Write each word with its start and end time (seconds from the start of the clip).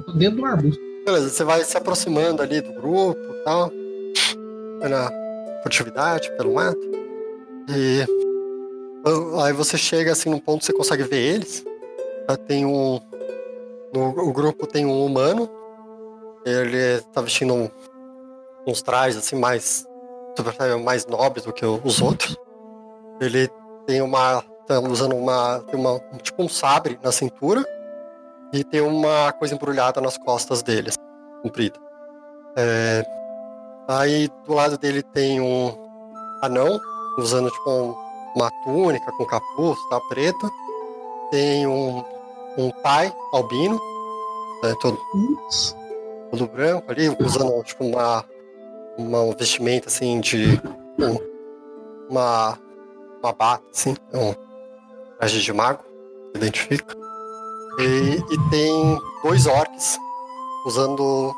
tô, 0.00 0.12
dentro 0.12 0.38
do 0.38 0.46
arbusto. 0.46 0.80
Beleza, 1.04 1.30
você 1.30 1.44
vai 1.44 1.64
se 1.64 1.76
aproximando 1.76 2.42
ali 2.42 2.60
do 2.60 2.72
grupo 2.72 3.18
e 3.18 3.44
tal. 3.44 3.70
Na 4.88 5.10
furtividade, 5.62 6.30
pelo 6.36 6.54
mato. 6.54 6.80
E 7.68 8.06
aí 9.42 9.52
você 9.52 9.78
chega 9.78 10.12
assim 10.12 10.30
num 10.30 10.38
ponto 10.38 10.60
que 10.60 10.66
você 10.66 10.72
consegue 10.72 11.04
ver 11.04 11.34
eles. 11.34 11.64
Tem 12.46 12.64
um. 12.64 13.00
No, 13.92 14.08
o 14.28 14.32
grupo 14.32 14.66
tem 14.66 14.86
um 14.86 15.04
humano. 15.04 15.48
Ele 16.44 17.00
tá 17.12 17.20
vestindo 17.20 17.54
um, 17.54 17.68
uns 18.66 18.82
trajes 18.82 19.18
assim 19.18 19.36
mais. 19.36 19.86
mais 20.84 21.06
nobres 21.06 21.44
do 21.44 21.52
que 21.52 21.64
os 21.64 22.00
outros. 22.00 22.36
Ele 23.20 23.48
tem 23.86 24.00
uma. 24.00 24.42
tá 24.66 24.78
usando 24.80 25.16
uma. 25.16 25.60
tem 25.60 25.78
uma. 25.78 25.98
tipo 26.22 26.42
um 26.42 26.48
sabre 26.48 26.98
na 27.02 27.10
cintura. 27.10 27.64
E 28.52 28.64
tem 28.64 28.80
uma 28.80 29.32
coisa 29.32 29.54
embrulhada 29.54 30.00
nas 30.00 30.18
costas 30.18 30.62
dele, 30.62 30.90
comprida. 31.42 31.78
É, 32.56 33.04
aí 33.88 34.28
do 34.46 34.54
lado 34.54 34.76
dele 34.76 35.02
tem 35.02 35.40
um 35.40 35.72
anão, 36.42 36.80
usando 37.16 37.50
tipo 37.50 37.70
um, 37.70 37.94
uma 38.34 38.50
túnica 38.64 39.12
com 39.12 39.24
capuz, 39.24 39.78
tá, 39.88 40.00
preta. 40.08 40.50
Tem 41.30 41.66
um, 41.66 42.04
um 42.58 42.70
pai 42.82 43.14
albino, 43.32 43.80
né, 44.62 44.74
todo, 44.80 44.98
todo 46.30 46.48
branco 46.48 46.90
ali, 46.90 47.08
usando 47.20 47.62
tipo 47.62 47.84
uma, 47.84 48.24
uma 48.98 49.20
um 49.22 49.32
vestimenta 49.32 49.88
assim 49.88 50.20
de 50.20 50.60
um, 50.98 52.08
uma 52.10 52.58
uma 53.22 53.32
bata 53.32 53.62
assim, 53.70 53.94
um 54.14 54.34
traje 55.18 55.40
de 55.40 55.52
mago, 55.52 55.84
identifica. 56.34 56.99
E, 57.78 58.16
e 58.32 58.50
tem 58.50 59.00
dois 59.22 59.46
orcs 59.46 59.98
usando. 60.66 61.34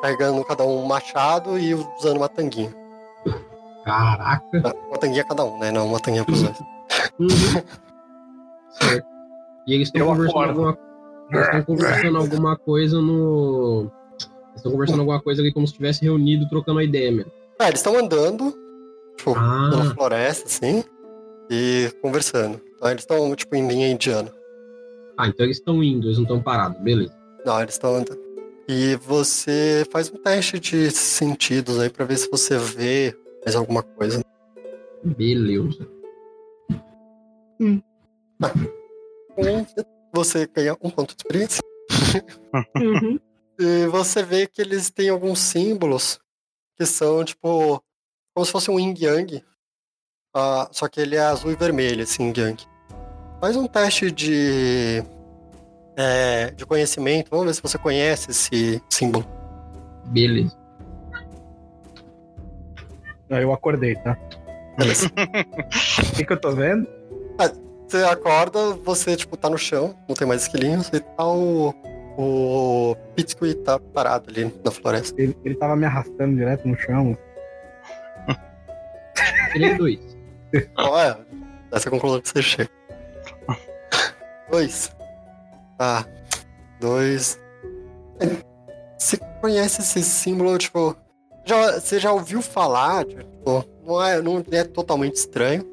carregando 0.00 0.44
cada 0.44 0.64
um 0.64 0.82
um 0.82 0.86
machado 0.86 1.58
e 1.58 1.74
usando 1.74 2.16
uma 2.18 2.28
tanguinha. 2.28 2.74
Caraca. 3.84 4.74
Uma 4.88 4.98
tanguinha 4.98 5.24
cada 5.24 5.44
um, 5.44 5.58
né? 5.58 5.70
Não 5.70 5.86
uma 5.86 6.00
tanguinha 6.00 6.24
pros 6.24 6.42
dois. 6.42 6.60
Uhum. 7.18 7.28
certo. 8.70 9.06
E 9.66 9.74
eles 9.74 9.88
estão 9.88 10.06
conversando 10.06 10.48
alguma 10.48 10.78
eles 11.32 11.64
conversando 11.64 12.18
alguma 12.18 12.56
coisa 12.56 13.00
no. 13.00 13.90
Eles 14.12 14.56
estão 14.56 14.72
conversando 14.72 15.00
alguma 15.00 15.20
coisa 15.20 15.42
ali 15.42 15.52
como 15.52 15.66
se 15.66 15.72
estivesse 15.72 16.04
reunido 16.04 16.48
trocando 16.48 16.78
uma 16.78 16.84
ideia 16.84 17.10
mesmo. 17.10 17.32
É, 17.60 17.66
eles 17.68 17.80
estão 17.80 17.98
andando, 17.98 18.54
tipo, 19.16 19.34
Ah. 19.36 19.68
pela 19.70 19.94
floresta, 19.94 20.46
assim, 20.46 20.84
e 21.50 21.90
conversando. 22.00 22.60
Então 22.76 22.90
eles 22.90 23.02
estão, 23.02 23.34
tipo, 23.34 23.56
em 23.56 23.66
linha 23.66 23.88
indiana. 23.90 24.30
Ah, 25.18 25.28
então 25.28 25.46
eles 25.46 25.58
estão 25.58 25.82
indo, 25.82 26.06
eles 26.06 26.18
não 26.18 26.24
estão 26.24 26.42
parados, 26.42 26.80
beleza. 26.80 27.16
Não, 27.44 27.60
eles 27.60 27.74
estão 27.74 27.96
andando. 27.96 28.20
E 28.68 28.96
você 28.96 29.86
faz 29.90 30.10
um 30.10 30.16
teste 30.16 30.58
de 30.58 30.90
sentidos 30.90 31.78
aí 31.78 31.88
pra 31.88 32.04
ver 32.04 32.16
se 32.18 32.28
você 32.28 32.58
vê 32.58 33.16
mais 33.44 33.54
alguma 33.54 33.82
coisa. 33.82 34.22
Beleza. 35.04 35.88
Um, 37.60 37.80
você 40.12 40.46
ganha 40.46 40.76
um 40.82 40.90
ponto 40.90 41.14
de 41.14 41.22
experiência. 41.22 41.62
Uhum. 42.76 43.18
E 43.58 43.86
você 43.86 44.22
vê 44.22 44.46
que 44.46 44.60
eles 44.60 44.90
têm 44.90 45.08
alguns 45.08 45.38
símbolos 45.38 46.18
que 46.76 46.84
são, 46.84 47.24
tipo, 47.24 47.82
como 48.34 48.44
se 48.44 48.52
fosse 48.52 48.70
um 48.70 48.78
yin 48.78 48.94
yang. 48.98 49.42
Ah, 50.34 50.68
só 50.70 50.86
que 50.88 51.00
ele 51.00 51.16
é 51.16 51.20
azul 51.20 51.52
e 51.52 51.56
vermelho, 51.56 52.02
esse 52.02 52.22
yin 52.22 52.34
yang. 52.36 52.66
Faz 53.40 53.56
um 53.56 53.66
teste 53.66 54.10
de. 54.10 55.02
é, 55.96 56.50
de 56.50 56.64
conhecimento. 56.66 57.28
Vamos 57.30 57.46
ver 57.46 57.54
se 57.54 57.62
você 57.62 57.78
conhece 57.78 58.30
esse 58.30 58.82
símbolo. 58.88 59.26
Beleza. 60.06 60.56
Aí 63.30 63.42
eu 63.42 63.52
acordei, 63.52 63.94
tá? 63.96 64.16
Beleza. 64.78 65.10
O 65.98 66.16
que, 66.16 66.24
que 66.24 66.32
eu 66.32 66.40
tô 66.40 66.52
vendo? 66.52 66.88
Você 67.86 67.98
acorda, 67.98 68.74
você, 68.84 69.14
tipo, 69.14 69.36
tá 69.36 69.48
no 69.48 69.56
chão, 69.56 69.94
não 70.08 70.16
tem 70.16 70.26
mais 70.26 70.42
esquilinhos, 70.42 70.88
e 70.88 71.00
tá 71.00 71.24
o. 71.26 71.72
O 72.18 72.96
Pitsky 73.14 73.54
tá 73.56 73.78
parado 73.78 74.30
ali 74.30 74.50
na 74.64 74.70
floresta. 74.70 75.20
Ele, 75.20 75.36
ele 75.44 75.54
tava 75.54 75.76
me 75.76 75.84
arrastando 75.84 76.34
direto 76.34 76.66
no 76.66 76.76
chão. 76.78 77.16
Tirei 79.52 79.74
dois. 79.74 80.16
Olha, 80.78 81.18
essa 81.70 81.86
é 81.86 81.88
a 81.88 81.90
conclusão 81.90 82.20
que 82.22 82.28
você 82.30 82.42
chega. 82.42 82.70
Dois. 84.50 84.94
Tá. 85.78 86.06
Dois. 86.80 87.40
Você 88.98 89.18
conhece 89.40 89.80
esse 89.80 90.02
símbolo, 90.02 90.56
tipo. 90.58 90.96
Já, 91.44 91.78
você 91.78 92.00
já 92.00 92.12
ouviu 92.12 92.42
falar, 92.42 93.04
tipo, 93.04 93.64
não 93.84 94.02
é, 94.02 94.20
não 94.20 94.42
é 94.50 94.64
totalmente 94.64 95.14
estranho, 95.14 95.64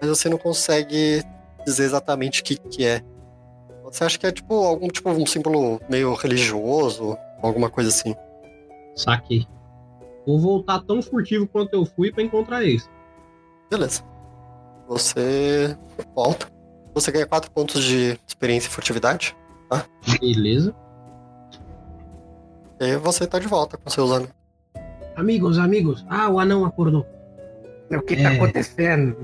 mas 0.00 0.10
você 0.10 0.28
não 0.28 0.36
consegue 0.36 1.22
dizer 1.64 1.84
exatamente 1.84 2.40
o 2.40 2.44
que, 2.44 2.56
que 2.56 2.84
é. 2.84 3.00
Você 3.84 4.04
acha 4.04 4.18
que 4.18 4.26
é 4.26 4.32
tipo 4.32 4.54
algum 4.54 4.88
tipo 4.88 5.08
um 5.10 5.26
símbolo 5.26 5.80
meio 5.88 6.14
religioso, 6.14 7.16
alguma 7.40 7.70
coisa 7.70 7.88
assim. 7.90 8.14
Saquei. 8.96 9.46
Vou 10.26 10.38
voltar 10.38 10.80
tão 10.80 11.00
furtivo 11.00 11.46
quanto 11.46 11.74
eu 11.74 11.84
fui 11.84 12.12
pra 12.12 12.22
encontrar 12.22 12.62
eles. 12.62 12.88
Beleza. 13.70 14.02
Você 14.88 15.76
volta. 16.14 16.50
Você 16.94 17.10
ganha 17.12 17.26
4 17.26 17.50
pontos 17.50 17.82
de 17.84 18.18
experiência 18.26 18.68
e 18.68 18.70
furtividade. 18.70 19.36
Beleza. 20.20 20.74
E 22.80 22.84
aí 22.84 22.96
você 22.96 23.26
tá 23.26 23.38
de 23.38 23.46
volta 23.46 23.76
com 23.76 23.88
seus 23.90 24.10
amigos. 24.10 24.34
Amigos, 25.16 25.58
amigos. 25.58 26.04
Ah, 26.08 26.28
o 26.30 26.38
anão 26.40 26.64
acordou. 26.64 27.06
O 27.90 28.00
que 28.02 28.16
tá 28.16 28.32
É. 28.32 28.36
acontecendo? 28.36 29.16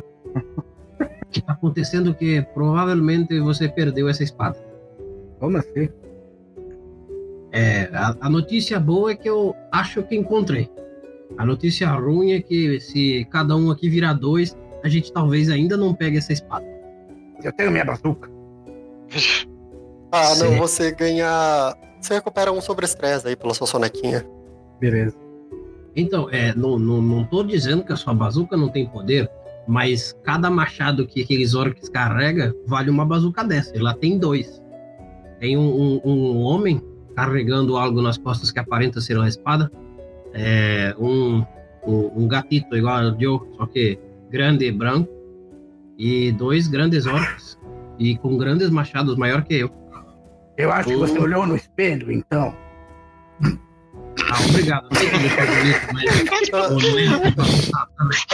O 0.94 1.26
que 1.30 1.40
tá 1.42 1.52
acontecendo 1.52 2.10
é 2.10 2.14
que 2.14 2.42
provavelmente 2.54 3.38
você 3.40 3.68
perdeu 3.68 4.08
essa 4.08 4.22
espada. 4.22 4.56
Como 5.40 5.56
assim? 5.56 5.88
É, 7.52 7.88
a, 7.92 8.14
a 8.20 8.28
notícia 8.28 8.78
boa 8.78 9.12
é 9.12 9.16
que 9.16 9.28
eu 9.28 9.54
acho 9.72 10.02
que 10.02 10.14
encontrei. 10.16 10.70
A 11.38 11.44
notícia 11.44 11.88
ruim 11.90 12.32
é 12.32 12.40
que 12.40 12.78
se 12.80 13.24
cada 13.30 13.56
um 13.56 13.70
aqui 13.70 13.88
virar 13.88 14.12
dois, 14.14 14.56
a 14.84 14.88
gente 14.88 15.12
talvez 15.12 15.48
ainda 15.48 15.76
não 15.76 15.94
pegue 15.94 16.18
essa 16.18 16.32
espada. 16.32 16.64
Eu 17.46 17.52
tenho 17.52 17.70
minha 17.70 17.84
bazuca. 17.84 18.28
Ah, 20.10 20.34
não, 20.36 20.48
Sim. 20.48 20.58
você 20.58 20.90
ganha. 20.90 21.76
Você 22.00 22.14
recupera 22.14 22.50
um 22.50 22.60
sobre 22.60 22.84
estresse 22.84 23.28
aí 23.28 23.36
pela 23.36 23.54
sua 23.54 23.68
sonequinha. 23.68 24.26
Beleza. 24.80 25.16
Então, 25.94 26.28
é, 26.30 26.52
não, 26.56 26.76
não, 26.76 27.00
não 27.00 27.24
tô 27.24 27.44
dizendo 27.44 27.84
que 27.84 27.92
a 27.92 27.96
sua 27.96 28.12
bazuca 28.12 28.56
não 28.56 28.68
tem 28.68 28.88
poder, 28.88 29.30
mas 29.66 30.12
cada 30.24 30.50
machado 30.50 31.06
que 31.06 31.22
aqueles 31.22 31.54
orcs 31.54 31.88
carrega 31.88 32.52
vale 32.66 32.90
uma 32.90 33.06
bazuca 33.06 33.44
dessa. 33.44 33.76
E 33.76 33.80
lá 33.80 33.94
tem 33.94 34.18
dois. 34.18 34.60
Tem 35.38 35.56
um, 35.56 35.70
um, 35.70 36.00
um 36.04 36.42
homem 36.42 36.82
carregando 37.14 37.76
algo 37.76 38.02
nas 38.02 38.18
costas 38.18 38.50
que 38.50 38.58
aparenta 38.58 39.00
ser 39.00 39.16
uma 39.16 39.28
espada. 39.28 39.70
É, 40.34 40.96
um, 40.98 41.44
um, 41.86 42.24
um 42.24 42.28
gatito 42.28 42.76
igual 42.76 43.04
ao 43.04 43.20
Joe, 43.20 43.40
só 43.56 43.66
que 43.66 43.98
grande 44.30 44.66
e 44.66 44.72
branco. 44.72 45.15
E 45.98 46.30
dois 46.32 46.68
grandes 46.68 47.06
orcs. 47.06 47.58
E 47.98 48.16
com 48.18 48.36
grandes 48.36 48.68
machados 48.70 49.16
maior 49.16 49.42
que 49.42 49.54
eu. 49.54 49.70
Eu 50.56 50.72
acho 50.72 50.88
que 50.88 50.96
você 50.96 51.18
olhou 51.18 51.46
no 51.46 51.56
espelho, 51.56 52.10
então. 52.10 52.54
Ah, 53.42 54.38
obrigado. 54.48 54.88
Eu 54.90 54.96
sei 54.98 55.10
foi 55.30 55.46
bonito, 55.46 55.92
mas 55.92 56.04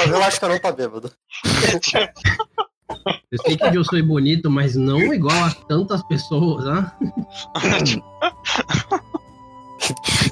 Eu 0.08 0.22
acho 0.22 0.38
que 0.38 0.44
eu 0.44 0.48
não 0.48 0.58
tá 0.58 0.72
bêbado. 0.72 1.10
Eu 3.30 3.38
sei 3.44 3.56
que 3.56 3.76
eu 3.76 3.84
sou 3.84 4.02
bonito, 4.04 4.50
mas 4.50 4.76
não 4.76 5.12
igual 5.12 5.44
a 5.44 5.50
tantas 5.50 6.02
pessoas, 6.04 6.64
né? 6.64 6.90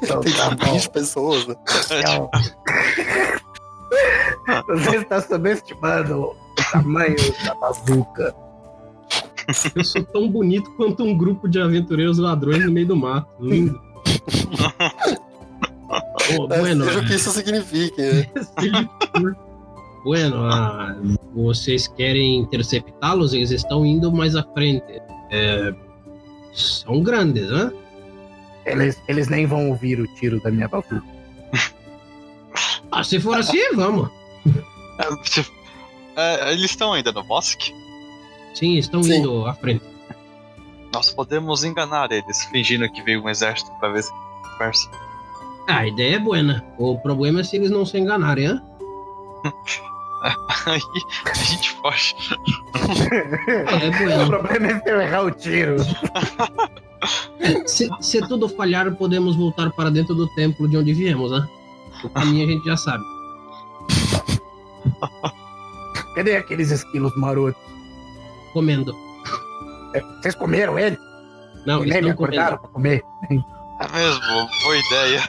Então 0.02 0.20
Tem 0.20 0.32
tá 0.32 0.50
bom. 0.50 0.72
20 0.72 0.90
pessoas, 0.90 1.46
né? 1.46 1.54
Então, 1.90 2.30
Você 4.68 4.96
está 4.96 5.20
subestimando 5.20 6.22
o 6.22 6.36
tamanho 6.72 7.16
da 7.44 7.54
bazuca. 7.54 8.34
Eu 9.74 9.84
sou 9.84 10.02
tão 10.04 10.28
bonito 10.28 10.70
quanto 10.76 11.02
um 11.02 11.16
grupo 11.16 11.48
de 11.48 11.60
aventureiros 11.60 12.18
ladrões 12.18 12.64
no 12.64 12.72
meio 12.72 12.86
do 12.86 12.96
mato. 12.96 13.28
Lindo. 13.40 13.80
Oh, 16.38 16.46
bueno, 16.46 16.84
seja 16.84 17.00
o 17.00 17.04
que 17.04 17.14
isso 17.14 17.30
signifique, 17.30 18.00
né? 18.00 18.30
bueno 20.04 20.44
ah, 20.44 20.94
vocês 21.34 21.88
querem 21.88 22.38
interceptá-los? 22.38 23.32
Eles 23.34 23.50
estão 23.50 23.84
indo 23.84 24.12
mais 24.12 24.36
à 24.36 24.44
frente. 24.54 24.84
É, 25.32 25.74
são 26.52 27.02
grandes, 27.02 27.50
né? 27.50 27.72
Eles, 28.64 29.02
eles 29.08 29.28
nem 29.28 29.46
vão 29.46 29.70
ouvir 29.70 29.98
o 29.98 30.06
tiro 30.14 30.40
da 30.40 30.50
minha 30.52 30.68
bazuca. 30.68 31.02
Ah, 32.92 33.02
se 33.02 33.18
for 33.18 33.36
assim, 33.36 33.74
vamos. 33.74 34.08
É, 35.00 35.08
se- 35.24 35.46
é, 36.16 36.52
eles 36.52 36.70
estão 36.70 36.92
ainda 36.92 37.12
no 37.12 37.22
bosque? 37.22 37.74
Sim, 38.54 38.76
estão 38.76 39.02
Sim. 39.02 39.18
indo 39.18 39.46
à 39.46 39.54
frente. 39.54 39.84
Nós 40.92 41.10
podemos 41.10 41.62
enganar 41.62 42.10
eles, 42.10 42.44
fingindo 42.46 42.90
que 42.90 43.02
veio 43.02 43.22
um 43.22 43.28
exército 43.28 43.70
pra 43.78 43.90
ver 43.90 44.02
se 44.02 44.10
conversa. 44.52 44.90
Ah, 45.68 45.78
a 45.78 45.86
ideia 45.86 46.16
é 46.16 46.18
boa. 46.18 46.64
O 46.78 46.98
problema 46.98 47.40
é 47.40 47.44
se 47.44 47.56
eles 47.56 47.70
não 47.70 47.86
se 47.86 47.98
enganarem, 47.98 48.46
hein? 48.46 48.60
Aí 50.66 50.80
a 51.24 51.34
gente 51.34 51.70
foge. 51.70 52.14
É, 53.12 54.16
é 54.16 54.18
O 54.24 54.26
problema 54.26 54.66
é 54.66 54.80
se 54.80 54.90
eu 54.90 55.00
errar 55.00 55.22
o 55.22 55.30
tiro. 55.30 55.76
Se, 57.64 57.88
se 58.00 58.20
tudo 58.28 58.46
falhar, 58.46 58.94
podemos 58.94 59.34
voltar 59.34 59.70
para 59.70 59.90
dentro 59.90 60.14
do 60.14 60.28
templo 60.34 60.68
de 60.68 60.76
onde 60.76 60.92
viemos, 60.92 61.30
né? 61.30 61.48
O 62.04 62.10
caminho 62.10 62.46
a 62.46 62.52
gente 62.52 62.64
já 62.66 62.76
sabe. 62.76 63.02
Cadê 66.20 66.36
aqueles 66.36 66.70
esquilos 66.70 67.16
marotos? 67.16 67.58
Comendo. 68.52 68.94
É, 69.94 70.00
Vocês 70.20 70.34
comeram 70.34 70.78
ele? 70.78 70.98
Não, 71.64 71.82
Nem 71.82 72.02
me 72.02 72.10
acordaram 72.10 72.58
comendo. 72.58 72.60
pra 72.60 72.70
comer? 72.70 73.04
É 73.80 73.88
mesmo, 73.96 74.48
boa 74.62 74.76
ideia. 74.76 75.22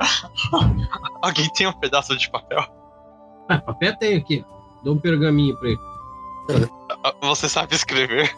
Alguém 1.22 1.48
tem 1.54 1.66
um 1.66 1.72
pedaço 1.72 2.14
de 2.14 2.30
papel? 2.30 2.62
Ah, 3.48 3.58
papel 3.58 3.96
tem 3.96 4.16
aqui. 4.18 4.44
Dou 4.82 4.94
um 4.96 4.98
pergaminho 4.98 5.56
pra 5.56 5.68
ele. 5.70 5.78
Ah, 7.02 7.14
Você 7.22 7.48
sabe 7.48 7.74
escrever? 7.74 8.30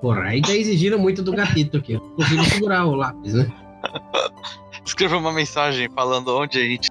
Porra, 0.00 0.22
aí 0.22 0.40
já 0.46 0.54
exigiram 0.54 0.98
muito 0.98 1.22
do 1.22 1.32
gatito 1.32 1.76
aqui. 1.76 1.92
Não 1.94 2.10
consigo 2.12 2.42
segurar 2.44 2.86
o 2.86 2.94
lápis, 2.94 3.34
né? 3.34 3.52
Escreva 4.82 5.18
uma 5.18 5.32
mensagem 5.32 5.90
falando 5.90 6.34
onde 6.34 6.58
a 6.58 6.62
gente 6.64 6.88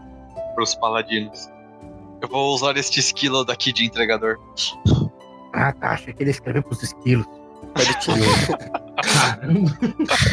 pros 0.54 0.75
paladinos. 0.75 1.50
Eu 2.25 2.30
vou 2.30 2.56
usar 2.56 2.75
este 2.75 3.00
esquilo 3.00 3.45
daqui 3.45 3.72
de 3.72 3.86
entregador. 3.86 4.39
Ah, 5.54 5.72
tá. 5.72 5.92
Achei 5.92 6.12
que 6.12 6.24
ele 6.24 6.31
escreveu 6.31 6.63
pros 6.63 6.81
esquilos. 6.81 7.25
Ele 7.77 7.94
tinha. 8.00 8.18
Caramba. 9.04 9.77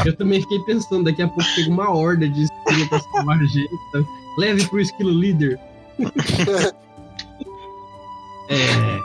Eu 0.07 0.17
também 0.17 0.41
fiquei 0.41 0.59
pensando, 0.61 1.05
daqui 1.05 1.21
a 1.23 1.29
pouco 1.29 1.43
chega 1.43 1.71
uma 1.71 1.91
horda 1.91 2.27
de 2.29 2.45
esquilo 2.45 2.89
pra 2.89 2.99
salvar 3.01 3.37
a 3.39 3.45
gente. 3.45 3.71
sabe? 3.93 4.07
Leve 4.39 4.67
pro 4.69 4.81
esquilo 4.81 5.11
líder. 5.11 5.61
É. 8.49 8.99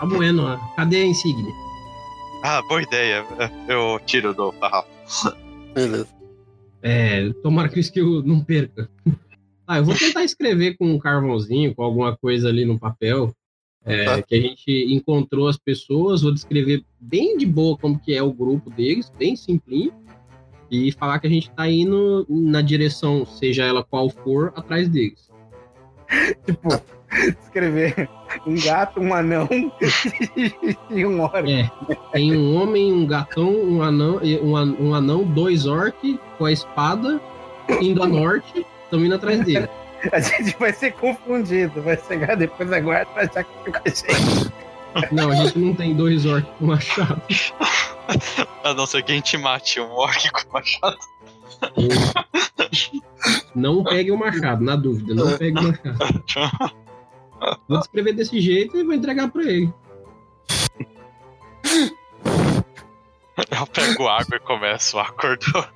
Tá 0.00 0.06
bueno, 0.06 0.44
ó. 0.46 0.76
cadê 0.76 0.96
a 1.02 1.06
insígnia? 1.06 1.52
Ah, 2.42 2.62
boa 2.68 2.80
ideia. 2.80 3.24
Eu 3.68 4.00
tiro 4.06 4.32
do 4.32 4.50
farrapo. 4.52 4.88
Beleza. 5.74 6.08
É, 6.82 7.30
tomara 7.42 7.68
que 7.68 7.78
o 7.78 7.80
skill 7.80 8.22
não 8.24 8.40
perca. 8.40 8.88
Ah, 9.66 9.78
eu 9.78 9.84
vou 9.84 9.94
tentar 9.94 10.24
escrever 10.24 10.76
com 10.76 10.86
um 10.86 10.98
carvãozinho, 10.98 11.74
com 11.74 11.82
alguma 11.82 12.16
coisa 12.16 12.48
ali 12.48 12.64
no 12.64 12.78
papel. 12.78 13.34
é, 13.84 14.04
Tá. 14.04 14.22
Que 14.22 14.34
a 14.34 14.40
gente 14.40 14.94
encontrou 14.94 15.46
as 15.48 15.56
pessoas, 15.58 16.22
vou 16.22 16.32
descrever 16.32 16.82
bem 17.00 17.36
de 17.36 17.46
boa 17.46 17.76
como 17.76 17.98
que 17.98 18.14
é 18.14 18.22
o 18.22 18.32
grupo 18.32 18.70
deles, 18.70 19.10
bem 19.18 19.36
simplinho. 19.36 19.92
E 20.70 20.90
falar 20.92 21.18
que 21.18 21.26
a 21.26 21.30
gente 21.30 21.50
tá 21.50 21.68
indo 21.68 22.26
na 22.28 22.60
direção, 22.62 23.24
seja 23.26 23.64
ela 23.64 23.84
qual 23.84 24.08
for, 24.10 24.52
atrás 24.56 24.88
deles. 24.88 25.30
Tipo, 26.46 26.68
escrever 27.42 28.08
um 28.46 28.54
gato, 28.60 29.00
um 29.00 29.14
anão 29.14 29.48
e 30.90 31.04
um 31.06 31.20
orc. 31.20 31.48
É, 31.50 31.70
tem 32.12 32.36
um 32.36 32.56
homem, 32.56 32.92
um 32.92 33.06
gatão, 33.06 33.50
um 33.54 33.82
anão, 33.82 34.20
e 34.22 34.36
um, 34.38 34.56
an- 34.56 34.96
anão 34.96 35.22
dois 35.24 35.66
orcs 35.66 36.18
com 36.38 36.44
a 36.46 36.52
espada, 36.52 37.20
indo 37.80 38.02
a 38.02 38.06
norte, 38.08 38.66
estão 38.94 39.04
indo 39.04 39.14
atrás 39.14 39.44
dele. 39.44 39.68
A 40.12 40.20
gente 40.20 40.56
vai 40.58 40.72
ser 40.72 40.92
confundido. 40.92 41.82
Vai 41.82 41.96
chegar 41.96 42.36
depois 42.36 42.68
da 42.68 42.78
guarda 42.78 43.10
e 43.10 43.14
vai 43.14 43.24
achar 43.24 43.44
que 43.44 43.64
fica 43.64 43.82
a 43.84 43.88
gente. 43.88 44.52
Não, 45.10 45.30
a 45.30 45.34
gente 45.34 45.58
não 45.58 45.74
tem 45.74 45.94
dois 45.94 46.24
orcs 46.26 46.50
com 46.58 46.66
machado. 46.66 47.20
A 48.62 48.74
não 48.74 48.86
ser 48.86 49.02
que 49.02 49.12
a 49.12 49.14
gente 49.14 49.36
mate 49.38 49.80
um 49.80 49.90
orc 49.90 50.30
com 50.30 50.52
machado. 50.52 50.98
Não 53.54 53.82
pegue 53.82 54.10
o 54.10 54.18
machado, 54.18 54.62
na 54.62 54.76
dúvida, 54.76 55.14
não 55.14 55.38
pegue 55.38 55.58
o 55.58 55.62
machado. 55.62 56.74
Vou 57.66 57.78
descrever 57.78 58.12
desse 58.12 58.38
jeito 58.40 58.76
e 58.76 58.82
vou 58.82 58.92
entregar 58.92 59.30
pra 59.30 59.44
ele. 59.44 59.72
Eu 63.50 63.66
pego 63.66 64.08
água 64.08 64.36
e 64.36 64.40
começo 64.40 64.98
a 64.98 65.02
acordar. 65.02 65.72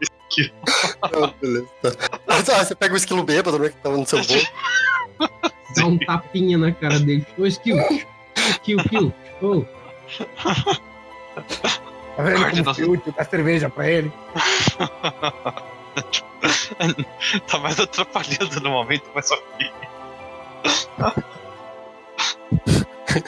Ah, 1.02 1.32
beleza. 1.40 1.66
Tá. 1.82 1.90
Ah, 2.28 2.64
você 2.64 2.75
pega 2.75 2.94
o 2.94 2.96
esquilo 2.96 3.22
bêbado, 3.25 3.58
né? 3.58 3.70
Que 3.70 3.76
tava 3.78 3.96
no 3.96 4.06
seu 4.06 4.22
voo. 4.22 4.37
Dá 5.75 5.87
um 5.87 5.99
tapinha 5.99 6.56
na 6.58 6.70
cara 6.72 6.99
dele. 7.00 7.26
Ô, 7.37 7.46
skill! 7.46 7.76
Kill, 8.62 8.78
kill! 8.84 9.12
Ô, 9.43 9.64
Tá 12.16 12.22
vendo 12.22 12.38
Guarde 12.38 12.50
como 12.50 12.64
nosso- 12.64 12.90
útil 12.90 13.14
dá 13.16 13.25
cerveja 13.25 13.69
pra 13.70 13.88
ele? 13.88 14.12
tá 17.46 17.58
mais 17.58 17.78
atrapalhando 17.81 18.60
no 18.60 18.70
momento, 18.70 19.05
mas 19.14 19.31
ok. 19.31 19.70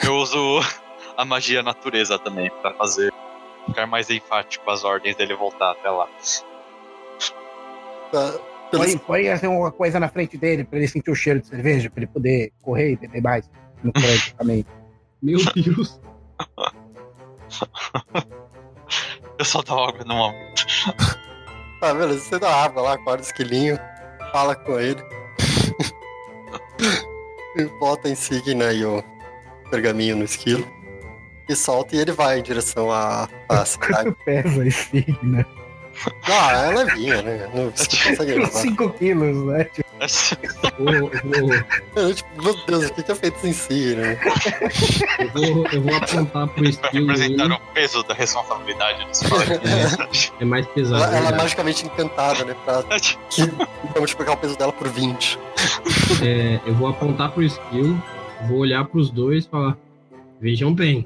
Eu 0.03 0.15
uso 0.17 0.59
a 1.17 1.25
magia 1.25 1.63
natureza 1.63 2.17
também 2.19 2.49
pra 2.61 2.73
fazer 2.73 3.11
ficar 3.71 3.87
mais 3.87 4.09
enfático 4.09 4.69
as 4.69 4.83
ordens 4.83 5.15
dele 5.15 5.35
voltar 5.35 5.71
até 5.71 5.89
lá. 5.89 6.07
Tá. 8.11 8.39
Põe, 8.71 8.97
põe 8.97 9.29
assim, 9.29 9.47
uma 9.47 9.71
coisa 9.71 9.99
na 9.99 10.07
frente 10.07 10.37
dele 10.37 10.63
pra 10.63 10.77
ele 10.77 10.87
sentir 10.87 11.11
o 11.11 11.15
cheiro 11.15 11.41
de 11.41 11.47
cerveja, 11.47 11.89
pra 11.89 12.03
ele 12.03 12.11
poder 12.11 12.53
correr 12.61 12.93
e 12.93 12.95
beber 12.95 13.21
mais 13.21 13.49
no 13.83 13.91
prédio 13.91 14.33
também. 14.35 14.65
meu 15.21 15.39
Deus! 15.53 15.99
Eu 19.37 19.45
só 19.45 19.61
dou 19.63 19.85
água 19.85 20.05
no 20.05 20.15
momento. 20.15 20.67
Tá, 21.79 21.93
beleza. 21.95 22.19
Você 22.19 22.37
dá 22.37 22.63
água 22.63 22.83
lá, 22.83 22.93
acorda 22.93 23.23
o 23.23 23.25
esquilinho, 23.25 23.75
fala 24.31 24.55
com 24.55 24.79
ele. 24.79 25.01
e 27.57 27.63
bota 27.79 28.07
a 28.07 28.11
insígnia 28.11 28.71
e 28.71 28.85
o 28.85 29.03
pergaminho 29.71 30.15
no 30.15 30.25
esquilo. 30.25 30.63
E 31.51 31.55
solta 31.55 31.95
e 31.95 31.99
ele 31.99 32.11
vai 32.13 32.39
em 32.39 32.43
direção 32.43 32.89
à, 32.91 33.27
à 33.49 33.63
cidade. 33.65 34.15
Pesa 34.25 34.65
esse 34.65 34.89
signo. 34.89 35.45
Ah, 36.23 36.51
é 36.63 36.71
levinha, 36.83 37.21
né? 37.21 37.49
Não, 37.53 37.69
você 37.69 37.83
não 38.09 38.15
consegue 38.15 38.31
Uns 38.31 38.37
levar. 38.37 38.59
5 38.59 38.89
quilos, 38.93 39.45
né? 39.45 39.63
Tipo, 39.65 39.91
Vou, 40.79 41.11
vou, 41.11 42.03
Eu, 42.03 42.15
tipo, 42.15 42.41
meu 42.41 42.55
Deus, 42.65 42.85
o 42.87 42.93
que 42.93 43.03
que 43.03 43.11
é 43.11 43.15
feito 43.15 43.35
essa 43.37 43.47
insígnia? 43.49 44.19
eu, 45.19 45.29
vou, 45.53 45.67
eu 45.67 45.81
vou 45.83 45.95
apontar 45.95 46.47
pro 46.47 46.61
Pra 46.63 46.69
skill 46.69 47.01
representar 47.05 47.43
dele. 47.43 47.53
o 47.53 47.73
peso 47.73 48.01
da 48.03 48.13
responsabilidade 48.15 49.05
dos 49.05 49.21
paladinos. 49.21 50.31
É 50.39 50.45
mais 50.45 50.65
pesado. 50.67 51.03
Ela, 51.03 51.17
ela 51.17 51.29
é 51.29 51.37
magicamente 51.37 51.85
encantada, 51.85 52.45
né? 52.45 52.55
Pra 52.65 52.81
que, 53.29 53.45
pra 53.47 53.99
multiplicar 53.99 54.33
o 54.33 54.37
peso 54.37 54.57
dela 54.57 54.71
por 54.71 54.87
20. 54.87 55.37
É, 56.23 56.59
eu 56.65 56.73
vou 56.73 56.87
apontar 56.87 57.29
pro 57.31 57.43
skill, 57.43 58.01
vou 58.47 58.59
olhar 58.59 58.83
pros 58.85 59.11
dois 59.11 59.45
e 59.45 59.49
falar: 59.49 59.77
Vejam 60.39 60.73
bem, 60.73 61.05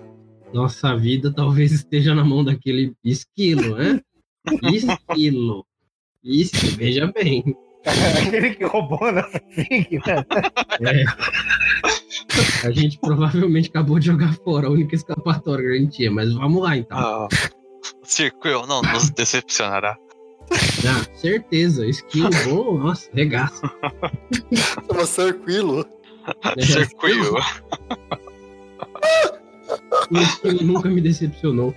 nossa 0.53 0.95
vida 0.95 1.33
talvez 1.33 1.71
esteja 1.71 2.13
na 2.15 2.23
mão 2.23 2.43
daquele 2.43 2.93
esquilo, 3.03 3.75
né? 3.75 4.01
Esquilo. 4.63 5.65
Isso, 6.23 6.75
veja 6.77 7.11
bem. 7.13 7.43
aquele 8.25 8.55
que 8.55 8.65
roubou 8.65 9.03
a 9.03 9.11
nossa 9.11 9.41
signa. 9.53 10.25
É. 10.81 11.05
A 12.67 12.71
gente 12.71 12.97
provavelmente 12.99 13.69
acabou 13.69 13.99
de 13.99 14.07
jogar 14.07 14.33
fora 14.43 14.67
a 14.67 14.71
única 14.71 14.95
escapatória 14.95 15.63
que 15.63 15.71
a 15.71 15.79
gente 15.79 15.97
tinha, 15.97 16.11
mas 16.11 16.33
vamos 16.33 16.61
lá 16.61 16.75
então. 16.75 16.97
Ah, 16.97 17.27
Circuil 18.03 18.65
não 18.65 18.81
nos 18.81 19.09
decepcionará. 19.11 19.97
Ah, 20.51 21.15
certeza, 21.15 21.85
esquilo 21.87 22.29
bom, 22.45 22.77
nossa, 22.77 23.09
regaça. 23.13 23.71
Chama 24.87 25.05
Cirquilo. 25.05 25.85
É, 26.57 26.61
Circuil. 26.61 27.35
O 30.11 30.17
esquilo 30.17 30.63
nunca 30.63 30.89
me 30.89 31.01
decepcionou. 31.01 31.73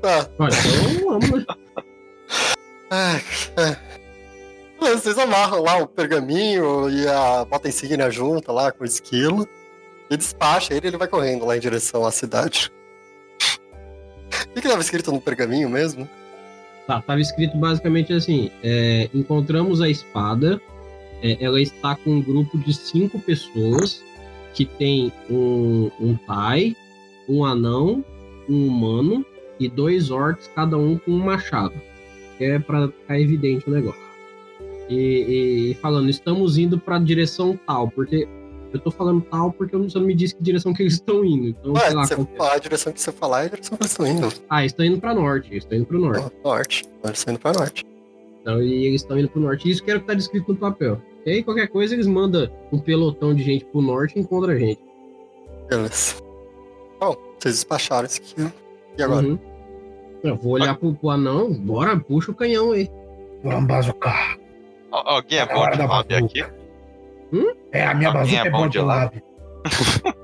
Tá. 0.00 0.28
Olha, 0.38 0.54
então 0.54 1.20
vamos? 1.20 1.46
Ah, 2.90 3.20
é. 3.56 3.94
Vocês 4.78 5.18
amarram 5.18 5.62
lá 5.62 5.78
o 5.78 5.86
pergaminho 5.86 6.90
e 6.90 7.08
a 7.08 7.44
bota 7.44 7.68
insígnia 7.68 8.10
junta 8.10 8.52
lá 8.52 8.70
com 8.70 8.84
o 8.84 8.86
esquilo. 8.86 9.48
E 10.10 10.16
despacha 10.16 10.74
ele 10.74 10.88
ele 10.88 10.96
vai 10.98 11.08
correndo 11.08 11.46
lá 11.46 11.56
em 11.56 11.60
direção 11.60 12.04
à 12.04 12.12
cidade. 12.12 12.70
O 14.28 14.54
que 14.54 14.60
que 14.60 14.66
estava 14.66 14.82
escrito 14.82 15.10
no 15.10 15.20
pergaminho 15.20 15.70
mesmo? 15.70 16.08
Tá, 16.86 17.00
tava 17.00 17.20
escrito 17.20 17.56
basicamente 17.56 18.12
assim: 18.12 18.50
é, 18.62 19.08
encontramos 19.14 19.80
a 19.80 19.88
espada, 19.88 20.60
é, 21.22 21.42
ela 21.42 21.60
está 21.60 21.96
com 21.96 22.10
um 22.10 22.22
grupo 22.22 22.58
de 22.58 22.74
cinco 22.74 23.18
pessoas 23.18 24.02
que 24.54 24.64
tem 24.64 25.12
um, 25.30 25.90
um 26.00 26.16
Tai, 26.26 26.74
um 27.28 27.44
anão, 27.44 28.04
um 28.48 28.66
humano 28.66 29.24
e 29.60 29.68
dois 29.68 30.10
orcs, 30.10 30.50
cada 30.54 30.76
um 30.78 30.96
com 30.98 31.10
um 31.12 31.18
machado. 31.18 31.74
É 32.40 32.58
pra 32.58 32.88
ficar 32.88 33.20
evidente 33.20 33.68
o 33.68 33.72
negócio. 33.72 34.00
E, 34.88 35.70
e- 35.70 35.74
falando, 35.80 36.08
estamos 36.10 36.58
indo 36.58 36.78
pra 36.78 36.98
direção 36.98 37.58
tal, 37.66 37.88
porque 37.90 38.28
Eu 38.72 38.80
tô 38.80 38.90
falando 38.90 39.20
tal 39.30 39.52
porque 39.52 39.76
você 39.76 39.96
não 40.00 40.04
me 40.06 40.14
disse 40.14 40.34
que 40.34 40.42
direção 40.42 40.74
que 40.74 40.82
eles 40.82 40.94
estão 40.94 41.24
indo. 41.24 41.46
Então, 41.46 41.72
Ué, 41.74 41.80
sei 41.86 41.94
lá. 41.94 42.04
você 42.06 42.14
é. 42.14 42.54
a 42.54 42.58
direção 42.58 42.92
que 42.92 43.00
você 43.00 43.12
falar 43.12 43.42
é 43.42 43.46
a 43.46 43.48
direção 43.50 43.78
que 43.78 43.82
eles 43.84 43.90
estão 43.92 44.06
indo. 44.08 44.28
Ah, 44.50 44.62
eles 44.62 44.72
estão 44.72 44.84
indo 44.84 44.98
pra 45.00 45.14
norte. 45.14 45.48
Eles 45.52 45.62
estão 45.62 45.78
indo 45.78 45.86
pro 45.86 46.00
norte. 46.00 46.32
Norte. 46.44 46.84
Eles 47.04 47.18
estão 47.18 47.32
indo 47.34 47.40
pra 47.40 47.52
norte. 47.52 47.84
Então, 48.42 48.60
e 48.60 48.86
eles 48.86 49.00
estão 49.02 49.16
indo 49.16 49.28
pro 49.28 49.40
norte. 49.40 49.70
Isso 49.70 49.80
que 49.82 49.90
era 49.92 49.98
o 49.98 50.02
que 50.02 50.08
tá 50.08 50.14
descrito 50.14 50.52
no 50.52 50.58
papel. 50.58 51.00
E 51.26 51.30
aí, 51.30 51.42
qualquer 51.42 51.68
coisa, 51.68 51.94
eles 51.94 52.06
mandam 52.06 52.48
um 52.70 52.78
pelotão 52.78 53.34
de 53.34 53.42
gente 53.42 53.64
pro 53.66 53.80
norte 53.80 54.16
e 54.16 54.20
encontra 54.20 54.52
a 54.52 54.58
gente. 54.58 54.80
Beleza. 55.68 56.16
Bom, 57.00 57.16
vocês 57.38 57.54
despacharam 57.54 58.04
esse 58.06 58.20
aqui. 58.20 58.52
E 58.98 59.02
agora? 59.02 59.26
Uhum. 59.26 59.38
Eu 60.22 60.36
vou 60.36 60.52
olhar 60.52 60.74
pro, 60.76 60.94
pro 60.94 61.10
anão, 61.10 61.52
bora, 61.52 61.98
puxa 61.98 62.30
o 62.30 62.34
canhão 62.34 62.72
aí. 62.72 62.90
Vamos 63.42 63.66
bazucar. 63.66 64.38
Al- 64.90 65.08
Alguém 65.08 65.38
é 65.38 65.42
É 65.42 65.46
bom 65.46 65.60
hora 65.60 65.76
de 65.76 65.86
lab 65.86 66.14
aqui? 66.14 66.44
É, 67.72 67.84
a 67.86 67.94
minha 67.94 68.08
Alguém 68.10 68.22
bazuca 68.22 68.42
é 68.42 68.46
é 68.46 68.50
bom 68.50 68.68
de 68.68 68.78
lab. 68.78 69.22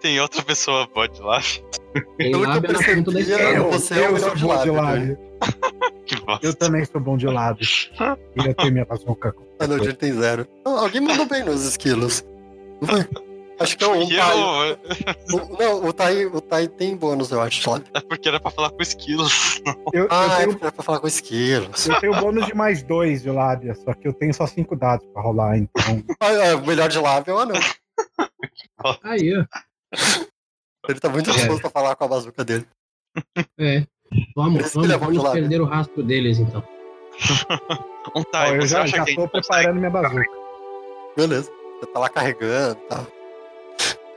Tem 0.00 0.20
outra 0.20 0.42
pessoa 0.42 0.86
boa 0.92 1.08
de 1.08 1.20
lab? 1.20 1.44
Tem 1.94 2.30
Pelo 2.30 2.30
que 2.30 2.34
eu 2.34 2.40
lábia 2.40 2.72
na 2.72 2.78
ponta 2.82 3.10
da 3.12 3.20
espada. 3.20 3.42
eu- 3.42 3.54
é 3.54 3.60
o 3.60 4.12
eu 4.12 4.18
sou 4.18 4.36
bom 4.36 4.62
de. 4.64 5.18
Que 6.06 6.16
bosta. 6.20 6.46
Eu 6.46 6.54
também 6.54 6.84
sou 6.84 7.00
bom 7.00 7.16
de 7.16 7.26
lab. 7.26 7.58
Queria 8.36 8.54
ter 8.54 8.70
minha 8.70 8.84
bazuca. 8.84 9.34
Ah, 9.58 9.66
não, 9.66 9.78
tem 9.94 10.12
zero. 10.12 10.46
Alguém 10.64 11.00
mandou 11.00 11.24
bem 11.26 11.42
nos 11.44 11.64
esquilos. 11.64 12.22
Não? 12.82 13.24
Acho 13.58 13.78
que 13.78 13.84
é 13.84 13.86
Tai. 13.86 14.78
eu- 15.30 15.36
o- 15.36 15.56
Não, 15.58 15.84
o 15.88 15.92
Tai, 15.92 16.26
o 16.26 16.40
tai 16.40 16.66
tem 16.68 16.94
bônus, 16.96 17.30
eu 17.30 17.40
acho, 17.40 17.62
sabe? 17.62 17.84
É 17.94 18.00
porque 18.00 18.28
era 18.28 18.38
pra 18.40 18.50
falar 18.50 18.70
com 18.70 18.82
esquilos. 18.82 19.62
Eu, 19.92 20.08
Ah, 20.10 20.24
eu, 20.26 20.32
é 20.32 20.36
tenho, 20.38 20.48
porque 20.50 20.64
era 20.64 20.72
pra 20.72 20.82
falar 20.82 20.98
com 21.00 21.06
esquilos. 21.06 21.86
eu 21.86 22.00
tenho 22.00 22.14
bônus 22.20 22.46
de 22.46 22.54
mais 22.54 22.82
dois 22.82 23.22
de 23.22 23.30
lábia, 23.30 23.74
só 23.76 23.94
que 23.94 24.06
eu 24.08 24.12
tenho 24.12 24.34
só 24.34 24.46
cinco 24.46 24.74
dados 24.76 25.06
pra 25.12 25.22
rolar, 25.22 25.56
então. 25.56 26.02
Ah, 26.20 26.32
é, 26.32 26.54
o 26.54 26.66
melhor 26.66 26.88
de 26.88 26.98
lábio 26.98 27.30
é 27.30 27.34
o 27.34 27.38
anão. 27.38 27.60
Aí, 29.04 29.32
ó. 29.38 29.44
Ele 30.88 31.00
tá 31.00 31.08
muito 31.08 31.30
É. 31.30 31.32
disposto 31.32 31.66
a 31.66 31.70
falar 31.70 31.96
com 31.96 32.04
a 32.04 32.08
bazuca 32.08 32.44
dele. 32.44 32.66
É. 33.58 33.84
Vamos, 34.36 34.64
é 34.64 34.68
vamos, 34.68 35.16
vamos 35.16 35.32
perder 35.32 35.60
o 35.60 35.64
rastro 35.64 36.02
deles, 36.02 36.38
então. 36.38 36.62
Um 38.14 38.20
Ó, 38.20 38.24
Tai, 38.24 38.56
eu 38.56 38.62
você 38.62 38.68
já, 38.68 38.86
já 38.86 39.04
tô 39.04 39.28
preparando 39.28 39.78
minha 39.78 39.90
bazuca. 39.90 40.24
Beleza. 41.16 41.50
Você 41.80 41.86
tá 41.86 41.98
lá 42.00 42.08
carregando 42.08 42.78
e 42.84 42.88
tal. 42.88 43.06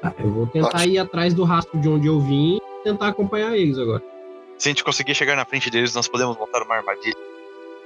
Tá, 0.01 0.13
eu 0.19 0.31
vou 0.31 0.47
tentar 0.47 0.67
Ótimo. 0.67 0.93
ir 0.93 0.99
atrás 0.99 1.33
do 1.33 1.43
rastro 1.43 1.79
de 1.79 1.89
onde 1.89 2.07
eu 2.07 2.19
vim 2.19 2.57
e 2.57 2.83
tentar 2.83 3.07
acompanhar 3.07 3.55
eles 3.57 3.77
agora. 3.77 4.03
Se 4.57 4.67
a 4.67 4.71
gente 4.71 4.83
conseguir 4.83 5.15
chegar 5.15 5.35
na 5.35 5.45
frente 5.45 5.69
deles, 5.69 5.93
nós 5.93 6.07
podemos 6.07 6.37
montar 6.37 6.61
uma 6.63 6.75
armadilha. 6.75 7.15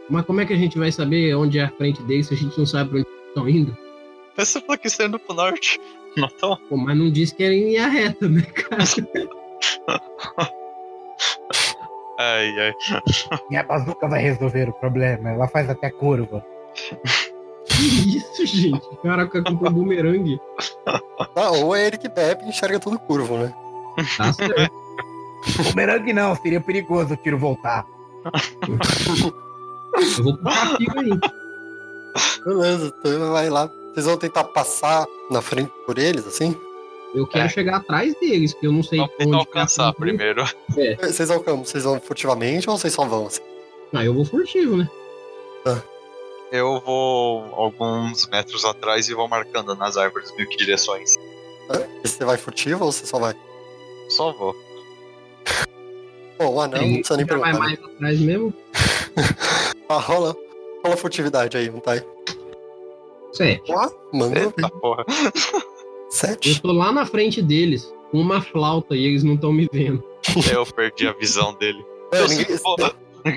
Mas 0.09 0.25
como 0.25 0.41
é 0.41 0.45
que 0.45 0.53
a 0.53 0.57
gente 0.57 0.77
vai 0.77 0.91
saber 0.91 1.35
onde 1.35 1.59
é 1.59 1.63
a 1.63 1.69
frente 1.71 2.01
deles 2.03 2.27
se 2.27 2.33
a 2.33 2.37
gente 2.37 2.57
não 2.57 2.65
sabe 2.65 2.89
pra 2.89 2.99
onde 2.99 3.07
eles 3.07 3.27
estão 3.27 3.49
indo? 3.49 3.77
Pensa 4.35 4.59
falou 4.61 4.77
que 4.77 4.87
estão 4.87 5.05
indo 5.07 5.19
pro 5.19 5.33
norte. 5.35 5.79
Não 6.17 6.27
tão? 6.27 6.57
Pô, 6.69 6.77
mas 6.77 6.97
não 6.97 7.09
disse 7.09 7.33
que 7.35 7.43
era 7.43 7.53
em 7.53 7.65
linha 7.65 7.87
reta, 7.87 8.27
né, 8.27 8.41
cara? 8.41 8.83
Ai, 12.21 12.53
ai. 12.59 12.73
Minha 13.49 13.63
bazuca 13.63 14.07
vai 14.07 14.21
resolver 14.21 14.69
o 14.69 14.73
problema. 14.73 15.31
Ela 15.31 15.47
faz 15.47 15.67
até 15.69 15.89
curva. 15.89 16.45
Que 17.65 18.17
isso, 18.17 18.45
gente? 18.45 18.87
Caraca, 19.01 19.43
comprou 19.43 19.71
um 19.71 19.73
bumerangue. 19.73 20.39
Ah, 21.35 21.51
ou 21.51 21.75
é 21.75 21.87
ele 21.87 21.97
que 21.97 22.07
bebe 22.07 22.45
e 22.45 22.49
enxerga 22.49 22.79
tudo 22.79 22.99
curvo, 22.99 23.37
né? 23.37 23.51
Tá 24.17 24.31
certo. 24.33 24.71
Bumerangue 25.63 26.13
não, 26.13 26.35
seria 26.35 26.61
perigoso 26.61 27.15
o 27.15 27.17
tiro 27.17 27.39
voltar. 27.39 27.85
Eu 30.17 30.23
vou 30.23 30.37
puxar 30.37 30.73
a 30.73 30.77
fio 30.77 30.99
aí. 30.99 31.19
Beleza, 32.45 32.93
então 32.99 33.31
vai 33.31 33.49
lá. 33.49 33.69
Vocês 33.93 34.05
vão 34.05 34.17
tentar 34.17 34.43
passar 34.45 35.05
na 35.29 35.41
frente 35.41 35.71
por 35.85 35.97
eles, 35.97 36.25
assim? 36.25 36.55
Eu 37.13 37.27
quero 37.27 37.45
É. 37.45 37.49
chegar 37.49 37.77
atrás 37.77 38.13
deles, 38.19 38.53
que 38.53 38.65
eu 38.65 38.71
não 38.71 38.81
sei 38.83 38.99
Vamos 38.99 39.15
tentar 39.17 39.29
onde 39.29 39.37
alcançar 39.47 39.93
primeiro. 39.93 40.43
É. 40.77 40.95
Vocês 41.11 41.27
vão 41.29 41.43
como? 41.43 41.65
Vocês 41.65 41.83
vão 41.83 41.99
furtivamente 41.99 42.69
ou 42.69 42.77
vocês 42.77 42.93
só 42.93 43.03
vão 43.05 43.27
assim? 43.27 43.41
Ah, 43.93 44.05
eu 44.05 44.13
vou 44.13 44.23
furtivo, 44.23 44.77
né? 44.77 44.89
Eu 46.51 46.81
vou 46.81 47.43
alguns 47.55 48.27
metros 48.27 48.63
atrás 48.65 49.07
e 49.09 49.13
vou 49.13 49.27
marcando 49.27 49.73
nas 49.75 49.95
árvores 49.97 50.33
mil 50.35 50.47
que 50.49 50.57
direções. 50.57 51.15
E 52.03 52.07
Você 52.07 52.25
vai 52.25 52.37
furtivo 52.37 52.83
ou 52.85 52.91
você 52.91 53.05
só 53.05 53.19
vai? 53.19 53.33
Só 54.09 54.31
vou. 54.33 54.53
Bom, 56.37 56.55
o 56.55 56.61
anão 56.61 56.81
não 56.81 56.93
precisa 56.95 57.17
nem 57.17 57.25
Já 57.25 57.37
vai 57.37 57.51
perguntar. 57.51 57.53
né? 57.53 57.77
mais 57.77 57.95
atrás 57.95 58.19
mesmo? 58.19 58.53
Ah, 59.89 59.97
rola, 59.99 60.33
rola 60.85 60.95
furtividade 60.95 61.57
aí, 61.57 61.69
não 61.69 61.81
tá 61.81 61.91
aí. 61.91 62.01
Sete. 63.31 63.71
Ó, 63.71 63.89
mandou 64.13 64.43
Eita 64.43 64.69
porra. 64.69 65.05
Eu 66.11 66.11
sete. 66.11 66.61
tô 66.61 66.73
lá 66.73 66.91
na 66.91 67.05
frente 67.05 67.41
deles, 67.41 67.93
com 68.11 68.19
uma 68.19 68.41
flauta, 68.41 68.95
e 68.95 69.05
eles 69.05 69.23
não 69.23 69.35
estão 69.35 69.53
me 69.53 69.69
vendo. 69.71 70.03
Eu 70.51 70.65
perdi 70.65 71.07
a 71.07 71.13
visão 71.13 71.53
dele. 71.53 71.83
É, 72.11 72.19
Eu 72.19 72.27
ninguém-. 72.27 72.57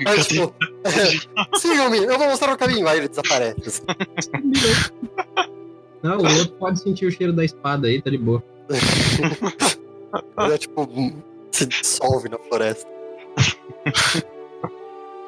Mas, 0.03 0.27
tipo, 0.27 0.53
é, 0.83 1.57
Sigam-me, 1.57 1.99
eu 1.99 2.17
vou 2.17 2.27
mostrar 2.27 2.51
o 2.53 2.57
caminho. 2.57 2.85
Aí 2.87 2.97
ele 2.97 3.07
desaparece. 3.07 3.61
assim. 3.65 3.83
Não, 6.03 6.17
o 6.17 6.23
outro 6.37 6.53
pode 6.59 6.81
sentir 6.81 7.05
o 7.05 7.11
cheiro 7.11 7.31
da 7.33 7.45
espada 7.45 7.87
aí, 7.87 8.01
tá 8.01 8.09
de 8.09 8.17
boa. 8.17 8.43
Ele 10.39 10.53
é 10.53 10.57
tipo, 10.57 10.87
se 11.51 11.65
dissolve 11.65 12.29
na 12.29 12.37
floresta. 12.37 12.87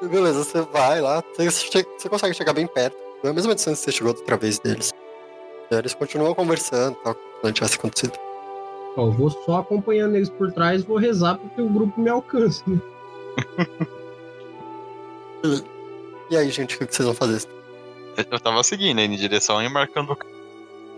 Beleza, 0.01 0.43
você 0.43 0.61
vai 0.61 1.01
lá, 1.01 1.23
você, 1.35 1.49
você 1.49 2.09
consegue 2.09 2.33
chegar 2.35 2.53
bem 2.53 2.67
perto. 2.67 2.95
É 3.23 3.29
a 3.29 3.33
mesma 3.33 3.55
distância 3.55 3.85
que 3.85 3.91
você 3.91 3.97
chegou 3.97 4.13
outra 4.13 4.37
vez 4.37 4.59
deles. 4.59 4.91
E 5.71 5.75
eles 5.75 5.93
continuam 5.93 6.33
conversando, 6.33 6.95
tal, 7.03 7.15
como 7.15 7.27
se 7.37 7.43
não 7.43 7.51
tivesse 7.51 7.75
acontecido. 7.77 8.17
Ó, 8.95 9.07
eu 9.07 9.11
vou 9.11 9.29
só 9.29 9.57
acompanhando 9.57 10.15
eles 10.15 10.29
por 10.29 10.51
trás 10.51 10.83
vou 10.83 10.97
rezar 10.97 11.37
porque 11.37 11.61
o 11.61 11.69
grupo 11.69 11.99
me 11.99 12.09
alcance. 12.09 12.63
Né? 12.69 12.79
E 16.29 16.35
aí, 16.35 16.49
gente, 16.49 16.75
o 16.75 16.79
que 16.85 16.93
vocês 16.93 17.05
vão 17.05 17.15
fazer? 17.15 17.47
Eu 18.17 18.39
tava 18.39 18.61
seguindo 18.63 18.99
aí 18.99 19.05
em 19.05 19.15
direção 19.15 19.61
e 19.63 19.69
marcando 19.69 20.11
o 20.11 20.17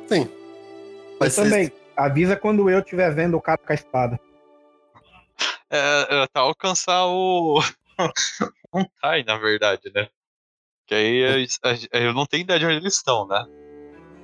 Eu 0.09 0.27
Mas 1.19 1.33
vocês- 1.33 1.49
também. 1.49 1.71
Avisa 1.95 2.35
quando 2.37 2.69
eu 2.69 2.79
estiver 2.79 3.13
vendo 3.13 3.35
o 3.35 3.41
cara 3.41 3.57
com 3.57 3.71
a 3.71 3.75
espada. 3.75 4.17
É, 5.69 6.23
é, 6.23 6.27
tá 6.27 6.39
alcançar 6.39 7.05
o. 7.07 7.61
um 8.73 8.85
Tai, 9.01 9.23
na 9.23 9.37
verdade, 9.37 9.91
né? 9.93 10.07
Que 10.89 10.95
aí 10.95 11.23
a- 11.63 11.69
a- 11.69 11.99
eu 12.01 12.13
não 12.15 12.25
tenho 12.25 12.41
ideia 12.41 12.59
de 12.59 12.65
onde 12.65 12.77
eles 12.77 12.95
estão, 12.95 13.27
né? 13.27 13.45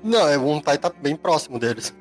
Não, 0.03 0.27
é 0.27 0.35
um 0.35 0.59
Tai 0.59 0.79
tá 0.79 0.89
bem 0.89 1.15
próximo 1.15 1.59
deles. 1.59 1.95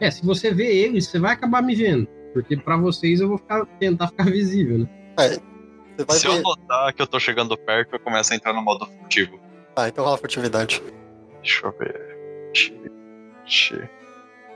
É, 0.00 0.10
se 0.10 0.26
você 0.26 0.52
vê 0.52 0.66
eles, 0.66 1.06
você 1.06 1.20
vai 1.20 1.32
acabar 1.32 1.62
me 1.62 1.76
vendo. 1.76 2.08
Porque 2.32 2.56
pra 2.56 2.76
vocês 2.76 3.20
eu 3.20 3.28
vou 3.28 3.38
ficar, 3.38 3.64
tentar 3.78 4.08
ficar 4.08 4.24
visível, 4.24 4.78
né? 4.78 4.88
Você 5.16 6.04
vai 6.04 6.16
Se 6.16 6.26
ver. 6.26 6.32
eu 6.38 6.42
notar 6.42 6.92
que 6.92 7.00
eu 7.00 7.06
tô 7.06 7.20
chegando 7.20 7.56
perto, 7.56 7.92
eu 7.94 8.00
começo 8.00 8.32
a 8.32 8.36
entrar 8.36 8.52
no 8.52 8.60
modo 8.62 8.84
furtivo. 8.84 9.38
Ah, 9.76 9.86
então 9.86 10.04
rola 10.04 10.18
furtividade. 10.18 10.82
Deixa 11.40 11.64
eu 11.68 11.72
ver. 11.78 12.16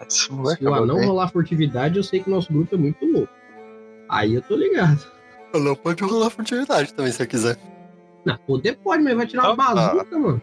Esse 0.08 0.32
moleque 0.32 0.62
Se 0.62 0.64
o 0.64 0.68
acabou 0.68 0.84
anão 0.84 0.96
bem. 0.96 1.06
rolar 1.06 1.28
furtividade, 1.28 1.96
eu 1.96 2.02
sei 2.02 2.20
que 2.20 2.28
nosso 2.30 2.52
grupo 2.52 2.74
é 2.74 2.78
muito 2.78 3.04
louco. 3.06 3.32
Aí 4.08 4.34
eu 4.34 4.42
tô 4.42 4.56
ligado. 4.56 5.04
Não 5.54 5.74
pode 5.76 6.02
rolar 6.02 6.30
furtividade 6.30 6.92
também, 6.94 7.12
se 7.12 7.18
você 7.18 7.26
quiser. 7.26 7.56
Não, 8.24 8.36
poder 8.46 8.76
pode, 8.76 9.02
mas 9.02 9.16
vai 9.16 9.26
tirar 9.26 9.52
uma 9.52 9.64
Ah, 9.64 9.74
tá. 9.74 9.74
bazuca, 9.94 10.18
mano. 10.18 10.42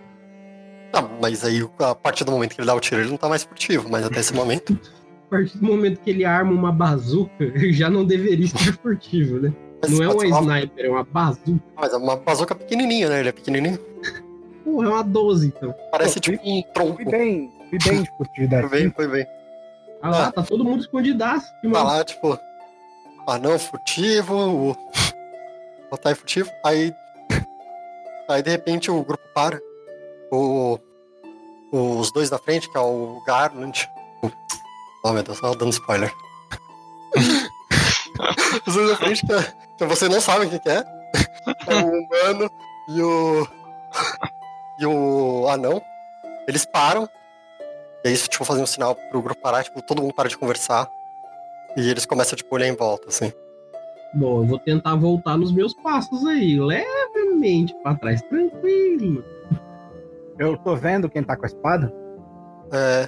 Tá, 0.91 1.01
mas 1.22 1.44
aí 1.44 1.67
a 1.79 1.96
partir 1.96 2.24
do 2.24 2.32
momento 2.32 2.55
que 2.55 2.62
ele 2.62 2.67
dá 2.67 2.74
o 2.75 2.79
tiro, 2.79 3.01
ele 3.01 3.10
não 3.10 3.17
tá 3.17 3.27
mais 3.27 3.44
furtivo, 3.44 3.89
mas 3.89 4.05
até 4.05 4.20
esse 4.20 4.34
momento. 4.34 4.77
A 5.25 5.38
partir 5.38 5.58
do 5.58 5.65
momento 5.65 6.00
que 6.01 6.10
ele 6.12 6.24
arma 6.24 6.51
uma 6.51 6.72
bazuca, 6.72 7.32
ele 7.44 7.74
já 7.74 7.89
não 7.89 8.05
deveria 8.05 8.46
estar 8.46 8.60
furtivo, 8.82 9.39
né? 9.39 9.51
Mas 9.82 9.91
Não 9.91 10.03
é 10.03 10.08
um 10.15 10.20
ser 10.20 10.27
uma- 10.27 10.39
sniper, 10.41 10.86
é 10.86 10.89
uma 10.89 11.03
bazuca. 11.03 11.60
Mas 11.75 11.94
é 11.94 11.98
uma 11.98 12.15
bazuca 12.15 12.55
pequenininha, 12.55 13.10
né? 13.10 13.20
Ele 13.22 13.29
é 13.29 13.32
pequenininho. 13.32 13.79
Porra, 14.63 14.86
é 14.88 14.89
uma 14.91 15.03
12, 15.03 15.48
então. 15.48 15.74
Parece 15.91 16.15
Pô, 16.15 16.20
tipo 16.22 16.38
um 16.48 16.62
tronco. 16.74 16.96
Fui 16.96 17.05
bem, 17.05 17.51
fui 17.70 17.79
bem 17.84 18.03
de 18.03 18.10
furtividade. 18.17 18.70
Foi 18.70 18.79
bem, 18.79 18.91
foi 18.91 19.08
bem. 19.08 19.25
Ah 20.01 20.10
lá, 20.12 20.32
tá 20.32 20.44
todo 20.44 20.63
mundo 20.63 20.82
escondidaço. 20.82 21.48
Tá 21.62 21.67
mano. 21.70 21.86
lá, 21.86 22.03
tipo, 22.03 22.39
anão 23.27 23.58
furtivo, 23.60 24.36
o. 24.36 24.77
O 25.91 25.98
Tai 25.98 26.13
furtivo. 26.15 26.51
Aí. 26.63 26.94
Aí 28.29 28.41
de 28.41 28.50
repente 28.50 28.89
o 28.91 29.03
grupo 29.03 29.24
para. 29.34 29.60
O. 30.32 30.77
Os 31.72 32.12
dois 32.12 32.29
da 32.29 32.38
frente, 32.38 32.70
que 32.72 32.77
é 32.77 32.82
o 32.82 33.22
Garland. 33.25 33.89
Oh 35.03 35.12
meu 35.12 35.24
Deus, 35.24 35.39
tava 35.39 35.55
dando 35.55 35.72
spoiler. 35.72 36.12
Os 38.65 38.74
dois 38.74 38.89
da 38.89 38.96
frente, 38.96 39.25
que, 39.25 39.34
é- 39.34 39.53
que 39.77 39.86
você 39.86 40.08
não 40.08 40.22
sabe 40.22 40.46
o 40.46 40.50
que, 40.50 40.70
é. 40.70 40.84
É 41.67 41.75
o 41.75 41.88
humano 41.88 42.50
e 42.89 43.01
o. 43.01 43.48
E 44.79 44.86
o 44.86 45.48
anão. 45.50 45.82
Eles 46.48 46.65
param. 46.65 47.10
E 48.03 48.08
aí, 48.10 48.17
tipo, 48.17 48.46
fazem 48.46 48.63
um 48.63 48.67
sinal 48.67 48.96
pro 48.96 49.22
grupo 49.22 49.41
parar, 49.41 49.63
tipo, 49.63 49.82
todo 49.82 50.01
mundo 50.01 50.13
para 50.13 50.29
de 50.29 50.38
conversar. 50.38 50.88
E 51.75 51.89
eles 51.89 52.05
começam, 52.05 52.36
tipo, 52.36 52.53
olhar 52.55 52.67
em 52.67 52.75
volta, 52.75 53.10
assim. 53.10 53.34
Bom, 54.13 54.44
eu 54.44 54.46
vou 54.48 54.60
tentar 54.60 54.96
voltar 54.96 55.38
nos 55.38 55.51
meus 55.51 55.74
passos 55.74 56.25
aí, 56.27 56.60
pra 57.84 57.96
trás, 57.96 58.22
tranquilo. 58.24 59.24
Eu 60.38 60.58
tô 60.58 60.75
vendo 60.75 61.10
quem 61.10 61.24
tá 61.24 61.36
com 61.36 61.46
a 61.46 61.48
espada. 61.48 61.94
É, 62.72 63.08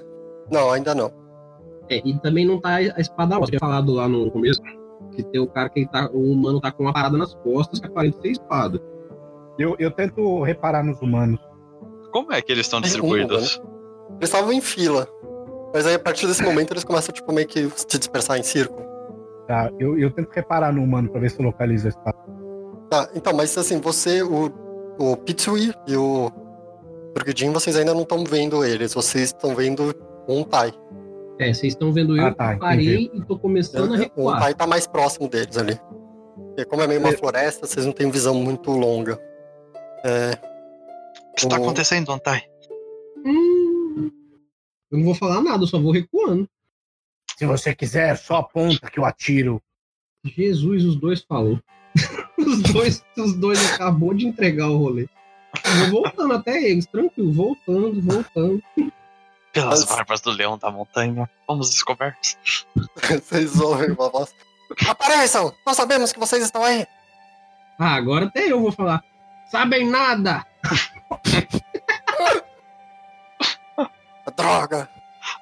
Não, 0.52 0.72
ainda 0.72 0.96
não. 0.96 1.12
É, 1.90 2.02
e 2.06 2.20
também 2.20 2.46
não 2.46 2.60
tá 2.60 2.76
a 2.76 3.00
espada 3.00 3.36
alta. 3.36 3.46
Eu 3.48 3.50
tinha 3.52 3.60
falado 3.60 3.94
lá 3.94 4.08
no 4.08 4.30
começo 4.32 4.62
que 5.12 5.24
tem 5.24 5.42
o 5.42 5.48
cara 5.48 5.70
que 5.70 5.86
tá. 5.88 6.10
O 6.14 6.32
humano 6.32 6.60
tá 6.60 6.72
com 6.72 6.84
uma 6.84 6.94
parada 6.94 7.18
nas 7.18 7.34
costas 7.36 7.80
que 7.80 7.88
aparenta 7.88 8.22
ser 8.22 8.32
espada. 8.32 8.82
Eu, 9.58 9.76
eu 9.80 9.90
tento 9.92 10.44
reparar 10.44 10.84
nos 10.84 11.02
humanos. 11.02 11.40
Como 12.12 12.32
é 12.32 12.42
que 12.42 12.52
eles 12.52 12.66
estão 12.66 12.80
um, 12.80 12.82
distribuídos? 12.82 13.62
Eles 14.18 14.30
estavam 14.30 14.54
em 14.54 14.62
fila. 14.62 15.08
Mas 15.74 15.86
aí, 15.86 15.96
a 15.96 16.00
partir 16.00 16.28
desse 16.28 16.44
momento, 16.44 16.72
eles 16.72 16.84
começam, 16.84 17.14
tipo, 17.14 17.32
meio 17.34 17.48
que 17.48 17.70
se 17.70 17.98
dispersar 17.98 18.38
em 18.38 18.44
círculo. 18.44 18.86
Tá? 19.48 19.72
Eu, 19.80 19.98
eu 19.98 20.12
tento 20.12 20.30
reparar 20.32 20.74
no 20.74 20.84
humano 20.84 21.10
pra 21.10 21.20
ver 21.20 21.30
se 21.30 21.40
eu 21.40 21.46
localizo 21.46 21.88
a 21.88 21.90
espada. 21.90 22.18
Tá, 22.90 23.10
então, 23.16 23.34
mas 23.34 23.58
assim, 23.58 23.80
você, 23.82 24.22
o, 24.24 24.46
o 24.98 25.18
Pitsui 25.18 25.74
e 25.88 25.96
o 25.96 26.32
Turgidin, 27.16 27.52
vocês 27.52 27.76
ainda 27.76 27.94
não 27.94 28.04
estão 28.04 28.24
vendo 28.24 28.64
eles. 28.64 28.94
Vocês 28.94 29.26
estão 29.26 29.54
vendo 29.56 29.94
um 30.28 30.44
Tai. 30.44 30.72
É, 31.40 31.54
vocês 31.54 31.74
estão 31.74 31.92
vendo 31.94 32.16
eu 32.18 32.26
Ah, 32.28 32.34
tá, 32.34 32.54
que 32.54 32.60
parei 32.60 33.12
e 33.14 33.24
tô 33.26 33.38
começando 33.38 33.94
a 33.94 33.96
O 33.96 34.00
recuar. 34.00 34.40
Tai 34.40 34.54
tá 34.56 34.66
mais 34.66 34.88
próximo 34.88 35.28
deles 35.28 35.58
ali. 35.58 35.80
Porque 36.48 36.66
como 36.66 36.82
é 36.82 36.88
meio 36.88 37.00
uma 37.00 37.12
floresta, 37.14 37.68
vocês 37.68 37.86
não 37.86 37.94
têm 37.94 38.10
visão 38.10 38.34
muito 38.36 38.72
longa. 38.72 39.20
É, 40.04 40.32
O 41.32 41.36
que 41.36 41.44
está 41.46 41.60
O- 41.60 41.62
acontecendo, 41.64 42.12
Antai? 42.12 42.44
Hum, 43.26 44.10
eu 44.92 44.98
não 44.98 45.06
vou 45.06 45.14
falar 45.14 45.42
nada, 45.42 45.64
eu 45.64 45.68
só 45.68 45.80
vou 45.80 45.92
recuando. 45.92 46.48
Se 47.38 47.46
você 47.46 47.76
quiser, 47.76 48.16
só 48.18 48.38
aponta 48.38 48.90
que 48.90 48.98
eu 49.00 49.06
atiro. 49.06 49.62
Jesus, 50.24 50.86
os 50.86 50.96
dois 50.96 51.22
falou. 51.22 51.60
os 52.38 52.62
dois, 52.62 53.04
os 53.18 53.34
dois 53.34 53.74
acabou 53.74 54.14
de 54.14 54.28
entregar 54.28 54.68
o 54.68 54.78
rolê. 54.78 55.08
Eu 55.66 55.92
vou 55.92 56.04
voltando 56.04 56.34
até 56.34 56.62
eles, 56.62 56.86
tranquilo, 56.86 57.32
voltando, 57.34 58.02
voltando. 58.02 58.62
Pelas 59.54 59.80
Mas- 59.82 59.90
barbas 59.90 60.22
do 60.22 60.32
leão 60.32 60.58
da 60.58 60.70
montanha, 60.70 61.30
fomos 61.46 61.70
descobertos. 61.70 62.38
vocês 63.10 63.60
ouvem 63.60 63.92
uma 63.92 64.10
voz. 64.10 64.34
Apareçam! 64.88 65.54
Nós 65.66 65.78
sabemos 65.78 66.12
que 66.12 66.20
vocês 66.20 66.44
estão 66.44 66.64
aí! 66.64 66.86
Ah, 67.80 67.96
agora 67.96 68.26
até 68.26 68.52
eu 68.52 68.60
vou 68.60 68.72
falar. 68.72 69.04
Sabem 69.50 69.90
nada! 69.90 70.46
Droga! 74.36 74.90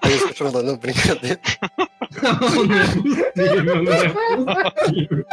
Aí 0.02 0.12
eles 0.12 0.24
continuam 0.24 0.54
dando 0.54 0.78
brincadeira. 0.78 1.40
Não, 2.22 2.64
não 2.66 2.76
é 2.76 2.86
possível, 2.88 3.84
não 3.84 3.94
é 3.94 4.72
possível. 4.72 5.26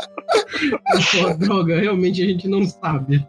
Pô, 1.10 1.34
droga, 1.38 1.80
realmente 1.80 2.22
a 2.22 2.26
gente 2.26 2.48
não 2.48 2.64
sabe. 2.66 3.26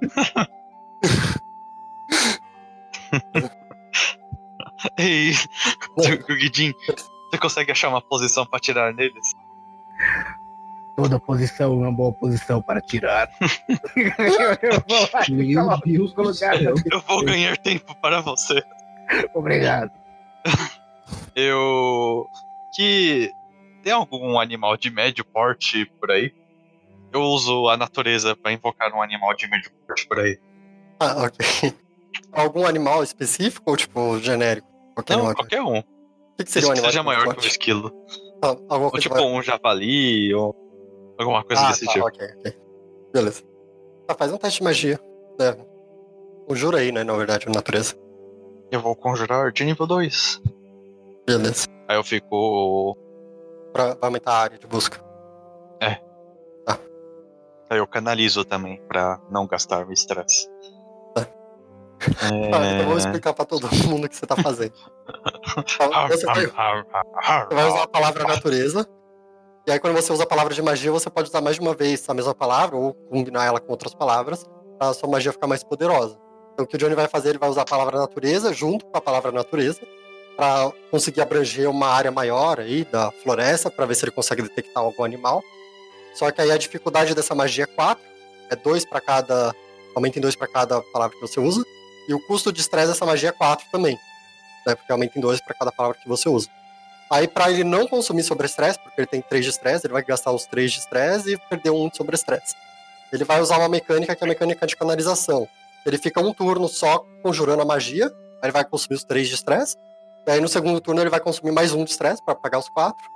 Ei, 4.98 5.34
Guidin, 6.28 6.74
você 7.30 7.38
consegue 7.38 7.72
achar 7.72 7.90
uma 7.90 8.02
posição 8.02 8.46
pra 8.46 8.58
atirar 8.58 8.94
neles? 8.94 9.34
Toda 10.96 11.20
posição 11.20 11.74
é 11.74 11.76
uma 11.76 11.92
boa 11.92 12.14
posição 12.14 12.62
para 12.62 12.80
tirar. 12.80 13.30
eu 13.42 14.84
vou 14.88 15.10
lá 15.12 15.26
Meu 15.30 15.56
coloco 15.56 15.88
Deus. 16.60 16.84
Eu 16.92 17.02
vou 17.02 17.26
ganhar 17.26 17.58
tempo 17.58 17.96
para 17.96 18.22
você. 18.22 18.62
Obrigado. 19.34 19.92
Eu. 21.36 22.30
Que. 22.72 23.34
Tem 23.84 23.92
algum 23.92 24.40
animal 24.40 24.78
de 24.78 24.90
médio 24.90 25.26
porte 25.26 25.86
por 26.00 26.10
aí? 26.10 26.34
Eu 27.12 27.22
uso 27.22 27.68
a 27.68 27.76
natureza 27.76 28.36
pra 28.36 28.52
invocar 28.52 28.92
um 28.94 29.02
animal 29.02 29.36
de 29.36 29.48
médio 29.48 29.70
porte 29.86 30.08
por 30.08 30.20
aí. 30.20 30.40
Ah, 31.00 31.26
ok. 31.26 31.74
Algum 32.32 32.66
animal 32.66 33.04
específico 33.04 33.70
ou, 33.70 33.78
tipo, 33.78 34.20
genérico? 34.20 34.68
Qualquer 34.96 35.18
Não, 35.18 35.34
qualquer 35.34 35.62
um. 35.62 35.80
O 35.80 35.84
que, 36.38 36.46
que 36.46 36.52
seria 36.52 36.70
um 36.70 36.72
animal? 36.72 36.90
seja 36.90 37.04
maior 37.04 37.36
que 37.36 37.46
um 37.46 37.48
esquilo. 37.48 37.92
Ah, 38.42 38.56
Ou 38.76 38.92
tipo 39.00 39.16
maior. 39.16 39.28
um 39.28 39.42
javali, 39.42 40.34
ou 40.34 40.56
alguma 41.20 41.44
coisa 41.44 41.62
ah, 41.64 41.70
desse 41.70 41.86
tá, 41.86 41.92
tipo. 41.92 42.08
ok, 42.08 42.28
ok. 42.40 42.58
Beleza. 43.14 43.44
Tá, 44.08 44.16
faz 44.16 44.32
um 44.32 44.38
teste 44.38 44.60
de 44.60 44.64
magia. 44.64 45.00
É. 45.40 45.58
Conjura 46.48 46.80
aí, 46.80 46.92
né, 46.92 47.04
na 47.04 47.14
verdade, 47.16 47.48
natureza. 47.50 47.96
Eu 48.72 48.82
vou 48.82 48.96
conjurar 48.96 49.52
de 49.52 49.64
nível 49.64 49.86
2. 49.86 50.42
Beleza. 51.26 51.68
Aí 51.88 51.96
eu 51.96 52.04
fico. 52.04 52.98
Pra, 53.74 53.96
pra 53.96 54.08
aumentar 54.08 54.32
a 54.34 54.38
área 54.38 54.58
de 54.58 54.68
busca. 54.68 55.04
Aí 57.70 57.80
eu 57.80 57.88
canalizo 57.88 58.46
também, 58.46 58.80
pra 58.88 59.20
não 59.32 59.48
gastar 59.48 59.88
o 59.88 59.92
estresse. 59.92 60.48
Tá. 61.16 61.26
Ah, 62.22 62.28
então 62.28 62.86
vou 62.86 62.94
É... 62.96 62.98
explicar 63.00 63.34
pra 63.34 63.46
todo 63.46 63.68
mundo 63.90 64.06
o 64.06 64.10
que 64.10 64.16
você 64.16 64.28
tá 64.28 64.36
fazendo. 64.36 64.74
Então, 65.58 66.08
você, 66.08 66.26
vai, 66.26 66.46
você 66.46 67.56
vai 67.56 67.68
usar 67.68 67.84
a 67.84 67.88
palavra 67.88 68.28
natureza. 68.28 68.88
E 69.66 69.72
aí, 69.72 69.80
quando 69.80 69.96
você 69.96 70.14
usa 70.14 70.24
a 70.24 70.28
palavra 70.28 70.54
de 70.54 70.62
magia, 70.62 70.92
você 70.92 71.10
pode 71.10 71.30
usar 71.30 71.42
mais 71.42 71.56
de 71.56 71.62
uma 71.64 71.74
vez 71.74 72.08
a 72.08 72.14
mesma 72.14 72.36
palavra 72.36 72.76
ou 72.76 72.94
combinar 72.94 73.46
ela 73.46 73.60
com 73.60 73.72
outras 73.72 73.96
palavras 73.96 74.46
para 74.78 74.90
a 74.90 74.94
sua 74.94 75.10
magia 75.10 75.32
ficar 75.32 75.48
mais 75.48 75.64
poderosa. 75.64 76.16
Então, 76.54 76.66
o 76.66 76.68
que 76.68 76.76
o 76.76 76.78
Johnny 76.78 76.94
vai 76.94 77.08
fazer, 77.08 77.30
ele 77.30 77.40
vai 77.40 77.50
usar 77.50 77.62
a 77.64 77.66
palavra 77.66 77.98
natureza 77.98 78.54
junto 78.54 78.86
com 78.86 78.96
a 78.98 79.02
palavra 79.02 79.32
natureza 79.32 79.82
para 80.36 80.72
conseguir 80.90 81.22
abranger 81.22 81.70
uma 81.70 81.88
área 81.88 82.12
maior 82.12 82.60
aí 82.60 82.86
da 82.86 83.12
floresta 83.12 83.70
para 83.70 83.86
ver 83.86 83.96
se 83.96 84.06
ele 84.06 84.12
consegue 84.12 84.42
detectar 84.42 84.84
algum 84.84 85.04
animal. 85.04 85.44
Só 86.14 86.30
que 86.32 86.42
aí 86.42 86.52
a 86.52 86.58
dificuldade 86.58 87.16
dessa 87.16 87.34
magia 87.34 87.64
é 87.64 87.68
4, 87.68 88.04
é 88.50 88.56
2 88.56 88.86
para 88.86 89.02
cada. 89.02 89.56
Aumenta 89.96 90.18
em 90.18 90.22
2 90.22 90.36
para 90.36 90.48
cada 90.48 90.82
palavra 90.82 91.16
que 91.16 91.22
você 91.22 91.40
usa. 91.40 91.64
E 92.08 92.14
o 92.14 92.20
custo 92.28 92.52
de 92.52 92.62
estresse 92.62 92.90
dessa 92.90 93.06
magia 93.06 93.30
é 93.30 93.32
4 93.32 93.68
também. 93.72 93.98
Né, 94.66 94.76
porque 94.76 94.92
aumenta 94.92 95.18
em 95.18 95.22
2 95.22 95.42
para 95.42 95.54
cada 95.54 95.72
palavra 95.72 95.98
que 96.02 96.08
você 96.08 96.30
usa. 96.30 96.50
Aí, 97.10 97.28
para 97.28 97.52
ele 97.52 97.64
não 97.64 97.88
consumir 97.88 98.24
sobre 98.24 98.48
estresse, 98.48 98.80
porque 98.80 99.02
ele 99.02 99.08
tem 99.08 99.22
3 99.22 99.46
de 99.46 99.52
estresse, 99.52 99.86
ele 99.86 99.94
vai 99.94 100.04
gastar 100.04 100.32
os 100.32 100.46
3 100.46 100.72
de 100.72 100.80
estresse 100.80 101.34
e 101.34 101.38
perder 101.38 101.70
um 101.70 101.88
de 101.88 101.98
sobre 101.98 102.16
estresse. 102.16 102.56
Ele 103.12 103.24
vai 103.24 103.40
usar 103.40 103.60
uma 103.60 103.70
mecânica 103.70 104.16
que 104.16 104.24
é 104.24 104.26
a 104.26 104.28
mecânica 104.28 104.66
de 104.66 104.76
canalização. 104.76 105.48
Ele 105.86 105.98
fica 105.98 106.20
um 106.22 106.34
turno 106.34 106.68
só 106.68 107.06
conjurando 107.22 107.62
a 107.62 107.66
magia, 107.66 108.08
aí 108.08 108.46
ele 108.46 108.52
vai 108.52 108.66
consumir 108.66 108.96
os 108.96 109.04
3 109.04 109.28
de 109.28 109.36
estresse. 109.36 109.78
E 110.28 110.32
aí 110.32 110.40
no 110.42 110.48
segundo 110.48 110.80
turno 110.80 111.02
ele 111.02 111.10
vai 111.10 111.20
consumir 111.20 111.52
mais 111.52 111.74
um 111.74 111.84
de 111.84 111.92
estresse 111.92 112.22
para 112.24 112.34
pagar 112.36 112.60
os 112.60 112.70
4. 112.70 113.10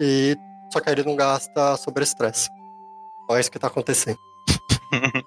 E 0.00 0.36
só 0.72 0.80
que 0.80 0.88
aí 0.88 0.94
ele 0.94 1.04
não 1.04 1.16
gasta 1.16 1.76
sobre 1.76 2.02
estresse. 2.04 2.50
Então 3.24 3.36
é 3.36 3.40
isso 3.40 3.50
que 3.50 3.58
tá 3.58 3.68
acontecendo. 3.68 4.18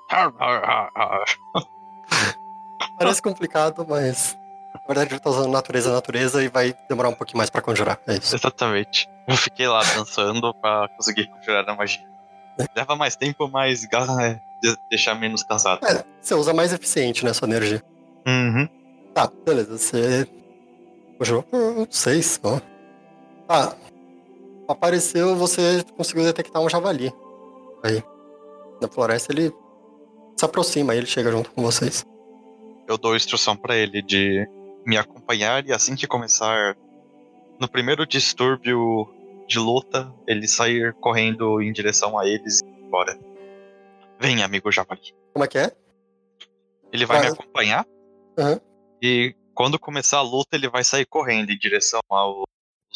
Parece 3.00 3.22
complicado, 3.22 3.86
mas 3.88 4.38
na 4.74 4.82
verdade 4.88 5.14
ele 5.14 5.20
tá 5.20 5.30
usando 5.30 5.52
natureza 5.52 5.92
natureza 5.92 6.44
e 6.44 6.48
vai 6.48 6.76
demorar 6.90 7.10
um 7.10 7.14
pouquinho 7.14 7.38
mais 7.38 7.50
para 7.50 7.62
conjurar. 7.62 8.00
É 8.08 8.16
isso. 8.16 8.36
Exatamente. 8.36 9.08
Eu 9.28 9.36
fiquei 9.36 9.68
lá 9.68 9.82
dançando 9.96 10.54
pra 10.56 10.88
conseguir 10.96 11.28
conjurar 11.28 11.68
a 11.70 11.76
magia. 11.76 12.06
Leva 12.76 12.96
mais 12.96 13.16
tempo, 13.16 13.48
mas 13.48 13.84
é, 13.84 14.40
de- 14.62 14.78
deixar 14.90 15.14
menos 15.16 15.44
cansado. 15.44 15.86
É, 15.86 16.04
você 16.22 16.34
usa 16.34 16.54
mais 16.54 16.74
eficiente, 16.74 17.24
né, 17.24 17.34
sua 17.34 17.48
energia. 17.48 17.84
Uhum. 18.26 18.68
Tá, 19.14 19.30
beleza. 19.46 19.78
Você. 19.78 20.28
Por 21.18 21.28
seis 21.90 22.40
só. 22.44 22.60
Tá. 23.48 23.76
Apareceu, 24.68 25.36
você 25.36 25.84
conseguiu 25.96 26.24
detectar 26.24 26.62
um 26.62 26.70
javali. 26.70 27.14
Aí. 27.84 28.04
Na 28.82 28.88
floresta 28.88 29.34
ele 29.34 29.52
se 30.36 30.46
aproxima, 30.46 30.94
ele 30.96 31.06
chega 31.08 31.32
junto 31.32 31.50
com 31.52 31.64
vocês. 31.64 32.06
Eu 32.88 32.98
dou 32.98 33.16
instrução 33.16 33.56
pra 33.56 33.76
ele 33.76 34.02
de 34.02 34.48
me 34.86 34.98
acompanhar 34.98 35.66
e 35.66 35.74
assim 35.74 35.96
que 35.96 36.06
começar 36.06 36.76
no 37.60 37.68
primeiro 37.68 38.06
distúrbio 38.06 39.08
de 39.48 39.58
luta, 39.58 40.14
ele 40.28 40.48
sair 40.48 40.94
correndo 40.96 41.62
em 41.62 41.72
direção 41.72 42.18
a 42.20 42.28
eles 42.28 42.62
e 42.62 42.66
ir 42.66 42.86
embora. 42.86 43.18
Vem, 44.20 44.44
amigo 44.44 44.72
Javali. 44.72 45.14
Como 45.34 45.44
é 45.44 45.48
que 45.48 45.58
é? 45.58 45.72
Ele 46.92 47.06
vai 47.06 47.18
me 47.20 47.24
Vai. 47.24 47.34
acompanhar 47.34 47.86
Aham. 48.38 48.62
e 49.02 49.36
quando 49.58 49.80
começar 49.80 50.20
a 50.20 50.22
luta, 50.22 50.56
ele 50.56 50.70
vai 50.70 50.84
sair 50.84 51.08
correndo 51.08 51.50
em 51.52 51.58
direção 51.58 52.00
aos 52.08 52.46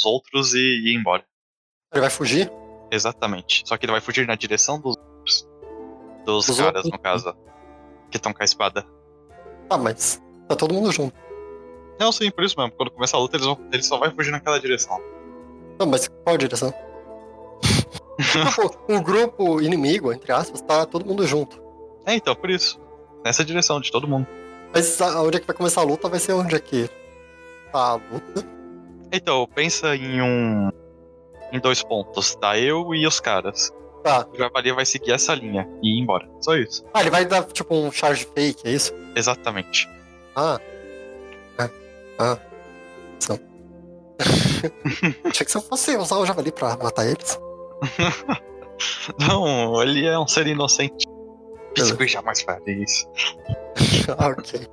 outros 0.06 0.54
e 0.54 0.60
ir 0.60 0.96
embora. 0.96 1.26
Ele 1.92 2.02
vai 2.02 2.10
fugir? 2.12 2.52
Exatamente. 2.92 3.64
Só 3.66 3.76
que 3.76 3.86
ele 3.86 3.92
vai 3.92 4.00
fugir 4.00 4.28
na 4.28 4.36
direção 4.36 4.80
dos 4.80 4.96
outros. 4.96 5.48
Dos 6.24 6.46
Dos 6.46 6.58
caras, 6.58 6.86
outros? 6.86 6.92
no 6.92 7.00
caso. 7.00 7.36
Que 8.12 8.18
estão 8.18 8.32
com 8.32 8.44
a 8.44 8.46
espada. 8.46 8.86
Tá, 9.68 9.76
mas 9.76 10.22
tá 10.48 10.56
todo 10.56 10.72
mundo 10.72 10.92
junto. 10.92 11.16
Não, 12.00 12.12
sim, 12.12 12.30
por 12.30 12.44
isso 12.44 12.56
mesmo. 12.56 12.74
Quando 12.74 12.92
começar 12.92 13.18
a 13.18 13.20
luta, 13.20 13.38
eles 13.38 13.48
vão, 13.48 13.60
ele 13.74 13.82
só 13.82 13.98
vai 13.98 14.12
fugir 14.12 14.30
naquela 14.30 14.60
direção. 14.60 15.02
Não, 15.80 15.88
mas 15.88 16.08
qual 16.24 16.38
direção? 16.38 16.72
Tipo, 18.22 18.94
o 18.94 19.02
grupo 19.02 19.60
inimigo, 19.62 20.14
entre 20.14 20.32
aspas, 20.32 20.62
tá 20.62 20.86
todo 20.86 21.08
mundo 21.08 21.26
junto. 21.26 21.60
É, 22.06 22.14
então, 22.14 22.36
por 22.36 22.52
isso. 22.52 22.80
Nessa 23.26 23.44
direção 23.44 23.82
de 23.82 23.92
todo 23.92 24.08
mundo. 24.08 24.28
Mas 24.74 25.00
onde 25.02 25.38
é 25.38 25.40
que 25.40 25.48
vai 25.48 25.56
começar 25.56 25.82
a 25.82 25.84
luta 25.84 26.08
vai 26.08 26.20
ser 26.20 26.34
onde 26.34 26.56
é 26.56 26.60
que 26.60 26.90
tá 27.72 27.80
a 27.80 27.94
luta. 27.96 28.46
Então, 29.12 29.48
pensa 29.54 29.96
em 29.96 30.22
um. 30.22 30.70
Em 31.52 31.60
dois 31.60 31.84
pontos, 31.84 32.36
tá? 32.36 32.58
Eu 32.58 32.96
e 32.96 33.06
os 33.06 33.20
caras. 33.20 33.74
Tá. 34.04 34.26
O 34.34 34.38
Javali 34.38 34.72
vai 34.72 34.86
seguir 34.86 35.12
essa 35.12 35.36
linha 35.36 35.68
e 35.84 35.98
ir 35.98 36.02
embora. 36.02 36.28
Só 36.40 36.56
isso. 36.56 36.84
Ah, 36.94 37.02
ele 37.02 37.10
vai 37.10 37.26
dar 37.26 37.44
tipo 37.44 37.76
um 37.76 37.92
charge 37.92 38.26
fake, 38.34 38.68
é 38.68 38.72
isso? 38.72 38.94
Exatamente. 39.16 39.90
Ah. 40.36 40.60
É. 41.60 41.70
Ah. 42.18 42.38
São. 43.20 43.40
Achei 45.26 45.46
que 45.46 45.52
você 45.52 45.62
fosse 45.62 45.98
usar 45.98 46.18
o 46.18 46.26
javali 46.26 46.52
pra 46.52 46.78
matar 46.78 47.06
eles. 47.06 47.40
Não, 49.20 49.82
ele 49.84 50.08
é 50.08 50.18
um 50.18 50.28
ser 50.28 50.48
inocente. 50.48 51.06
Biscuit 51.74 52.08
jamais 52.12 52.42
faria 52.42 52.84
isso. 52.84 53.08
Ah, 54.18 54.28
ok. 54.38 54.68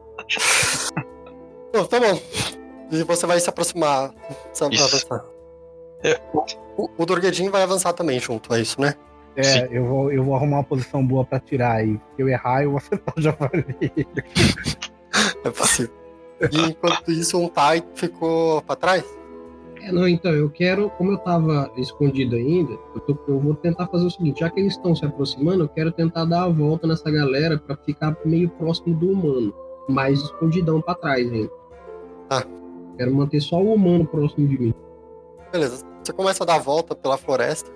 Bom, 1.72 1.84
tá 1.84 2.00
bom. 2.00 2.20
E 2.90 3.02
você 3.02 3.26
vai 3.26 3.38
se 3.40 3.48
aproximar. 3.48 4.12
Você 4.52 4.64
vai 4.64 4.74
Isso. 4.74 4.84
avançar. 4.84 5.24
É. 6.02 6.20
O, 6.76 6.88
o 6.96 7.06
Dorguedin 7.06 7.50
vai 7.50 7.62
avançar 7.62 7.92
também 7.92 8.18
junto, 8.18 8.52
é 8.54 8.60
isso, 8.60 8.80
né? 8.80 8.94
É, 9.36 9.42
Sim. 9.42 9.68
eu 9.70 9.84
vou, 9.84 10.12
eu 10.12 10.24
vou 10.24 10.34
arrumar 10.34 10.58
uma 10.58 10.64
posição 10.64 11.04
boa 11.06 11.24
pra 11.24 11.38
tirar 11.38 11.76
aí. 11.76 11.92
Se 12.16 12.22
eu 12.22 12.28
errar, 12.28 12.62
eu 12.62 12.70
vou 12.70 12.78
acertar 12.78 13.14
o 13.16 13.20
javali. 13.20 13.66
É 15.44 15.50
possível. 15.50 15.94
E 16.52 16.60
enquanto 16.60 17.10
isso, 17.10 17.38
um 17.38 17.48
Tai 17.48 17.82
ficou 17.94 18.60
pra 18.62 18.76
trás? 18.76 19.04
É, 19.80 19.92
não, 19.92 20.08
então, 20.08 20.32
eu 20.32 20.50
quero, 20.50 20.90
como 20.90 21.12
eu 21.12 21.18
tava 21.18 21.70
escondido 21.76 22.34
ainda, 22.36 22.72
eu, 22.94 23.00
tô- 23.00 23.18
eu 23.28 23.38
vou 23.38 23.54
tentar 23.54 23.86
fazer 23.86 24.06
o 24.06 24.10
seguinte, 24.10 24.40
já 24.40 24.50
que 24.50 24.60
eles 24.60 24.72
estão 24.74 24.94
se 24.94 25.04
aproximando, 25.04 25.64
eu 25.64 25.68
quero 25.68 25.92
tentar 25.92 26.24
dar 26.24 26.44
a 26.44 26.48
volta 26.48 26.86
nessa 26.86 27.10
galera 27.10 27.58
pra 27.58 27.76
ficar 27.76 28.16
meio 28.24 28.48
próximo 28.50 28.94
do 28.94 29.10
humano, 29.12 29.54
mais 29.88 30.20
escondidão 30.20 30.80
pra 30.80 30.94
trás 30.94 31.30
ainda. 31.32 31.50
Tá. 32.28 32.44
Quero 32.96 33.14
manter 33.14 33.40
só 33.40 33.56
o 33.56 33.72
humano 33.74 34.04
próximo 34.06 34.48
de 34.48 34.58
mim. 34.58 34.74
Beleza. 35.52 35.84
Você 36.02 36.12
começa 36.12 36.42
a 36.42 36.46
dar 36.46 36.56
a 36.56 36.58
volta 36.58 36.94
pela 36.96 37.16
floresta. 37.16 37.70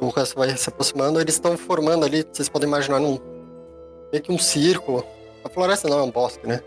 O 0.00 0.08
resto 0.10 0.36
vai 0.38 0.56
se 0.56 0.68
aproximando. 0.68 1.20
Eles 1.20 1.34
estão 1.34 1.56
formando 1.56 2.04
ali, 2.04 2.24
vocês 2.32 2.48
podem 2.48 2.68
imaginar, 2.68 3.00
num, 3.00 3.18
meio 4.12 4.22
que 4.22 4.30
um 4.32 4.38
círculo. 4.38 5.04
A 5.44 5.48
floresta 5.48 5.88
não 5.88 5.98
é 5.98 6.02
um 6.02 6.10
bosque, 6.10 6.46
né? 6.46 6.60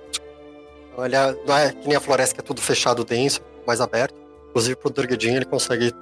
Então, 0.91 1.05
ele 1.05 1.15
é- 1.15 1.37
não 1.47 1.57
é 1.57 1.71
que 1.71 1.87
nem 1.87 1.95
a 1.97 1.99
floresta 2.01 2.35
que 2.35 2.41
é 2.41 2.43
tudo 2.43 2.61
fechado, 2.61 3.03
denso, 3.05 3.41
mais 3.65 3.79
aberto. 3.81 4.15
Inclusive 4.57 4.75
pro 4.77 4.89
Durgadin 4.89 5.35
ele 5.35 5.45
consegue 5.45 5.93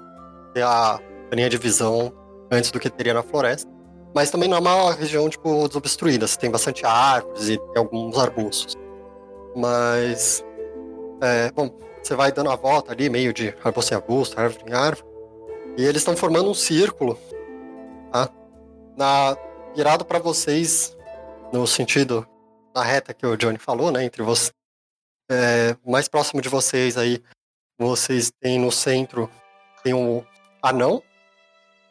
ter 0.53 0.63
a 0.63 0.97
linha 1.33 1.49
de 1.49 1.57
visão 1.57 2.13
antes 2.49 2.71
do 2.71 2.79
que 2.79 2.89
teria 2.89 3.13
na 3.13 3.21
floresta. 3.21 3.69
Mas 4.15 4.31
também 4.31 4.47
não 4.47 4.55
é 4.55 4.59
uma 4.61 4.93
região, 4.93 5.27
tipo, 5.27 5.67
desobstruída. 5.67 6.25
Você 6.25 6.39
tem 6.39 6.49
bastante 6.49 6.85
árvores 6.85 7.49
e 7.49 7.59
alguns 7.75 8.17
arbustos. 8.17 8.73
Mas... 9.57 10.41
É, 11.21 11.51
bom, 11.51 11.69
você 12.01 12.15
vai 12.15 12.31
dando 12.31 12.49
a 12.49 12.55
volta 12.55 12.93
ali, 12.93 13.09
meio 13.09 13.33
de 13.33 13.53
arbusto 13.61 13.93
em 13.93 13.97
arbusto, 13.97 14.39
árvore 14.39 14.63
em 14.71 14.73
árvore. 14.73 15.05
E 15.77 15.83
eles 15.83 15.97
estão 15.97 16.15
formando 16.15 16.49
um 16.49 16.53
círculo, 16.53 17.19
tá? 18.13 18.29
Na, 18.95 19.37
virado 19.75 20.05
para 20.05 20.19
vocês, 20.19 20.95
no 21.51 21.67
sentido, 21.67 22.25
na 22.73 22.83
reta 22.83 23.13
que 23.13 23.27
o 23.27 23.35
Johnny 23.35 23.57
falou, 23.57 23.91
né? 23.91 24.05
Entre 24.05 24.23
vocês. 24.23 24.53
É, 25.29 25.75
mais 25.85 26.07
próximo 26.07 26.39
de 26.39 26.47
vocês 26.47 26.97
aí, 26.97 27.21
vocês 27.77 28.31
têm 28.39 28.59
no 28.59 28.71
centro, 28.71 29.29
tem 29.83 29.93
um 29.93 30.23
anão. 30.61 31.01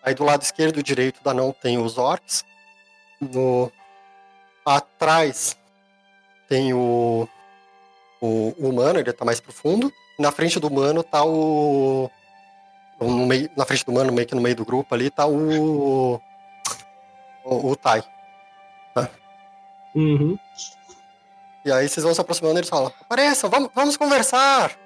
Aí 0.03 0.14
do 0.14 0.25
lado 0.25 0.42
esquerdo 0.42 0.79
e 0.79 0.83
direito 0.83 1.23
do 1.23 1.31
anão 1.31 1.53
tem 1.53 1.79
os 1.79 1.99
orcs. 1.99 2.44
No, 3.20 3.70
atrás 4.64 5.57
tem 6.49 6.75
o, 6.75 7.29
o, 8.20 8.55
o 8.59 8.68
humano, 8.68 8.99
ele 8.99 9.12
tá 9.12 9.25
mais 9.25 9.40
profundo. 9.40 9.92
Na 10.18 10.31
frente 10.31 10.61
do 10.61 10.68
humano 10.68 11.03
tá 11.03 11.25
o. 11.25 12.11
No 13.01 13.27
meio, 13.27 13.51
na 13.57 13.64
frente 13.64 13.85
do 13.85 13.90
humano, 13.92 14.12
meio 14.12 14.27
que 14.27 14.35
no 14.35 14.40
meio 14.40 14.57
do 14.57 14.64
grupo 14.64 14.94
ali, 14.94 15.11
tá 15.11 15.27
o. 15.27 16.20
O, 17.44 17.70
o 17.70 17.77
Tai. 17.77 18.03
Uhum. 19.94 20.38
E 21.64 21.70
aí 21.70 21.88
vocês 21.88 22.03
vão 22.03 22.14
se 22.14 22.20
aproximando 22.20 22.57
e 22.57 22.61
eles 22.61 22.68
falam: 22.68 22.92
Apareçam, 23.01 23.49
vamos, 23.49 23.70
vamos 23.75 23.97
conversar! 23.97 24.84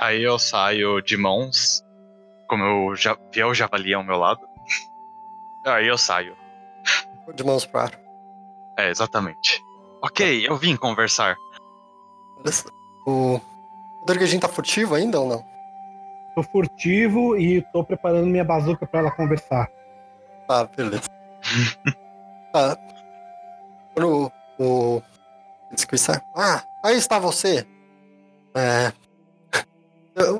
Aí 0.00 0.22
eu 0.22 0.38
saio 0.38 1.02
de 1.02 1.14
mãos, 1.14 1.84
como 2.48 2.64
eu 2.64 2.96
já 2.96 3.14
vi 3.30 3.44
o 3.44 3.52
javali 3.52 3.92
ao 3.92 4.02
meu 4.02 4.16
lado. 4.16 4.40
Aí 5.66 5.86
eu 5.86 5.98
saio. 5.98 6.34
De 7.34 7.44
mãos 7.44 7.66
pro 7.66 7.80
ar. 7.80 8.00
É, 8.78 8.88
exatamente. 8.88 9.62
Ok, 10.02 10.48
eu 10.48 10.56
vim 10.56 10.74
conversar. 10.74 11.36
O. 13.06 13.38
O 14.00 14.06
Durgadin 14.06 14.40
tá 14.40 14.48
furtivo 14.48 14.94
ainda 14.94 15.20
ou 15.20 15.28
não? 15.28 15.44
Tô 16.34 16.42
furtivo 16.42 17.36
e 17.36 17.60
tô 17.70 17.84
preparando 17.84 18.26
minha 18.26 18.42
bazuca 18.42 18.86
pra 18.86 19.00
ela 19.00 19.10
conversar. 19.10 19.68
Tá, 20.48 20.64
beleza. 20.64 21.10
tá. 22.50 22.74
Quando 23.92 24.32
o. 24.58 24.96
o. 24.96 25.02
Ah, 26.34 26.62
aí 26.82 26.96
está 26.96 27.18
você. 27.18 27.66
É. 28.54 28.92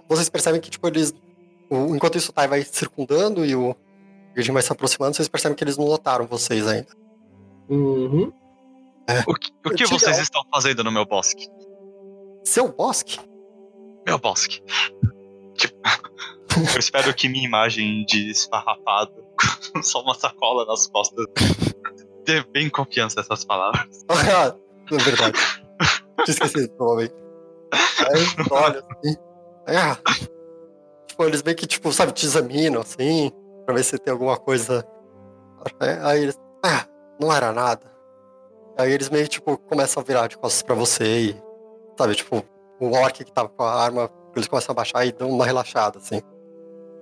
Vocês 0.08 0.28
percebem 0.28 0.60
que, 0.60 0.70
tipo, 0.70 0.86
eles. 0.86 1.14
o- 1.70 1.94
enquanto 1.94 2.16
isso 2.18 2.30
o 2.30 2.34
Tai 2.34 2.48
vai 2.48 2.62
circundando 2.62 3.44
e 3.44 3.54
o 3.54 3.74
Gajin 4.34 4.52
vai 4.52 4.62
se 4.62 4.72
aproximando, 4.72 5.14
vocês 5.16 5.28
percebem 5.28 5.56
que 5.56 5.64
eles 5.64 5.76
não 5.76 5.86
notaram 5.86 6.26
vocês 6.26 6.66
ainda. 6.66 6.88
Uhum. 7.68 8.32
O 9.26 9.34
que, 9.34 9.50
o 9.66 9.70
que 9.70 9.86
vocês 9.86 10.18
estão 10.18 10.42
fazendo 10.52 10.84
no 10.84 10.92
meu 10.92 11.04
bosque? 11.04 11.48
Seu 12.44 12.68
bosque? 12.68 13.18
Meu 14.06 14.18
bosque. 14.18 14.62
Tipo, 15.56 15.76
eu 16.74 16.78
espero 16.78 17.12
que 17.14 17.28
minha 17.28 17.44
imagem 17.44 18.04
de 18.06 18.30
esfarrapado, 18.30 19.12
com 19.72 19.82
só 19.82 20.00
uma 20.02 20.14
sacola 20.14 20.64
nas 20.64 20.86
costas, 20.86 21.26
dê 22.24 22.42
bem 22.52 22.68
confiança 22.70 23.20
essas 23.20 23.44
palavras. 23.44 24.04
Ah, 24.08 24.54
é 24.92 24.96
verdade. 24.98 25.38
Tinha 26.24 26.34
esquecido, 26.34 26.68
provavelmente. 26.76 27.14
Aí, 27.72 28.46
olha, 28.50 28.84
assim. 29.04 29.16
Ah, 29.76 29.96
tipo, 31.06 31.24
eles 31.24 31.42
meio 31.42 31.56
que, 31.56 31.66
tipo, 31.66 31.92
sabe, 31.92 32.12
te 32.12 32.26
examinam, 32.26 32.80
assim, 32.80 33.30
pra 33.64 33.74
ver 33.74 33.84
se 33.84 33.98
tem 33.98 34.12
alguma 34.12 34.36
coisa. 34.36 34.84
Aí, 36.02 36.22
eles, 36.22 36.38
ah, 36.64 36.86
não 37.20 37.32
era 37.32 37.52
nada. 37.52 37.90
Aí 38.78 38.92
eles 38.92 39.10
meio, 39.10 39.28
tipo, 39.28 39.58
começam 39.58 40.02
a 40.02 40.04
virar 40.06 40.26
de 40.26 40.38
costas 40.38 40.62
pra 40.62 40.74
você 40.74 41.20
e, 41.30 41.42
sabe, 41.98 42.14
tipo, 42.14 42.42
o 42.80 42.92
orc 42.92 43.24
que 43.24 43.32
tava 43.32 43.48
com 43.48 43.62
a 43.62 43.74
arma, 43.82 44.10
eles 44.34 44.48
começam 44.48 44.72
a 44.72 44.74
baixar 44.74 45.04
e 45.04 45.12
dão 45.12 45.28
uma 45.28 45.44
relaxada, 45.44 45.98
assim. 45.98 46.22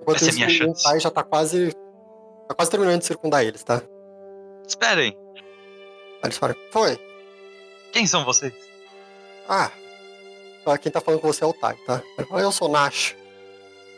Enquanto 0.01 0.17
Essa 0.17 0.43
é 0.43 0.47
isso, 0.47 0.83
pai 0.83 0.99
já 0.99 1.09
tá 1.11 1.23
quase. 1.23 1.71
Tá 2.47 2.55
quase 2.55 2.71
terminando 2.71 2.99
de 2.99 3.05
circundar 3.05 3.43
eles, 3.45 3.63
tá? 3.63 3.81
Esperem, 4.67 5.17
Aí 6.21 6.25
eles 6.25 6.37
falam, 6.37 6.55
foi. 6.71 6.99
quem 7.93 8.05
são 8.05 8.25
vocês? 8.25 8.53
Ah, 9.47 9.71
ah, 10.69 10.77
quem 10.77 10.91
tá 10.91 11.01
falando 11.01 11.19
com 11.21 11.27
você 11.27 11.43
é 11.43 11.47
o 11.47 11.53
Tai, 11.53 11.75
tá? 11.85 12.01
Eu 12.31 12.51
sou 12.51 12.69
Nash. 12.69 13.15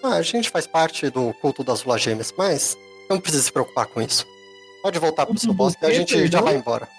Ah, 0.03 0.15
a 0.15 0.21
gente 0.21 0.49
faz 0.49 0.65
parte 0.65 1.09
do 1.09 1.33
culto 1.35 1.63
das 1.63 1.83
Lua 1.83 1.97
Gêmeas, 1.97 2.33
mas 2.37 2.77
não 3.09 3.19
precisa 3.19 3.43
se 3.43 3.51
preocupar 3.51 3.85
com 3.87 4.01
isso. 4.01 4.25
Pode 4.81 4.97
voltar 4.99 5.25
pro 5.25 5.37
seu 5.37 5.49
do 5.49 5.53
bosque 5.53 5.83
e 5.83 5.87
a 5.87 5.93
gente 5.93 6.11
já 6.13 6.19
perdão? 6.21 6.43
vai 6.43 6.55
embora. 6.55 6.89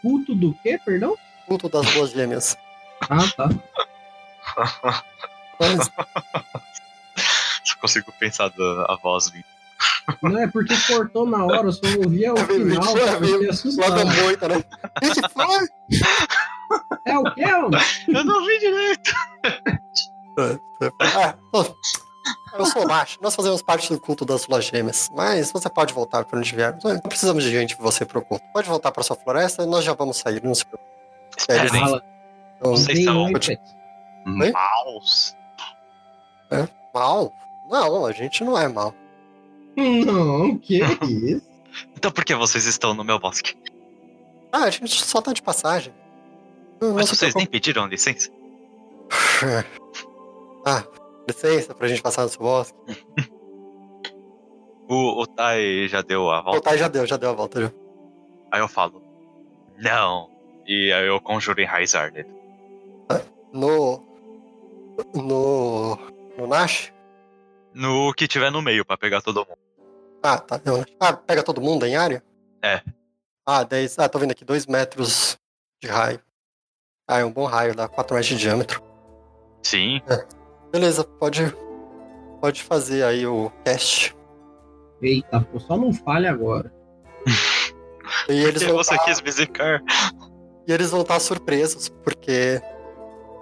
Culto 0.00 0.34
do 0.34 0.54
quê, 0.62 0.78
perdão? 0.84 1.16
Culto 1.46 1.68
das 1.68 1.94
Luas 1.94 2.10
Gêmeas. 2.10 2.56
Ah, 3.08 3.26
tá. 3.36 3.50
Mas, 5.60 5.90
Só 7.64 7.76
consigo 7.80 8.12
pensar 8.18 8.48
da 8.50 8.86
a 8.88 8.96
voz 9.02 9.30
vindo. 9.30 9.44
Não, 10.22 10.38
é 10.38 10.46
porque 10.46 10.74
cortou 10.86 11.26
na 11.26 11.44
hora, 11.44 11.68
eu 11.68 11.72
só 11.72 11.80
ouvia 12.02 12.34
o 12.34 12.36
É 12.38 12.44
final, 12.46 12.98
é 12.98 13.20
meio 13.20 13.40
lá 13.40 13.46
da 13.46 13.52
assustado. 13.52 14.06
moita, 14.22 14.48
né? 14.48 14.56
O 14.56 15.00
que 15.00 15.22
que 15.22 15.28
foi? 15.30 15.68
É 17.04 17.18
o 17.18 17.34
quê, 17.34 17.44
homem? 17.44 17.80
Eu 18.08 18.24
não 18.24 18.46
vi 18.46 18.58
direito. 18.58 19.12
Ah, 21.00 21.34
eu 22.58 22.66
sou 22.66 22.82
o 22.82 22.86
Nash. 22.86 23.18
Nós 23.20 23.34
fazemos 23.34 23.62
parte 23.62 23.92
do 23.92 24.00
culto 24.00 24.24
das 24.24 24.46
Luas 24.46 24.64
Gêmeas. 24.64 25.10
Mas 25.14 25.50
você 25.52 25.68
pode 25.68 25.92
voltar 25.92 26.24
para 26.24 26.38
onde 26.38 26.54
vier. 26.54 26.76
Não 26.82 27.00
precisamos 27.00 27.44
de 27.44 27.50
gente 27.50 27.76
você 27.78 28.04
pro 28.04 28.22
culto. 28.22 28.44
Pode 28.52 28.68
voltar 28.68 28.90
para 28.92 29.02
sua 29.02 29.16
floresta 29.16 29.62
e 29.62 29.66
nós 29.66 29.84
já 29.84 29.92
vamos 29.94 30.16
sair. 30.16 30.42
Não 30.42 30.54
se 30.54 30.64
preocupe. 30.64 30.90
Fala, 31.80 32.02
Então, 32.58 32.72
Vocês. 32.76 33.04
Oi? 34.26 34.52
maus. 34.52 35.36
mal? 36.94 37.32
Não, 37.68 38.06
a 38.06 38.12
gente 38.12 38.44
não 38.44 38.56
é 38.58 38.68
mal. 38.68 38.94
Não, 39.76 40.56
que 40.58 40.80
isso? 41.04 41.48
Então 41.96 42.10
por 42.12 42.24
que 42.24 42.34
vocês 42.34 42.64
estão 42.66 42.94
no 42.94 43.02
meu 43.02 43.18
bosque? 43.18 43.56
Ah, 44.52 44.64
a 44.64 44.70
gente 44.70 45.04
só 45.04 45.20
tá 45.20 45.32
de 45.32 45.42
passagem. 45.42 45.92
Mas 46.80 47.08
vocês 47.08 47.34
nem 47.34 47.46
pediram 47.46 47.86
licença? 47.86 48.30
Ah, 50.66 50.82
licença 51.28 51.74
pra 51.74 51.86
gente 51.86 52.00
passar 52.00 52.22
no 52.22 52.28
seu 52.30 52.40
bosque. 52.40 52.74
O, 54.86 55.22
o 55.22 55.26
Tai 55.26 55.88
já 55.88 56.02
deu 56.02 56.30
a 56.30 56.40
O 56.40 56.44
volta. 56.44 56.60
Tai 56.60 56.76
já 56.78 56.88
deu, 56.88 57.06
já 57.06 57.16
deu 57.16 57.30
a 57.30 57.32
volta. 57.32 57.62
Já. 57.62 57.72
Aí 58.52 58.60
eu 58.60 58.68
falo, 58.68 59.02
não. 59.78 60.30
E 60.66 60.92
aí 60.92 61.06
eu 61.06 61.18
conjuro 61.20 61.60
enraizar 61.60 62.12
nele. 62.12 62.28
No. 63.52 64.02
No. 65.14 65.98
No 66.36 66.46
Nash? 66.46 66.92
No 67.72 68.12
que 68.12 68.28
tiver 68.28 68.50
no 68.50 68.60
meio 68.60 68.84
pra 68.84 68.96
pegar 68.98 69.22
todo 69.22 69.40
mundo. 69.40 69.58
Ah, 70.22 70.38
tá. 70.38 70.60
Nash. 70.64 70.86
Ah, 71.00 71.12
pega 71.14 71.42
todo 71.42 71.62
mundo 71.62 71.86
em 71.86 71.96
área? 71.96 72.22
É. 72.62 72.82
Ah, 73.46 73.62
10. 73.64 73.98
Ah, 73.98 74.08
tô 74.08 74.18
vendo 74.18 74.32
aqui, 74.32 74.44
2 74.44 74.66
metros 74.66 75.38
de 75.82 75.88
raio. 75.88 76.20
Ah, 77.06 77.18
é 77.20 77.24
um 77.24 77.30
bom 77.32 77.44
raio, 77.44 77.74
dá 77.74 77.86
4 77.86 78.14
metros 78.14 78.28
de 78.28 78.36
diâmetro. 78.38 78.82
Sim. 79.62 80.00
Beleza, 80.72 81.04
pode, 81.04 81.54
pode 82.40 82.62
fazer 82.62 83.04
aí 83.04 83.26
o 83.26 83.50
cast. 83.64 84.16
Eita, 85.02 85.40
pô, 85.40 85.60
só 85.60 85.76
não 85.76 85.92
falha 85.92 86.30
agora. 86.30 86.72
E 88.28 88.32
eles 88.32 88.62
Porque 88.62 88.66
vão 88.66 88.76
você 88.76 88.96
tá- 88.96 89.04
quis 89.04 89.20
me 89.20 89.30
zicar. 89.30 89.82
E 90.66 90.72
eles 90.72 90.90
vão 90.90 91.00
estar 91.02 91.18
surpresos, 91.20 91.88
porque 91.88 92.60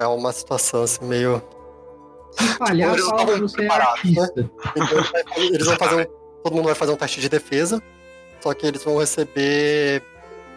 é 0.00 0.06
uma 0.06 0.32
situação 0.32 0.82
assim 0.84 1.04
meio. 1.04 1.42
Se 2.32 2.44
falhar, 2.58 2.92
Eles 2.92 3.04
fala 3.04 3.24
que 3.26 3.44
estavam 3.44 3.48
você 3.48 3.62
é 3.62 4.10
né? 4.22 4.50
Então 4.76 5.44
eles 5.52 5.66
vão 5.66 5.76
fazer 5.76 5.94
um. 6.02 6.42
Todo 6.42 6.54
mundo 6.56 6.64
vai 6.66 6.74
fazer 6.74 6.92
um 6.92 6.96
teste 6.96 7.20
de 7.20 7.28
defesa. 7.28 7.82
Só 8.40 8.54
que 8.54 8.66
eles 8.66 8.82
vão 8.82 8.98
receber 8.98 10.02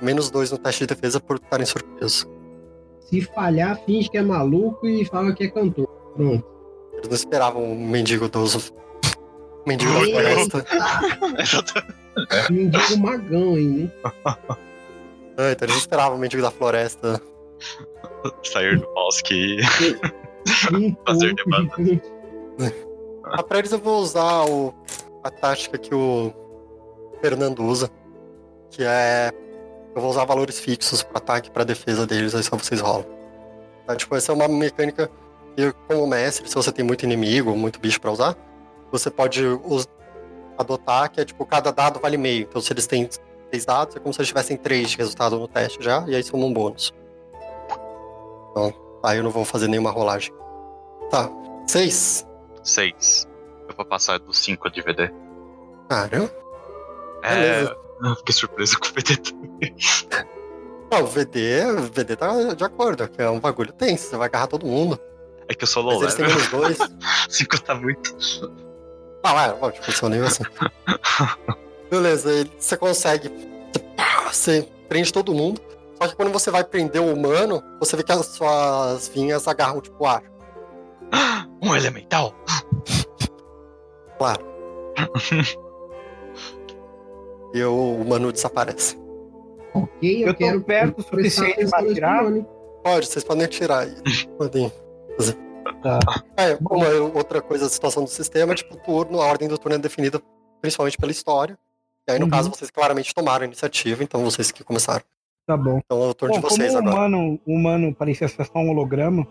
menos 0.02 0.30
dois 0.32 0.52
no 0.52 0.58
teste 0.58 0.86
de 0.88 0.96
defesa 0.96 1.20
por 1.20 1.38
estarem 1.38 1.66
surpresos. 1.66 2.28
Se 3.06 3.22
falhar, 3.22 3.80
finge 3.86 4.10
que 4.10 4.18
é 4.18 4.22
maluco 4.22 4.88
e 4.88 5.06
fala 5.06 5.34
que 5.34 5.46
é 5.46 5.48
cantor. 5.50 5.88
Pronto. 6.16 6.46
Eles 6.94 7.08
não 7.08 7.16
esperavam 7.16 7.64
um 7.64 7.88
mendigo 7.88 8.28
dos. 8.30 8.74
Mendigo 9.68 9.92
da 9.94 10.06
floresta. 10.06 10.66
Mendigo 12.52 12.98
magão, 13.00 13.58
hein? 13.58 13.92
né? 14.04 14.12
Ah, 15.38 15.52
então 15.52 15.68
eles 15.68 15.78
esperavam 15.78 16.18
o 16.18 16.20
mendigo 16.22 16.42
da 16.42 16.52
floresta. 16.52 17.20
Sair 18.44 18.80
do 18.80 18.88
bosque. 18.94 19.58
Um 20.72 20.96
Fazer 21.08 21.34
demanda. 21.34 21.74
gigante. 21.76 22.04
Ah, 23.24 23.42
pra 23.42 23.58
eles 23.58 23.72
eu 23.72 23.80
vou 23.80 24.00
usar 24.00 24.46
o, 24.46 24.72
a 25.24 25.32
tática 25.32 25.76
que 25.76 25.94
o 25.96 26.32
Fernando 27.20 27.64
usa. 27.64 27.90
Que 28.70 28.84
é. 28.84 29.32
Eu 29.96 30.02
vou 30.02 30.10
usar 30.12 30.26
valores 30.26 30.60
fixos 30.60 31.02
para 31.02 31.20
ataque 31.20 31.48
e 31.48 31.52
pra 31.52 31.64
defesa 31.64 32.06
deles, 32.06 32.36
aí 32.36 32.44
só 32.44 32.58
vocês 32.58 32.82
rolam. 32.82 33.06
Tá, 33.88 33.96
tipo, 33.96 34.14
essa 34.16 34.32
é 34.32 34.36
uma 34.36 34.48
mecânica 34.48 35.10
que, 35.56 35.72
como 35.88 36.06
mestre, 36.06 36.50
se 36.50 36.54
você 36.54 36.72
tem 36.72 36.84
muito 36.84 37.04
inimigo, 37.04 37.56
muito 37.56 37.80
bicho 37.80 38.02
pra 38.02 38.12
usar, 38.12 38.36
você 38.92 39.10
pode 39.10 39.42
adotar, 40.58 41.10
que 41.10 41.22
é 41.22 41.26
tipo, 41.26 41.46
cada 41.46 41.72
dado 41.72 42.00
vale 42.00 42.18
meio. 42.18 42.44
Então 42.44 42.62
se 42.62 42.74
eles 42.74 42.86
têm 42.86 43.10
seis 43.50 43.66
dados, 43.66 43.96
é 43.96 44.00
como 44.00 44.14
se 44.14 44.20
eles 44.20 44.28
tivessem 44.28 44.58
três 44.58 44.90
de 44.90 44.98
resultado 44.98 45.40
no 45.40 45.48
teste 45.48 45.82
já, 45.82 46.04
e 46.08 46.16
aí 46.16 46.24
soma 46.24 46.46
um 46.46 46.54
bônus. 46.54 46.94
Então, 48.52 48.74
aí 49.02 49.18
eu 49.18 49.24
não 49.24 49.32
vou 49.32 49.46
fazer 49.46 49.68
nenhuma 49.68 49.92
rolagem. 49.92 50.34
Tá, 51.10 51.30
seis. 51.68 52.28
Seis. 52.64 53.28
Eu 53.70 53.76
vou 53.76 53.86
passar 53.86 54.20
do 54.20 54.34
5 54.34 54.70
de 54.72 54.82
VD. 54.82 55.12
Caramba. 55.88 56.32
É. 57.24 57.36
Beleza. 57.36 57.85
Eu 58.04 58.16
fiquei 58.18 58.34
surpreso 58.34 58.78
com 58.80 58.88
o 58.88 58.92
VD 58.94 59.18
também. 59.18 59.76
Não, 60.92 61.04
o 61.04 61.08
VD, 61.08 61.66
o 61.66 61.82
VD 61.92 62.16
tá 62.16 62.54
de 62.54 62.64
acordo, 62.64 63.08
que 63.08 63.22
é 63.22 63.30
um 63.30 63.40
bagulho 63.40 63.74
tenso, 63.74 64.10
você 64.10 64.18
vai 64.18 64.28
agarrar 64.28 64.48
todo 64.48 64.66
mundo. 64.66 65.00
É 65.48 65.54
que 65.54 65.64
eu 65.64 65.68
sou 65.68 65.84
Mas 65.84 65.94
low 65.94 66.04
eles 66.04 66.16
têm 66.16 66.26
level. 66.26 66.60
menos 66.60 66.78
dois. 66.78 66.90
5 67.30 67.62
tá 67.62 67.76
muito. 67.76 68.16
Ah, 69.24 69.34
vai, 69.34 69.54
pode, 69.58 69.80
tipo, 69.80 69.92
seu 69.92 70.10
nível 70.10 70.28
assim. 70.28 70.44
Beleza, 71.90 72.32
ele- 72.32 72.52
você 72.58 72.78
consegue. 72.78 73.32
Você 74.28 74.68
prende 74.90 75.12
todo 75.14 75.34
mundo. 75.34 75.62
Só 76.02 76.08
que 76.10 76.16
quando 76.16 76.32
você 76.32 76.52
vai 76.52 76.64
prender 76.64 77.02
o 77.02 77.14
humano, 77.14 77.64
você 77.80 77.96
vê 77.96 78.04
que 78.04 78.12
as 78.12 78.26
suas 78.26 79.08
vinhas 79.08 79.48
agarram, 79.48 79.82
tipo, 79.82 80.06
ar. 80.06 80.22
Um 81.62 81.76
elemental. 81.76 82.36
Claro. 84.20 84.46
E 87.58 87.64
o 87.64 87.96
humano 88.02 88.32
desaparece. 88.32 88.98
Ok, 89.74 90.24
eu, 90.24 90.28
Eu 90.28 90.34
tô 90.34 90.38
quero 90.40 90.62
perto 90.62 91.00
o 91.00 91.04
suficiente 91.04 91.64
atirar? 91.74 92.24
drone. 92.24 92.46
Pode, 92.84 93.08
vocês 93.08 93.24
podem 93.24 93.48
tirar 93.48 93.80
aí. 93.80 93.96
Podem. 94.38 94.72
fazer. 95.18 95.38
Tá. 95.82 96.00
É, 96.38 96.56
como 96.56 96.84
é 96.84 97.00
outra 97.00 97.42
coisa, 97.42 97.66
a 97.66 97.70
situação 97.70 98.04
do 98.04 98.10
sistema, 98.10 98.54
tipo, 98.56 98.76
o 98.76 98.78
turno, 98.78 99.22
a 99.22 99.26
ordem 99.26 99.48
do 99.48 99.58
turno 99.58 99.76
é 99.76 99.80
definida 99.80 100.22
principalmente 100.62 100.98
pela 100.98 101.12
história. 101.12 101.58
E 102.08 102.12
aí, 102.12 102.20
no 102.20 102.26
Uhum. 102.26 102.32
caso, 102.32 102.50
vocês 102.50 102.70
claramente 102.72 103.14
tomaram 103.14 103.44
a 103.44 103.48
iniciativa, 103.48 104.04
então 104.04 104.24
vocês 104.24 104.52
que 104.52 104.64
começaram. 104.64 105.04
Tá 105.48 105.56
bom. 105.58 105.80
Então 105.84 106.04
é 106.04 106.08
o 106.08 106.14
turno 106.14 106.36
Bom, 106.36 106.42
de 106.42 106.46
vocês 106.48 106.74
como 106.74 106.88
agora. 106.90 107.08
humano, 107.08 107.40
o 107.46 107.52
humano 107.54 107.94
parecia 107.96 108.28
ser 108.28 108.46
só 108.46 108.60
um 108.60 108.70
holograma, 108.72 109.28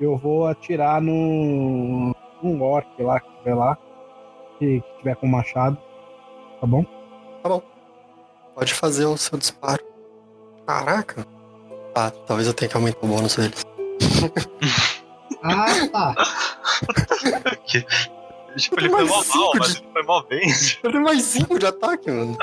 eu 0.00 0.16
vou 0.16 0.46
atirar 0.46 1.00
no. 1.00 2.14
num 2.42 2.62
orc 2.62 3.00
lá 3.02 3.20
que 3.20 3.30
tiver 3.38 3.54
lá. 3.54 3.76
Que, 4.58 4.80
que 4.80 4.98
tiver 4.98 5.14
com 5.16 5.26
machado. 5.28 5.76
Tá 6.60 6.66
bom? 6.66 6.84
Pode 8.54 8.74
fazer 8.74 9.06
o 9.06 9.16
seu 9.16 9.38
disparo. 9.38 9.82
Caraca. 10.66 11.26
Ah, 11.94 12.10
talvez 12.10 12.46
eu 12.48 12.54
tenha 12.54 12.68
que 12.68 12.76
aumentar 12.76 12.98
o 13.02 13.06
bônus 13.08 13.36
deles. 13.36 13.64
Ah, 15.42 15.66
tá. 15.92 16.14
Tipo, 18.56 18.80
ele 18.80 18.88
foi 18.90 19.04
mal 19.04 19.08
mal, 19.14 19.22
cinco 19.22 19.58
mas 19.58 19.74
de- 19.74 19.78
ele 19.82 19.88
foi 19.92 20.02
mal 20.02 20.26
bem. 20.26 20.40
Eu 20.82 20.90
tenho 20.90 21.04
mais 21.04 21.22
5 21.22 21.58
de 21.60 21.66
ataque, 21.66 22.10
mano. 22.10 22.36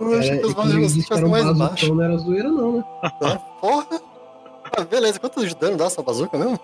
Eu 0.00 0.18
achei 0.18 0.30
É, 0.32 0.38
que 0.38 0.46
os 0.46 0.52
valores 0.52 0.74
quando 0.74 0.92
de 0.92 1.02
vocês 1.02 1.30
mais 1.30 1.56
baixos. 1.56 1.88
não 1.88 2.02
era 2.02 2.16
zoeira, 2.18 2.48
não, 2.50 2.72
né? 2.78 2.84
Né? 3.22 3.40
Porra! 3.60 3.86
Ah, 4.76 4.84
beleza, 4.84 5.18
quanto 5.18 5.46
de 5.46 5.54
dano 5.54 5.76
dá 5.78 5.86
essa 5.86 6.02
bazuca 6.02 6.36
mesmo? 6.36 6.60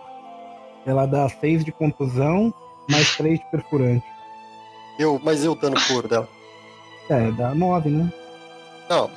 Ela 0.85 1.07
dá 1.07 1.27
6 1.29 1.64
de 1.64 1.73
contusão, 1.73 2.53
mais 2.90 3.17
3 3.17 3.38
de 3.38 3.51
perfurante. 3.51 4.05
Eu, 4.99 5.19
mas 5.25 5.43
e 5.43 5.49
o 5.49 5.55
dano 5.55 5.77
puro 5.88 6.07
dela? 6.07 6.29
É, 7.11 7.31
dá 7.33 7.55
9, 7.55 7.90
né? 7.90 8.12
Não. 8.88 9.11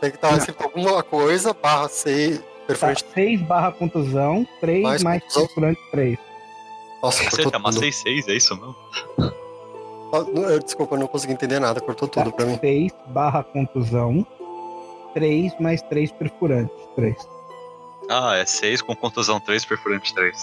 Tem 0.00 0.10
que 0.10 0.16
estar 0.16 0.36
escrito 0.36 0.62
alguma 0.64 1.02
coisa, 1.02 1.52
barra 1.54 1.88
6, 1.88 2.38
Tá, 2.38 2.44
perfurante. 2.66 3.04
6 3.14 3.42
barra 3.42 3.70
contusão, 3.72 4.46
3 4.60 4.82
Mais 4.82 5.02
mais, 5.02 5.22
contusão. 5.22 5.46
perfurante 5.46 5.80
3. 5.90 6.18
Nossa, 7.02 7.22
Você 7.30 7.50
tá 7.50 7.58
uma 7.58 7.70
tudo. 7.70 7.80
6-6, 7.84 8.28
é 8.28 8.32
isso 8.34 8.54
não? 8.56 8.74
Ah, 10.12 10.24
eu- 10.50 10.58
Desculpa, 10.60 10.94
eu 10.94 11.00
não 11.00 11.06
consegui 11.06 11.32
entender 11.32 11.58
nada, 11.60 11.80
cortou 11.80 12.06
tudo 12.08 12.32
pra 12.32 12.44
mim. 12.46 12.58
6 12.58 12.92
barra 13.08 13.42
contusão, 13.44 14.26
3 15.14 15.52
mais 15.60 15.80
3 15.82 16.10
perfurante. 16.12 16.72
3. 16.96 17.16
Ah, 18.10 18.36
é 18.36 18.44
6 18.46 18.82
com 18.82 18.94
contusão 18.96 19.38
3, 19.40 19.64
perfurante 19.64 20.12
3. 20.14 20.36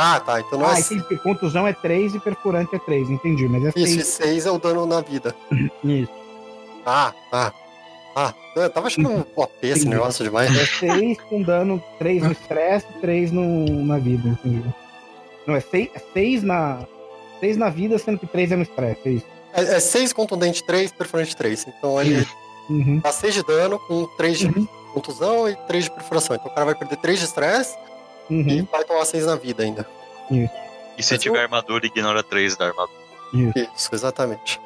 Ah, 0.00 0.20
tá, 0.20 0.40
então 0.40 0.60
não 0.60 0.70
é 0.70 0.74
Ah, 0.76 0.80
entendi. 0.80 1.16
Contusão 1.22 1.66
é 1.66 1.72
3 1.72 2.14
e 2.14 2.20
perfurante 2.20 2.72
é 2.74 2.78
3, 2.78 3.10
entendi. 3.10 3.48
Mas 3.48 3.64
é 3.64 3.68
Isso, 3.70 3.78
e 3.98 4.04
6. 4.04 4.06
6 4.06 4.46
é 4.46 4.50
o 4.52 4.58
dano 4.58 4.86
na 4.86 5.00
vida. 5.00 5.34
Isso. 5.84 6.12
Ah, 6.86 7.12
tá. 7.30 7.52
Ah, 8.14 8.32
eu 8.56 8.70
tava 8.70 8.86
achando 8.86 9.08
um 9.10 9.24
OP 9.36 9.52
esse 9.62 9.80
Entendi. 9.80 9.88
negócio 9.88 10.24
demais. 10.24 10.56
É 10.56 10.64
6 10.66 11.18
com 11.28 11.42
dano, 11.42 11.82
3 11.98 12.22
no 12.22 12.32
estresse 12.32 12.86
e 12.96 13.00
3 13.00 13.30
no, 13.32 13.84
na 13.84 13.98
vida, 13.98 14.28
entendi. 14.28 14.64
Não, 15.46 15.54
é 15.56 15.60
6 15.60 15.88
é 15.94 15.98
seis 16.12 16.42
na. 16.42 16.80
6 17.40 17.56
na 17.56 17.68
vida, 17.70 17.96
sendo 17.98 18.18
que 18.18 18.26
3 18.26 18.52
é 18.52 18.56
no 18.56 18.62
estresse, 18.62 19.00
é 19.04 19.10
isso. 19.10 19.26
É 19.52 19.78
6 19.80 20.12
contundente 20.12 20.62
3, 20.64 20.90
perfurante 20.92 21.36
3. 21.36 21.66
Então 21.68 22.00
ele 22.00 22.26
Uhum. 22.68 23.00
dá 23.02 23.10
6 23.12 23.34
de 23.34 23.42
dano 23.44 23.78
com 23.78 24.04
3 24.16 24.38
de 24.38 24.46
Uhum. 24.46 24.66
contusão 24.92 25.48
e 25.48 25.54
3 25.66 25.84
de 25.84 25.90
perfuração. 25.90 26.36
Então 26.36 26.50
o 26.50 26.54
cara 26.54 26.66
vai 26.66 26.74
perder 26.74 26.96
3 26.98 27.18
de 27.18 27.24
estresse 27.24 27.76
e 28.30 28.34
Uhum. 28.60 28.68
vai 28.70 28.84
tomar 28.84 29.04
6 29.04 29.26
na 29.26 29.36
vida 29.36 29.62
ainda. 29.62 29.86
E 30.30 31.02
se 31.02 31.14
Mas 31.14 31.22
tiver 31.22 31.38
o- 31.38 31.42
armadura, 31.42 31.86
ignora 31.86 32.22
3 32.22 32.56
da 32.56 32.66
armadura. 32.66 32.98
Isso, 33.74 33.88
exatamente. 33.92 34.60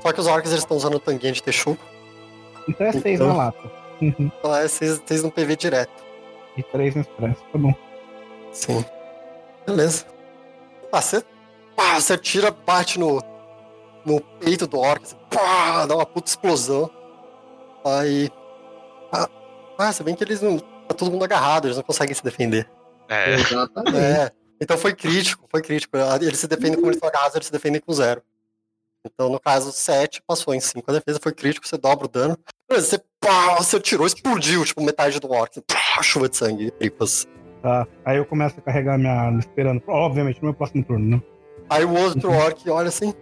Só 0.00 0.12
que 0.12 0.20
os 0.20 0.26
orcs 0.26 0.50
eles 0.50 0.62
estão 0.62 0.76
usando 0.76 0.94
o 0.94 1.00
tanguinha 1.00 1.32
de 1.32 1.42
Texugo. 1.42 1.78
Então 2.68 2.86
é 2.86 2.92
6 2.92 3.06
Então- 3.20 3.28
na 3.28 3.34
lata. 3.36 3.70
Uhum. 4.00 4.14
Então 4.18 4.54
é 4.56 4.68
6 4.68 5.22
no 5.22 5.30
PV 5.30 5.56
direto. 5.56 6.04
E 6.56 6.62
3 6.62 6.94
no 6.94 7.02
estresse, 7.02 7.40
tá 7.52 7.58
bom. 7.58 7.74
Sim. 8.52 8.84
Beleza. 9.66 10.04
Ah, 10.92 11.00
você, 11.02 11.22
pá, 11.74 12.00
você 12.00 12.16
tira, 12.16 12.50
bate 12.50 12.98
no, 12.98 13.22
no 14.04 14.20
peito 14.20 14.66
do 14.66 14.78
orc, 14.78 15.02
assim, 15.04 15.16
pá, 15.30 15.84
dá 15.86 15.94
uma 15.94 16.06
puta 16.06 16.28
explosão. 16.30 16.90
Aí. 17.84 18.30
Ah, 19.12 19.28
ah, 19.78 19.92
se 19.92 20.02
bem 20.02 20.14
que 20.14 20.24
eles 20.24 20.40
não. 20.40 20.58
Tá 20.58 20.94
todo 20.94 21.10
mundo 21.10 21.24
agarrado, 21.24 21.66
eles 21.66 21.76
não 21.76 21.82
conseguem 21.84 22.14
se 22.14 22.22
defender. 22.22 22.68
É, 23.08 23.34
Exatamente. 23.34 23.96
É. 23.96 24.30
Então 24.60 24.78
foi 24.78 24.94
crítico, 24.94 25.46
foi 25.50 25.60
crítico. 25.62 25.96
Eles 26.20 26.38
se 26.38 26.48
defendem 26.48 26.74
como 26.76 26.86
eles 26.86 26.96
estão 26.96 27.08
agarrados, 27.08 27.34
eles 27.36 27.46
se 27.46 27.52
defendem 27.52 27.80
com 27.80 27.92
zero. 27.92 28.22
Então, 29.04 29.28
no 29.28 29.38
caso, 29.38 29.70
7 29.70 30.20
passou 30.26 30.52
em 30.52 30.58
5. 30.58 30.90
A 30.90 30.94
defesa 30.94 31.20
foi 31.22 31.32
crítico, 31.32 31.66
você 31.68 31.76
dobra 31.78 32.06
o 32.06 32.08
dano. 32.08 32.36
Você, 32.68 33.00
pá, 33.20 33.54
você 33.56 33.78
tirou, 33.78 34.04
explodiu, 34.04 34.64
tipo, 34.64 34.82
metade 34.82 35.20
do 35.20 35.30
orc. 35.30 35.60
Pá, 35.60 36.02
chuva 36.02 36.28
de 36.28 36.36
sangue, 36.36 36.72
tripas. 36.72 37.28
Tá. 37.62 37.86
Aí 38.04 38.16
eu 38.16 38.24
começo 38.26 38.58
a 38.58 38.62
carregar 38.62 38.98
minha 38.98 39.12
arma, 39.12 39.38
esperando. 39.38 39.80
Obviamente, 39.86 40.38
no 40.38 40.46
meu 40.46 40.54
próximo 40.54 40.82
turno, 40.84 41.16
né? 41.16 41.22
Aí 41.70 41.84
o 41.84 41.92
outro 41.94 42.28
Uhum. 42.30 42.36
orc 42.36 42.68
olha 42.68 42.88
assim. 42.88 43.14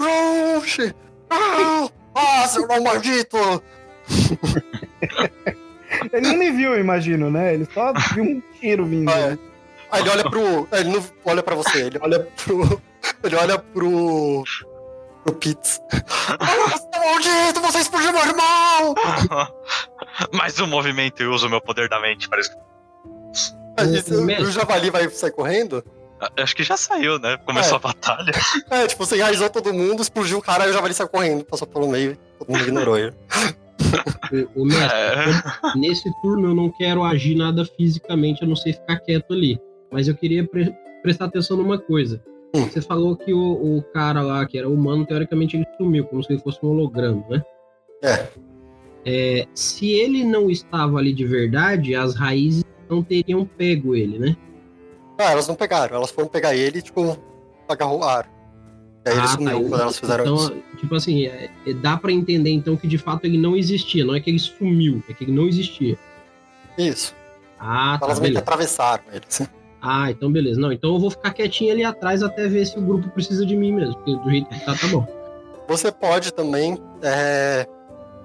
Rush! 0.00 0.92
Ah, 1.30 1.88
ah, 2.14 2.48
seu 2.48 2.66
não 2.66 2.82
maldito! 2.82 3.36
Ele 6.12 6.28
não 6.28 6.36
me 6.36 6.50
viu, 6.50 6.74
eu 6.74 6.80
imagino, 6.80 7.30
né? 7.30 7.54
Ele 7.54 7.66
só 7.72 7.92
viu 8.14 8.24
um 8.24 8.42
tiro 8.60 8.84
vindo. 8.86 9.10
Ah, 9.10 9.18
é. 9.18 9.38
Aí 9.90 10.00
ele 10.00 10.10
olha 10.10 10.30
pro. 10.30 10.68
Ele 10.72 10.90
não 10.90 11.04
olha 11.24 11.42
pra 11.42 11.54
você, 11.54 11.82
ele 11.82 11.98
olha 12.00 12.20
pro. 12.44 12.80
Ele 13.22 13.36
olha 13.36 13.58
pro. 13.58 14.42
pro 15.24 15.34
Pitts. 15.34 15.80
Seu 15.90 17.00
maldito, 17.04 17.60
você 17.60 17.78
explodiu 17.78 18.12
meu 18.12 18.22
irmão! 18.22 18.94
Mais 20.32 20.58
um 20.60 20.66
movimento 20.66 21.22
e 21.22 21.26
uso 21.26 21.48
meu 21.48 21.60
poder 21.60 21.88
da 21.90 22.00
mente 22.00 22.26
para 22.28 22.40
o 22.40 22.42
o 24.42 24.50
javali 24.50 24.90
vai 24.90 25.08
sair 25.10 25.32
correndo? 25.32 25.84
Ah, 26.20 26.30
Acho 26.42 26.54
que 26.54 26.62
já 26.62 26.76
saiu, 26.76 27.18
né? 27.18 27.36
Começou 27.44 27.74
É. 27.74 27.76
a 27.76 27.80
batalha. 27.80 28.32
É, 28.70 28.86
tipo, 28.86 29.04
você 29.04 29.16
enraizou 29.16 29.48
todo 29.50 29.72
mundo, 29.72 30.02
explodiu 30.02 30.38
o 30.38 30.42
cara, 30.42 30.64
aí 30.64 30.70
o 30.70 30.72
javali 30.72 30.94
saiu 30.94 31.08
correndo, 31.08 31.44
passou 31.44 31.66
pelo 31.66 31.88
meio, 31.88 32.16
todo 32.38 32.50
mundo 32.50 32.62
ignorou 32.62 32.98
ele. 32.98 33.14
O, 34.54 34.62
o 34.62 34.64
mestre, 34.64 34.96
É. 34.96 35.78
nesse 35.78 36.10
turno 36.22 36.48
eu 36.48 36.54
não 36.54 36.70
quero 36.70 37.02
agir 37.02 37.34
nada 37.34 37.64
fisicamente, 37.64 38.42
a 38.42 38.46
não 38.46 38.56
ser 38.56 38.72
ficar 38.74 38.96
quieto 39.00 39.32
ali. 39.32 39.60
Mas 39.90 40.08
eu 40.08 40.14
queria 40.14 40.46
pre- 40.46 40.74
prestar 41.02 41.26
atenção 41.26 41.56
numa 41.56 41.78
coisa. 41.78 42.22
Hum. 42.54 42.64
Você 42.68 42.80
falou 42.80 43.16
que 43.16 43.32
o, 43.32 43.38
o 43.78 43.82
cara 43.92 44.20
lá, 44.22 44.44
que 44.46 44.58
era 44.58 44.68
humano, 44.68 45.06
teoricamente 45.06 45.56
ele 45.56 45.66
sumiu, 45.76 46.04
como 46.04 46.22
se 46.22 46.32
ele 46.32 46.40
fosse 46.42 46.58
um 46.62 46.68
holograma, 46.70 47.24
né? 47.28 47.42
É. 48.02 48.28
É, 49.04 49.46
se 49.54 49.90
ele 49.90 50.24
não 50.24 50.48
estava 50.50 50.98
ali 50.98 51.12
de 51.12 51.26
verdade, 51.26 51.94
as 51.94 52.14
raízes 52.14 52.64
não 52.88 53.02
teriam 53.02 53.44
pego 53.44 53.94
ele, 53.96 54.18
né? 54.18 54.36
Ah, 55.18 55.32
elas 55.32 55.48
não 55.48 55.54
pegaram, 55.54 55.96
elas 55.96 56.10
foram 56.10 56.28
pegar 56.28 56.54
ele 56.54 56.78
e, 56.78 56.82
tipo, 56.82 57.18
agarraram. 57.68 58.28
Aí 59.04 59.12
ele 59.12 59.20
Ah, 59.22 59.26
sumiu 59.28 59.62
tá. 59.62 59.68
quando 59.68 59.80
elas 59.82 59.98
fizeram 59.98 60.24
então, 60.24 60.36
isso. 60.36 60.54
tipo 60.78 60.94
assim, 60.94 61.26
é- 61.26 61.50
é- 61.66 61.72
dá 61.74 61.96
pra 61.96 62.12
entender 62.12 62.50
então 62.50 62.76
que 62.76 62.86
de 62.86 62.98
fato 62.98 63.24
ele 63.24 63.36
não 63.38 63.56
existia, 63.56 64.04
não 64.04 64.14
é 64.14 64.20
que 64.20 64.30
ele 64.30 64.38
sumiu, 64.38 65.02
é 65.08 65.12
que 65.12 65.24
ele 65.24 65.32
não 65.32 65.46
existia. 65.48 65.98
Isso. 66.78 67.14
Ah, 67.58 67.96
tá, 67.98 68.06
elas 68.06 68.20
meio 68.20 68.32
que 68.32 68.38
atravessaram 68.38 69.02
ele, 69.12 69.22
assim. 69.28 69.46
Ah, 69.80 70.10
então 70.10 70.30
beleza. 70.30 70.60
Não, 70.60 70.72
então 70.72 70.94
eu 70.94 71.00
vou 71.00 71.10
ficar 71.10 71.32
quietinho 71.32 71.72
ali 71.72 71.82
atrás 71.84 72.22
até 72.22 72.46
ver 72.46 72.64
se 72.66 72.78
o 72.78 72.82
grupo 72.82 73.08
precisa 73.10 73.44
de 73.44 73.56
mim 73.56 73.72
mesmo, 73.72 73.94
porque 73.96 74.14
do 74.16 74.30
jeito 74.30 74.48
que 74.48 74.60
tá, 74.64 74.74
tá 74.76 74.86
bom. 74.88 75.06
Você 75.68 75.90
pode 75.90 76.32
também, 76.32 76.78
é, 77.02 77.66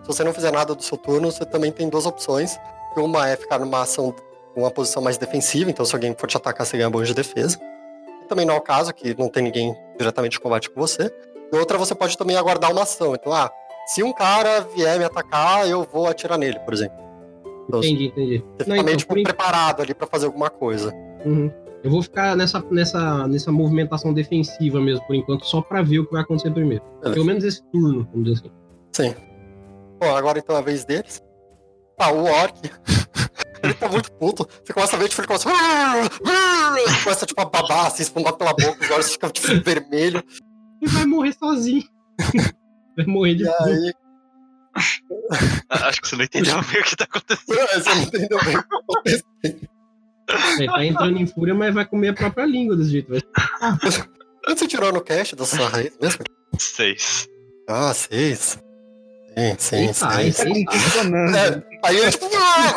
se 0.04 0.08
você 0.08 0.24
não 0.24 0.34
fizer 0.34 0.52
nada 0.52 0.76
do 0.76 0.84
seu 0.84 0.98
turno, 0.98 1.32
você 1.32 1.46
também 1.46 1.72
tem 1.72 1.90
duas 1.90 2.06
opções. 2.06 2.58
Uma 2.96 3.28
é 3.30 3.36
ficar 3.36 3.60
numa 3.60 3.82
ação, 3.82 4.13
uma 4.56 4.70
posição 4.72 5.02
mais 5.04 5.18
defensiva, 5.18 5.70
então 5.70 5.86
se 5.86 5.94
alguém 5.96 6.16
for 6.16 6.28
te 6.28 6.38
atacar, 6.38 6.66
você 6.66 6.78
ganha 6.78 6.90
bônus 6.90 7.08
de 7.08 7.13
defesa. 7.16 7.60
Também 8.28 8.46
não 8.46 8.54
é 8.56 8.58
o 8.58 8.62
caso, 8.62 8.94
que 8.94 9.18
não 9.18 9.30
tem 9.30 9.44
ninguém 9.44 9.76
diretamente 9.98 10.34
de 10.34 10.40
combate 10.40 10.70
com 10.70 10.80
você. 10.80 11.12
E 11.52 11.56
outra, 11.58 11.78
você 11.78 11.96
pode 11.96 12.18
também 12.18 12.36
aguardar 12.36 12.72
uma 12.72 12.84
ação. 12.84 13.16
Então, 13.16 13.32
ah, 13.32 13.50
se 13.88 14.04
um 14.04 14.12
cara 14.13 14.62
vier 14.62 14.98
me 15.00 15.06
atacar, 15.06 15.68
eu 15.68 15.84
vou 15.92 16.08
atirar 16.08 16.38
nele, 16.38 16.60
por 16.60 16.74
exemplo. 16.74 16.98
Então, 17.68 17.80
Entendi, 17.80 18.06
entendi. 18.08 18.38
Você 18.40 18.44
Não, 18.44 18.58
fica 18.58 18.74
então, 18.76 18.86
meio 18.86 18.98
tipo, 18.98 19.13
por 19.13 19.20
en- 19.20 19.24
preparado 19.24 19.82
ali 19.82 19.94
pra 19.94 20.08
fazer 20.08 20.26
alguma 20.26 20.50
coisa. 20.50 20.94
Uhum. 21.26 21.52
Eu 21.84 21.92
vou 21.92 22.02
ficar 22.02 22.36
nessa, 22.36 22.63
nessa, 22.72 23.28
nessa 23.28 23.52
movimentação 23.52 24.13
defensiva 24.13 24.80
mesmo, 24.82 25.06
por 25.06 25.16
enquanto, 25.16 25.46
só 25.46 25.62
pra 25.62 25.82
ver 25.82 26.00
o 26.00 26.06
que 26.06 26.12
vai 26.13 26.22
acontecer 26.22 26.52
primeiro. 26.52 26.84
Beleza. 27.00 27.13
Pelo 27.13 27.26
menos 27.26 27.44
esse 27.44 27.62
turno, 27.72 28.08
vamos 28.12 28.30
dizer 28.30 28.48
assim. 28.48 28.52
Sim. 28.94 29.16
Bom, 30.02 30.16
agora 30.16 30.40
então 30.40 30.56
é 30.56 30.60
a 30.60 30.62
vez 30.62 30.84
deles. 30.86 31.22
Tá, 31.98 32.12
o 32.12 32.24
Orc. 32.26 32.56
ele 33.67 33.73
tá 33.75 33.88
muito 33.89 34.12
puto. 34.13 34.47
Você 34.63 34.73
começa 34.73 34.95
a 34.95 34.99
ver, 34.99 35.10
tipo, 35.10 35.21
ele 35.21 35.27
começa. 35.27 35.49
Ele 35.49 37.03
começa, 37.03 37.25
tipo, 37.25 37.41
a 37.41 37.45
babar, 37.45 37.88
assim, 37.88 38.03
espumar 38.03 38.34
pela 38.34 38.53
boca, 38.53 38.84
os 38.84 38.91
olhos 38.91 39.12
ficam, 39.12 39.30
tipo, 39.30 39.47
vermelho. 39.63 40.23
Ele 40.82 40.91
vai 40.91 41.06
morrer 41.06 41.34
sozinho. 41.34 41.84
vai 42.97 43.06
morrer 43.06 43.36
de 43.36 43.43
E 43.43 43.49
aí. 43.49 43.93
Ah, 45.69 45.88
Acho 45.88 46.01
que 46.01 46.08
você 46.08 46.15
não 46.15 46.23
entendeu 46.23 46.62
bem 46.63 46.82
o 46.82 46.84
que 46.84 46.95
tá 46.95 47.06
acontecendo. 47.06 47.67
Você 47.67 47.89
não 47.89 48.01
entendeu 48.03 48.39
bem 48.43 48.58
o 48.58 48.63
que 48.63 48.75
aconteceu. 48.75 49.25
Ele 50.60 50.67
tá 50.67 50.86
entrando 50.86 51.17
em 51.17 51.25
fúria, 51.25 51.56
mas 51.56 51.73
vai 51.73 51.86
comer 51.86 52.10
a 52.10 52.13
própria 52.13 52.45
língua 52.45 52.75
desse 52.75 52.91
jeito. 52.91 53.10
Vai 53.10 53.21
Quanto 54.45 54.60
você 54.60 54.67
tirou 54.67 54.93
no 54.93 55.01
cache 55.01 55.36
da 55.36 55.45
sua 55.45 55.67
raiz 55.67 55.91
mesmo? 56.01 56.23
Seis. 56.58 57.27
Ah, 57.67 57.93
seis. 57.93 58.60
Sim, 59.38 59.56
sim, 59.60 59.76
Eita, 59.76 59.93
sim. 59.93 60.06
aí 60.08 60.34
Tá 60.34 60.43
sim. 60.43 60.65
funcionando. 60.80 61.36
É, 61.38 61.63
aí 61.84 61.97
ele, 61.97 62.12
tipo, 62.12 62.26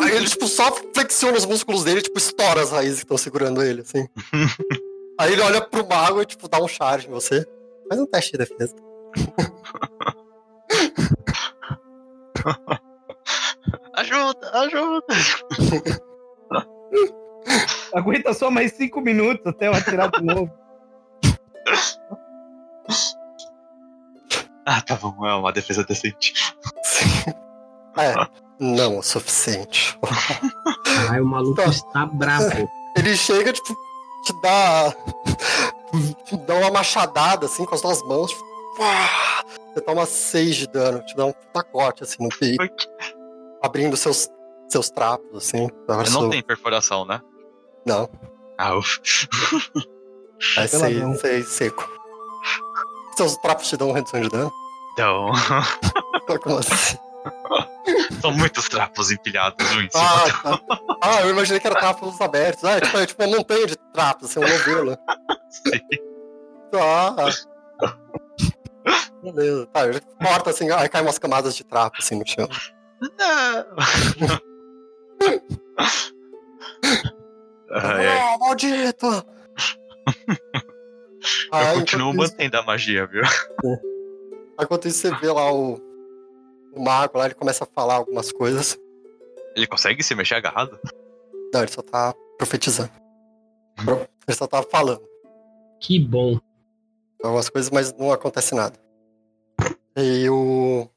aí 0.03 0.15
ele, 0.15 0.27
tipo, 0.27 0.47
só 0.47 0.71
flexiona 0.93 1.35
os 1.37 1.45
músculos 1.45 1.83
dele 1.83 2.01
e, 2.01 2.03
tipo, 2.03 2.19
estoura 2.19 2.61
as 2.61 2.69
raízes 2.69 2.99
que 2.99 3.05
estão 3.05 3.17
segurando 3.17 3.63
ele, 3.63 3.81
assim. 3.81 4.07
aí 5.19 5.33
ele 5.33 5.41
olha 5.41 5.59
pro 5.59 5.87
mago 5.87 6.21
e, 6.21 6.25
tipo, 6.25 6.47
dá 6.47 6.61
um 6.61 6.67
charge 6.67 7.07
em 7.07 7.11
você. 7.11 7.43
Faz 7.89 7.99
um 7.99 8.05
teste 8.05 8.33
de 8.33 8.37
defesa. 8.37 8.75
Ajuda, 13.93 14.49
ajuda. 14.53 15.05
Aguenta 17.93 18.33
só 18.33 18.49
mais 18.49 18.71
cinco 18.73 19.01
minutos 19.01 19.45
até 19.45 19.67
eu 19.67 19.73
atirar 19.73 20.09
de 20.11 20.23
novo. 20.23 20.49
Ah, 24.77 24.81
tá 24.81 24.95
bom, 24.95 25.25
é 25.27 25.33
uma 25.35 25.51
defesa 25.51 25.83
decente. 25.83 26.33
É, 27.97 28.13
não 28.59 28.99
o 28.99 29.03
suficiente. 29.03 29.97
Ai, 31.09 31.19
o 31.19 31.25
maluco 31.25 31.61
Tá. 31.61 31.69
está 31.69 32.05
bravo. 32.05 32.69
Ele 32.95 33.15
chega, 33.17 33.51
tipo, 33.51 33.75
te 34.25 34.33
dá. 34.41 34.93
te 36.25 36.37
dá 36.37 36.55
uma 36.55 36.71
machadada, 36.71 37.45
assim, 37.47 37.65
com 37.65 37.75
as 37.75 37.81
duas 37.81 38.01
mãos. 38.03 38.31
Tipo, 38.31 38.43
pá! 38.77 39.43
você 39.73 39.81
toma 39.81 40.05
seis 40.05 40.55
de 40.55 40.67
dano, 40.67 41.03
te 41.05 41.15
dá 41.15 41.25
um 41.25 41.33
pacote, 41.53 42.03
assim, 42.03 42.17
no 42.23 42.29
peito, 42.29 42.87
abrindo 43.61 43.95
seus, 43.97 44.29
seus 44.69 44.89
trapos, 44.89 45.35
assim. 45.37 45.69
Agora 45.87 46.09
Não 46.09 46.29
tem 46.29 46.41
perfuração, 46.43 47.05
né? 47.05 47.21
Não, 47.85 48.09
Ah, 48.57 48.75
uf. 48.77 48.99
é 50.57 50.67
seis, 50.67 51.19
seis 51.19 51.47
seco. 51.49 51.89
Seus 53.17 53.35
trapos 53.37 53.67
te 53.69 53.75
dão 53.77 53.87
uma 53.89 53.95
redução 53.95 54.21
de 54.21 54.29
dano? 54.29 54.51
Então, 54.93 55.31
Como 56.43 56.57
assim? 56.57 56.97
são 58.21 58.31
muitos 58.31 58.67
trapos 58.69 59.11
empilhados 59.11 59.69
um 59.71 59.81
em 59.81 59.89
Ah, 59.95 60.25
tá. 60.43 60.61
ah, 61.01 61.21
eu 61.21 61.29
imaginei 61.31 61.59
que 61.59 61.67
era 61.67 61.75
trapos 61.79 62.19
abertos. 62.21 62.63
Ah, 62.63 62.77
é 62.77 62.81
tipo, 62.81 62.97
é 62.97 63.05
tipo 63.05 63.23
uma 63.23 63.37
montanha 63.37 63.67
de 63.67 63.75
trapos, 63.93 64.29
assim, 64.29 64.39
um 64.39 64.47
novelo. 64.49 64.97
Tá. 66.71 67.15
Beleza. 69.23 69.67
Tá, 69.67 69.85
ele 69.87 70.01
corta 70.23 70.49
assim, 70.49 70.71
aí 70.71 70.89
cai 70.89 71.01
umas 71.01 71.19
camadas 71.19 71.55
de 71.55 71.63
trapo 71.63 71.97
assim 71.99 72.15
no 72.17 72.27
chão. 72.27 72.47
Não. 73.01 73.65
Ai. 77.73 78.07
Ah, 78.07 78.37
maldito! 78.39 79.05
Eu 79.05 79.23
Aí, 81.51 81.79
continuo 81.79 82.09
isso- 82.11 82.17
mantendo 82.17 82.57
a 82.57 82.63
magia, 82.63 83.05
viu? 83.05 83.21
Enquanto 84.61 84.87
isso, 84.87 84.99
você 84.99 85.15
vê 85.15 85.31
lá 85.31 85.51
o, 85.51 85.75
o 86.73 86.81
mago 86.83 87.17
lá, 87.17 87.25
ele 87.25 87.33
começa 87.33 87.63
a 87.63 87.67
falar 87.67 87.95
algumas 87.95 88.31
coisas. 88.31 88.77
Ele 89.55 89.67
consegue 89.67 90.03
se 90.03 90.13
mexer 90.15 90.35
agarrado? 90.35 90.79
Não, 91.53 91.61
ele 91.61 91.71
só 91.71 91.81
tá 91.81 92.13
profetizando. 92.37 92.91
Pro- 93.75 94.07
Ele 94.27 94.37
só 94.37 94.47
tá 94.47 94.61
falando 94.63 95.01
Que 95.79 95.99
bom. 95.99 96.39
algumas 97.23 97.49
coisas, 97.49 97.69
mas 97.71 97.91
não 97.93 98.11
acontece 98.11 98.53
nada. 98.55 98.77
E 99.97 100.29
o. 100.29 100.87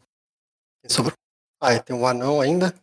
Quem 0.83 0.91
sobrou? 0.91 1.15
Ah, 1.61 1.79
tem 1.81 1.97
um 1.97 2.07
anão 2.07 2.41
ainda. 2.41 2.75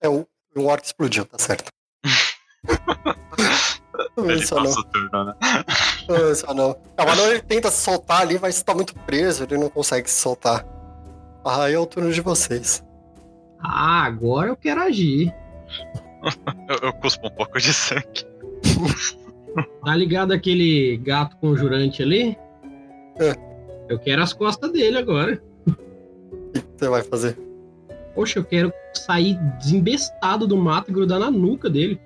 É, 0.00 0.08
o, 0.08 0.26
o 0.56 0.64
orc 0.66 0.84
explodiu, 0.86 1.26
tá 1.26 1.38
certo. 1.38 1.70
Ele 4.24 4.44
anão. 4.50 4.62
passa 4.64 4.80
o 4.80 4.84
turno, 4.84 5.24
né? 5.24 5.34
Ah, 6.10 6.30
Esse 6.30 6.50
anão. 6.50 6.74
Ah, 6.96 7.04
O 7.04 7.30
ele 7.30 7.40
tenta 7.42 7.70
se 7.70 7.82
soltar 7.82 8.22
ali, 8.22 8.38
mas 8.38 8.62
tá 8.62 8.74
muito 8.74 8.94
preso, 8.94 9.44
ele 9.44 9.58
não 9.58 9.68
consegue 9.68 10.08
se 10.10 10.20
soltar. 10.20 10.64
Ah, 11.44 11.64
aí 11.64 11.74
é 11.74 11.78
o 11.78 11.84
turno 11.86 12.10
de 12.12 12.20
vocês. 12.22 12.82
Ah, 13.62 14.04
agora 14.04 14.48
eu 14.48 14.56
quero 14.56 14.80
agir. 14.80 15.34
Eu, 16.68 16.88
eu 16.88 16.92
cuspo 16.94 17.28
um 17.28 17.30
pouco 17.30 17.58
de 17.58 17.72
sangue. 17.72 18.26
Tá 19.84 19.96
ligado 19.96 20.32
aquele 20.32 20.96
gato 20.98 21.36
conjurante 21.38 22.02
ali? 22.02 22.36
É. 23.18 23.34
Eu 23.88 23.98
quero 23.98 24.22
as 24.22 24.32
costas 24.32 24.70
dele 24.70 24.98
agora. 24.98 25.42
O 25.66 26.50
que 26.52 26.62
você 26.76 26.88
vai 26.88 27.02
fazer? 27.02 27.36
Poxa, 28.14 28.38
eu 28.38 28.44
quero 28.44 28.72
sair 28.94 29.34
desembestado 29.58 30.46
do 30.46 30.56
mato 30.56 30.90
e 30.90 30.94
grudar 30.94 31.18
na 31.18 31.30
nuca 31.30 31.68
dele. 31.68 32.00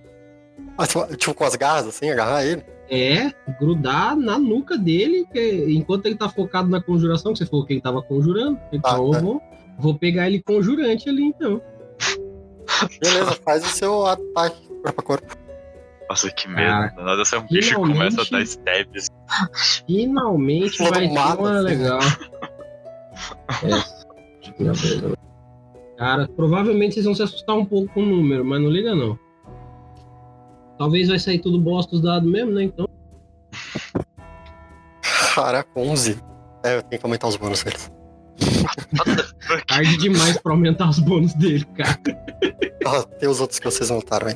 Ah, 0.82 1.16
tipo, 1.16 1.34
com 1.34 1.44
as 1.44 1.54
garras, 1.54 1.86
assim, 1.86 2.10
agarrar 2.10 2.44
ele? 2.44 2.64
É, 2.90 3.32
grudar 3.60 4.16
na 4.16 4.38
nuca 4.38 4.76
dele, 4.76 5.24
que- 5.32 5.66
enquanto 5.70 6.06
ele 6.06 6.16
tá 6.16 6.28
focado 6.28 6.68
na 6.68 6.82
conjuração, 6.82 7.32
que 7.32 7.38
você 7.38 7.46
falou 7.46 7.64
que 7.64 7.72
ele 7.74 7.80
tava 7.80 8.02
conjurando. 8.02 8.58
Então 8.72 8.90
Ah, 8.90 8.98
eu 8.98 9.10
tá. 9.12 9.20
vou, 9.20 9.40
vou 9.78 9.94
pegar 9.98 10.26
ele 10.26 10.42
conjurante 10.42 11.08
ali, 11.08 11.22
então. 11.24 11.62
Beleza, 13.00 13.32
faz 13.44 13.64
o 13.64 13.68
seu 13.68 14.06
ataque 14.06 14.66
corpo 14.82 15.00
a 15.00 15.02
corpo. 15.04 15.36
Nossa, 16.08 16.30
que 16.30 16.48
medo. 16.48 16.68
Nada 16.96 17.24
você 17.24 17.36
é 17.36 17.38
um 17.38 17.46
bicho 17.46 17.68
que 17.70 17.74
começa 17.76 18.22
a 18.22 18.24
dar 18.30 18.42
stabs. 18.42 19.06
Finalmente 19.86 20.78
Todo 20.78 20.90
vai 20.90 21.08
ter 21.08 21.14
mato, 21.14 21.40
uma 21.40 21.50
assim. 21.58 21.64
legal. 21.68 21.98
É. 23.62 25.22
Cara, 25.96 26.28
provavelmente 26.34 26.94
vocês 26.94 27.04
vão 27.06 27.14
se 27.14 27.22
assustar 27.22 27.56
um 27.56 27.64
pouco 27.64 27.92
com 27.94 28.02
o 28.02 28.06
número, 28.06 28.44
mas 28.44 28.60
não 28.60 28.68
liga 28.68 28.94
não. 28.94 29.16
Talvez 30.82 31.06
vai 31.06 31.18
sair 31.20 31.38
tudo 31.38 31.60
bosta 31.60 31.94
os 31.94 32.02
dados 32.02 32.28
mesmo, 32.28 32.50
né? 32.50 32.64
Então. 32.64 32.88
Caraca, 35.32 35.70
11. 35.76 36.18
É, 36.64 36.78
eu 36.78 36.82
tenho 36.82 36.98
que 36.98 37.06
aumentar 37.06 37.28
os 37.28 37.36
bônus 37.36 37.62
deles. 37.62 37.88
Tarde 39.68 39.96
demais 39.98 40.38
pra 40.38 40.50
aumentar 40.50 40.90
os 40.90 40.98
bônus 40.98 41.34
dele, 41.34 41.64
cara. 41.76 41.96
Ah, 42.84 43.04
tem 43.16 43.28
os 43.28 43.40
outros 43.40 43.60
que 43.60 43.64
vocês 43.64 43.90
notaram 43.90 44.26
aí. 44.26 44.34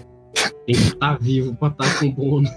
Tem 0.66 0.76
que 0.76 0.82
estar 0.82 1.18
vivo 1.18 1.52
pra 1.56 1.66
estar 1.66 1.98
com 1.98 2.12
bônus. 2.12 2.50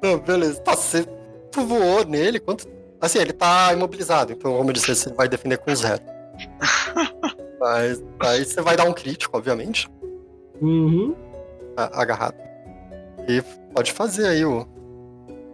Não, 0.00 0.20
beleza. 0.20 0.60
Tá, 0.60 0.76
você 0.76 1.04
voou 1.52 2.04
nele, 2.04 2.38
quanto. 2.38 2.64
Assim, 3.00 3.18
ele 3.18 3.32
tá 3.32 3.72
imobilizado, 3.72 4.32
então, 4.32 4.56
como 4.56 4.70
eu 4.70 4.72
disse, 4.72 4.94
você 4.94 5.12
vai 5.12 5.28
defender 5.28 5.58
com 5.58 5.74
zero. 5.74 6.00
Mas 7.58 8.00
aí 8.20 8.44
você 8.44 8.62
vai 8.62 8.76
dar 8.76 8.84
um 8.84 8.92
crítico, 8.92 9.36
obviamente, 9.36 9.90
Uhum. 10.60 11.14
Agarrado. 11.76 12.34
E 13.28 13.42
pode 13.74 13.92
fazer 13.92 14.26
aí 14.26 14.44
o. 14.44 14.66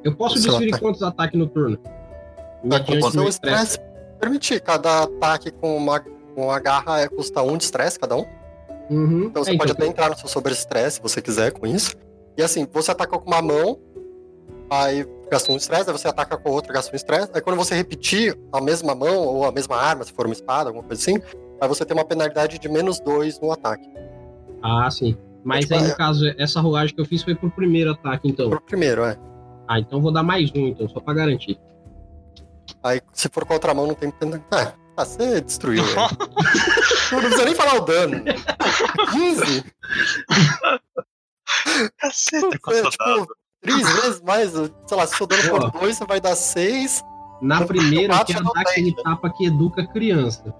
Eu 0.04 0.14
posso 0.16 0.36
Seu 0.38 0.50
desferir 0.52 0.70
ataque. 0.70 0.82
quantos 0.84 1.02
ataques 1.02 1.38
no 1.38 1.46
turno? 1.46 1.78
Mediante 2.62 2.92
acontecer 2.92 3.16
meu 3.16 3.26
o 3.26 3.28
estresse. 3.28 3.62
estresse. 3.64 3.92
Permitir, 4.20 4.60
cada 4.60 5.02
ataque 5.04 5.50
com 5.50 5.76
uma, 5.76 6.00
com 6.00 6.46
uma 6.46 6.58
garra 6.60 7.00
é, 7.00 7.08
custa 7.08 7.42
um 7.42 7.56
de 7.56 7.64
estresse 7.64 7.98
cada 7.98 8.16
um. 8.16 8.24
Uhum. 8.90 9.24
Então 9.24 9.42
você 9.44 9.52
É, 9.52 9.56
pode 9.56 9.72
então, 9.72 9.84
até 9.84 9.86
entrar 9.90 10.10
no 10.10 10.16
seu 10.18 10.28
sobre-estresse 10.28 10.96
se 10.96 11.02
você 11.02 11.22
quiser 11.22 11.52
com 11.52 11.66
isso. 11.66 11.94
E 12.36 12.42
assim, 12.42 12.66
você 12.72 12.90
ataca 12.90 13.18
com 13.18 13.26
uma 13.30 13.40
mão, 13.42 13.78
aí 14.70 15.06
gasta 15.30 15.50
um 15.52 15.56
estresse, 15.56 15.88
aí 15.88 15.96
você 15.96 16.08
ataca 16.08 16.36
com 16.36 16.48
a 16.48 16.52
outra, 16.52 16.72
gasta 16.72 16.92
um 16.92 16.96
estresse. 16.96 17.30
Aí 17.34 17.40
quando 17.40 17.56
você 17.56 17.74
repetir 17.74 18.38
a 18.52 18.60
mesma 18.60 18.94
mão 18.94 19.18
ou 19.26 19.44
a 19.44 19.52
mesma 19.52 19.76
arma, 19.76 20.04
se 20.04 20.12
for 20.12 20.26
uma 20.26 20.32
espada, 20.34 20.68
alguma 20.70 20.84
coisa 20.84 21.00
assim, 21.02 21.20
aí 21.60 21.68
você 21.68 21.84
tem 21.84 21.96
uma 21.96 22.04
penalidade 22.04 22.58
de 22.58 22.68
menos 22.68 23.00
dois 23.00 23.40
no 23.40 23.50
ataque. 23.50 23.88
Ah, 24.62 24.88
sim. 24.90 25.16
Mas 25.45 25.64
Tipo, 25.64 25.74
aí, 25.74 25.84
é- 25.84 25.88
no 25.88 25.97
caso, 25.97 26.24
essa 26.38 26.61
rolagem 26.61 26.95
que 26.95 27.01
eu 27.01 27.05
fiz 27.07 27.22
foi 27.22 27.34
pro 27.34 27.51
primeiro 27.51 27.90
ataque, 27.93 28.28
então. 28.28 28.49
Pro 28.51 28.61
primeiro, 28.61 29.03
é. 29.05 29.18
Ah, 29.68 29.78
então 29.78 29.99
eu 29.99 30.03
vou 30.03 30.12
dar 30.12 30.22
mais 30.22 30.51
um, 30.55 30.68
então, 30.68 30.88
só 30.88 31.01
pra 31.01 31.14
garantir. 31.14 31.59
Aí 32.82 33.01
se 33.12 33.28
for 33.28 33.45
com 33.45 33.53
a 33.53 33.57
outra 33.57 33.74
mão, 33.74 33.86
não 33.86 33.95
tem 33.95 34.11
penalidade. 34.11 34.74
Ah, 34.97 35.05
você 35.05 35.40
destruiu. 35.40 35.82
ele. 35.84 35.95
não 37.12 37.20
precisa 37.20 37.45
nem 37.45 37.55
falar 37.55 37.76
o 37.76 37.80
dano. 37.80 38.22
15? 39.12 39.64
Caceta, 41.99 42.59
Você, 42.64 42.82
dado. 42.82 42.90
tipo, 42.90 43.36
três 43.61 43.93
vezes 44.03 44.20
mais, 44.22 44.51
sei 44.51 44.97
lá, 44.97 45.07
se 45.07 45.16
seu 45.16 45.26
dano 45.26 45.43
for 45.43 45.70
2, 45.72 45.97
você 45.97 46.05
vai 46.05 46.20
dar 46.20 46.34
6. 46.36 47.03
Na 47.43 47.64
primeira, 47.66 48.14
eu 48.14 48.24
quero 48.24 48.45
já 48.45 48.51
dar 48.53 48.61
aquele 48.61 48.93
tem, 48.95 49.03
tapa 49.05 49.28
que 49.30 49.47
educa 49.47 49.82
a 49.82 49.86
criança. 49.86 50.55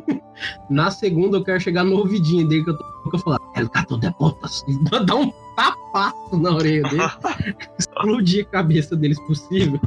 Na 0.70 0.90
segunda, 0.90 1.38
eu 1.38 1.42
quero 1.42 1.58
chegar 1.58 1.82
no 1.84 1.96
ouvidinho 1.96 2.46
dele 2.46 2.62
que 2.64 2.70
eu 2.70 2.76
tô 2.78 3.10
que 3.10 3.16
eu 3.16 3.20
falar, 3.20 3.38
El 3.56 3.68
gato 3.70 3.98
de 3.98 4.10
botas. 4.10 4.62
Dar 5.06 5.14
um 5.16 5.32
tapaço 5.56 6.36
na 6.36 6.50
orelha 6.54 6.82
dele. 6.90 7.02
explodir 7.78 8.46
a 8.46 8.50
cabeça 8.50 8.94
deles 8.94 9.18
possível. 9.20 9.80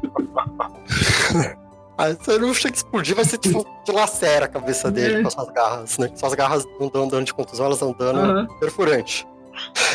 Aí 1.98 2.16
você 2.16 2.38
não 2.40 2.54
chega 2.54 2.74
a 2.74 2.78
explodir, 2.78 3.16
vai 3.16 3.26
ser 3.26 3.38
tipo, 3.38 3.64
te 3.86 3.92
lacera 3.92 4.46
a 4.46 4.48
cabeça 4.48 4.90
dele 4.90 5.16
É. 5.16 5.22
com 5.22 5.28
as 5.28 5.34
suas 5.34 5.50
garras, 5.52 5.98
né? 6.00 6.12
Suas 6.16 6.34
garras 6.34 6.66
não 6.80 6.90
dão 6.90 7.08
dano 7.08 7.24
de 7.24 7.34
contusão, 7.34 7.68
elas 7.68 7.80
dão 7.80 7.94
dano 7.94 8.20
Aham. 8.20 8.48
perfurante. 8.60 9.28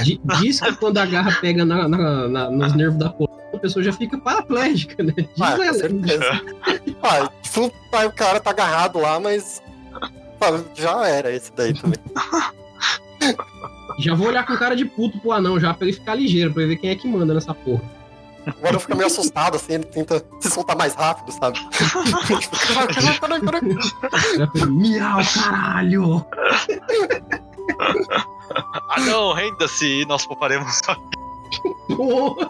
Di- 0.02 0.20
Diz 0.40 0.60
que 0.60 0.72
quando 0.76 0.98
a 0.98 1.06
garra 1.06 1.36
pega 1.40 1.64
na- 1.64 1.88
na- 1.88 2.28
na- 2.28 2.50
nos 2.50 2.74
nervos 2.74 2.98
da 2.98 3.08
coluna, 3.10 3.36
a 3.54 3.58
pessoa 3.58 3.82
já 3.82 3.92
fica 3.92 4.18
paraplégica, 4.18 5.02
né? 5.02 5.12
Diz 5.16 5.26
Ah, 5.40 5.52
ela. 5.52 5.74
certeza. 5.74 6.42
ah, 7.02 7.30
aí 7.92 8.06
o 8.06 8.12
cara 8.12 8.40
tá 8.40 8.50
agarrado 8.50 8.98
lá, 8.98 9.18
mas. 9.18 9.62
ah, 10.40 10.60
Já 10.74 11.06
era 11.06 11.30
esse 11.32 11.52
daí 11.52 11.72
também. 11.74 11.98
Já 13.98 14.14
vou 14.14 14.28
olhar 14.28 14.44
com 14.46 14.56
cara 14.56 14.76
de 14.76 14.84
puto 14.84 15.18
pro 15.20 15.32
anão 15.32 15.58
já, 15.58 15.72
pra 15.72 15.86
ele 15.86 15.96
ficar 15.96 16.14
ligeiro, 16.14 16.52
pra 16.52 16.62
ele 16.62 16.74
ver 16.74 16.80
quem 16.80 16.90
é 16.90 16.94
que 16.96 17.08
manda 17.08 17.32
nessa 17.32 17.54
porra. 17.54 17.82
O 18.62 18.66
anão 18.68 18.78
fica 18.78 18.94
meio 18.94 19.06
assustado, 19.08 19.56
assim, 19.56 19.72
ele 19.72 19.84
tenta 19.84 20.22
se 20.38 20.48
soltar 20.50 20.76
mais 20.76 20.94
rápido, 20.94 21.32
sabe? 21.32 21.58
miau, 24.68 25.18
caralho! 25.34 26.26
Ah 28.88 29.00
não, 29.00 29.32
renda-se 29.32 30.02
e 30.02 30.06
nós 30.06 30.24
pouparemos 30.24 30.80
só. 30.84 30.96
Porra! 31.94 32.48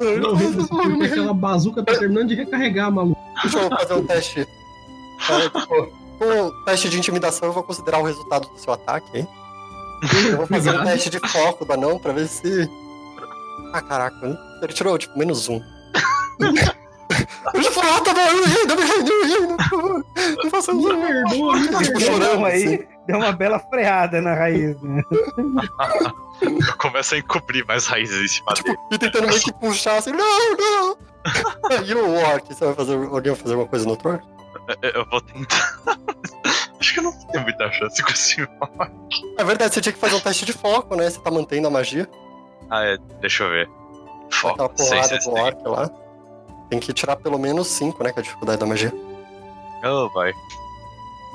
Não, 0.00 0.36
porque 0.68 1.04
aquela 1.06 1.34
bazuca 1.34 1.82
tá 1.82 1.92
terminando 1.94 2.28
de 2.28 2.34
recarregar, 2.34 2.90
maluco. 2.90 3.20
Deixa 3.42 3.58
eu 3.58 3.68
fazer 3.68 3.94
um 3.94 4.06
teste. 4.06 4.48
Com 6.18 6.40
o 6.46 6.64
teste 6.64 6.88
de 6.88 6.98
intimidação, 6.98 7.48
eu 7.48 7.52
vou 7.52 7.62
considerar 7.62 7.98
o 7.98 8.04
resultado 8.04 8.48
do 8.48 8.58
seu 8.58 8.72
ataque, 8.72 9.18
hein? 9.18 9.28
Eu 10.30 10.36
vou 10.38 10.46
fazer 10.46 10.70
um 10.70 10.84
teste 10.84 11.10
de 11.10 11.18
foco 11.18 11.64
do 11.64 11.72
anão 11.72 11.98
pra 11.98 12.12
ver 12.12 12.28
se. 12.28 12.70
Ah, 13.72 13.82
caraca. 13.82 14.38
Ele 14.62 14.72
tirou, 14.72 14.96
tipo, 14.96 15.18
menos 15.18 15.48
um. 15.48 15.60
Eu 17.54 17.62
já 17.62 17.70
falei, 17.70 17.90
ah, 17.90 18.00
tá 18.00 18.14
bom, 18.14 18.20
eu 18.20 18.42
errei, 18.44 18.64
não 18.66 18.76
me 18.76 18.82
errei, 18.82 19.02
não 19.02 19.22
errei, 19.24 19.40
não, 19.40 20.04
não 20.44 20.50
faça 20.50 20.72
Me 20.72 20.80
isso. 20.84 20.96
perdoa, 20.96 21.56
me 21.56 21.62
Tipo, 21.68 21.78
perdoa. 21.78 22.00
chorando, 22.00 22.36
Não, 22.38 22.44
aí 22.44 22.64
assim. 22.64 22.86
deu 23.06 23.16
uma 23.18 23.32
bela 23.32 23.58
freada 23.58 24.20
na 24.20 24.34
raiz, 24.34 24.80
né? 24.82 25.02
Eu 26.42 26.76
começo 26.78 27.14
a 27.14 27.18
encobrir 27.18 27.64
mais 27.66 27.86
raízes 27.86 28.22
em 28.22 28.28
cima 28.28 28.52
dele. 28.62 28.76
E 28.92 28.98
tentando 28.98 29.26
meio 29.28 29.40
que 29.40 29.52
puxar 29.54 29.96
assim, 29.98 30.12
não, 30.12 30.56
não. 30.56 30.96
E 31.86 31.94
o 31.94 32.14
orc, 32.14 32.46
você 32.54 32.64
vai 32.64 32.74
fazer. 32.74 32.94
Alguém 32.94 33.32
vai 33.32 33.40
fazer 33.40 33.54
alguma 33.54 33.68
coisa 33.68 33.84
no 33.84 33.90
outro 33.92 34.10
orc? 34.10 34.24
Eu- 34.82 34.90
Eu 34.90 35.06
vou 35.10 35.20
tentar. 35.20 35.80
Acho 36.78 36.92
que 36.92 36.98
eu 37.00 37.04
não 37.04 37.12
tenho 37.28 37.42
muita 37.42 37.72
chance 37.72 38.02
com 38.02 38.10
esse 38.10 38.46
É 39.38 39.44
verdade, 39.44 39.74
você 39.74 39.80
tinha 39.80 39.92
que 39.94 39.98
fazer 39.98 40.14
um 40.16 40.20
teste 40.20 40.44
de 40.44 40.52
foco, 40.52 40.94
né? 40.94 41.08
Você 41.08 41.18
tá 41.20 41.30
mantendo 41.30 41.66
a 41.66 41.70
magia. 41.70 42.08
Ah, 42.70 42.84
é. 42.84 42.98
Deixa 43.20 43.44
eu 43.44 43.50
ver. 43.50 43.68
Aquela 44.26 44.68
Foco. 44.68 44.82
Sei, 44.82 44.96
porrada 45.00 45.18
do 45.18 45.30
orc 45.30 45.68
lá. 45.68 45.90
Tem 46.68 46.80
que 46.80 46.92
tirar 46.92 47.16
pelo 47.16 47.38
menos 47.38 47.66
5, 47.68 48.02
né? 48.02 48.12
Que 48.12 48.18
é 48.18 48.20
a 48.20 48.24
dificuldade 48.24 48.58
da 48.58 48.66
magia. 48.66 48.92
Oh, 49.84 50.08
vai. 50.10 50.32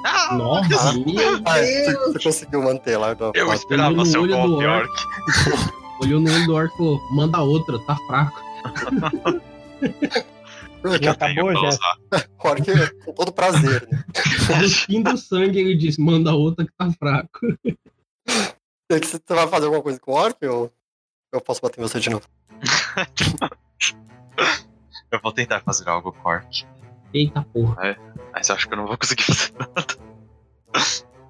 Ah, 0.05 0.33
Nossa, 0.35 0.93
meu 0.93 1.41
Ah, 1.45 1.59
você, 1.59 1.85
Deus! 1.91 2.13
você 2.13 2.19
conseguiu 2.23 2.63
manter 2.63 2.97
lá. 2.97 3.13
do- 3.13 3.31
eu 3.35 3.45
do- 3.47 3.53
esperava 3.53 3.91
no 3.95 4.05
seu 4.05 4.23
olho 4.23 4.35
do 4.35 4.47
golpe, 4.49 4.65
orc. 4.65 4.89
Orc. 4.89 5.01
Olhou 6.01 6.19
no 6.19 6.33
olho 6.33 6.45
do 6.47 6.55
orc 6.55 6.73
e 6.73 6.77
falou, 6.77 6.99
manda 7.11 7.39
outra, 7.39 7.77
tá 7.79 7.95
fraco. 8.07 8.41
Já 10.99 11.11
acabou, 11.11 11.53
já? 11.53 11.77
O 12.43 12.47
orc 12.49 12.65
com 13.05 13.13
todo 13.13 13.31
prazer, 13.31 13.87
né? 13.91 14.03
No 14.59 14.67
fim 14.69 15.03
do 15.03 15.15
sangue 15.15 15.59
ele 15.59 15.75
disse, 15.75 16.01
manda 16.01 16.33
outra 16.33 16.65
que 16.65 16.71
tá 16.75 16.89
fraco. 16.97 17.39
Que 18.89 18.99
Você 19.05 19.21
vai 19.29 19.47
fazer 19.47 19.65
alguma 19.65 19.83
coisa 19.83 19.99
com 19.99 20.11
o 20.11 20.15
orc 20.15 20.43
ou 20.47 20.71
eu 21.31 21.39
posso 21.39 21.61
bater 21.61 21.79
em 21.79 21.83
você 21.83 21.99
de 21.99 22.09
novo? 22.09 22.25
Eu 25.11 25.19
vou 25.21 25.31
tentar 25.33 25.59
fazer 25.59 25.87
algo 25.89 26.11
com 26.13 26.29
Orc. 26.29 26.65
Eita 27.13 27.45
porra. 27.53 27.97
Mas 28.33 28.47
eu 28.47 28.55
acho 28.55 28.65
que 28.67 28.73
eu 28.73 28.77
não 28.77 28.87
vou 28.87 28.97
conseguir 28.97 29.23
fazer 29.33 29.51
nada. 29.59 29.85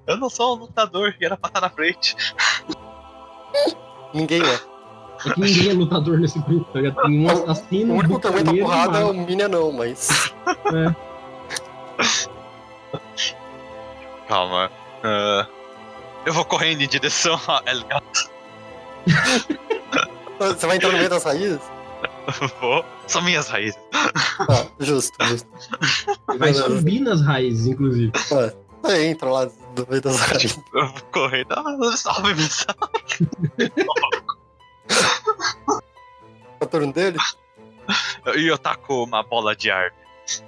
Eu 0.06 0.16
não 0.16 0.30
sou 0.30 0.56
um 0.56 0.60
lutador 0.60 1.14
e 1.20 1.24
era 1.24 1.36
pra 1.36 1.48
estar 1.48 1.60
na 1.60 1.68
frente. 1.68 2.16
Ninguém 4.14 4.40
é. 4.42 4.54
É 5.24 5.30
que 5.34 5.40
ninguém 5.40 5.70
é 5.70 5.72
lutador 5.72 6.18
nesse 6.18 6.38
grupo, 6.40 6.72
tá 6.72 6.80
ligado? 6.80 7.02
Tem 7.02 7.26
um 7.26 7.30
assassino, 7.30 7.94
O 7.94 7.98
único 7.98 8.20
que 8.20 8.26
aguenta 8.26 8.54
porrada 8.54 8.98
é 9.00 9.04
o 9.04 9.12
Minion, 9.12 9.48
não, 9.48 9.72
mas. 9.72 10.32
Calma. 14.28 14.70
Ah, 15.02 15.46
eu 16.24 16.32
vou 16.32 16.44
correndo 16.44 16.82
em 16.82 16.88
direção 16.88 17.40
a 17.48 17.62
El 17.66 17.84
Gato. 17.84 18.30
Você 20.38 20.66
vai 20.66 20.76
entrar 20.76 20.90
no 20.90 20.98
meio 20.98 21.10
das 21.10 21.24
raízes? 21.24 21.60
Vou. 22.60 22.84
São 23.06 23.22
minhas 23.22 23.48
raízes. 23.48 23.78
Ah, 23.92 24.66
justo, 24.80 25.12
justo. 25.26 25.48
Vai 26.38 26.54
subir 26.54 27.00
nas 27.00 27.20
raízes, 27.22 27.66
inclusive. 27.66 28.12
Ah, 28.32 28.52
Você 28.82 29.06
entra 29.06 29.30
lá 29.30 29.44
no 29.46 29.86
meio 29.88 30.00
das 30.02 30.18
raízes. 30.20 30.58
Eu 30.74 30.86
vou 30.88 31.02
correndo. 31.12 31.52
Ah, 31.52 31.96
salve, 31.96 32.34
me 32.34 32.42
salve. 32.42 33.72
É 36.60 36.64
o 36.64 36.66
turno 36.66 36.92
dele, 36.92 37.18
E 38.36 38.46
eu 38.46 38.58
taco 38.58 39.02
uma 39.04 39.22
bola 39.22 39.54
de 39.56 39.70
ar. 39.70 39.92
você 40.26 40.42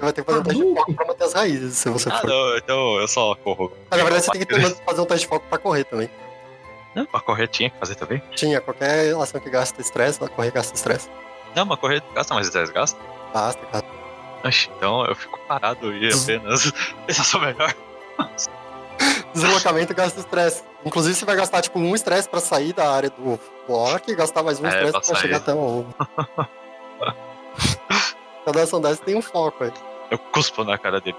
vai 0.00 0.12
ter 0.12 0.24
que 0.24 0.30
fazer 0.32 0.40
um 0.40 0.42
teste 0.44 0.62
de 0.64 0.74
foco 0.74 0.94
pra 0.94 1.06
manter 1.06 1.24
as 1.24 1.32
raízes, 1.32 1.76
se 1.76 1.88
você 1.90 2.08
Ah, 2.10 2.20
for. 2.20 2.26
não, 2.28 2.56
então 2.56 3.00
eu 3.00 3.08
só 3.08 3.34
corro. 3.36 3.72
Ah, 3.90 3.96
na 3.96 4.02
verdade, 4.04 4.24
você 4.24 4.30
tem 4.32 4.46
que 4.46 4.60
fazer 4.84 5.00
um 5.00 5.04
teste 5.06 5.24
de 5.24 5.28
foco 5.28 5.46
pra 5.48 5.58
correr 5.58 5.84
também. 5.84 6.10
Não, 6.94 7.06
pra 7.06 7.20
correr 7.20 7.48
tinha 7.48 7.70
que 7.70 7.78
fazer 7.78 7.94
também. 7.94 8.22
Tinha, 8.34 8.60
qualquer 8.60 9.14
ação 9.14 9.40
que 9.40 9.50
gasta 9.50 9.80
estresse, 9.80 10.20
ela 10.20 10.28
correr 10.30 10.50
gasta 10.50 10.74
estresse. 10.74 11.08
Não, 11.54 11.64
mas 11.64 11.78
correr 11.78 12.02
gasta 12.14 12.34
mais 12.34 12.50
10 12.50 12.70
gasta. 12.70 13.00
Basta, 13.32 13.64
cara. 13.66 13.84
Oxi, 14.44 14.70
então 14.76 15.04
eu 15.06 15.14
fico 15.14 15.38
parado 15.48 15.92
e 15.94 16.12
apenas. 16.12 16.72
Esse 17.08 17.20
é 17.20 17.24
só 17.24 17.38
melhor. 17.38 17.72
Deslocamento 19.34 19.94
gasta 19.94 20.20
estresse. 20.20 20.62
Inclusive, 20.84 21.14
você 21.14 21.24
vai 21.24 21.36
gastar, 21.36 21.60
tipo, 21.60 21.78
um 21.78 21.94
estresse 21.94 22.28
pra 22.28 22.40
sair 22.40 22.72
da 22.72 22.90
área 22.90 23.10
do 23.10 23.38
orc 23.68 24.10
e 24.10 24.14
gastar 24.14 24.42
mais 24.42 24.58
um 24.60 24.66
É, 24.66 24.70
estresse 24.70 24.92
pra 24.92 25.00
pra, 25.00 25.08
sair. 25.08 25.20
chegar 25.20 25.36
até 25.38 25.54
o. 25.54 25.84
Cada 28.44 28.62
ação 28.62 28.80
dessa 28.80 29.02
tem 29.04 29.16
um 29.16 29.22
foco, 29.22 29.64
aí. 29.64 29.72
Eu 30.10 30.18
cuspo 30.18 30.64
na 30.64 30.78
cara 30.78 31.00
dele. 31.00 31.16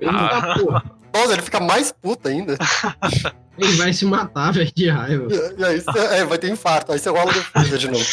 Eita 0.00 0.12
Ah. 0.16 0.58
porra. 0.58 0.82
Nossa, 1.14 1.32
ele 1.34 1.42
fica 1.42 1.60
mais 1.60 1.92
puto 1.92 2.28
ainda. 2.28 2.56
Ele 3.58 3.72
vai 3.76 3.92
se 3.92 4.06
matar, 4.06 4.50
velho, 4.50 4.72
de 4.74 4.88
raiva. 4.88 5.28
E, 5.30 5.60
e 5.60 5.64
aí 5.64 5.78
você 5.78 5.98
é, 5.98 6.24
vai 6.24 6.38
ter 6.38 6.50
infarto. 6.50 6.90
Aí 6.90 6.98
você 6.98 7.10
rola 7.10 7.30
defesa 7.30 7.76
de 7.76 7.86
novo. 7.86 8.04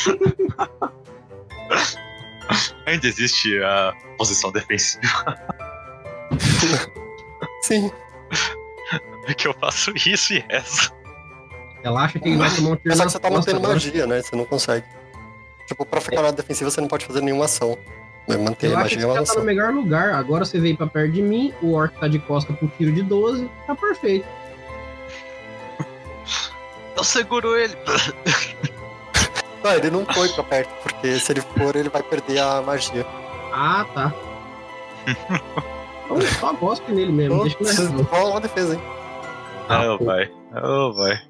Ainda 2.86 3.08
existe 3.08 3.58
a 3.64 3.94
posição 4.18 4.52
defensiva. 4.52 5.38
Sim. 7.64 7.90
é 9.28 9.34
que 9.34 9.48
eu 9.48 9.54
faço 9.54 9.94
isso 9.96 10.34
e 10.34 10.44
essa. 10.50 10.92
Relaxa 11.84 12.20
que 12.20 12.28
ele 12.28 12.38
vai 12.38 12.54
tomar 12.54 12.72
um 12.72 12.76
tiro 12.76 12.90
Mas 12.90 12.98
só 12.98 13.06
que 13.06 13.12
você 13.12 13.20
tá 13.20 13.30
mantendo 13.30 13.62
magia, 13.62 14.06
né? 14.06 14.22
Você 14.22 14.36
não 14.36 14.46
consegue. 14.46 14.86
Tipo, 15.68 15.86
pra 15.86 16.02
ficar 16.02 16.22
na 16.22 16.32
defensiva 16.32 16.70
você 16.70 16.82
não 16.82 16.88
pode 16.90 17.06
fazer 17.06 17.22
nenhuma 17.22 17.46
ação. 17.46 17.78
Mas 18.30 18.38
Manter 18.38 18.68
a 18.68 18.70
Relaxa 18.70 18.90
que 18.90 18.96
magia 18.96 19.08
uma 19.08 19.14
você 19.16 19.26
já 19.26 19.34
tá 19.34 19.40
no 19.40 19.46
melhor 19.46 19.74
lugar. 19.74 20.14
Agora 20.14 20.46
você 20.46 20.60
veio 20.60 20.78
pra 20.78 20.86
perto 20.86 21.14
de 21.14 21.22
mim, 21.22 21.52
o 21.64 21.74
orc 21.74 22.00
tá 22.00 22.08
de 22.08 22.20
costa 22.20 22.54
pro 22.54 22.68
tiro 22.78 22.92
de 22.92 23.02
12, 23.02 23.50
tá 23.66 23.76
perfeito. 23.76 24.28
Eu 26.96 27.04
seguro 27.04 27.56
ele. 27.56 27.76
Não, 29.62 29.72
ele 29.74 29.92
não 29.92 30.06
foi 30.06 30.30
pra 30.30 30.44
perto, 30.44 30.70
porque 30.82 31.20
se 31.20 31.34
ele 31.34 31.42
for, 31.42 31.76
ele 31.76 31.90
vai 31.90 32.02
perder 32.02 32.40
a 32.40 32.62
magia. 32.62 33.06
Ah, 33.52 33.86
tá. 33.94 34.14
Então 36.10 36.22
só 36.40 36.54
gosto 36.54 36.92
nele 36.92 37.12
mesmo, 37.12 37.46
Então, 37.46 37.64
deixa 37.64 37.84
nós 37.84 38.08
rola 38.08 38.32
uma 38.32 38.42
defesa, 38.42 38.74
hein? 38.74 38.82
Ah, 39.68 39.96
vai. 40.02 40.32
Oh, 40.56 40.92
vai. 40.92 41.22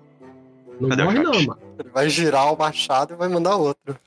Não 0.79 0.87
Cadê 0.87 1.01
o 1.01 1.05
morre 1.05 1.19
não, 1.19 1.33
mano. 1.33 1.59
Ele 1.77 1.89
vai 1.89 2.09
girar 2.09 2.53
o 2.53 2.57
machado 2.57 3.13
e 3.13 3.17
vai 3.17 3.27
mandar 3.27 3.57
outro. 3.57 3.99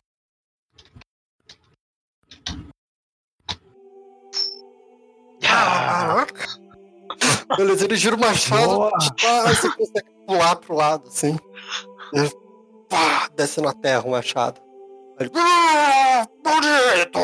Caraca! 5.53 6.49
Beleza, 7.57 7.85
ele 7.85 7.97
gira 7.97 8.17
o 8.17 8.19
machado, 8.21 8.91
pá, 9.21 9.43
você 9.49 9.71
consegue 9.71 10.09
pular 10.27 10.57
pro 10.57 10.75
lado, 10.75 11.09
assim. 11.09 11.39
E, 12.15 12.31
pá, 12.89 13.29
desce 13.37 13.61
na 13.61 13.73
terra 13.75 14.03
o 14.07 14.11
machado. 14.11 14.61
Aí 15.19 15.27
ele. 15.27 15.33
"Ah, 15.37 16.27
Maldito! 16.45 17.19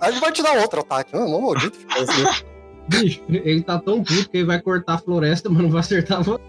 Aí 0.00 0.12
ele 0.12 0.20
vai 0.20 0.32
te 0.32 0.42
dar 0.42 0.58
outro 0.58 0.80
ataque. 0.80 1.10
Ah, 1.16 1.20
mó 1.26 1.40
maldito 1.40 1.76
fica 1.78 2.00
assim. 2.02 2.44
Bicho, 2.88 3.22
ele 3.28 3.62
tá 3.62 3.78
tão 3.78 4.04
puto 4.04 4.28
que 4.28 4.36
ele 4.38 4.46
vai 4.46 4.60
cortar 4.60 4.94
a 4.94 4.98
floresta, 4.98 5.48
mas 5.48 5.62
não 5.62 5.70
vai 5.70 5.80
acertar 5.80 6.22
você. 6.22 6.40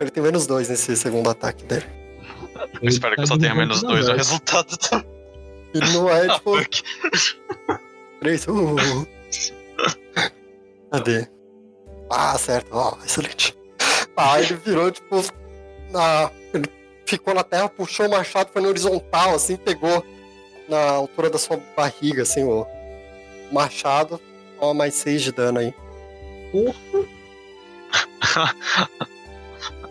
Ele 0.00 0.10
tem 0.10 0.22
menos 0.22 0.46
dois 0.46 0.68
nesse 0.68 0.96
segundo 0.96 1.28
ataque 1.28 1.64
dele. 1.64 1.84
Eu 2.80 2.88
espero 2.88 3.16
que 3.16 3.22
eu 3.22 3.26
só 3.26 3.36
tenha 3.36 3.54
menos 3.54 3.82
dois 3.82 4.08
o 4.08 4.12
resultado 4.14 4.76
tá. 4.76 5.04
Ele 5.74 5.90
não 5.92 6.08
é, 6.08 6.28
tipo, 6.34 6.52
Fuck. 8.22 8.46
três. 8.46 8.46
Uh. 8.46 9.06
Cadê? 10.90 11.26
Ah, 12.10 12.38
certo. 12.38 12.68
Ó, 12.72 12.96
excelente. 13.04 13.56
Ah, 14.16 14.40
ele 14.40 14.54
virou, 14.54 14.90
tipo, 14.90 15.22
na... 15.90 16.30
ele 16.52 16.68
ficou 17.06 17.34
na 17.34 17.42
terra, 17.42 17.68
puxou 17.68 18.06
o 18.06 18.10
machado, 18.10 18.50
foi 18.52 18.62
no 18.62 18.68
horizontal, 18.68 19.34
assim, 19.34 19.56
pegou 19.56 20.04
na 20.68 20.90
altura 20.90 21.30
da 21.30 21.38
sua 21.38 21.58
barriga, 21.76 22.22
assim, 22.22 22.44
o 22.44 22.66
machado. 23.50 24.20
Toma 24.60 24.74
mais 24.74 24.94
seis 24.94 25.22
de 25.22 25.32
dano 25.32 25.58
aí. 25.58 25.74
Porra, 26.52 26.76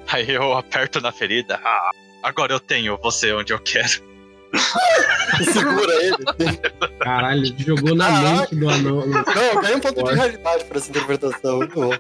Aí 0.07 0.29
eu 0.29 0.53
aperto 0.53 0.99
na 1.01 1.11
ferida. 1.11 1.59
Ah, 1.63 1.91
agora 2.23 2.53
eu 2.53 2.59
tenho 2.59 2.97
você 2.97 3.31
onde 3.33 3.53
eu 3.53 3.59
quero. 3.59 4.10
Segura 5.51 5.93
ele. 5.93 6.57
caralho, 6.99 7.45
ele 7.45 7.55
jogou 7.57 7.95
na 7.95 8.07
Caraca. 8.07 8.39
mente 8.39 8.55
do 8.55 8.69
anão. 8.69 9.05
Não, 9.07 9.61
ganha 9.61 9.77
um 9.77 9.79
ponto 9.79 10.03
de 10.03 10.13
realidade 10.13 10.65
pra 10.65 10.77
essa 10.77 10.89
interpretação. 10.89 11.57
Muito 11.57 11.73
bom. 11.73 11.91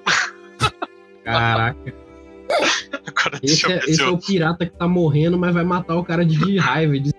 Caraca, 1.23 1.93
Agora 3.07 3.39
deixa 3.39 3.53
esse 3.53 3.65
eu 3.65 3.71
é, 3.71 3.77
esse 3.87 4.01
é 4.01 4.07
o 4.07 4.17
pirata 4.17 4.65
que 4.65 4.77
tá 4.77 4.87
morrendo, 4.87 5.37
mas 5.37 5.53
vai 5.53 5.63
matar 5.63 5.95
o 5.95 6.03
cara 6.03 6.25
de, 6.25 6.57
raiva. 6.57 6.99
De... 6.99 7.13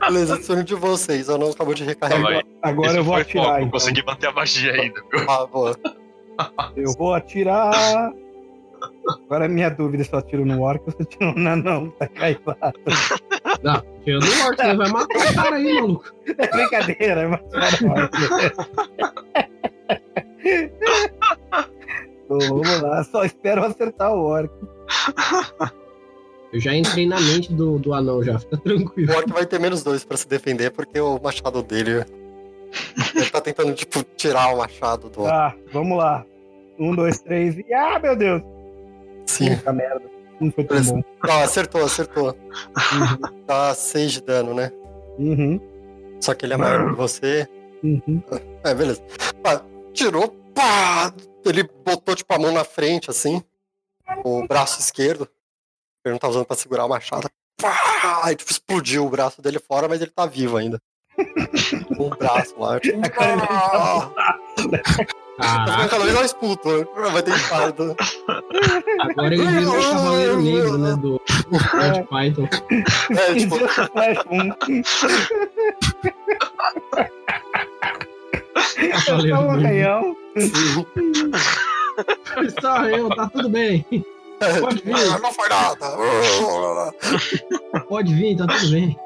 Beleza, 0.00 0.38
turno 0.38 0.64
de 0.64 0.74
vocês. 0.74 1.28
Eu 1.28 1.38
não 1.38 1.50
acabou 1.50 1.74
de 1.74 1.84
recarregar. 1.84 2.44
Agora 2.62 2.88
Esse 2.88 2.98
eu 2.98 3.04
vou 3.04 3.14
atirar. 3.14 3.60
Então. 3.60 3.70
Consegui 3.70 4.04
manter 4.04 4.26
a 4.28 4.32
magia 4.32 4.72
ainda. 4.72 5.02
viu? 5.12 5.30
Ah, 5.30 5.46
boa. 5.46 5.76
Eu 6.76 6.92
vou 6.92 7.14
atirar. 7.14 8.12
Agora 9.26 9.44
é 9.44 9.48
minha 9.48 9.68
dúvida 9.70 10.02
se 10.04 10.12
eu 10.12 10.18
atiro 10.18 10.44
no 10.44 10.60
orc 10.62 10.82
ou 10.86 10.92
se 10.92 10.98
eu 11.00 11.06
atiro 11.06 11.38
no 11.38 11.48
anão. 11.48 11.90
Tá 11.98 12.06
caivado. 12.08 12.78
Não, 13.62 13.82
tirando 14.04 14.24
o 14.24 14.46
orc, 14.46 14.56
você 14.56 14.74
vai 14.74 14.90
matar 14.90 15.30
o 15.30 15.34
cara 15.34 15.56
aí, 15.56 15.74
maluco. 15.74 16.12
É 16.38 16.46
brincadeira, 16.48 17.28
mas 17.28 17.40
Bom, 22.28 22.38
Vamos 22.38 22.80
lá, 22.80 23.04
só 23.04 23.24
espero 23.24 23.64
acertar 23.64 24.12
o 24.12 24.24
orc. 24.24 24.52
Eu 26.52 26.60
já 26.60 26.74
entrei 26.74 27.06
na 27.06 27.18
mente 27.18 27.52
do, 27.52 27.78
do 27.78 27.94
anão 27.94 28.22
já, 28.22 28.38
fica 28.38 28.58
tranquilo. 28.58 29.10
O 29.10 29.16
Orc 29.16 29.32
vai 29.32 29.46
ter 29.46 29.58
menos 29.58 29.82
dois 29.82 30.04
pra 30.04 30.18
se 30.18 30.28
defender, 30.28 30.70
porque 30.70 31.00
o 31.00 31.18
machado 31.18 31.62
dele. 31.62 32.04
Ele 33.14 33.30
tá 33.30 33.40
tentando, 33.40 33.72
tipo, 33.74 34.02
tirar 34.16 34.54
o 34.54 34.58
machado 34.58 35.08
do. 35.08 35.24
Tá, 35.24 35.54
vamos 35.72 35.96
lá. 35.96 36.24
Um, 36.78 36.94
dois, 36.94 37.20
três 37.20 37.58
e. 37.58 37.72
Ah, 37.72 37.98
meu 37.98 38.14
Deus! 38.16 38.42
Sim. 39.26 39.56
Puta 39.56 39.72
merda. 39.72 40.11
Não 40.42 40.50
foi 40.50 40.64
tão 40.64 40.82
bom. 40.82 41.02
Ah, 41.22 41.42
acertou, 41.44 41.84
acertou. 41.84 42.36
Dá 43.46 43.74
seis 43.74 44.12
de 44.12 44.20
dano, 44.22 44.52
né? 44.54 44.72
Uhum, 45.18 45.60
Só 46.20 46.34
que 46.34 46.44
ele 46.44 46.54
é 46.54 46.56
maior 46.56 46.90
que 46.90 46.96
você. 46.96 47.48
uhum. 47.82 48.22
É, 48.64 48.74
beleza. 48.74 49.02
Tirou, 49.92 50.28
pá! 50.54 51.12
Ele 51.44 51.62
botou, 51.84 52.14
tipo, 52.14 52.32
a 52.34 52.38
mão 52.38 52.50
na 52.52 52.64
frente, 52.64 53.10
assim. 53.10 53.42
O 54.24 54.46
braço 54.46 54.80
esquerdo. 54.80 55.28
Ele 56.04 56.12
não 56.12 56.18
tá 56.18 56.28
usando 56.28 56.44
pra 56.44 56.56
segurar 56.56 56.84
o 56.86 56.88
machado. 56.88 57.30
Pá! 57.60 58.20
Aí, 58.24 58.34
tipo, 58.34 58.50
explodiu 58.50 59.06
o 59.06 59.10
braço 59.10 59.40
dele 59.40 59.58
fora, 59.60 59.88
mas 59.88 60.00
ele 60.00 60.10
tá 60.10 60.26
vivo 60.26 60.56
ainda. 60.56 60.80
Com 61.96 62.06
o 62.06 62.10
braço 62.10 62.54
lá. 62.58 62.80
Tipo, 62.80 62.98
Ah! 65.38 65.64
Caraca, 65.66 65.88
cada 65.88 66.04
vez 66.04 66.14
mais 66.14 66.32
puto. 66.32 66.68
Vai 67.12 67.22
ter 67.22 67.32
do- 67.72 67.96
agora 69.00 69.34
ele 69.34 69.46
virou 69.46 69.78
o 69.78 69.82
cavaleiro 69.82 70.42
negro, 70.42 70.78
né, 70.78 70.96
do 70.96 71.20
Monty 71.50 72.02
Python. 72.08 72.48
É, 73.16 73.34
tipo, 73.34 73.56
um. 74.30 74.52
Cavaleiro 79.04 79.36
Só 79.36 79.42
um 79.42 79.50
arranhão. 79.50 80.16
Só 82.60 82.84
eu, 82.86 83.08
tá 83.10 83.28
tudo 83.28 83.48
bem. 83.48 83.84
Pode 84.60 84.82
vir. 84.82 84.94
Ah, 85.12 85.18
não 85.18 85.32
foi 85.32 85.48
nada. 85.48 85.96
Pode 87.88 88.14
vir, 88.14 88.36
tá 88.36 88.46
tudo 88.46 88.70
bem. 88.70 88.98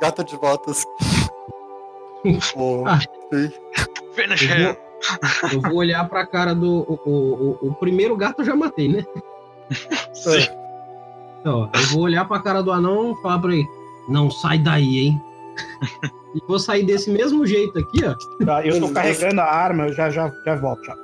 Gato 0.00 0.24
de 0.24 0.36
botas. 0.36 0.84
Ah. 2.86 3.00
Finish 4.14 4.42
Eu 4.48 4.56
him. 4.56 4.64
vou, 4.64 5.50
eu 5.52 5.60
vou 5.60 5.74
olhar 5.74 6.08
pra 6.08 6.26
cara 6.26 6.54
do. 6.54 6.70
O, 6.88 7.00
o, 7.04 7.58
o, 7.62 7.68
o 7.68 7.74
primeiro 7.74 8.16
gato 8.16 8.40
eu 8.40 8.44
já 8.46 8.56
matei, 8.56 8.88
né? 8.88 9.04
Sim. 10.14 10.46
Então, 11.40 11.70
eu 11.74 11.82
vou 11.88 12.02
olhar 12.02 12.26
pra 12.26 12.40
cara 12.40 12.62
do 12.62 12.72
anão 12.72 13.12
e 13.12 13.22
falar 13.22 13.38
pra 13.40 13.52
ele: 13.52 13.66
Não 14.08 14.30
sai 14.30 14.58
daí, 14.58 14.98
hein? 15.06 15.20
e 16.34 16.40
vou 16.48 16.58
sair 16.58 16.84
desse 16.84 17.10
mesmo 17.10 17.44
jeito 17.46 17.78
aqui, 17.78 18.00
ó. 18.04 18.14
Tá, 18.44 18.64
eu 18.64 18.80
tô 18.80 18.90
carregando 18.92 19.40
a 19.40 19.44
arma, 19.44 19.86
eu 19.88 19.92
já, 19.92 20.08
já, 20.10 20.32
já 20.46 20.54
volto. 20.56 20.82
Já. 20.84 20.96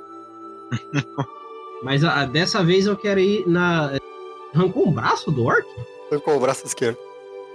Mas 1.83 2.03
a- 2.03 2.25
dessa 2.25 2.63
vez 2.63 2.85
eu 2.87 2.95
quero 2.97 3.19
ir 3.19 3.47
na. 3.47 3.91
Arrancou 4.55 4.87
um 4.87 4.91
braço 4.91 5.31
do 5.31 5.45
orc? 5.45 5.65
Com 6.23 6.35
o 6.35 6.39
braço 6.39 6.65
esquerdo. 6.65 6.97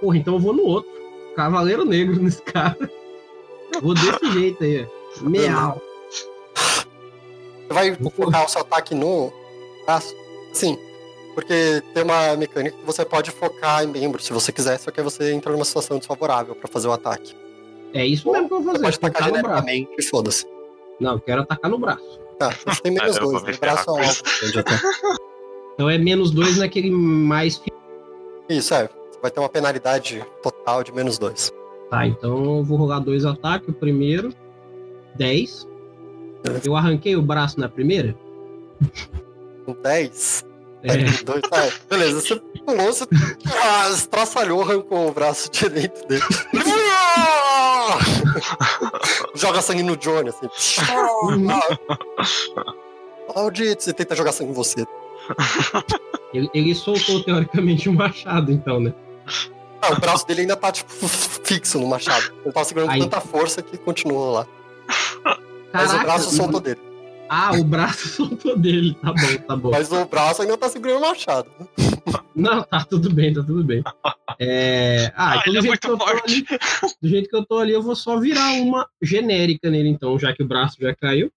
Porra, 0.01 0.17
então 0.19 0.35
eu 0.35 0.41
vou 0.41 0.53
no 0.55 0.63
outro. 0.65 0.91
Cavaleiro 1.35 1.85
negro 1.85 2.23
nesse 2.23 2.41
cara. 2.43 2.77
Vou 3.83 3.95
desse 3.95 4.33
jeito 4.33 4.63
aí, 4.65 4.85
ó. 5.21 5.23
Meau. 5.29 5.83
Você 6.55 7.75
vai 7.75 7.95
focar 7.95 8.45
o 8.45 8.49
seu 8.49 8.61
ataque 8.61 8.95
no 8.95 9.33
braço? 9.85 10.15
Sim. 10.53 10.79
Porque 11.35 11.83
tem 11.93 12.03
uma 12.03 12.35
mecânica 12.37 12.77
que 12.77 12.85
você 12.87 13.05
pode 13.05 13.31
focar 13.31 13.85
em 13.85 13.89
membro, 13.89 14.23
se 14.23 14.33
você 14.33 14.51
quiser, 14.51 14.79
só 14.79 14.91
que 14.91 15.01
aí 15.01 15.05
você 15.05 15.33
entra 15.33 15.53
numa 15.53 15.65
situação 15.65 15.99
desfavorável 15.99 16.55
pra 16.55 16.69
fazer 16.69 16.89
o 16.89 16.93
ataque. 16.93 17.37
É 17.93 18.07
isso 18.07 18.31
mesmo 18.31 18.49
que 18.49 18.55
eu 18.55 18.63
vou 18.63 18.73
Você 18.73 18.83
fazer. 18.83 18.99
pode 18.99 19.13
atacar 19.13 19.29
Focar 19.29 19.43
no 19.43 19.49
braço. 19.49 19.67
genericamente 19.67 20.09
foda-se. 20.09 20.47
Não, 20.99 21.13
eu 21.13 21.21
quero 21.21 21.43
atacar 21.43 21.71
no 21.71 21.79
braço. 21.79 22.21
Tá, 22.39 22.55
você 22.67 22.83
tem 22.83 22.93
menos 22.93 23.17
Ah, 23.17 23.21
dois, 23.21 23.43
né? 23.43 23.53
O 23.53 23.59
braço 23.59 23.99
é 23.99 24.07
alto. 24.07 24.23
Então 25.75 25.91
é 25.91 25.99
menos 25.99 26.31
dois 26.31 26.57
naquele 26.57 26.91
mais. 26.91 27.61
Isso, 28.49 28.73
é. 28.75 28.89
Você 28.89 29.19
vai 29.21 29.31
ter 29.31 29.41
uma 29.41 29.49
penalidade 29.49 30.25
total 30.43 30.83
de 30.83 30.93
menos 30.93 31.19
dois. 31.19 31.53
Tá, 31.91 32.07
então 32.07 32.59
eu 32.59 32.65
vou 32.65 32.79
rolar 32.79 33.01
dois 33.01 33.25
ataques. 33.25 33.69
O 33.69 33.73
primeiro, 33.73 34.33
10. 35.17 35.67
Beleza. 36.43 36.69
Eu 36.69 36.77
arranquei 36.77 37.17
o 37.17 37.23
braço 37.23 37.59
na 37.61 37.69
primeira? 37.69 38.15
Com 39.65 39.73
10, 39.75 40.47
É, 40.83 40.97
dois, 41.25 41.43
tá, 41.43 41.69
beleza, 41.89 42.21
você 42.21 42.37
pulou, 42.65 42.87
você 42.93 43.05
ah, 43.63 43.91
estraçalhou, 43.91 44.63
arrancou 44.63 45.09
o 45.09 45.13
braço 45.13 45.51
direito 45.55 46.07
dele. 46.07 46.23
Joga 49.35 49.63
sangue 49.63 49.83
no 49.83 49.97
Johnny, 49.97 50.29
assim. 50.29 50.49
Maldito, 53.35 53.83
você 53.83 53.93
tenta 53.93 54.15
jogar 54.15 54.33
sangue 54.33 54.51
em 54.51 54.55
você. 54.55 54.85
ele, 56.33 56.49
ele 56.55 56.75
soltou 56.75 57.23
teoricamente 57.25 57.89
o 57.89 57.93
machado, 57.93 58.53
então, 58.53 58.81
né? 58.81 58.95
Ah, 59.89 59.93
o 59.93 60.01
braço 60.01 60.27
dele 60.27 60.43
ainda 60.43 60.57
tá, 60.57 60.73
tipo, 60.73 60.91
fixo 61.45 61.79
no 61.79 61.87
machado. 61.87 62.33
Ele 62.45 62.53
tava 62.53 62.65
segurando 62.65 62.91
Aí. 62.91 63.01
com 63.01 63.09
tanta 63.09 63.21
força 63.21 63.63
que 63.63 63.77
continuou 63.79 64.33
lá. 64.33 64.47
Mas 65.73 65.89
o 65.91 65.93
Caraca, 65.93 66.05
braço 66.05 66.31
soltou 66.35 66.61
dele. 66.61 66.81
Ah, 67.29 67.53
o 67.57 67.65
braço 67.65 68.09
soltou 68.15 68.57
dele. 68.57 68.97
Tá 69.03 69.13
bom, 69.13 69.37
tá 69.49 69.57
bom. 69.57 69.71
Mas 69.71 69.91
o 69.93 70.05
braço 70.05 70.43
ainda 70.43 70.57
tá 70.57 70.69
segurando 70.69 70.99
o 70.99 71.01
machado. 71.09 71.51
Não, 72.35 72.63
tá 72.63 72.85
tudo 72.85 73.13
bem, 73.13 73.33
tá 73.35 73.43
tudo 73.43 73.65
bem. 73.65 73.83
É... 74.39 75.11
Ah, 75.17 75.33
Ah, 75.33 75.37
então 75.41 75.57
é 75.57 75.61
que 75.61 75.67
muito 75.67 75.81
tô 75.89 75.99
forte. 75.99 76.23
ali, 76.25 76.59
do 77.03 77.09
jeito 77.09 77.29
que 77.29 77.37
eu 77.37 77.45
tô 77.45 77.59
ali, 77.59 77.73
eu 77.73 77.83
vou 77.83 77.97
só 77.97 78.19
virar 78.21 78.53
uma 78.61 78.87
genérica 79.03 79.71
nele, 79.71 79.89
então, 79.89 80.19
já 80.19 80.33
que 80.33 80.43
o 80.43 80.47
braço 80.47 80.77
já 80.81 80.95
caiu. 80.95 81.31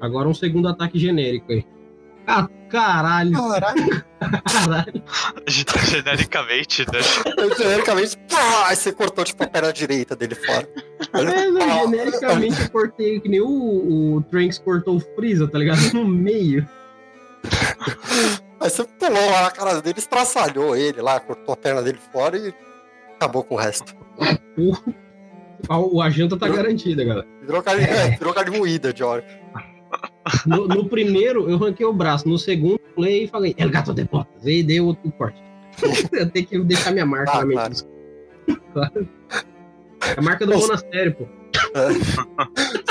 Agora 0.00 0.28
um 0.28 0.34
segundo 0.34 0.68
ataque 0.68 0.98
genérico 0.98 1.52
aí. 1.52 1.64
Ah, 2.26 2.48
caralho, 2.68 3.32
Caralho. 3.32 4.04
caralho. 4.44 5.04
Genericamente, 5.46 6.84
né? 6.92 6.98
Genericamente, 7.56 8.16
pá, 8.28 8.68
aí 8.68 8.76
você 8.76 8.92
cortou 8.92 9.24
tipo 9.24 9.42
a 9.44 9.46
perna 9.46 9.72
direita 9.72 10.16
dele 10.16 10.34
fora. 10.34 10.68
É, 11.12 11.50
não, 11.50 11.90
genericamente 11.90 12.60
eu 12.62 12.70
cortei 12.70 13.20
que 13.20 13.28
nem 13.28 13.40
o, 13.40 14.16
o 14.16 14.22
Trunks 14.30 14.58
cortou 14.58 14.96
o 14.96 15.00
Freeza, 15.00 15.46
tá 15.46 15.58
ligado? 15.58 15.80
No 15.94 16.04
meio. 16.06 16.68
Aí 18.58 18.70
você 18.70 18.84
pulou 18.84 19.30
lá 19.30 19.42
na 19.42 19.50
cara 19.50 19.80
dele, 19.80 19.98
estraçalhou 19.98 20.74
ele 20.74 21.00
lá, 21.00 21.20
cortou 21.20 21.52
a 21.54 21.56
perna 21.56 21.82
dele 21.82 21.98
fora 22.12 22.36
e 22.36 22.52
acabou 23.14 23.44
com 23.44 23.54
o 23.54 23.58
resto. 23.58 23.94
O, 25.68 26.00
a 26.00 26.10
janta 26.10 26.36
tá 26.36 26.48
garantida, 26.48 27.04
galera. 27.04 27.26
Virou 27.42 27.62
carne, 27.62 27.84
é, 27.84 28.10
virou 28.16 28.34
carne 28.34 28.56
moída 28.58 28.92
de 28.92 29.04
hora. 29.04 29.24
No, 30.46 30.66
no 30.66 30.88
primeiro, 30.88 31.48
eu 31.48 31.56
ranquei 31.56 31.86
o 31.86 31.92
braço. 31.92 32.28
No 32.28 32.38
segundo, 32.38 32.80
eu 32.82 32.94
pulei 32.94 33.24
e 33.24 33.28
falei, 33.28 33.54
El 33.56 33.70
gato 33.70 33.94
de 33.94 34.04
botas. 34.04 34.44
E 34.44 34.62
dei 34.62 34.80
o, 34.80 34.90
o 34.90 35.12
corte. 35.12 35.42
eu 36.12 36.30
tenho 36.30 36.46
que 36.46 36.58
deixar 36.60 36.90
minha 36.92 37.06
marca 37.06 37.32
Ah, 37.32 37.38
na 37.40 37.46
minha 37.46 37.60
claro. 37.60 37.74
Claro. 38.72 39.08
É 40.00 40.18
a 40.18 40.22
marca 40.22 40.46
do 40.46 40.52
Nossa. 40.52 40.66
monastério, 40.68 41.14
pô. 41.14 41.26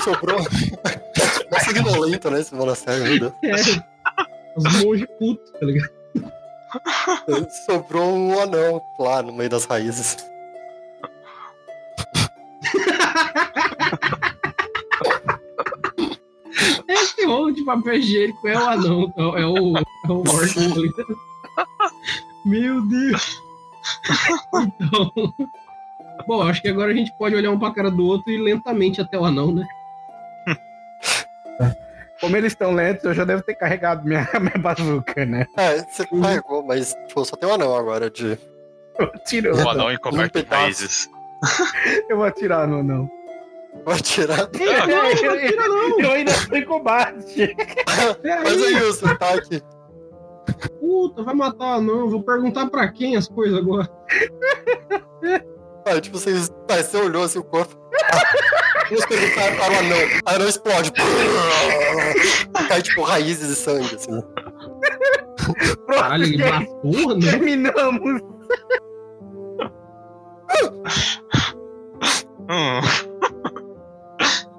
Sobrou. 0.03 0.37
Nossa, 1.51 1.73
violento, 1.73 2.29
né? 2.29 2.39
Esse 2.39 2.55
monastério, 2.55 3.19
meu. 3.19 3.33
É. 3.43 3.55
Os 4.55 4.83
monges 4.83 5.07
putos, 5.19 5.51
tá 5.51 5.65
ligado? 5.65 5.89
Sobrou 7.65 8.13
um 8.13 8.39
anão 8.39 8.81
lá 8.99 9.21
no 9.21 9.33
meio 9.33 9.49
das 9.49 9.65
raízes. 9.65 10.17
Esse 16.87 17.25
rolo 17.25 17.51
de 17.51 17.63
papel 17.63 17.95
higiênico 17.95 18.47
é 18.47 18.57
o 18.57 18.65
anão, 18.69 19.13
é 19.17 19.21
o, 19.23 19.37
é 19.37 19.45
o, 19.45 19.77
é 19.77 20.11
o 20.11 20.19
orc? 20.19 20.55
Meu 22.45 22.81
Deus. 22.87 23.41
Então. 24.53 25.11
Bom, 26.27 26.41
acho 26.43 26.61
que 26.61 26.67
agora 26.69 26.91
a 26.91 26.95
gente 26.95 27.11
pode 27.17 27.35
olhar 27.35 27.51
um 27.51 27.59
pra 27.59 27.71
cara 27.71 27.91
do 27.91 28.05
outro 28.05 28.31
e 28.31 28.35
ir 28.35 28.41
lentamente 28.41 29.01
até 29.01 29.17
o 29.17 29.25
anão, 29.25 29.51
né? 29.53 29.67
Como 32.21 32.37
eles 32.37 32.53
estão 32.53 32.73
lentos, 32.73 33.03
eu 33.03 33.13
já 33.13 33.25
devo 33.25 33.43
ter 33.43 33.55
carregado 33.55 34.07
minha, 34.07 34.27
minha 34.39 34.57
bazuca, 34.57 35.25
né? 35.25 35.45
É, 35.57 35.81
você 35.83 36.07
carregou, 36.07 36.63
mas 36.63 36.95
tipo, 37.07 37.25
só 37.25 37.35
tem 37.35 37.47
um 37.49 37.53
anão 37.53 37.75
agora 37.75 38.09
de. 38.09 38.37
Eu 38.97 39.05
atiro, 39.13 39.55
O 39.55 39.69
anão 39.69 39.91
encoberto 39.91 40.39
em 40.39 40.43
pedaço. 40.43 40.61
raízes. 40.63 41.09
eu 42.09 42.15
vou 42.17 42.25
atirar 42.25 42.67
no 42.67 42.81
não. 42.81 43.09
Vai 43.83 43.99
tirar. 43.99 44.49
Não, 44.53 44.87
não 44.87 45.11
atira 45.11 45.67
não. 45.67 45.99
Eu 45.99 46.11
ainda 46.11 46.31
tô 46.47 46.55
em 46.55 46.65
combate. 46.65 47.55
Mas 48.43 48.63
aí, 48.63 48.75
o 48.75 48.93
seu 48.93 49.09
ataque. 49.09 49.61
puta, 50.79 51.23
vai 51.23 51.35
matar 51.35 51.65
o 51.65 51.79
anão. 51.79 52.09
Vou 52.09 52.23
perguntar 52.23 52.67
pra 52.67 52.87
quem 52.87 53.15
as 53.15 53.27
coisas 53.27 53.57
agora. 53.57 53.89
Ah, 55.87 56.01
tipo, 56.01 56.17
você, 56.17 56.31
ah, 56.69 56.81
você 56.81 56.97
olhou 56.97 57.23
assim 57.23 57.39
o 57.39 57.43
corpo. 57.43 57.75
Vamos 58.89 59.05
perguntar 59.05 59.55
para 59.55 59.71
o 59.71 59.77
anão. 59.77 59.97
Aí 59.97 60.33
o 60.33 60.35
anão 60.35 60.47
explode. 60.47 60.91
Cai 62.67 62.81
tipo 62.81 63.03
raízes 63.03 63.49
de 63.49 63.55
sangue, 63.55 63.95
assim. 63.95 64.23
Caralho, 65.87 66.23
ele 66.23 66.37
matou 66.37 67.11
anão. 67.11 67.19
Terminamos. 67.19 68.21
Hum. 72.49 72.81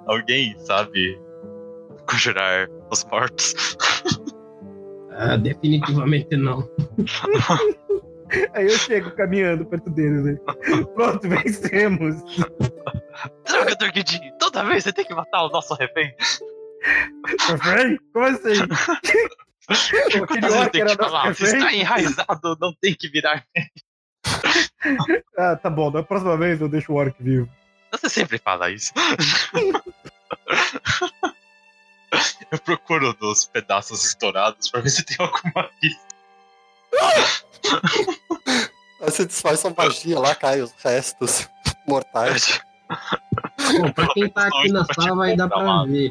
Alguém 0.06 0.56
sabe 0.60 1.20
conjurar 2.08 2.68
os 2.90 3.04
mortos? 3.04 3.76
Ah, 5.10 5.36
definitivamente 5.36 6.36
não. 6.36 6.68
Aí 8.54 8.66
eu 8.66 8.78
chego 8.78 9.10
caminhando 9.12 9.64
perto 9.66 9.88
deles. 9.90 10.24
Né? 10.24 10.36
Pronto, 10.94 11.28
vencemos. 11.28 12.16
Droga, 13.48 13.76
Dorguidinho, 13.76 14.32
toda 14.38 14.64
vez 14.64 14.84
você 14.84 14.92
tem 14.92 15.04
que 15.04 15.14
matar 15.14 15.44
o 15.44 15.48
nosso 15.48 15.74
refém. 15.74 16.14
Refém? 17.48 17.98
Como 18.12 18.26
assim? 18.26 18.62
Aquele 19.68 20.40
Você 20.40 20.58
orc 20.58 20.70
tem 20.70 20.86
que 20.86 20.96
falar, 20.96 21.34
se 21.34 21.44
está 21.44 21.72
enraizado, 21.72 22.56
não 22.60 22.72
tem 22.80 22.94
que 22.94 23.08
virar. 23.08 23.44
Ah, 25.36 25.56
tá 25.56 25.68
bom. 25.68 25.90
Da 25.90 26.02
próxima 26.02 26.36
vez 26.36 26.60
eu 26.60 26.68
deixo 26.68 26.92
o 26.92 26.96
orc 26.96 27.20
vivo. 27.20 27.48
Você 27.96 28.08
sempre 28.08 28.38
fala 28.38 28.70
isso. 28.70 28.92
Eu 32.50 32.58
procuro 32.60 33.16
nos 33.20 33.46
pedaços 33.46 34.04
estourados 34.04 34.70
pra 34.70 34.80
ver 34.80 34.90
se 34.90 35.02
tem 35.04 35.16
alguma 35.18 35.68
pista. 35.80 36.06
Aí 39.00 39.10
você 39.10 39.26
desfaz 39.26 39.60
sua 39.60 39.74
magia 39.76 40.18
lá, 40.18 40.34
cai 40.34 40.60
os 40.62 40.72
restos 40.82 41.48
mortais. 41.86 42.60
Bom, 43.78 43.92
pra 43.92 44.08
quem 44.08 44.28
tá 44.28 44.46
aqui 44.46 44.70
na 44.70 44.84
sala 44.84 45.16
vai 45.16 45.36
dar 45.36 45.48
pra 45.48 45.84
ver. 45.84 46.10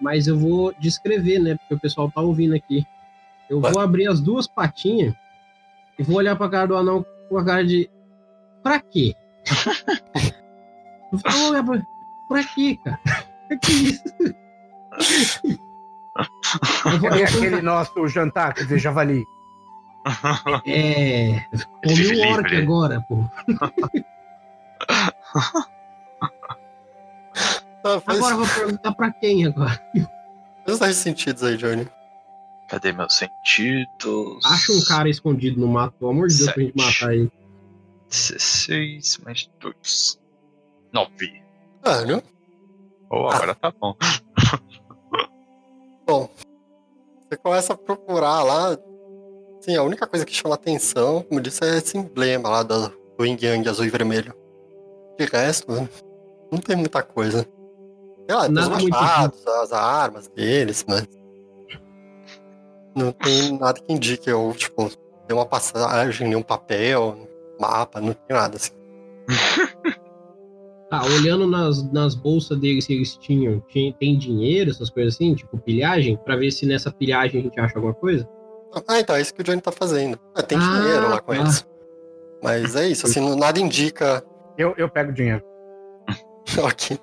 Mas 0.00 0.26
eu 0.26 0.36
vou 0.38 0.74
descrever, 0.78 1.38
né? 1.38 1.56
Porque 1.56 1.74
o 1.74 1.80
pessoal 1.80 2.10
tá 2.10 2.20
ouvindo 2.20 2.54
aqui. 2.54 2.84
Eu 3.48 3.60
vou 3.60 3.80
abrir 3.80 4.08
as 4.08 4.20
duas 4.20 4.46
patinhas 4.48 5.14
e 5.98 6.02
vou 6.02 6.16
olhar 6.16 6.34
pra 6.36 6.48
cara 6.48 6.66
do 6.66 6.76
anão 6.76 7.06
com 7.28 7.38
a 7.38 7.44
cara 7.44 7.64
de. 7.64 7.88
Pra 8.62 8.80
quê? 8.80 9.14
Eu 11.12 11.48
olhar 11.50 11.64
pra. 11.64 11.86
Pra 12.28 12.44
quê, 12.44 12.78
cara? 12.82 13.00
Pra 13.48 13.56
que 13.62 13.72
isso? 13.72 14.02
Eu 16.84 16.98
vou, 16.98 17.10
É 17.10 17.14
vou- 17.16 17.24
aquele 17.24 17.62
nosso 17.62 18.06
jantar, 18.08 18.54
quer 18.54 18.62
dizer, 18.64 18.78
javali. 18.78 19.24
É. 20.66 21.44
Comi 21.84 22.16
o 22.20 22.28
orc 22.32 22.56
agora, 22.56 23.00
pô. 23.08 23.24
Ah, 27.84 28.00
faz, 28.00 28.18
Agora 28.18 28.34
eu 28.34 28.38
vou 28.38 28.46
perguntar 28.54 28.92
pra 28.94 29.10
quem 29.12 29.46
agora. 29.46 29.70
faz 30.64 30.74
os 30.74 30.78
10 30.78 30.96
sentidos 30.96 31.42
aí, 31.42 31.56
Johnny. 31.56 31.88
Cadê 32.68 32.92
meus 32.92 33.14
sentidos? 33.14 34.44
Acha 34.46 34.72
um 34.72 34.80
cara 34.84 35.08
escondido 35.08 35.60
no 35.60 35.68
mato, 35.68 35.94
pelo 35.98 36.10
amor 36.12 36.28
de 36.28 36.38
Deus, 36.38 36.52
pra 36.52 36.62
gente 36.62 36.76
matar 36.76 37.14
ele. 37.14 37.30
16 38.08 39.18
mais 39.24 39.50
2. 39.60 40.18
9. 40.92 41.42
Ah, 41.84 42.04
não? 42.04 42.22
Oh, 43.10 43.28
agora 43.28 43.54
tá 43.54 43.72
bom. 43.78 43.94
Bom, 46.06 46.28
você 47.28 47.36
começa 47.36 47.72
a 47.72 47.76
procurar 47.76 48.42
lá. 48.42 48.76
Sim, 49.60 49.76
a 49.76 49.82
única 49.82 50.06
coisa 50.06 50.26
que 50.26 50.34
chama 50.34 50.54
atenção, 50.54 51.22
como 51.22 51.38
eu 51.38 51.42
disse, 51.42 51.64
é 51.64 51.78
esse 51.78 51.96
emblema 51.96 52.48
lá 52.48 52.62
do, 52.62 52.88
do 53.16 53.24
Yin 53.24 53.38
Yang 53.40 53.68
azul 53.68 53.86
e 53.86 53.90
vermelho. 53.90 54.34
De 55.18 55.24
resto, 55.26 55.88
não 56.50 56.58
tem 56.58 56.76
muita 56.76 57.02
coisa. 57.02 57.46
Sei 58.26 58.36
lá, 58.36 58.42
tem 58.42 58.58
os 58.58 58.68
Nada 58.68 58.80
muito 58.80 58.90
machados, 58.90 59.46
as 59.46 59.72
armas 59.72 60.28
deles, 60.28 60.84
mas. 60.88 61.06
Não 62.94 63.12
tem 63.12 63.58
nada 63.58 63.80
que 63.80 63.92
indique, 63.92 64.30
ou, 64.30 64.52
tipo, 64.52 64.90
tem 65.26 65.36
uma 65.36 65.46
passagem, 65.46 66.28
nenhum 66.28 66.42
papel, 66.42 67.16
mapa, 67.58 68.00
não 68.00 68.12
tem 68.12 68.36
nada 68.36 68.56
assim. 68.56 68.72
Tá, 70.92 71.02
olhando 71.06 71.46
nas, 71.46 71.90
nas 71.90 72.14
bolsas 72.14 72.58
deles 72.58 72.84
se 72.84 72.92
eles 72.92 73.16
tinham, 73.16 73.60
tinha- 73.70 73.94
tem 73.94 74.18
dinheiro, 74.18 74.70
essas 74.70 74.90
coisas 74.90 75.14
assim, 75.14 75.34
tipo 75.34 75.56
pilhagem, 75.56 76.18
pra 76.18 76.36
ver 76.36 76.50
se 76.50 76.66
nessa 76.66 76.92
pilhagem 76.92 77.40
a 77.40 77.44
gente 77.44 77.58
acha 77.58 77.78
alguma 77.78 77.94
coisa. 77.94 78.28
Ah, 78.86 79.00
então, 79.00 79.16
é 79.16 79.22
isso 79.22 79.32
que 79.32 79.40
o 79.40 79.44
Johnny 79.44 79.62
tá 79.62 79.72
fazendo. 79.72 80.20
Ah, 80.34 80.42
tem 80.42 80.58
Ah, 80.58 80.60
dinheiro 80.60 81.08
lá 81.08 81.18
com 81.18 81.32
tá. 81.32 81.38
eles. 81.40 81.66
Mas 82.42 82.76
é 82.76 82.88
isso, 82.88 83.06
assim, 83.06 83.36
nada 83.36 83.58
indica. 83.58 84.22
Eu, 84.58 84.74
eu 84.76 84.86
pego 84.86 85.12
o 85.12 85.14
dinheiro. 85.14 85.42
ok. 86.62 86.98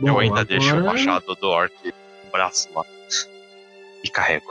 eu 0.00 0.12
Bom, 0.12 0.18
ainda 0.20 0.44
deixo 0.44 0.66
o 0.68 0.78
agora, 0.78 0.92
machado 0.92 1.34
do 1.34 1.48
orc 1.48 1.74
no 1.84 2.30
braço 2.30 2.68
lá. 2.72 2.84
E 4.04 4.08
carrego. 4.08 4.46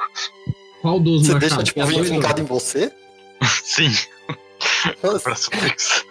Qual 0.81 0.99
dos 0.99 1.25
Você 1.27 1.33
machados? 1.33 1.55
deixa, 1.57 1.63
tipo, 1.63 1.79
ou- 1.99 2.03
fincado 2.03 2.41
em 2.41 2.45
você? 2.45 2.91
Sim, 3.63 3.89
braço 5.23 5.49
fixo. 5.51 6.05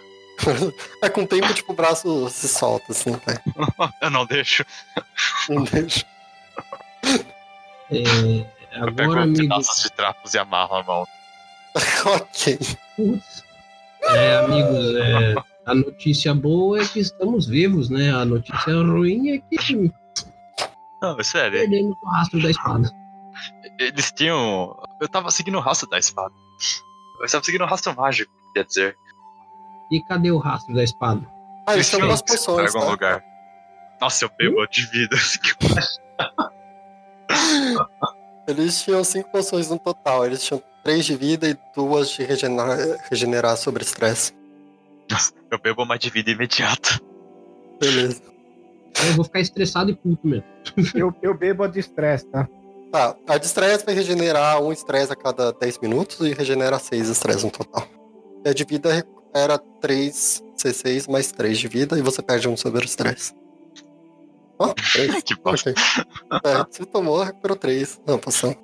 é 1.01 1.09
com 1.09 1.23
o 1.23 1.27
tempo, 1.27 1.53
tipo, 1.53 1.71
o 1.73 1.75
braço 1.75 2.29
se 2.29 2.47
solta, 2.47 2.91
assim, 2.91 3.11
vai. 3.25 3.37
Eu 4.01 4.09
não 4.09 4.25
deixo. 4.25 4.65
Não 5.49 5.63
deixa. 5.63 6.05
É, 7.91 8.45
Eu 8.81 8.85
pego 8.93 9.11
agora, 9.11 9.23
amigo, 9.23 9.37
pedaços 9.41 9.83
de 9.83 9.91
trapos 9.91 10.33
e 10.33 10.39
amarro 10.39 10.75
a 10.75 10.83
mão. 10.83 11.07
ok. 12.05 12.59
É, 14.03 14.35
amigos, 14.37 14.95
é, 14.95 15.35
A 15.65 15.73
notícia 15.75 16.33
boa 16.33 16.81
é 16.81 16.85
que 16.85 16.99
estamos 16.99 17.47
vivos, 17.47 17.89
né? 17.89 18.11
A 18.11 18.25
notícia 18.25 18.73
ruim 18.73 19.29
é 19.31 19.37
que 19.37 19.91
Não, 21.01 21.19
é 21.19 21.23
sério. 21.23 21.59
perdemos 21.59 21.95
o 22.01 22.09
rastro 22.09 22.41
da 22.41 22.49
espada. 22.49 22.91
Eles 23.79 24.11
tinham. 24.11 24.75
Eu 25.01 25.07
tava 25.07 25.31
seguindo 25.31 25.57
o 25.57 25.61
rastro 25.61 25.89
da 25.89 25.97
espada. 25.97 26.33
Eu 27.19 27.25
estava 27.25 27.43
seguindo 27.43 27.63
o 27.63 27.67
rastro 27.67 27.95
mágico, 27.95 28.31
quer 28.53 28.65
dizer. 28.65 28.97
E 29.91 30.01
cadê 30.01 30.31
o 30.31 30.37
rastro 30.37 30.73
da 30.73 30.83
espada? 30.83 31.21
Ah, 31.65 31.73
eles 31.73 31.89
tinham 31.89 31.99
tinham 31.99 32.09
duas 32.09 32.19
ido 32.19 32.25
pra 32.25 32.35
poções, 32.35 32.75
algum 32.75 32.85
tá? 32.85 32.91
lugar. 32.91 33.23
Nossa, 34.01 34.25
eu 34.25 34.31
bebo 34.37 34.65
de 34.67 34.85
vida. 34.87 35.15
Eles 38.45 38.81
tinham 38.81 39.03
cinco 39.03 39.31
poções 39.31 39.69
no 39.69 39.79
total. 39.79 40.25
Eles 40.25 40.43
tinham 40.43 40.61
três 40.83 41.05
de 41.05 41.15
vida 41.15 41.47
e 41.47 41.57
duas 41.73 42.09
de 42.09 42.23
regenerar, 42.23 42.77
regenerar 43.09 43.55
sobre 43.55 43.83
estresse. 43.83 44.33
Eu 45.49 45.57
bebo 45.59 45.83
uma 45.83 45.97
de 45.97 46.09
vida 46.09 46.31
imediata. 46.31 46.99
Beleza. 47.79 48.21
Eu 49.07 49.13
vou 49.13 49.23
ficar 49.25 49.39
estressado 49.39 49.89
e 49.91 49.95
puto 49.95 50.27
mesmo. 50.27 50.43
Eu, 50.93 51.15
eu 51.21 51.33
bebo 51.33 51.63
a 51.63 51.67
de 51.67 51.79
estresse, 51.79 52.25
tá? 52.27 52.47
Tá, 52.91 53.15
a 53.27 53.37
de 53.37 53.45
estresse 53.45 53.85
vai 53.85 53.95
regenerar 53.95 54.61
um 54.61 54.71
estresse 54.71 55.11
a 55.11 55.15
cada 55.15 55.51
10 55.53 55.79
minutos 55.79 56.19
e 56.21 56.33
regenera 56.33 56.77
6 56.77 57.09
estresse 57.09 57.45
no 57.45 57.51
total. 57.51 57.87
A 58.45 58.53
de 58.53 58.63
vida 58.65 58.93
recupera 58.93 59.57
3 59.81 60.43
C6 60.57 61.09
mais 61.09 61.31
3 61.31 61.57
de 61.57 61.67
vida 61.67 61.97
e 61.97 62.01
você 62.01 62.21
perde 62.21 62.47
um 62.47 62.55
sobre 62.57 62.85
estresse. 62.85 63.33
Ó, 64.59 64.73
3. 64.73 65.21
Que 65.23 65.35
bosta. 65.35 65.73
Ok. 66.31 66.51
É, 66.51 66.65
você 66.69 66.85
tomou, 66.85 67.23
recuperou 67.23 67.57
3 67.57 68.01
na 68.05 68.17
poção. 68.17 68.55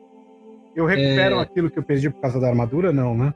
Eu 0.76 0.86
recupero 0.86 1.40
É. 1.40 1.42
aquilo 1.42 1.70
que 1.72 1.80
eu 1.80 1.84
perdi 1.84 2.10
por 2.10 2.22
causa 2.22 2.40
da 2.40 2.48
armadura? 2.48 2.92
Não, 2.94 3.16
né? 3.18 3.34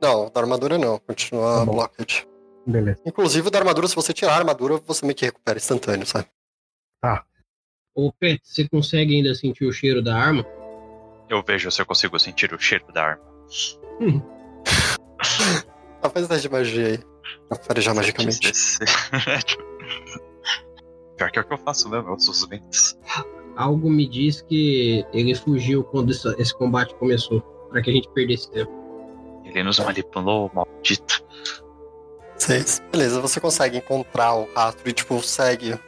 Não, 0.00 0.30
da 0.30 0.40
armadura 0.40 0.78
não, 0.78 0.98
continua 0.98 1.58
Tá 1.58 1.64
blocked. 1.66 2.26
Beleza. 2.66 3.00
Inclusive, 3.04 3.50
da 3.50 3.58
armadura, 3.58 3.86
se 3.88 3.94
você 3.94 4.12
tirar 4.12 4.32
a 4.34 4.38
armadura, 4.38 4.78
você 4.86 5.04
meio 5.04 5.14
que 5.14 5.24
recupera 5.26 5.58
instantâneo, 5.58 6.06
sabe? 6.06 6.26
Ô, 7.94 8.12
Pet, 8.12 8.40
você 8.44 8.68
consegue 8.68 9.14
ainda 9.16 9.34
sentir 9.34 9.64
o 9.66 9.72
cheiro 9.72 10.00
da 10.02 10.16
arma? 10.16 10.46
Eu 11.28 11.42
vejo 11.42 11.70
se 11.70 11.82
eu 11.82 11.86
consigo 11.86 12.18
sentir 12.18 12.52
o 12.54 12.58
cheiro 12.58 12.84
da 12.92 13.04
arma. 13.04 13.22
Ah, 16.02 16.08
faz 16.08 16.26
teste 16.26 16.48
de 16.48 16.52
magia 16.52 16.86
aí. 16.86 16.98
Pra 17.48 17.58
farejar 17.58 17.94
magicamente. 17.94 18.40
16. 18.40 18.90
Pior 21.16 21.30
que 21.30 21.38
é 21.38 21.42
o 21.42 21.44
que 21.44 21.52
eu 21.52 21.58
faço 21.58 21.88
mesmo, 21.90 22.08
eu 22.08 22.14
uso 22.14 22.30
os 22.30 22.46
ventos. 22.46 22.96
Algo 23.56 23.90
me 23.90 24.08
diz 24.08 24.40
que 24.40 25.04
ele 25.12 25.34
fugiu 25.34 25.84
quando 25.84 26.10
esse 26.10 26.54
combate 26.54 26.94
começou, 26.94 27.42
para 27.70 27.82
que 27.82 27.90
a 27.90 27.92
gente 27.92 28.08
perdesse 28.10 28.50
tempo. 28.50 28.72
Ele 29.44 29.62
nos 29.62 29.78
manipulou, 29.78 30.50
maldito. 30.54 31.22
6. 32.38 32.82
Beleza, 32.90 33.20
você 33.20 33.38
consegue 33.38 33.76
encontrar 33.78 34.34
o 34.34 34.48
rastro 34.54 34.88
e, 34.88 34.92
tipo, 34.92 35.20
segue. 35.22 35.78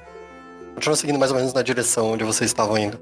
Continua 0.74 0.96
seguindo 0.96 1.18
mais 1.18 1.30
ou 1.30 1.38
menos 1.38 1.54
na 1.54 1.62
direção 1.62 2.12
onde 2.12 2.24
vocês 2.24 2.50
estavam 2.50 2.76
indo. 2.76 3.00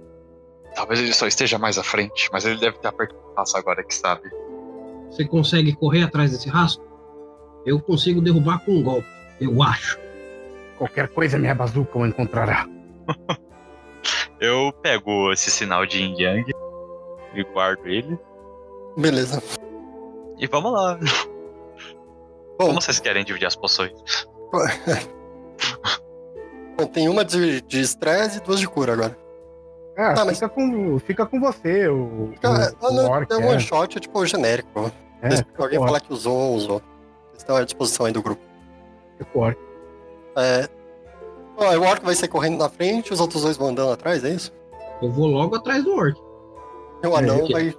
Talvez 0.74 1.00
ele 1.00 1.12
só 1.12 1.26
esteja 1.26 1.58
mais 1.58 1.78
à 1.78 1.82
frente, 1.82 2.28
mas 2.32 2.44
ele 2.44 2.60
deve 2.60 2.76
estar 2.76 2.92
perto 2.92 3.14
do 3.14 3.34
passo 3.34 3.56
agora 3.56 3.82
que 3.82 3.94
sabe. 3.94 4.30
Você 5.10 5.24
consegue 5.24 5.74
correr 5.74 6.04
atrás 6.04 6.30
desse 6.30 6.48
rastro? 6.48 6.89
Eu 7.64 7.80
consigo 7.80 8.20
derrubar 8.20 8.58
com 8.64 8.72
um 8.72 8.82
golpe, 8.82 9.06
eu 9.40 9.62
acho. 9.62 9.98
Qualquer 10.78 11.08
coisa 11.08 11.38
minha 11.38 11.54
bazuca 11.54 11.98
o 11.98 12.06
encontrará. 12.06 12.66
Eu 14.40 14.72
pego 14.82 15.30
esse 15.32 15.50
sinal 15.50 15.84
de 15.84 15.98
Yin 15.98 16.14
Yang 16.18 16.52
e 17.34 17.44
guardo 17.44 17.86
ele. 17.86 18.18
Beleza. 18.96 19.42
E 20.38 20.46
vamos 20.46 20.72
lá. 20.72 20.98
Bom, 22.58 22.68
Como 22.68 22.80
vocês 22.80 22.98
querem 22.98 23.22
dividir 23.22 23.44
as 23.46 23.54
poções? 23.56 23.92
bom, 26.76 26.86
tem 26.86 27.08
uma 27.08 27.24
de 27.24 27.60
de 27.62 27.80
estresse 27.80 28.38
e 28.38 28.40
duas 28.40 28.60
de 28.60 28.68
cura 28.68 28.92
agora. 28.94 29.16
Ah, 29.96 30.14
Tá, 30.14 30.24
mas- 30.24 30.38
fica, 30.38 30.48
com, 30.48 30.98
fica 31.00 31.26
com 31.26 31.40
você, 31.40 31.88
o, 31.88 32.30
Fica, 32.32 32.74
o, 32.80 32.86
o 32.86 32.92
não, 32.92 33.10
orc, 33.10 33.30
é 33.30 33.36
um 33.36 33.42
é. 33.42 33.46
one 33.52 33.60
shot, 33.60 33.98
é 33.98 34.00
tipo 34.00 34.24
genérico. 34.24 34.90
É, 35.22 35.62
alguém 35.62 35.78
falar 35.78 36.00
que 36.00 36.12
usou, 36.12 36.54
usou. 36.54 36.82
Estão 37.40 37.56
à 37.56 37.64
disposição 37.64 38.04
aí 38.04 38.12
do 38.12 38.22
grupo. 38.22 38.42
com 39.32 39.38
o 39.38 39.42
orc. 39.42 39.58
É. 40.36 40.68
Ó, 41.56 41.76
o 41.76 41.82
Orc 41.82 42.04
vai 42.04 42.14
sair 42.14 42.28
correndo 42.28 42.58
na 42.58 42.68
frente, 42.68 43.12
os 43.12 43.20
outros 43.20 43.42
dois 43.42 43.56
vão 43.56 43.68
andando 43.68 43.92
atrás, 43.92 44.22
é 44.24 44.30
isso? 44.30 44.52
Eu 45.02 45.10
vou 45.10 45.26
logo 45.26 45.56
atrás 45.56 45.82
do 45.84 45.94
orc. 45.94 46.18
E 47.02 47.06
o 47.06 47.16
anão 47.16 47.46
É, 47.46 47.52
vai. 47.52 47.74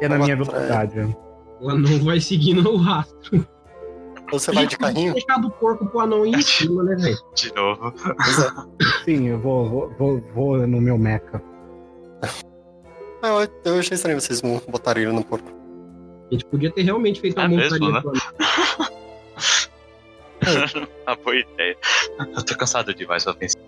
É 0.00 0.08
na 0.08 0.18
minha 0.18 0.34
atrás. 0.34 0.48
velocidade. 0.92 1.16
O 1.60 1.70
anão 1.70 2.04
vai 2.04 2.20
seguindo 2.20 2.68
o 2.70 2.76
rastro. 2.76 3.46
Você 4.30 4.52
vai 4.52 4.66
de 4.66 4.76
carrinho? 4.76 5.14
deixar 5.14 5.38
do 5.38 5.50
porco 5.50 5.86
pro 5.86 6.00
anão 6.00 6.26
ir 6.26 6.34
em 6.36 6.42
cima, 6.42 6.82
né, 6.84 6.94
velho? 6.96 7.18
De 7.34 7.54
novo. 7.54 7.88
É. 7.88 9.04
Sim, 9.04 9.26
eu 9.28 9.38
vou, 9.40 9.68
vou, 9.68 9.90
vou, 9.98 10.20
vou 10.34 10.66
no 10.66 10.80
meu 10.80 10.98
mecha. 10.98 11.40
Ah, 13.22 13.28
eu, 13.28 13.48
eu 13.72 13.78
achei 13.80 13.94
estranho 13.94 14.20
vocês 14.20 14.40
botarem 14.68 15.04
ele 15.04 15.12
no 15.12 15.24
porco. 15.24 15.50
A 16.30 16.34
gente 16.34 16.44
podia 16.46 16.70
ter 16.70 16.82
realmente 16.82 17.20
feito 17.20 17.36
uma 17.38 17.44
É 17.46 17.48
mesmo, 17.48 17.78
montaria 17.78 17.92
né? 17.92 17.98
anão. 17.98 18.12
Uma 21.06 21.16
boa 21.16 21.36
ideia. 21.36 21.76
Eu 22.36 22.42
tô 22.44 22.56
cansado 22.56 22.94
demais 22.94 23.24
pra 23.24 23.34
pensar. 23.34 23.58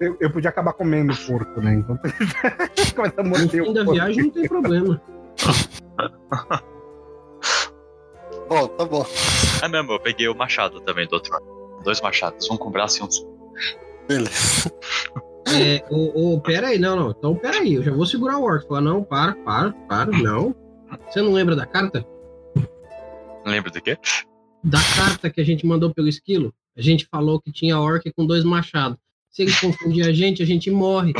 Eu, 0.00 0.16
eu 0.20 0.30
podia 0.30 0.50
acabar 0.50 0.72
comendo 0.74 1.12
o 1.12 1.16
porco, 1.16 1.60
né? 1.60 1.74
Enquanto 1.74 2.02
começa 2.94 3.20
a 3.20 3.24
morder 3.24 3.62
o 3.62 3.72
da 3.72 3.84
porco. 3.84 3.94
viagem 3.94 4.24
não 4.24 4.30
tem 4.30 4.48
problema. 4.48 5.00
Bom, 8.48 8.66
tá 8.66 8.84
bom. 8.86 9.06
É 9.62 9.68
mesmo, 9.68 9.92
eu 9.92 10.00
peguei 10.00 10.26
o 10.26 10.34
machado 10.34 10.80
também 10.80 11.06
do 11.06 11.12
outro 11.14 11.30
lado. 11.32 11.44
Dois 11.84 12.00
machados, 12.00 12.50
um 12.50 12.56
com 12.56 12.70
braço 12.70 13.02
e 13.02 13.06
um 13.06 13.10
sem. 13.10 13.26
Beleza. 14.08 14.72
É, 15.54 15.84
ô, 15.90 16.34
ô, 16.34 16.40
pera 16.40 16.68
aí, 16.68 16.78
não, 16.78 16.96
não. 16.96 17.10
Então 17.10 17.34
pera 17.34 17.58
aí, 17.58 17.74
eu 17.74 17.82
já 17.82 17.92
vou 17.92 18.06
segurar 18.06 18.38
o 18.38 18.44
orc. 18.44 18.66
Falar, 18.66 18.80
não, 18.80 19.04
para, 19.04 19.34
para, 19.44 19.72
para, 19.86 20.10
não. 20.12 20.54
Você 21.08 21.22
não 21.22 21.32
lembra 21.32 21.56
da 21.56 21.66
carta? 21.66 22.06
Lembra 23.44 23.70
do 23.70 23.80
quê? 23.80 23.98
Da 24.62 24.80
carta 24.96 25.30
que 25.30 25.40
a 25.40 25.44
gente 25.44 25.66
mandou 25.66 25.92
pelo 25.94 26.08
esquilo? 26.08 26.52
A 26.76 26.82
gente 26.82 27.06
falou 27.06 27.40
que 27.40 27.52
tinha 27.52 27.78
orc 27.78 28.10
com 28.12 28.26
dois 28.26 28.44
machados. 28.44 28.98
Se 29.30 29.42
ele 29.42 29.52
confundir 29.54 30.06
a 30.06 30.12
gente, 30.12 30.42
a 30.42 30.46
gente 30.46 30.70
morre. 30.70 31.12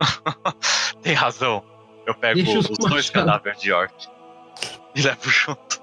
Tem 1.02 1.14
razão. 1.14 1.64
Eu 2.06 2.14
pego 2.14 2.42
Deixa 2.42 2.58
os 2.58 2.70
os 2.70 2.78
dois 2.78 3.10
cadáveres 3.10 3.60
de 3.60 3.72
orc 3.72 4.08
e 4.94 5.02
levo 5.02 5.30
junto. 5.30 5.82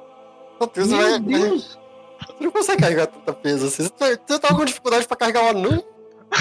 Meu 0.60 0.70
Deus, 0.74 0.88
Meu 0.88 0.98
vai, 0.98 1.20
Deus! 1.20 1.80
Você 2.28 2.44
não 2.44 2.52
consegue 2.52 2.82
carregar 2.82 3.08
tanta 3.08 3.34
peso 3.34 3.68
assim. 3.68 3.84
Você 3.84 3.90
tá, 3.90 4.06
você 4.28 4.40
tá 4.40 4.56
com 4.56 4.66
dificuldade 4.66 5.08
pra 5.08 5.18
carregar 5.18 5.46
o 5.46 5.50
anão? 5.50 5.84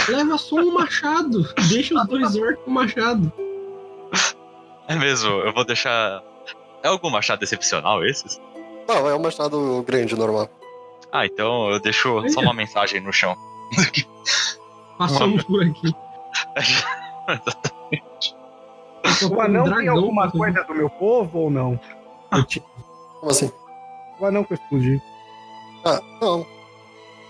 Leva 0.09 0.39
só 0.39 0.57
um 0.57 0.72
machado. 0.72 1.43
Deixa 1.68 1.95
os 1.95 2.07
dois 2.07 2.37
orcs 2.37 2.64
com 2.64 2.70
machado. 2.70 3.32
É 4.89 4.95
mesmo, 4.95 5.30
eu 5.41 5.53
vou 5.53 5.64
deixar. 5.64 6.22
É 6.82 6.89
algum 6.89 7.11
machado 7.11 7.43
excepcional 7.43 8.05
esses? 8.05 8.41
Não, 8.87 9.09
é 9.09 9.14
um 9.14 9.18
machado 9.22 9.82
grande, 9.87 10.14
normal. 10.14 10.49
Ah, 11.11 11.24
então 11.24 11.70
eu 11.70 11.80
deixo 11.80 12.22
só 12.28 12.41
uma 12.41 12.53
mensagem 12.53 13.01
no 13.01 13.12
chão. 13.12 13.35
Passamos 14.99 15.43
por 15.45 15.62
aqui. 15.62 15.95
O 19.30 19.41
anão 19.41 19.64
tem 19.76 19.89
alguma 19.89 20.30
coisa 20.30 20.62
do 20.64 20.74
meu 20.74 20.91
povo 20.91 21.39
ou 21.39 21.51
não? 21.51 21.78
Eu 22.32 22.45
ti- 22.45 22.62
Como 23.20 23.30
assim? 23.30 23.51
O 24.20 24.26
anão 24.26 24.45
que 24.45 24.53
eu 24.53 24.57
explodi. 24.57 25.01
Ah, 25.85 26.01
não. 26.20 26.47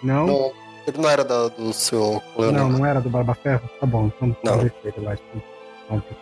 Não? 0.02 0.26
Não, 0.26 0.26
Não. 0.26 0.52
Ele 0.86 0.98
não 0.98 1.08
era 1.08 1.24
da- 1.24 1.48
do 1.48 1.72
seu 1.72 2.22
clã, 2.34 2.52
não, 2.52 2.68
né? 2.68 2.90
era 2.90 3.00
do 3.00 3.08
Barba 3.08 3.34
Ferro? 3.34 3.68
Tá 3.80 3.86
bom, 3.86 4.06
então 4.08 4.36
Não. 4.44 4.58
deixa 4.58 4.74
ele 4.84 5.00
lá. 5.06 5.14
explodiu. 5.14 6.16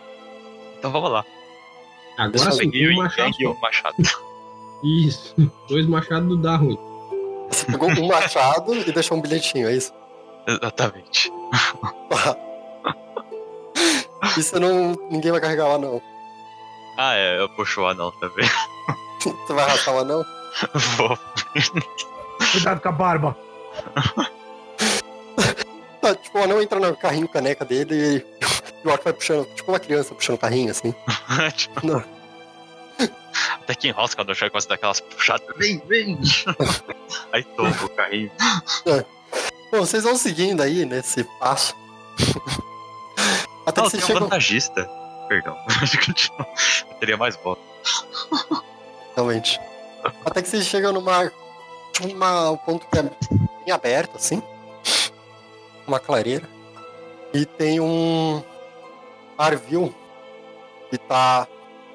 Então 0.83 0.91
vamos 0.91 1.11
lá. 1.11 1.25
Agora 2.17 2.51
sim, 2.51 2.57
peguei 2.57 2.89
o 2.89 2.91
um 2.91 2.95
machado 2.97 3.33
e 3.39 3.43
só. 3.45 3.51
o 3.51 3.61
machado. 3.61 3.95
Isso. 4.83 5.33
Dois 5.69 5.87
machados 5.87 6.41
dá 6.41 6.57
ruim. 6.57 6.77
Você 7.49 7.65
pegou 7.67 7.89
um 7.89 8.07
machado 8.07 8.75
e 8.75 8.91
deixou 8.91 9.17
um 9.17 9.21
bilhetinho, 9.21 9.69
é 9.69 9.77
isso? 9.77 9.93
Exatamente. 10.45 11.31
Isso 14.37 14.59
não. 14.59 14.93
Ninguém 15.09 15.31
vai 15.31 15.39
carregar 15.39 15.69
o 15.69 15.75
anão. 15.75 16.01
Ah, 16.97 17.15
é, 17.15 17.39
eu 17.39 17.47
puxo 17.47 17.79
o 17.79 17.87
anão 17.87 18.11
também. 18.19 18.43
Você 19.23 19.53
vai 19.53 19.63
arrastar 19.63 19.95
o 19.95 19.99
anão? 19.99 20.25
Vou. 20.97 21.17
Cuidado 22.51 22.81
com 22.81 22.89
a 22.89 22.91
barba. 22.91 23.37
Ah, 26.01 26.13
tipo, 26.21 26.39
o 26.39 26.43
anão 26.43 26.61
entra 26.61 26.77
no 26.77 26.93
carrinho 26.97 27.29
caneca 27.29 27.63
dele 27.63 28.17
e, 28.17 28.25
e 28.83 28.87
o 28.87 28.91
orc 28.91 29.03
vai 29.03 29.13
puxando, 29.13 29.45
tipo 29.55 29.71
uma 29.71 29.79
criança 29.79 30.13
puxando 30.13 30.35
o 30.35 30.39
carrinho, 30.39 30.71
assim. 30.71 30.93
Tipo, 31.55 31.85
Não. 31.87 32.03
Até 33.55 33.75
que 33.75 33.87
enrosca 33.87 34.21
quando 34.21 34.29
eu 34.29 34.35
chego 34.35 34.51
com 34.51 34.67
daquelas 34.67 34.99
puxadas. 34.99 35.47
Vem, 35.57 35.79
vem! 35.87 36.19
Aí 37.31 37.43
toma 37.43 37.69
o 37.83 37.89
carrinho. 37.89 38.31
Bom, 39.71 39.79
vocês 39.79 40.03
vão 40.03 40.15
seguindo 40.15 40.61
aí 40.61 40.85
nesse 40.85 41.23
passo. 41.39 41.75
Até 43.65 43.81
Não, 43.81 43.89
que 43.89 43.91
tem 43.91 43.99
vocês 43.99 44.03
um 44.03 44.07
chegam. 44.07 44.21
vantagista. 44.23 44.89
Perdão. 45.27 45.57
Eu 46.91 46.95
teria 46.99 47.17
mais 47.17 47.35
voto. 47.37 47.61
Realmente. 49.15 49.59
Até 50.25 50.41
que 50.43 50.49
vocês 50.49 50.65
chegam 50.65 50.93
numa 50.93 51.31
tipo 51.93 52.07
uma, 52.09 52.51
um 52.51 52.57
ponto 52.57 52.85
que 52.87 52.99
é 52.99 53.03
bem 53.03 53.73
aberto, 53.73 54.17
assim. 54.17 54.43
Uma 55.87 55.99
clareira. 55.99 56.47
E 57.33 57.45
tem 57.45 57.79
um 57.79 58.43
Arvil 59.37 59.93
que 60.89 60.97
tá. 60.97 61.47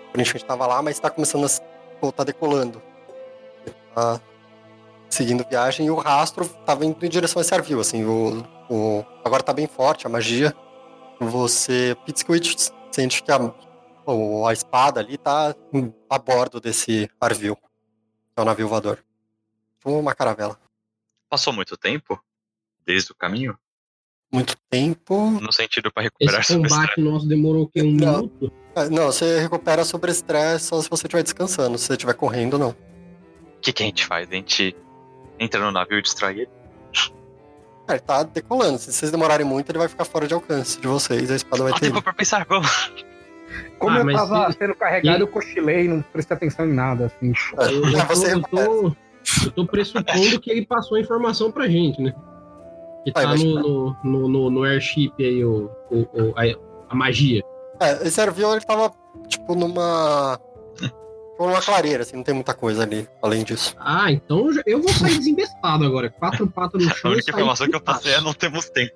Aparentemente 0.09 0.45
tava 0.45 0.67
lá, 0.67 0.83
mas 0.83 0.99
tá 0.99 1.11
começando 1.11 1.47
a 1.47 2.01
voltar 2.01 2.25
decolando. 2.25 2.83
Ele 3.65 3.77
tá 3.95 4.21
seguindo 5.09 5.47
viagem 5.49 5.87
e 5.87 5.91
o 5.91 5.97
rastro 5.97 6.49
tava 6.67 6.85
indo 6.85 7.05
em 7.05 7.09
direção 7.09 7.41
a 7.41 7.43
esse 7.43 7.55
Arvil, 7.55 7.81
assim. 7.81 8.05
O, 8.05 8.43
o, 8.69 9.05
agora 9.25 9.43
tá 9.43 9.53
bem 9.53 9.67
forte 9.67 10.07
a 10.07 10.11
magia. 10.11 10.55
Você. 11.21 11.97
Pitsquid 12.05 12.57
sente 12.91 13.23
que 13.23 13.31
a, 13.31 13.39
a 13.39 14.53
espada 14.53 15.01
ali 15.01 15.17
tá 15.19 15.55
a 16.09 16.19
bordo 16.19 16.61
desse 16.61 17.11
Arvil. 17.21 17.57
É 18.37 18.41
o 18.41 18.45
navio 18.45 18.69
voador. 18.69 19.05
Uma 19.85 20.15
caravela. 20.15 20.59
Passou 21.29 21.53
muito 21.53 21.77
tempo 21.77 22.21
desde 22.85 23.13
o 23.13 23.15
caminho? 23.15 23.59
Muito 24.33 24.57
tempo. 24.69 25.31
No 25.41 25.53
sentido 25.53 25.91
pra 25.93 26.03
recuperar 26.03 26.41
Esse 26.41 26.55
combate 26.57 27.01
nosso 27.01 27.27
demorou 27.27 27.63
o 27.65 27.69
quê? 27.69 27.83
Um 27.83 27.93
Não. 27.93 28.17
minuto? 28.17 28.53
Ah, 28.77 28.85
Não, 28.91 29.07
você 29.07 29.41
recupera 29.41 29.85
sobre 29.85 30.11
estresse 30.11 30.67
só 30.67 30.81
se 30.83 30.91
você 30.91 31.07
estiver 31.07 31.23
descansando. 31.23 31.79
Se 31.79 31.87
você 31.87 31.93
estiver 31.95 32.15
correndo, 32.15 32.59
não. 32.59 32.71
O 32.71 33.61
que, 33.61 33.73
que 33.73 33.83
a 33.83 33.87
gente 33.87 34.05
faz? 34.05 34.29
A 34.31 34.35
gente 34.35 34.77
entra 35.39 35.61
no 35.61 35.71
navio 35.73 35.99
e 35.99 36.03
distrai 36.03 36.35
ele? 36.41 36.49
Ah, 37.89 37.93
Ele 37.93 38.01
tá 38.01 38.23
decolando. 38.23 38.79
Se 38.79 38.93
vocês 38.93 39.11
demorarem 39.11 39.47
muito, 39.47 39.71
ele 39.71 39.79
vai 39.79 39.89
ficar 39.89 40.05
fora 40.05 40.27
de 40.29 40.35
alcance 40.35 40.79
de 40.79 40.87
vocês. 40.87 41.31
A 41.31 41.37
espada 41.37 41.63
vai 41.63 41.73
Não 41.73 41.79
ter. 41.79 41.87
tempo 41.87 42.03
pra 42.03 42.13
pensar, 42.13 42.45
vamos. 42.47 42.93
Como 43.79 43.97
Ah, 43.97 44.01
eu 44.03 44.13
tava 44.13 44.53
se- 44.53 44.59
sendo 44.59 44.75
carregado, 44.75 45.19
e- 45.19 45.23
eu 45.23 45.29
cochilei, 45.29 45.89
não 45.89 46.03
prestei 46.03 46.37
atenção 46.37 46.67
em 46.67 46.75
nada, 46.75 47.07
assim. 47.07 47.33
Eu, 47.57 47.91
eu 47.91 47.99
Ah, 47.99 48.05
tô, 48.05 48.15
você 48.15 48.35
eu, 48.35 48.43
tô, 48.43 48.59
eu 49.47 49.51
tô 49.57 49.67
pressupondo 49.67 50.39
que 50.39 50.51
ele 50.51 50.67
passou 50.67 50.99
a 50.99 51.01
informação 51.01 51.51
pra 51.51 51.67
gente, 51.67 52.03
né? 52.03 52.13
Que 53.05 53.13
Vai, 53.13 53.25
tá 53.25 53.35
no, 53.37 53.45
no, 53.61 53.97
no, 54.05 54.29
no- 54.29 54.51
no 54.51 54.63
airship 54.65 55.13
aí, 55.19 55.45
o, 55.45 55.71
o, 55.91 55.99
o- 56.01 56.35
a, 56.37 56.43
a 56.91 56.95
magia. 56.95 57.43
É, 57.81 58.07
esse 58.07 58.21
avião 58.21 58.53
ele 58.53 58.65
tava, 58.65 58.93
tipo, 59.29 59.55
numa. 59.55 60.39
tipo, 60.75 60.97
numa 61.47 61.63
clareira, 61.63 62.03
assim, 62.03 62.17
não 62.17 62.25
tem 62.25 62.35
muita 62.35 62.53
coisa 62.55 62.83
ali, 62.83 63.09
além 63.23 63.45
disso. 63.45 63.75
Ah, 63.79 64.11
então 64.11 64.49
eu 64.67 64.83
vou 64.83 64.93
sair 64.93 65.17
desembestado 65.19 65.85
agora. 65.85 66.11
Quatro 66.11 66.47
patas 66.49 66.83
no 66.85 66.91
A 66.91 66.95
chão. 66.95 67.11
e 67.13 67.15
única 67.15 67.31
informação 67.31 67.69
que 67.69 67.77
eu 67.77 67.81
passei 67.81 68.13
é 68.15 68.21
não 68.21 68.35
temos 68.35 68.69
tempo. 68.69 68.95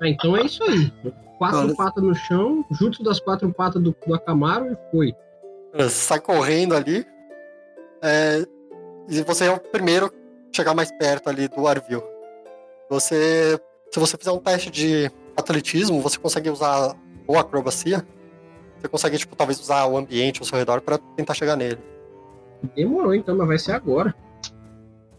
Ah, 0.00 0.08
então 0.08 0.36
é 0.36 0.42
isso 0.46 0.62
aí. 0.64 0.92
Quatro 1.38 1.58
Olha- 1.58 1.74
patas 1.74 2.02
no 2.02 2.14
chão, 2.14 2.64
junto 2.70 3.02
das 3.02 3.18
quatro 3.20 3.52
patas 3.52 3.82
do, 3.82 3.94
do 4.06 4.14
Acamaro 4.14 4.72
e 4.72 4.76
foi. 4.90 5.14
Você 5.74 5.90
sai 5.90 6.20
correndo 6.20 6.74
ali. 6.74 7.04
é, 8.02 8.46
e 9.08 9.20
você 9.22 9.44
é 9.46 9.50
o 9.50 9.58
primeiro 9.60 10.06
a 10.06 10.10
chegar 10.56 10.74
mais 10.74 10.90
perto 10.92 11.28
ali 11.28 11.46
do 11.48 11.66
Arvil. 11.66 12.02
Você. 12.90 13.58
Se 13.90 14.00
você 14.00 14.16
fizer 14.16 14.30
um 14.32 14.38
teste 14.38 14.70
de 14.70 15.10
atletismo, 15.36 16.00
você 16.00 16.18
consegue 16.18 16.50
usar 16.50 16.94
ou 17.26 17.38
acrobacia. 17.38 18.06
Você 18.78 18.88
consegue, 18.88 19.18
tipo, 19.18 19.34
talvez 19.34 19.58
usar 19.60 19.86
o 19.86 19.96
ambiente 19.96 20.40
ao 20.40 20.46
seu 20.46 20.58
redor 20.58 20.80
pra 20.80 20.98
tentar 20.98 21.34
chegar 21.34 21.56
nele. 21.56 21.78
Demorou 22.74 23.14
então, 23.14 23.36
mas 23.36 23.46
vai 23.46 23.58
ser 23.58 23.72
agora. 23.72 24.14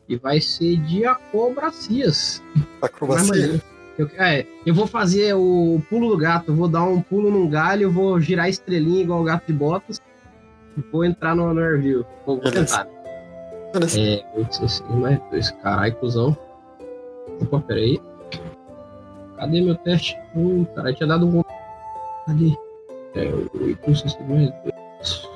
E 0.07 0.15
vai 0.15 0.39
ser 0.39 0.78
de 0.78 1.05
acobracias. 1.05 2.41
Mais 2.55 2.68
Acrobacia. 2.82 3.28
maneiro. 3.28 3.61
Eu, 3.97 4.09
é, 4.18 4.45
eu 4.65 4.76
vou 4.76 4.86
fazer 4.86 5.34
o 5.34 5.82
pulo 5.89 6.09
do 6.09 6.18
gato, 6.18 6.53
vou 6.53 6.68
dar 6.68 6.84
um 6.84 7.01
pulo 7.01 7.32
num 7.32 7.49
galho, 7.49 7.91
vou 7.91 8.20
girar 8.22 8.45
a 8.45 8.49
estrelinha 8.49 9.01
igual 9.01 9.22
o 9.22 9.24
gato 9.24 9.47
de 9.47 9.53
botas 9.53 9.99
e 10.78 10.82
vou 10.91 11.03
entrar 11.03 11.36
no, 11.36 11.51
no 11.51 11.59
airview. 11.59 12.05
Vou, 12.26 12.39
vou 12.39 12.51
Beleza. 12.51 12.86
tentar. 12.86 13.72
Beleza. 13.74 13.99
É, 13.99 14.26
8, 14.36 14.55
6, 14.55 14.84
mais 14.89 15.20
2. 15.32 15.51
Caralho, 15.63 15.95
cuzão. 15.95 16.38
Opa, 17.42 17.60
peraí. 17.62 18.00
Cadê 19.38 19.62
meu 19.62 19.76
teste? 19.76 20.18
Hum, 20.36 20.66
caralho, 20.76 20.96
tinha 20.96 21.08
dado 21.08 21.28
um. 21.28 21.44
Cadê? 22.26 22.56
É, 23.16 23.32
8, 23.60 23.96
6, 23.96 24.18
mais 24.28 24.50
2. 24.64 25.30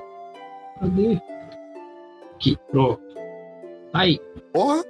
Cadê? 0.80 1.22
Aqui, 2.36 2.58
pronto. 2.72 3.02
Tá 3.92 4.00
aí. 4.00 4.20
Porra! 4.52 4.84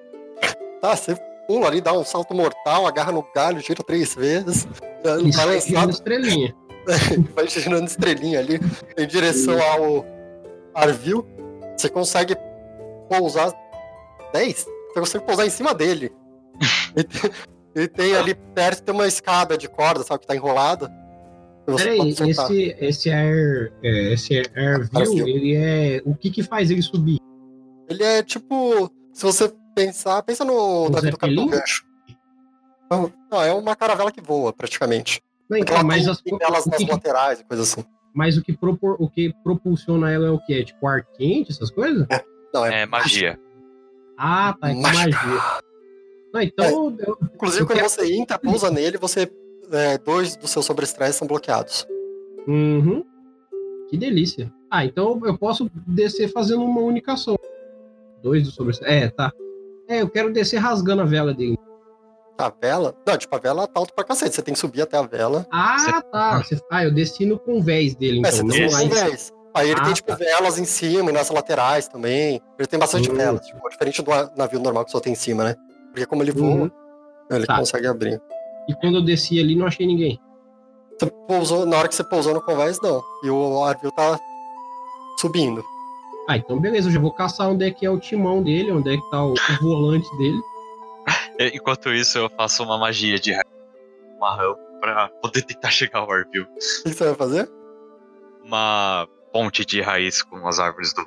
Tá, 0.81 0.95
você 0.95 1.15
pula 1.47 1.67
ali, 1.67 1.81
dá 1.81 1.93
um 1.93 2.03
salto 2.03 2.33
mortal, 2.33 2.87
agarra 2.87 3.11
no 3.11 3.25
galho, 3.35 3.59
gira 3.59 3.83
três 3.83 4.15
vezes. 4.15 4.65
Isso 4.65 4.67
Vai 5.03 5.15
aí, 5.15 5.31
girando 5.31 5.53
lançado, 5.55 5.89
estrelinha. 5.91 6.55
vai 7.35 7.47
girando 7.47 7.87
estrelinha 7.87 8.39
ali 8.39 8.59
em 8.97 9.07
direção 9.07 9.59
ao 9.61 10.05
Arvil. 10.73 11.27
Você 11.77 11.89
consegue 11.89 12.35
pousar 13.09 13.51
10? 14.33 14.55
Você 14.93 14.99
consegue 14.99 15.25
pousar 15.25 15.45
em 15.45 15.49
cima 15.49 15.73
dele. 15.73 16.11
E 16.95 17.03
tem, 17.03 17.31
e 17.75 17.87
tem 17.87 18.15
ali 18.15 18.35
perto 18.35 18.83
tem 18.83 18.93
uma 18.93 19.07
escada 19.07 19.57
de 19.57 19.69
corda, 19.69 20.03
sabe, 20.03 20.21
que 20.21 20.27
tá 20.27 20.35
enrolada. 20.35 20.91
Peraí, 21.65 22.09
esse, 22.09 22.75
esse 22.79 23.09
Air, 23.09 23.71
é, 23.83 24.13
esse 24.13 24.35
Air 24.35 24.89
View, 24.89 24.99
Airview. 24.99 25.27
ele 25.27 25.55
é. 25.55 26.01
O 26.05 26.15
que 26.15 26.29
que 26.31 26.43
faz 26.43 26.71
ele 26.71 26.81
subir? 26.81 27.19
Ele 27.89 28.03
é 28.03 28.23
tipo. 28.23 28.91
Se 29.13 29.23
você 29.23 29.53
pensar, 29.75 30.21
pensa 30.23 30.43
no 30.43 30.87
Um 30.87 30.89
navio 30.89 31.11
do 31.11 31.17
Capitão? 31.17 31.47
Gancho. 31.47 31.85
Não, 33.31 33.41
é 33.41 33.53
uma 33.53 33.75
caravela 33.75 34.11
que 34.11 34.21
voa, 34.21 34.51
praticamente. 34.51 35.21
Não, 35.49 35.57
então, 35.57 35.81
mas, 35.83 36.03
tem 36.03 36.11
as, 36.11 36.21
elas 36.41 36.65
o, 36.65 36.69
nas 36.69 36.77
que, 36.79 36.91
laterais 36.91 37.39
e 37.39 37.43
coisa 37.45 37.63
assim. 37.63 37.85
mas 38.13 38.37
o, 38.37 38.41
que 38.41 38.53
propor, 38.53 38.97
o 38.99 39.09
que 39.09 39.33
propulsiona 39.43 40.11
ela 40.11 40.27
é 40.27 40.29
o 40.29 40.39
quê? 40.39 40.55
É 40.55 40.63
tipo 40.63 40.87
ar 40.87 41.05
quente, 41.17 41.51
essas 41.51 41.69
coisas? 41.69 42.05
Não, 42.53 42.65
é, 42.65 42.81
É 42.81 42.85
magia. 42.85 43.39
Ah, 44.17 44.55
tá, 44.59 44.71
é 44.71 44.73
magia. 44.73 45.15
Não, 46.33 46.41
então. 46.41 46.95
eu- 46.99 47.17
Inclusive, 47.35 47.63
eu 47.63 47.67
quando 47.67 47.77
quero- 47.77 47.89
você 47.89 48.13
entra, 48.13 48.39
pousa 48.39 48.69
nele, 48.71 48.97
você. 48.97 49.29
é, 49.71 49.97
dois 49.97 50.35
dos 50.35 50.51
seus 50.51 50.65
sobreestresses 50.65 51.15
são 51.15 51.27
bloqueados. 51.27 51.87
Uhum. 52.47 53.03
Que 53.89 53.97
delícia. 53.97 54.51
Ah, 54.69 54.85
então 54.85 55.19
eu 55.25 55.37
posso 55.37 55.69
descer 55.87 56.29
fazendo 56.31 56.63
uma 56.63 56.81
única 56.81 57.13
ação. 57.13 57.37
Dois 58.21 58.43
do 58.43 58.51
sobre. 58.51 58.75
É, 58.83 59.09
tá. 59.09 59.31
É, 59.87 60.01
eu 60.01 60.09
quero 60.09 60.31
descer 60.31 60.57
rasgando 60.57 61.01
a 61.01 61.05
vela 61.05 61.33
dele. 61.33 61.57
A 62.37 62.49
vela. 62.49 62.95
Não, 63.05 63.17
tipo, 63.17 63.35
a 63.35 63.39
vela 63.39 63.67
tá 63.67 63.79
alto 63.79 63.93
pra 63.93 64.03
cacete. 64.03 64.33
Você 64.35 64.41
tem 64.41 64.53
que 64.53 64.59
subir 64.59 64.81
até 64.81 64.97
a 64.97 65.01
vela. 65.03 65.45
Ah, 65.51 65.77
Você- 65.77 66.01
tá. 66.11 66.37
Você- 66.43 66.59
Ah, 66.71 66.83
eu 66.85 66.91
desci 66.93 67.25
no 67.25 67.37
convés 67.37 67.93
dele, 67.95 68.17
é, 68.17 68.29
então. 68.29 68.31
você 68.47 68.67
lá 68.67 68.83
em- 68.83 68.87
um 68.87 68.89
vez. 68.89 69.31
Aí 69.53 69.69
ele 69.69 69.79
Ah, 69.79 69.83
tem, 69.83 69.93
tipo, 69.93 70.07
tá. 70.09 70.15
velas 70.15 70.57
em 70.57 70.65
cima 70.65 71.09
e 71.09 71.13
nas 71.13 71.29
laterais 71.29 71.87
também. 71.87 72.41
Ele 72.57 72.67
tem 72.67 72.79
bastante 72.79 73.11
Hum. 73.11 73.15
velas, 73.15 73.45
tipo, 73.45 73.69
diferente 73.69 74.01
do 74.01 74.09
navio 74.37 74.59
normal 74.59 74.85
que 74.85 74.91
só 74.91 74.99
tem 74.99 75.11
em 75.13 75.15
cima, 75.15 75.43
né? 75.43 75.55
Porque 75.91 76.05
como 76.05 76.23
ele 76.23 76.31
voa, 76.31 76.63
Uhum. 76.63 76.71
ele 77.29 77.45
Tá. 77.45 77.57
consegue 77.57 77.87
abrir. 77.87 78.21
E 78.67 78.73
quando 78.75 78.95
eu 78.97 79.01
desci 79.03 79.39
ali, 79.39 79.55
não 79.55 79.65
achei 79.67 79.85
ninguém. 79.85 80.19
Você 80.99 81.09
pousou, 81.27 81.65
na 81.65 81.77
hora 81.77 81.87
que 81.87 81.95
você 81.95 82.03
pousou 82.03 82.33
no 82.33 82.41
convés, 82.41 82.79
não. 82.81 83.01
E 83.23 83.29
o 83.29 83.65
navio 83.65 83.91
tá 83.91 84.19
subindo. 85.19 85.63
Ah, 86.29 86.37
então 86.37 86.59
beleza, 86.59 86.87
eu 86.87 86.93
já 86.93 86.99
vou 86.99 87.11
caçar 87.11 87.49
onde 87.49 87.65
é 87.65 87.71
que 87.71 87.85
é 87.85 87.89
o 87.89 87.99
timão 87.99 88.41
dele, 88.43 88.71
onde 88.71 88.93
é 88.93 88.97
que 88.97 89.09
tá 89.09 89.23
o, 89.23 89.33
o 89.33 89.35
volante 89.61 90.09
dele. 90.17 90.39
E- 91.39 91.57
Enquanto 91.57 91.89
isso, 91.91 92.17
eu 92.19 92.29
faço 92.29 92.63
uma 92.63 92.77
magia 92.77 93.19
de 93.19 93.33
rã 93.33 93.41
pra 94.79 95.09
poder 95.21 95.41
tentar 95.43 95.71
chegar 95.71 95.99
ao 95.99 96.11
Arvil. 96.11 96.43
O 96.43 96.47
que 96.83 96.93
você 96.93 97.03
vai 97.05 97.15
fazer? 97.15 97.51
Uma 98.43 99.07
ponte 99.33 99.65
de 99.65 99.81
raiz 99.81 100.21
com 100.23 100.47
as 100.47 100.59
árvores 100.59 100.93
do. 100.93 101.05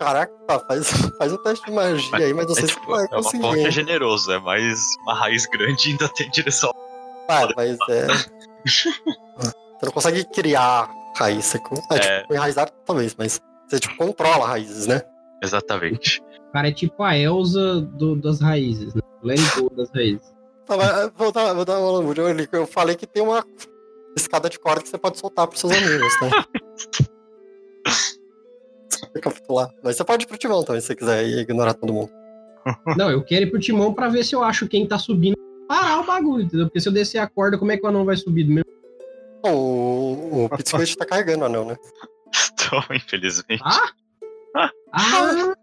Caraca, 0.00 0.32
faz, 0.66 0.88
faz 1.18 1.30
um 1.32 1.36
teste 1.42 1.66
de 1.66 1.72
magia 1.72 2.16
aí, 2.16 2.32
mas 2.32 2.46
não 2.46 2.52
É, 2.52 2.54
sei 2.56 2.68
se 2.68 2.74
tipo, 2.74 2.86
vai 2.90 3.04
é 3.04 3.08
uma 3.14 3.22
conseguir. 3.22 3.66
é 3.66 3.70
generoso, 3.70 4.32
é 4.32 4.38
mais 4.40 4.80
uma 5.02 5.12
raiz 5.14 5.44
grande 5.44 5.88
e 5.88 5.92
ainda 5.92 6.08
tem 6.08 6.30
direção. 6.30 6.72
Ah, 7.28 7.46
mas 7.54 7.76
é. 7.90 8.06
Você 8.64 8.88
não 9.84 9.92
consegue 9.92 10.24
criar 10.24 10.90
raiz. 11.16 11.44
Você, 11.44 11.58
é, 11.92 11.96
É. 11.96 12.20
tipo, 12.22 12.34
enraizar 12.34 12.70
talvez, 12.86 13.14
mas 13.14 13.40
você 13.68 13.78
tipo, 13.78 13.94
controla 13.98 14.46
raízes, 14.46 14.86
né? 14.86 15.02
Exatamente. 15.42 16.22
O 16.48 16.52
cara 16.52 16.68
é 16.68 16.72
tipo 16.72 17.02
a 17.02 17.16
Elsa 17.16 17.82
do- 17.82 18.16
das 18.16 18.40
raízes, 18.40 18.94
né? 18.94 19.02
Go 19.54 19.68
das 19.76 19.90
raízes. 19.94 20.32
Tá, 20.64 20.76
mas, 20.78 21.10
vou, 21.14 21.30
dar, 21.30 21.52
vou 21.52 21.64
dar 21.66 21.78
uma 21.78 22.10
ali. 22.30 22.48
Eu 22.50 22.66
falei 22.66 22.96
que 22.96 23.06
tem 23.06 23.22
uma 23.22 23.44
escada 24.16 24.48
de 24.48 24.58
corda 24.58 24.80
que 24.82 24.88
você 24.88 24.96
pode 24.98 25.18
soltar 25.18 25.46
pros 25.46 25.60
seus 25.60 25.72
amigos, 25.74 26.12
né? 26.22 26.30
Recapitular. 29.14 29.70
Mas 29.82 29.96
você 29.96 30.04
pode 30.04 30.24
ir 30.24 30.26
pro 30.26 30.38
timão 30.38 30.62
também, 30.62 30.80
se 30.80 30.88
você 30.88 30.96
quiser 30.96 31.24
e 31.24 31.40
ignorar 31.40 31.74
todo 31.74 31.92
mundo. 31.92 32.10
Não, 32.96 33.10
eu 33.10 33.22
quero 33.22 33.46
ir 33.46 33.50
pro 33.50 33.60
timão 33.60 33.92
pra 33.92 34.08
ver 34.08 34.24
se 34.24 34.34
eu 34.34 34.42
acho 34.42 34.68
quem 34.68 34.86
tá 34.86 34.98
subindo. 34.98 35.36
Parar 35.66 36.00
o 36.00 36.04
bagulho, 36.04 36.44
entendeu? 36.44 36.66
Porque 36.66 36.80
se 36.80 36.88
eu 36.88 36.92
descer 36.92 37.18
a 37.18 37.28
corda, 37.28 37.56
como 37.56 37.70
é 37.70 37.76
que 37.76 37.84
o 37.84 37.88
anão 37.88 38.04
vai 38.04 38.16
subir 38.16 38.44
do 38.44 38.52
mesmo? 38.52 38.70
Bom, 39.42 39.54
o, 39.54 40.44
o 40.44 40.48
Pitsquid 40.50 40.96
tá 40.96 41.06
carregando 41.06 41.42
o 41.42 41.46
anel, 41.46 41.64
né? 41.64 41.76
Então, 42.52 42.84
infelizmente. 42.94 43.60
Ah! 43.64 43.90
Ah! 44.92 45.54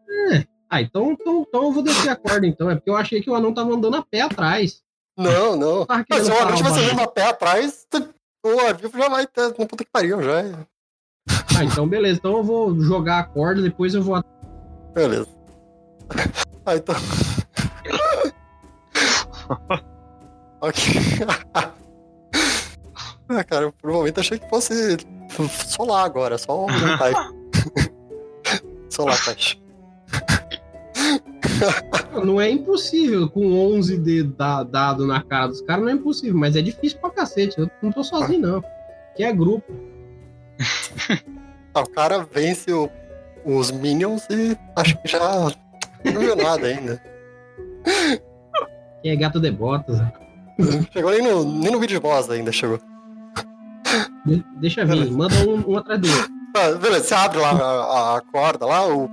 Ah, 0.70 0.82
então, 0.82 1.14
então, 1.14 1.46
então 1.48 1.64
eu 1.64 1.72
vou 1.72 1.82
descer 1.82 2.10
a 2.10 2.16
corda, 2.16 2.46
então. 2.46 2.70
É 2.70 2.76
porque 2.76 2.90
eu 2.90 2.96
achei 2.98 3.22
que 3.22 3.30
o 3.30 3.36
anão 3.36 3.54
tava 3.54 3.74
andando 3.74 3.96
a 3.96 4.02
pé 4.02 4.22
atrás. 4.22 4.82
Não, 5.18 5.56
não. 5.56 5.86
Mas 5.88 6.26
se 6.26 6.32
o 6.32 6.36
parar 6.36 6.42
anel 6.42 6.54
o 6.54 6.58
tivesse 6.58 6.80
andando 6.80 7.02
a 7.02 7.08
pé 7.08 7.24
atrás, 7.24 7.88
o 8.46 8.60
Arvil 8.60 8.92
já 8.94 9.10
vai 9.10 9.26
ter. 9.26 9.56
Não 9.58 9.66
puta 9.66 9.86
que 9.86 9.92
pariu, 9.92 10.22
já. 10.22 10.44
Ah, 11.58 11.64
então 11.64 11.88
beleza. 11.88 12.20
Então 12.20 12.38
eu 12.38 12.44
vou 12.44 12.80
jogar 12.80 13.18
a 13.20 13.24
corda, 13.24 13.62
depois 13.62 13.96
eu 13.96 14.04
vou. 14.04 14.24
Beleza. 14.94 15.28
Ah, 16.64 16.76
então. 16.76 16.96
ok. 20.62 20.84
ah, 23.30 23.44
cara, 23.44 23.72
por 23.72 23.90
um 23.90 23.94
momento 23.94 24.20
achei 24.20 24.38
que 24.38 24.48
fosse 24.50 24.98
solar 25.68 26.06
agora, 26.06 26.38
só 26.38 26.66
um 26.66 26.68
type. 26.68 27.38
Não 32.24 32.40
é 32.40 32.52
impossível 32.52 33.28
com 33.30 33.52
11 33.76 33.98
de 33.98 34.24
da, 34.24 34.64
dado 34.64 35.08
na 35.08 35.24
cara 35.24 35.48
dos 35.48 35.62
caras, 35.62 35.84
não 35.84 35.92
é 35.92 35.94
impossível, 35.94 36.38
mas 36.38 36.56
é 36.56 36.62
difícil 36.62 37.00
pra 37.00 37.10
cacete. 37.10 37.60
Eu 37.60 37.70
não 37.82 37.92
tô 37.92 38.04
sozinho, 38.04 38.42
não. 38.42 38.64
Que 39.16 39.24
é 39.24 39.34
grupo. 39.34 39.74
Ah, 41.78 41.84
o 41.84 41.90
cara 41.92 42.28
vence 42.34 42.72
o- 42.74 42.90
os 43.46 43.70
Minions 43.72 44.24
e 44.30 44.58
acho 44.76 44.98
que 45.02 45.08
já 45.08 45.20
não 46.04 46.20
viu 46.20 46.36
nada 46.36 46.66
ainda. 46.68 47.02
Que 49.04 49.10
é 49.10 49.16
gato 49.16 49.40
de 49.40 49.52
botas. 49.52 50.00
Chegou 50.92 51.12
nem 51.12 51.22
no, 51.22 51.44
nem 51.46 51.72
no 51.72 51.80
vídeo 51.80 52.02
boss 52.02 52.30
ainda, 52.30 52.52
chegou. 52.52 52.80
De- 54.26 54.44
deixa 54.60 54.84
vir, 54.86 55.12
manda 55.12 55.36
um, 55.48 55.72
um 55.74 55.78
atrás 55.78 56.02
outro. 56.02 56.34
Ah, 56.56 56.72
beleza, 56.72 57.04
você 57.06 57.14
abre 57.14 57.38
lá 57.40 57.52
a, 57.52 58.18
a 58.18 58.22
corda 58.22 58.66
lá, 58.66 58.88
o, 58.88 59.08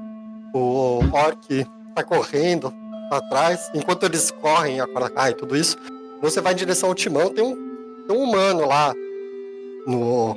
o 0.54 1.00
orc 1.12 1.66
tá 1.94 2.02
correndo 2.02 2.72
atrás, 3.12 3.70
enquanto 3.74 4.04
eles 4.04 4.30
correm, 4.30 4.80
a 4.80 4.86
corda 4.86 5.10
cai 5.10 5.32
e 5.32 5.34
tudo 5.34 5.54
isso, 5.54 5.76
você 6.22 6.40
vai 6.40 6.54
em 6.54 6.56
direção 6.56 6.88
ao 6.88 6.94
timão, 6.94 7.28
tem 7.28 7.44
um, 7.44 7.54
tem 8.08 8.16
um 8.16 8.22
humano 8.24 8.66
lá 8.66 8.94
no, 9.86 10.34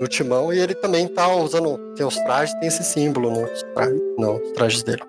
no 0.00 0.06
timão 0.08 0.52
e 0.52 0.58
ele 0.58 0.74
também 0.74 1.06
tá 1.08 1.28
usando, 1.34 1.78
os 2.06 2.16
trajes, 2.18 2.54
tem 2.60 2.68
esse 2.68 2.84
símbolo 2.84 3.30
nos, 3.30 3.62
tra 3.74 3.86
nos 4.18 4.52
trajes 4.52 4.82
dele. 4.82 5.02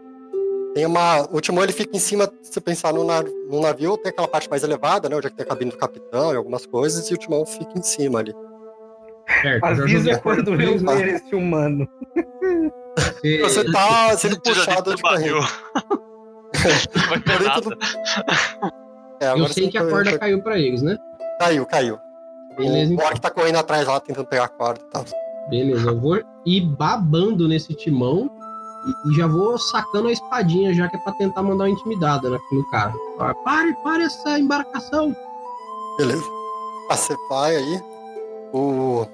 Tem 0.74 0.86
uma, 0.86 1.22
o 1.32 1.42
timão 1.42 1.64
ele 1.64 1.74
fica 1.74 1.96
em 1.96 2.00
cima, 2.00 2.32
se 2.42 2.54
você 2.54 2.62
pensar 2.62 2.94
no, 2.94 3.04
nav- 3.04 3.28
no 3.50 3.60
navio, 3.62 3.98
tem 3.98 4.12
aquela 4.12 4.28
parte 4.28 4.50
mais 4.50 4.64
elevada, 4.64 5.10
né, 5.10 5.16
onde 5.16 5.28
é 5.28 5.30
que 5.30 5.36
tem 5.36 5.46
a 5.46 5.50
cabine 5.50 5.72
do 5.72 5.78
capitão 5.78 6.32
e 6.32 6.36
algumas 6.36 6.66
coisas, 6.66 7.10
e 7.10 7.14
o 7.14 7.18
timão 7.18 7.46
fica 7.46 7.78
em 7.78 7.82
cima 7.82 8.20
ali. 8.20 8.34
Certo, 9.42 9.62
já 9.76 9.84
Avisa 9.84 10.20
quando 10.20 10.54
eu 10.60 10.78
ver 10.80 11.08
esse 11.16 11.36
humano. 11.36 11.88
você- 13.22 13.40
Você 13.42 13.72
tá 13.72 14.18
sendo 14.18 14.40
puxado 14.42 14.96
de 14.96 15.02
barril. 15.02 15.36
Não 15.36 17.10
vai 17.10 17.20
ter 17.20 17.32
Porém, 17.32 17.48
nada. 17.48 17.62
tudo- 17.62 17.78
É, 19.22 19.32
Eu 19.34 19.48
sei 19.50 19.70
que 19.70 19.78
a 19.78 19.82
foi- 19.82 19.92
corda 19.92 20.18
caiu 20.18 20.42
pra 20.42 20.58
eles, 20.58 20.82
né? 20.82 20.98
Caiu, 21.40 21.66
caiu. 21.66 21.98
Beleza, 22.60 22.92
o 22.92 22.94
então. 22.94 23.08
Orc 23.08 23.22
tá 23.22 23.30
correndo 23.30 23.58
atrás 23.58 23.88
lá, 23.88 24.00
tentando 24.00 24.28
pegar 24.28 24.46
a 24.46 24.50
corda 24.50 24.82
e 24.82 24.92
tal. 24.92 25.06
Beleza, 25.50 25.90
eu 25.90 26.00
vou 26.00 26.22
ir 26.46 26.62
babando 26.62 27.48
nesse 27.48 27.74
timão 27.74 28.30
e, 28.86 29.10
e 29.10 29.16
já 29.16 29.28
vou 29.28 29.58
sacando 29.58 30.10
a 30.10 30.12
espadinha, 30.12 30.74
já 30.74 30.88
que 30.88 30.96
é 30.96 31.00
pra 31.00 31.14
tentar 31.14 31.42
mandar 31.42 31.66
uma 31.66 31.70
intimidada 31.70 32.30
né, 32.30 32.38
no 32.52 32.70
cara. 32.70 32.94
Fala, 33.18 33.34
Pare, 33.44 33.74
pare 33.84 34.04
essa 34.04 34.38
embarcação. 34.38 35.16
Beleza. 35.98 36.24
Ah, 36.90 36.96
você 36.96 37.16
vai 37.30 37.56
aí. 37.56 37.82
O... 38.54 39.06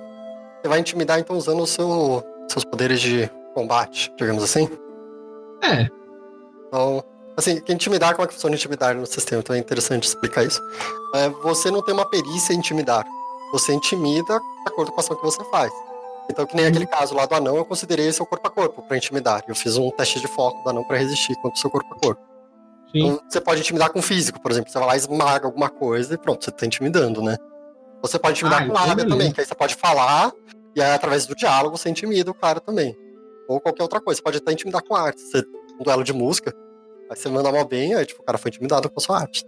Você 0.62 0.68
vai 0.70 0.80
intimidar, 0.80 1.20
então, 1.20 1.38
usando 1.38 1.62
o 1.62 1.68
seu... 1.68 2.24
seus 2.50 2.64
poderes 2.66 3.00
de 3.02 3.30
combate, 3.54 4.14
digamos 4.18 4.44
assim. 4.44 4.70
É, 5.64 5.90
Então, 6.68 7.04
assim, 7.38 7.60
que 7.62 7.74
intimidar, 7.74 8.14
como 8.14 8.26
é 8.26 8.28
que 8.28 8.34
funciona 8.34 8.56
intimidar 8.56 8.96
no 8.96 9.06
sistema? 9.06 9.42
Então 9.42 9.56
é 9.56 9.60
interessante 9.60 10.04
explicar 10.04 10.44
isso. 10.44 10.62
É, 11.16 11.30
você 11.30 11.72
não 11.72 11.82
tem 11.82 11.94
uma 11.94 12.08
perícia 12.10 12.54
em 12.54 12.58
intimidar. 12.58 13.06
Você 13.52 13.74
intimida 13.74 14.40
de 14.40 14.68
acordo 14.68 14.92
com 14.92 15.00
a 15.00 15.04
ação 15.04 15.16
que 15.16 15.24
você 15.24 15.44
faz. 15.46 15.72
Então, 16.30 16.46
que 16.46 16.56
nem 16.56 16.66
aquele 16.66 16.88
caso 16.88 17.14
lá 17.14 17.26
do 17.26 17.36
anão, 17.36 17.56
eu 17.56 17.66
considerei 17.66 18.12
seu 18.12 18.26
corpo 18.26 18.48
a 18.48 18.52
corpo 18.52 18.82
pra 18.82 18.98
intimidar. 18.98 19.44
Eu 19.48 19.56
fiz 19.56 19.78
um 19.78 19.92
teste 19.92 20.20
de 20.20 20.28
foco 20.28 20.64
do 20.64 20.70
anão 20.70 20.84
pra 20.84 20.98
resistir 20.98 21.36
contra 21.36 21.56
o 21.58 21.58
seu 21.58 21.70
corpo 21.70 21.94
a 21.94 22.00
corpo. 22.00 22.22
sim. 22.92 23.00
Então, 23.08 23.22
você 23.30 23.40
pode 23.40 23.60
intimidar 23.62 23.92
com 23.92 24.02
físico, 24.02 24.42
por 24.42 24.52
exemplo. 24.52 24.72
Você 24.72 24.80
vai 24.80 24.88
lá 24.88 24.96
esmaga 24.98 25.46
alguma 25.46 25.70
coisa 25.70 26.14
e 26.16 26.18
pronto, 26.18 26.44
você 26.44 26.52
tá 26.52 26.66
intimidando, 26.66 27.22
né? 27.22 27.38
Você 28.02 28.18
pode 28.18 28.34
intimidar 28.34 28.64
Ah, 28.64 28.68
com 28.68 28.74
lábia 28.74 29.08
também, 29.08 29.32
que 29.32 29.40
aí 29.40 29.46
você 29.46 29.56
pode 29.56 29.76
falar 29.76 30.32
e 30.76 30.82
aí, 30.82 30.92
através 30.92 31.26
do 31.26 31.36
diálogo, 31.36 31.78
você 31.78 31.90
intimida 31.90 32.30
o 32.30 32.34
cara 32.34 32.60
também. 32.60 32.96
Ou 33.48 33.62
qualquer 33.62 33.84
outra 33.84 34.02
coisa. 34.02 34.18
Você 34.18 34.24
pode 34.24 34.38
até 34.38 34.52
intimidar 34.52 34.84
com 34.84 34.96
arte. 34.96 35.22
Você, 35.22 35.44
um 35.80 35.84
duelo 35.84 36.04
de 36.04 36.12
música, 36.12 36.54
aí 37.10 37.16
você 37.16 37.30
manda 37.30 37.52
mal 37.52 37.66
bem, 37.66 37.94
aí 37.94 38.06
tipo, 38.06 38.22
o 38.22 38.26
cara 38.26 38.38
foi 38.38 38.50
intimidado 38.50 38.90
com 38.90 39.00
a 39.00 39.04
sua 39.04 39.20
arte. 39.20 39.46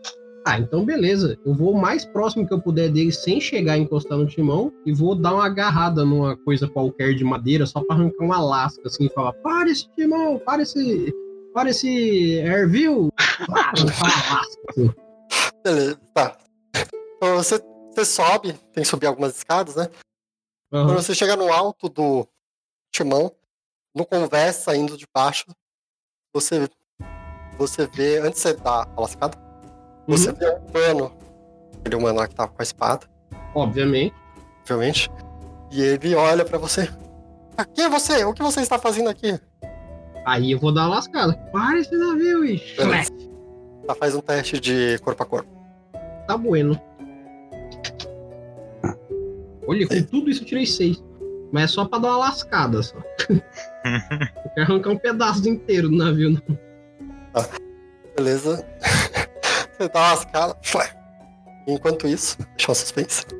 Ah, 0.47 0.57
então 0.57 0.85
beleza. 0.85 1.37
Eu 1.45 1.53
vou 1.53 1.73
o 1.73 1.77
mais 1.77 2.05
próximo 2.05 2.47
que 2.47 2.53
eu 2.53 2.61
puder 2.61 2.89
dele 2.89 3.11
sem 3.11 3.41
chegar 3.41 3.73
a 3.73 3.77
encostar 3.77 4.17
no 4.17 4.25
timão 4.25 4.71
e 4.85 4.93
vou 4.93 5.13
dar 5.13 5.33
uma 5.33 5.45
agarrada 5.45 6.05
numa 6.05 6.37
coisa 6.37 6.69
qualquer 6.69 7.13
de 7.13 7.23
madeira 7.25 7.65
só 7.65 7.83
pra 7.83 7.97
arrancar 7.97 8.23
uma 8.23 8.39
lasca 8.39 8.81
assim 8.85 9.07
e 9.07 9.09
falar: 9.09 9.33
para 9.33 9.69
esse 9.69 9.89
timão, 9.89 10.39
para 10.39 10.61
esse. 10.61 11.13
Para 11.53 11.69
esse 11.69 12.39
airview. 12.39 13.09
Ah, 13.19 13.73
lasca. 13.77 14.41
assim. 14.69 14.89
Beleza, 15.65 15.99
tá. 16.13 16.37
Então 17.17 17.35
você, 17.35 17.61
você 17.91 18.05
sobe, 18.05 18.53
tem 18.71 18.83
que 18.83 18.85
subir 18.85 19.07
algumas 19.07 19.35
escadas, 19.35 19.75
né? 19.75 19.89
Aham. 20.71 20.87
Quando 20.87 21.03
você 21.03 21.13
chega 21.13 21.35
no 21.35 21.51
alto 21.51 21.89
do 21.89 22.25
timão, 22.89 23.33
no 23.93 24.05
convés 24.05 24.55
saindo 24.57 24.95
de 24.95 25.05
baixo, 25.13 25.45
você, 26.33 26.69
você 27.57 27.85
vê, 27.87 28.19
antes 28.19 28.41
de 28.41 28.49
você 28.49 28.53
dar 28.53 28.87
a 28.95 29.01
lascada, 29.01 29.46
você 30.07 30.31
vê 30.31 30.49
um 30.49 30.57
humano, 30.69 31.11
aquele 31.79 31.95
humano 31.95 32.19
lá 32.19 32.27
que 32.27 32.35
tava 32.35 32.49
com 32.49 32.61
a 32.61 32.63
espada, 32.63 33.05
Obviamente. 33.53 34.13
obviamente, 34.61 35.09
e 35.71 35.81
ele 35.81 36.15
olha 36.15 36.43
pra 36.45 36.57
você. 36.57 36.89
"Ah, 37.57 37.65
Quem 37.65 37.85
é 37.85 37.89
você? 37.89 38.23
O 38.25 38.33
que 38.33 38.41
você 38.41 38.61
está 38.61 38.77
fazendo 38.79 39.09
aqui? 39.09 39.39
Aí 40.25 40.51
eu 40.51 40.59
vou 40.59 40.73
dar 40.73 40.81
uma 40.87 40.95
lascada. 40.95 41.33
Para 41.51 41.79
esse 41.79 41.95
navio 41.95 42.43
e. 42.45 42.59
Tá, 43.87 43.95
faz 43.95 44.13
um 44.13 44.19
teste 44.21 44.59
de 44.59 44.97
corpo 44.99 45.23
a 45.23 45.25
corpo. 45.25 45.49
Tá 46.27 46.35
bueno. 46.37 46.79
Olha, 49.67 49.87
com 49.87 50.01
tudo 50.03 50.29
isso 50.29 50.43
eu 50.43 50.45
tirei 50.47 50.65
seis. 50.65 51.01
Mas 51.51 51.63
é 51.63 51.67
só 51.67 51.85
pra 51.85 51.99
dar 51.99 52.09
uma 52.09 52.17
lascada 52.17 52.83
só. 52.83 52.97
Eu 53.29 54.51
quero 54.53 54.61
arrancar 54.73 54.89
um 54.91 54.97
pedaço 54.97 55.47
inteiro 55.47 55.87
do 55.89 55.95
navio. 55.95 56.31
não. 56.31 56.57
Beleza? 58.17 58.65
Você 59.77 59.89
dá 59.93 59.99
uma 59.99 60.11
lascada. 60.13 60.57
Flé. 60.63 60.89
Enquanto 61.67 62.07
isso, 62.07 62.37
deixa 62.57 62.71
eu 62.71 62.75
suspense. 62.75 63.25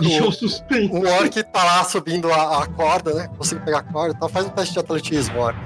Deixa 0.00 0.24
eu 0.24 0.32
suspense. 0.32 0.92
O 0.92 1.06
orc 1.08 1.42
tá 1.52 1.64
lá 1.64 1.84
subindo 1.84 2.32
a, 2.32 2.62
a 2.62 2.66
corda, 2.66 3.14
né? 3.14 3.28
Consegue 3.36 3.64
pegar 3.64 3.78
a 3.78 3.82
corda. 3.82 4.14
Então 4.16 4.28
faz 4.28 4.46
um 4.46 4.50
teste 4.50 4.72
de 4.74 4.80
atletismo, 4.80 5.38
orc. 5.38 5.56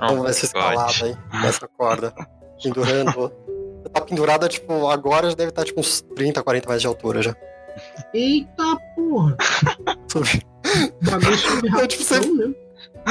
Vamos 0.00 0.24
ver 0.26 0.34
se 0.34 0.46
escalada 0.46 0.92
aí, 1.04 1.16
nessa 1.40 1.66
corda. 1.68 2.12
Pendurando. 2.62 3.32
Você 3.82 3.88
tá 3.92 4.00
pendurada, 4.00 4.48
tipo, 4.48 4.88
agora 4.88 5.30
já 5.30 5.36
deve 5.36 5.48
estar 5.50 5.64
tipo 5.64 5.80
uns 5.80 6.00
30, 6.14 6.42
40 6.42 6.68
metros 6.68 6.80
de 6.82 6.86
altura 6.86 7.22
já. 7.22 7.34
Eita 8.14 8.76
porra. 8.94 9.36
Subi. 10.08 10.42
O 11.74 11.80
É, 11.82 11.86
tipo, 11.86 12.04
você- 12.04 12.20
mesmo. 12.20 12.54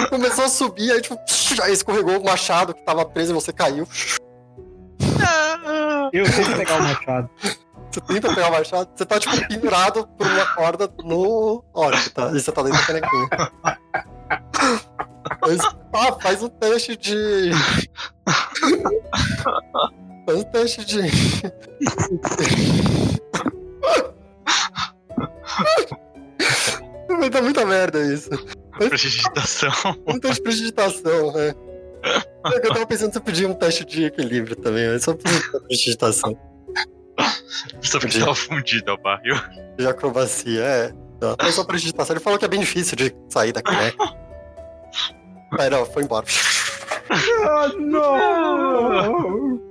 Começou 0.09 0.45
a 0.45 0.49
subir, 0.49 0.91
aí 0.91 1.01
tipo, 1.01 1.17
aí 1.63 1.73
escorregou 1.73 2.19
o 2.19 2.23
machado 2.23 2.73
que 2.73 2.83
tava 2.83 3.03
preso 3.05 3.31
e 3.31 3.33
você 3.33 3.51
caiu. 3.51 3.87
Eu 6.13 6.25
tento 6.25 6.57
pegar 6.57 6.77
o 6.77 6.83
machado. 6.83 7.29
Você 7.91 8.01
tenta 8.01 8.33
pegar 8.33 8.49
o 8.49 8.51
machado, 8.51 8.89
você 8.95 9.05
tá 9.05 9.19
tipo 9.19 9.47
pendurado 9.47 10.07
por 10.07 10.27
uma 10.27 10.45
corda 10.55 10.91
no 11.03 11.63
orc, 11.73 12.09
tá? 12.11 12.29
E 12.29 12.39
você 12.39 12.51
tá 12.51 12.61
dentro 12.61 12.79
da 12.79 12.85
canequinha. 12.85 13.29
Mas, 15.41 15.59
ah, 15.93 16.11
faz 16.21 16.43
um 16.43 16.49
teste 16.49 16.95
de. 16.97 17.51
Faz 20.25 20.39
um 20.39 20.43
teste 20.43 20.85
de. 20.85 21.01
Vai 27.19 27.29
dar 27.29 27.41
muita 27.41 27.65
merda 27.65 27.99
isso. 28.13 28.29
Prestidigitação. 28.77 29.71
Um 30.05 30.19
teste 30.19 30.43
de? 30.43 30.67
É 30.67 31.66
Eu 32.45 32.61
tava 32.61 32.85
pensando 32.85 33.11
se 33.11 33.17
eu 33.17 33.21
pedia 33.21 33.47
um 33.47 33.53
teste 33.53 33.85
de 33.85 34.05
equilíbrio 34.05 34.55
também, 34.55 34.89
mas 34.89 35.03
só 35.03 35.13
por 35.13 35.23
prestidigitação. 35.67 36.37
Só 37.81 37.99
porque 37.99 38.19
tava 38.19 38.35
fundido 38.35 38.91
ao 38.91 38.97
barril. 38.97 39.35
De 39.77 39.87
acrobacia, 39.87 40.63
é. 40.63 40.93
Mas 41.41 41.55
só 41.55 41.63
prestidigitação. 41.63 42.15
Ele 42.15 42.23
falou 42.23 42.37
que 42.39 42.45
é 42.45 42.47
bem 42.47 42.59
difícil 42.59 42.95
de 42.95 43.15
sair 43.29 43.51
da 43.51 43.61
caneca. 43.61 43.97
Aí 45.59 45.69
não, 45.69 45.85
foi 45.85 46.03
embora. 46.03 46.25
Ah, 47.09 47.69
não! 47.77 49.61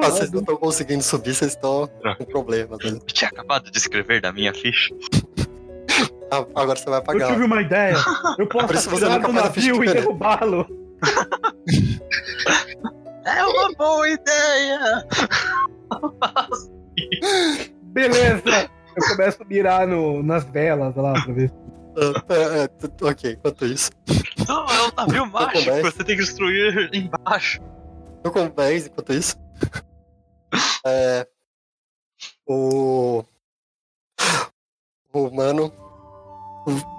Vocês 0.00 0.30
não 0.30 0.40
estão 0.40 0.56
conseguindo 0.56 1.02
subir, 1.02 1.34
vocês 1.34 1.52
estão 1.52 1.88
com 2.16 2.24
problemas. 2.24 2.78
Né? 2.78 2.90
Eu 2.90 3.00
tinha 3.00 3.28
acabado 3.28 3.70
de 3.70 3.76
escrever 3.76 4.20
da 4.20 4.32
minha 4.32 4.54
ficha. 4.54 4.94
Ah, 6.32 6.46
Agora 6.54 6.78
você 6.78 6.88
vai 6.88 6.98
Eu 7.00 7.04
pagar. 7.04 7.32
tive 7.32 7.44
uma 7.44 7.60
ideia. 7.60 7.96
Eu 8.38 8.46
Por 8.46 8.66
posso 8.66 8.88
atirar 8.90 9.20
ficha 9.20 9.32
navio 9.32 9.84
e 9.84 9.92
derrubá-lo. 9.92 10.66
É 13.26 13.44
uma 13.44 13.72
boa 13.74 14.08
ideia! 14.08 15.06
Beleza. 17.82 18.70
Eu 18.96 19.08
começo 19.16 19.42
a 19.42 19.44
mirar 19.46 19.86
no, 19.86 20.22
nas 20.22 20.44
velas 20.44 20.94
lá 20.96 21.12
pra 21.12 21.32
ver. 21.32 21.52
É, 22.30 22.62
é, 22.64 22.68
t- 22.68 23.04
ok, 23.04 23.32
enquanto 23.32 23.66
isso. 23.66 23.90
Não, 24.48 24.66
é 24.66 24.82
um 24.88 24.92
navio 24.96 25.26
mágico, 25.26 25.70
você 25.82 26.04
tem 26.04 26.16
que 26.16 26.22
destruir 26.22 26.90
embaixo. 26.94 27.60
Eu 28.24 28.30
com 28.32 28.48
10 28.48 28.86
enquanto 28.86 29.12
isso. 29.12 29.36
É, 30.84 31.26
o. 32.46 33.24
O 35.14 35.30
mano. 35.30 35.72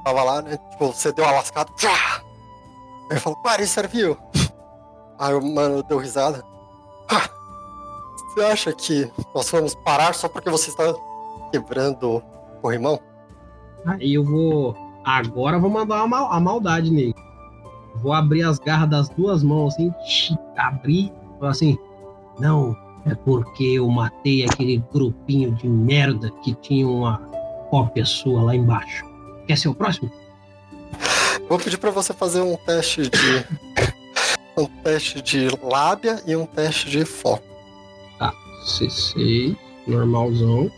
Tava 0.03 0.23
lá, 0.23 0.41
né? 0.41 0.57
Tipo, 0.71 0.87
você 0.87 1.11
deu 1.11 1.23
uma 1.25 1.33
lascada. 1.33 1.71
Tchá! 1.77 1.89
Aí 1.89 3.11
ele 3.11 3.19
falou, 3.19 3.39
para, 3.41 3.65
serviu. 3.65 4.17
Aí 5.19 5.33
o 5.33 5.41
mano 5.41 5.83
deu 5.83 5.97
risada. 5.97 6.43
"Ah, 7.09 7.29
Você 8.33 8.41
acha 8.45 8.73
que 8.73 9.11
nós 9.33 9.49
vamos 9.51 9.75
parar 9.75 10.13
só 10.15 10.27
porque 10.27 10.49
você 10.49 10.69
está 10.69 10.83
quebrando 11.51 12.17
o 12.17 12.21
corrimão? 12.61 12.99
Aí 13.85 14.13
eu 14.15 14.23
vou. 14.23 14.75
Agora 15.05 15.57
eu 15.57 15.61
vou 15.61 15.69
mandar 15.69 16.07
mal- 16.07 16.31
a 16.31 16.39
maldade 16.39 16.89
nele. 16.89 17.13
Vou 17.97 18.11
abrir 18.13 18.43
as 18.43 18.57
garras 18.57 18.89
das 18.89 19.09
duas 19.09 19.43
mãos 19.43 19.73
assim, 19.75 19.93
abrir, 20.57 21.13
falar 21.39 21.51
assim: 21.51 21.77
Não, 22.39 22.75
é 23.05 23.13
porque 23.13 23.63
eu 23.63 23.87
matei 23.87 24.43
aquele 24.45 24.77
grupinho 24.91 25.51
de 25.53 25.67
merda 25.69 26.31
que 26.43 26.55
tinha 26.55 26.87
uma 26.87 27.17
cópia 27.69 28.03
sua 28.05 28.41
lá 28.43 28.55
embaixo. 28.55 29.05
Quer 29.47 29.57
ser 29.57 29.69
o 29.69 29.75
próximo? 29.75 30.11
Vou 31.49 31.59
pedir 31.59 31.77
pra 31.77 31.91
você 31.91 32.13
fazer 32.13 32.41
um 32.41 32.55
teste 32.55 33.09
de. 33.09 33.45
um 34.57 34.65
teste 34.83 35.21
de 35.21 35.47
lábia 35.61 36.21
e 36.25 36.35
um 36.35 36.45
teste 36.45 36.89
de 36.89 37.05
foco. 37.05 37.53
C6, 38.63 39.57
normalzão. 39.87 40.71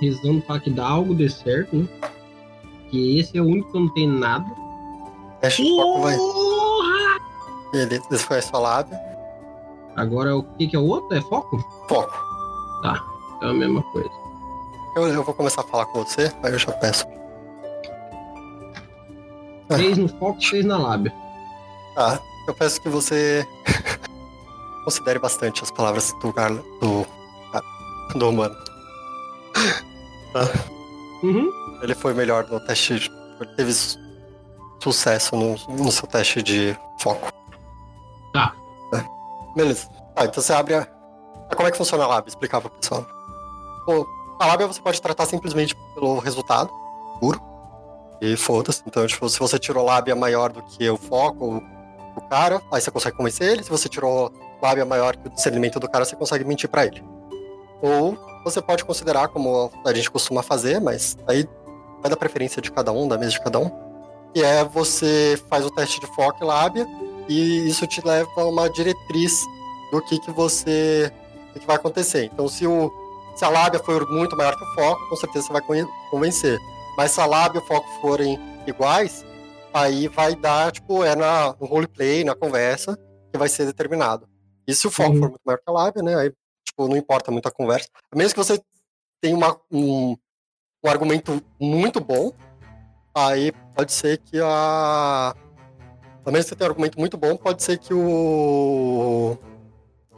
Rezando 0.00 0.40
pra 0.42 0.58
que 0.60 0.70
dá 0.70 0.86
algo 0.86 1.14
dê 1.14 1.28
certo, 1.28 1.76
né? 1.76 1.88
Que 2.90 3.18
esse 3.18 3.36
é 3.36 3.40
o 3.40 3.44
único 3.44 3.70
que 3.72 3.78
não 3.78 3.88
tenho 3.92 4.12
nada. 4.12 4.46
Teste 5.40 5.62
de 5.62 5.68
foco 5.70 6.02
vai. 6.02 6.16
Porra! 6.16 7.20
Beleza, 7.72 8.04
esse 8.10 8.24
foi 8.24 8.38
a 8.38 8.42
sua 8.42 8.60
lábia. 8.60 8.98
Agora 9.96 10.36
o 10.36 10.42
que, 10.42 10.68
que 10.68 10.76
é 10.76 10.78
o 10.78 10.86
outro? 10.86 11.16
É 11.16 11.20
foco? 11.20 11.58
Foco. 11.88 12.14
É 13.42 13.46
a 13.46 13.52
mesma 13.52 13.82
coisa. 13.92 14.10
Eu, 14.96 15.08
eu 15.08 15.22
vou 15.22 15.34
começar 15.34 15.60
a 15.60 15.64
falar 15.64 15.86
com 15.86 16.04
você, 16.04 16.32
aí 16.42 16.52
eu 16.52 16.58
já 16.58 16.72
peço. 16.72 17.06
Seis 19.76 19.96
no 19.98 20.08
foco, 20.08 20.40
seis 20.42 20.64
na 20.64 20.78
lábia. 20.78 21.12
Tá, 21.94 22.20
eu 22.46 22.54
peço 22.54 22.80
que 22.80 22.88
você 22.88 23.46
considere 24.84 25.18
bastante 25.18 25.62
as 25.62 25.70
palavras 25.70 26.12
do 26.20 26.32
Carla, 26.32 26.62
do, 26.80 27.06
ah, 27.54 27.60
do 28.18 28.28
humano. 28.28 28.56
Uhum. 31.22 31.50
Ele 31.82 31.94
foi 31.94 32.14
melhor 32.14 32.46
no 32.48 32.58
teste, 32.60 32.98
de- 32.98 33.10
ele 33.40 33.54
teve 33.56 33.72
su- 33.74 33.98
sucesso 34.82 35.36
no, 35.36 35.54
no 35.68 35.90
seu 35.92 36.06
teste 36.08 36.42
de 36.42 36.74
foco. 37.00 37.30
Tá. 38.32 38.54
É. 38.94 39.04
Beleza. 39.54 39.86
Tá, 40.14 40.24
então 40.24 40.42
você 40.42 40.52
abre 40.52 40.74
a... 40.74 40.82
Ah, 41.50 41.54
Como 41.54 41.68
é 41.68 41.70
que 41.70 41.76
funciona 41.76 42.04
a 42.04 42.06
lábia? 42.06 42.28
Explicar 42.30 42.60
pro 42.60 42.70
pessoal. 42.70 43.04
Pô, 43.84 44.06
a 44.40 44.46
lábia 44.46 44.66
você 44.66 44.80
pode 44.80 45.02
tratar 45.02 45.26
simplesmente 45.26 45.74
pelo 45.94 46.18
resultado 46.20 46.70
puro. 47.20 47.38
E 48.20 48.36
foda-se. 48.36 48.82
Então, 48.86 49.06
tipo, 49.06 49.28
se 49.28 49.38
você 49.38 49.58
tirou 49.58 49.84
lábia 49.84 50.14
maior 50.14 50.52
do 50.52 50.62
que 50.62 50.88
o 50.88 50.96
foco, 50.96 51.62
o 52.16 52.20
cara, 52.28 52.60
aí 52.70 52.80
você 52.80 52.90
consegue 52.90 53.16
convencer 53.16 53.50
ele. 53.50 53.62
Se 53.62 53.70
você 53.70 53.88
tirou 53.88 54.32
lábia 54.62 54.84
maior 54.84 55.16
que 55.16 55.26
o 55.26 55.30
discernimento 55.30 55.80
do 55.80 55.88
cara, 55.88 56.04
você 56.04 56.14
consegue 56.14 56.44
mentir 56.44 56.68
pra 56.68 56.86
ele. 56.86 57.02
Ou 57.80 58.16
você 58.44 58.60
pode 58.60 58.84
considerar 58.84 59.28
como 59.28 59.70
a 59.86 59.94
gente 59.94 60.10
costuma 60.10 60.42
fazer, 60.42 60.80
mas 60.80 61.16
aí 61.26 61.48
vai 62.00 62.10
da 62.10 62.16
preferência 62.16 62.60
de 62.60 62.70
cada 62.70 62.92
um, 62.92 63.08
da 63.08 63.16
mesa 63.16 63.32
de 63.32 63.40
cada 63.40 63.58
um. 63.58 63.70
Que 64.34 64.42
é 64.42 64.64
você 64.64 65.40
faz 65.48 65.64
o 65.64 65.70
teste 65.70 66.00
de 66.00 66.06
foco 66.14 66.42
e 66.42 66.46
lábia 66.46 66.86
e 67.28 67.68
isso 67.68 67.86
te 67.86 68.04
leva 68.04 68.28
a 68.36 68.44
uma 68.44 68.68
diretriz 68.68 69.44
do 69.90 70.00
que, 70.02 70.18
que 70.20 70.30
você 70.30 71.12
que, 71.52 71.66
vai 71.66 71.76
acontecer. 71.76 72.30
Então, 72.32 72.48
se, 72.48 72.66
o, 72.66 72.92
se 73.34 73.44
a 73.44 73.48
lábia 73.48 73.80
for 73.80 74.08
muito 74.10 74.36
maior 74.36 74.56
que 74.56 74.64
o 74.64 74.74
foco, 74.74 75.08
com 75.08 75.16
certeza 75.16 75.46
você 75.46 75.52
vai 75.52 75.62
convencer. 76.10 76.58
Mas 76.96 77.12
se 77.12 77.20
a 77.20 77.26
lábia 77.26 77.58
e 77.60 77.62
o 77.62 77.66
foco 77.66 77.88
forem 78.00 78.38
iguais, 78.66 79.24
aí 79.72 80.08
vai 80.08 80.34
dar, 80.34 80.70
tipo, 80.72 81.02
é 81.04 81.14
na, 81.16 81.54
no 81.60 81.66
roleplay, 81.66 82.24
na 82.24 82.34
conversa, 82.34 82.98
que 83.32 83.38
vai 83.38 83.48
ser 83.48 83.66
determinado. 83.66 84.28
E 84.66 84.74
se 84.74 84.86
o 84.86 84.90
foco 84.90 85.10
Uhum. 85.12 85.18
for 85.18 85.28
muito 85.30 85.40
maior 85.44 85.58
que 85.58 85.64
a 85.66 85.72
lábia, 85.72 86.02
né? 86.02 86.16
Aí, 86.16 86.32
tipo, 86.64 86.88
não 86.88 86.96
importa 86.96 87.30
muito 87.30 87.48
a 87.48 87.52
conversa. 87.52 87.88
Mesmo 88.14 88.34
que 88.34 88.38
você 88.44 88.60
tenha 89.20 89.36
uma, 89.36 89.58
um, 89.70 90.16
um 90.84 90.88
argumento 90.90 91.42
muito 91.60 92.00
bom, 92.00 92.32
aí 93.14 93.52
pode 93.74 93.92
ser 93.92 94.18
que 94.18 94.38
a. 94.40 95.34
Ao 96.24 96.32
menos 96.32 96.44
que 96.46 96.50
você 96.50 96.56
tenha 96.56 96.68
um 96.68 96.70
argumento 96.72 96.98
muito 96.98 97.16
bom, 97.16 97.36
pode 97.36 97.62
ser 97.62 97.78
que 97.78 97.94
o. 97.94 99.36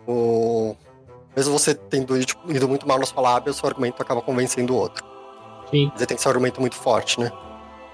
O. 0.07 0.75
Mesmo 1.37 1.53
você 1.59 1.75
tendo 1.75 2.17
ido, 2.17 2.27
tipo, 2.27 2.51
ido 2.53 2.69
muito 2.69 2.87
mal 2.87 2.99
na 2.99 3.07
sua 3.07 3.23
lábia, 3.23 3.51
o 3.51 3.55
seu 3.55 3.67
argumento 3.69 4.03
acaba 4.03 4.21
convencendo 4.21 4.75
o 4.75 4.77
outro. 4.77 5.03
Sim. 5.73 5.91
Aí 5.99 6.07
tem 6.07 6.17
que 6.17 6.23
ser 6.23 6.29
um 6.29 6.31
argumento 6.31 6.61
muito 6.61 6.77
forte, 6.77 7.19
né? 7.19 7.33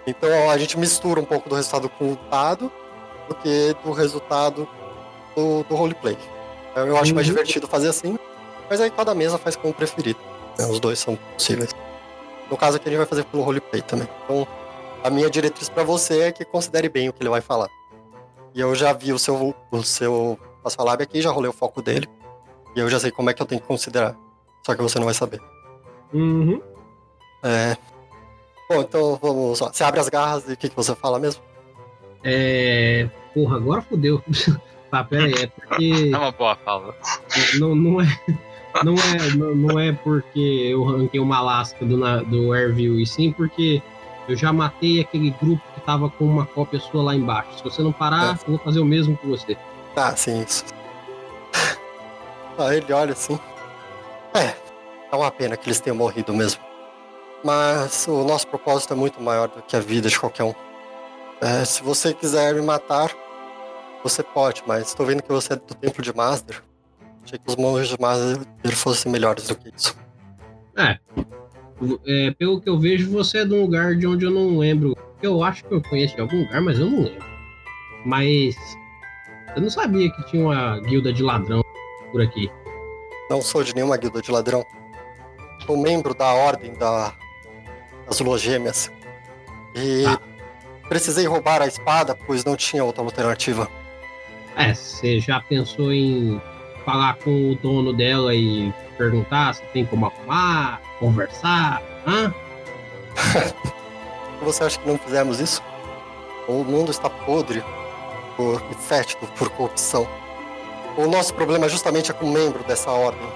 Então 0.07 0.51
a 0.51 0.59
gente 0.59 0.79
mistura 0.79 1.21
um 1.21 1.25
pouco 1.25 1.49
do 1.49 1.55
resultado 1.55 1.89
com 1.89 2.13
o 2.13 2.19
dado 2.31 2.71
do 3.29 3.35
que 3.37 3.75
do 3.85 3.93
resultado 3.93 4.69
do, 5.37 5.63
do 5.65 5.75
roleplay. 5.75 6.17
Eu, 6.77 6.87
eu 6.89 6.97
acho 6.99 7.15
mais 7.15 7.27
Uhum. 7.27 7.35
divertido 7.35 7.67
fazer 7.69 7.89
assim, 7.89 8.19
mas 8.69 8.81
aí 8.81 8.91
cada 8.91 9.15
mesa 9.15 9.39
faz 9.39 9.55
como 9.57 9.73
preferir. 9.73 10.17
né? 10.59 10.67
Os 10.67 10.81
dois 10.81 10.99
são 10.99 11.17
possíveis. 11.35 11.71
No 12.51 12.57
caso 12.57 12.77
aqui 12.77 12.89
a 12.89 12.91
gente 12.91 12.99
vai 12.99 13.07
fazer 13.07 13.25
pelo 13.25 13.43
roleplay 13.43 13.83
também. 13.83 14.09
Então 14.25 14.47
a 15.05 15.11
minha 15.11 15.29
diretriz 15.31 15.69
pra 15.69 15.83
você 15.85 16.21
é 16.23 16.33
que 16.33 16.45
considere 16.45 16.89
bem 16.89 17.09
o 17.09 17.13
que 17.13 17.23
ele 17.23 17.31
vai 17.31 17.41
falar. 17.41 17.69
E 18.55 18.61
eu 18.61 18.75
já 18.75 18.93
vi 18.93 19.13
o 19.13 19.19
seu, 19.19 19.55
o 19.71 19.83
seu 19.83 20.39
lábia 20.79 21.05
aqui, 21.05 21.21
já 21.21 21.31
rolei 21.31 21.51
o 21.51 21.53
foco 21.53 21.81
dele. 21.83 22.09
E 22.75 22.81
eu 22.81 22.89
já 22.89 22.99
sei 22.99 23.11
como 23.11 23.29
é 23.31 23.35
que 23.35 23.43
eu 23.43 23.47
tenho 23.47 23.61
que 23.61 23.67
considerar. 23.67 24.17
Só 24.65 24.75
que 24.75 24.83
você 24.83 24.99
não 24.99 25.05
vai 25.05 25.15
saber. 25.15 25.41
Uhum. 26.13 26.61
É. 27.43 27.77
Bom, 28.69 28.81
então 28.83 29.19
vamos 29.21 29.61
lá. 29.61 29.73
Você 29.73 29.83
abre 29.85 30.01
as 30.01 30.09
garras 30.09 30.49
e 30.49 30.53
o 30.53 30.57
que, 30.57 30.69
que 30.69 30.77
você 30.77 30.95
fala 30.95 31.19
mesmo? 31.19 31.43
É. 32.25 33.09
Porra, 33.33 33.57
agora 33.57 33.83
fodeu. 33.83 34.23
tá, 34.91 35.05
pera 35.05 35.25
aí. 35.25 35.35
É 35.35 35.47
porque. 35.47 36.11
É 36.13 36.17
uma 36.19 36.33
boa 36.33 36.57
fala. 36.57 36.95
Não, 37.59 37.75
não 37.75 38.01
é. 38.01 38.07
Não 38.85 38.95
é, 38.95 39.35
não, 39.37 39.55
não 39.55 39.81
é 39.81 39.93
porque 39.93 40.39
eu 40.71 40.85
ranquei 40.85 41.19
uma 41.19 41.41
lasca 41.41 41.85
do, 41.85 41.97
na- 41.97 42.23
do 42.23 42.53
Airview, 42.53 43.01
e 43.01 43.07
sim 43.07 43.33
porque 43.33 43.83
eu 44.29 44.37
já 44.37 44.53
matei 44.53 45.01
aquele 45.01 45.31
grupo 45.31 45.63
que 45.75 45.81
tava 45.81 46.09
com 46.11 46.25
uma 46.27 46.45
cópia 46.47 46.79
sua 46.79 47.03
lá 47.03 47.15
embaixo. 47.17 47.57
Se 47.57 47.65
você 47.65 47.83
não 47.83 47.93
parar, 47.93 48.27
É. 48.27 48.31
eu 48.33 48.39
vou 48.47 48.59
fazer 48.59 48.79
o 48.81 48.85
mesmo 48.85 49.17
com 49.17 49.29
você. 49.29 49.57
Ah, 49.97 50.15
sim, 50.15 50.43
isso. 50.43 50.65
Aí 52.59 52.77
ele 52.79 52.93
olha 52.93 53.13
assim. 53.13 53.39
É, 54.35 54.55
é 55.11 55.17
uma 55.17 55.31
pena 55.31 55.57
que 55.57 55.67
eles 55.69 55.81
tenham 55.81 55.97
morrido 55.97 56.33
mesmo. 56.35 56.61
Mas 57.45 58.07
o 58.09 58.25
nosso 58.25 58.47
propósito 58.49 58.93
é 58.93 58.97
muito 58.97 59.21
maior 59.23 59.49
do 59.49 59.63
que 59.63 59.77
a 59.77 59.81
vida 59.81 60.09
de 60.09 60.19
qualquer 60.19 60.45
um. 60.45 60.55
É, 61.41 61.65
se 61.65 61.83
você 61.83 62.13
quiser 62.13 62.55
me 62.55 62.63
matar, 62.63 63.15
você 64.03 64.23
pode, 64.23 64.63
mas 64.67 64.89
estou 64.89 65.07
vendo 65.07 65.23
que 65.23 65.31
você 65.31 65.53
é 65.53 65.57
do 65.57 65.75
templo 65.75 66.03
de 66.03 66.15
Master. 66.15 66.63
Achei 67.25 67.39
que 67.39 67.49
os 67.49 67.57
monges 67.57 67.89
de 67.89 68.01
Master 68.01 68.39
fossem 68.75 69.13
melhores 69.13 69.47
do 69.47 69.55
que 69.55 69.73
isso. 69.77 69.97
É, 70.77 70.99
pelo 72.33 72.61
que 72.61 72.69
eu 72.69 72.79
vejo, 72.79 73.11
você 73.11 73.39
é 73.39 73.45
de 73.45 73.55
um 73.55 73.63
lugar 73.63 73.95
de 73.95 74.07
onde 74.07 74.25
eu 74.25 74.31
não 74.31 74.59
lembro. 74.59 74.97
Eu 75.23 75.43
acho 75.43 75.65
que 75.65 75.73
eu 75.73 75.83
conheço 75.83 76.15
de 76.15 76.21
algum 76.21 76.41
lugar, 76.43 76.61
mas 76.61 76.79
eu 76.79 76.91
não 76.91 77.05
lembro. 77.05 77.27
Mas 78.05 78.57
eu 79.55 79.63
não 79.63 79.71
sabia 79.71 80.11
que 80.11 80.27
tinha 80.27 80.43
uma 80.43 80.81
guilda 80.81 81.13
de 81.13 81.23
ladrão 81.23 81.63
por 82.11 82.21
aqui. 82.21 82.51
Não 83.31 83.43
sou 83.43 83.63
de 83.63 83.75
nenhuma 83.75 83.97
guilda 83.97 84.23
de 84.23 84.31
ladrão. 84.31 84.65
Sou 85.67 85.77
membro 85.77 86.15
da 86.15 86.33
ordem 86.33 86.73
da, 86.75 87.13
das 88.09 88.21
Logêmeas. 88.21 88.91
E 89.75 90.05
Tá. 90.05 90.19
precisei 90.89 91.27
roubar 91.27 91.63
a 91.63 91.67
espada, 91.67 92.17
pois 92.27 92.45
não 92.45 92.57
tinha 92.57 92.83
outra 92.85 93.03
alternativa. 93.03 93.69
É, 94.57 94.75
você 94.75 95.21
já 95.21 95.41
pensou 95.41 95.93
em 95.93 96.41
falar 96.85 97.15
com 97.19 97.53
o 97.53 97.55
dono 97.55 97.93
dela 97.93 98.35
e 98.35 98.73
perguntar 98.97 99.55
se 99.55 99.63
tem 99.73 99.85
como 99.85 100.07
arrumar, 100.07 100.81
conversar? 100.99 101.83
Hã? 102.07 102.35
Você 104.43 104.65
acha 104.65 104.79
que 104.81 104.89
não 104.89 104.99
fizemos 104.99 105.39
isso? 105.41 105.63
O 106.49 106.65
mundo 106.65 106.91
está 106.91 107.09
podre 107.11 107.63
por, 108.37 108.63
e 108.71 108.75
fétido 108.75 109.27
por 109.37 109.49
corrupção. 109.51 110.09
O 110.97 111.07
nosso 111.07 111.35
problema 111.35 111.69
justamente 111.69 112.11
é 112.11 112.15
com 112.15 112.27
um 112.27 112.33
membro 112.33 112.65
dessa 112.65 112.91
ordem. 112.91 113.29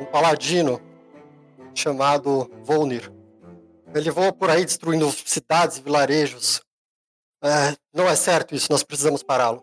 Um 0.00 0.04
paladino 0.06 0.80
chamado 1.74 2.50
Volnir. 2.64 3.11
Ele 3.94 4.10
voa 4.10 4.32
por 4.32 4.48
aí 4.50 4.64
destruindo 4.64 5.10
cidades 5.10 5.78
e 5.78 5.82
vilarejos. 5.82 6.60
É, 7.44 7.74
não 7.94 8.06
é 8.08 8.14
certo 8.14 8.54
isso, 8.54 8.68
nós 8.70 8.82
precisamos 8.82 9.22
pará-lo. 9.22 9.62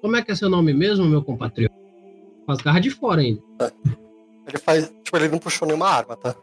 Como 0.00 0.16
é 0.16 0.22
que 0.22 0.30
é 0.32 0.34
seu 0.34 0.48
nome 0.48 0.72
mesmo, 0.74 1.04
meu 1.06 1.22
compatriota? 1.22 1.74
Com 2.44 2.52
as 2.52 2.58
garras 2.58 2.82
de 2.82 2.90
fora 2.90 3.20
ainda. 3.20 3.42
Ele 4.46 4.58
faz. 4.58 4.92
Tipo, 5.02 5.16
ele 5.16 5.28
não 5.28 5.38
puxou 5.38 5.66
nenhuma 5.66 5.88
arma, 5.88 6.16
tá? 6.16 6.34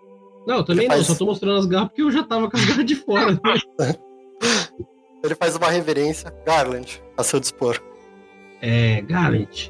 Não, 0.47 0.57
eu 0.57 0.63
também 0.63 0.85
Ele 0.85 0.89
não, 0.89 0.95
faz- 0.95 1.07
só 1.07 1.15
tô 1.15 1.25
mostrando 1.25 1.57
as 1.59 1.65
garras 1.65 1.89
porque 1.89 2.01
eu 2.03 2.11
já 2.11 2.23
tava 2.23 2.49
com 2.49 2.57
as 2.57 2.65
garras 2.65 2.85
de 2.85 2.95
fora. 2.95 3.39
Ele 5.23 5.35
faz 5.35 5.55
uma 5.55 5.69
reverência. 5.69 6.31
Garland, 6.45 7.01
a 7.17 7.23
seu 7.23 7.39
dispor. 7.39 7.81
É, 8.61 9.01
Gallant, 9.01 9.69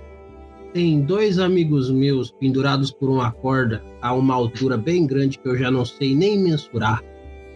tem 0.74 1.02
dois 1.02 1.40
amigos 1.40 1.90
meus 1.90 2.30
pendurados 2.32 2.92
por 2.92 3.10
uma 3.10 3.32
corda 3.32 3.82
a 4.02 4.14
uma 4.14 4.34
altura 4.36 4.78
bem 4.78 5.08
grande 5.08 5.40
que 5.40 5.48
eu 5.48 5.56
já 5.58 5.72
não 5.72 5.86
sei 5.86 6.14
nem 6.14 6.38
mensurar. 6.38 7.02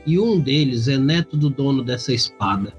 E 0.09 0.17
um 0.17 0.39
deles 0.39 0.87
é 0.87 0.97
neto 0.97 1.37
do 1.37 1.51
dono 1.51 1.83
dessa 1.83 2.11
espada. 2.11 2.73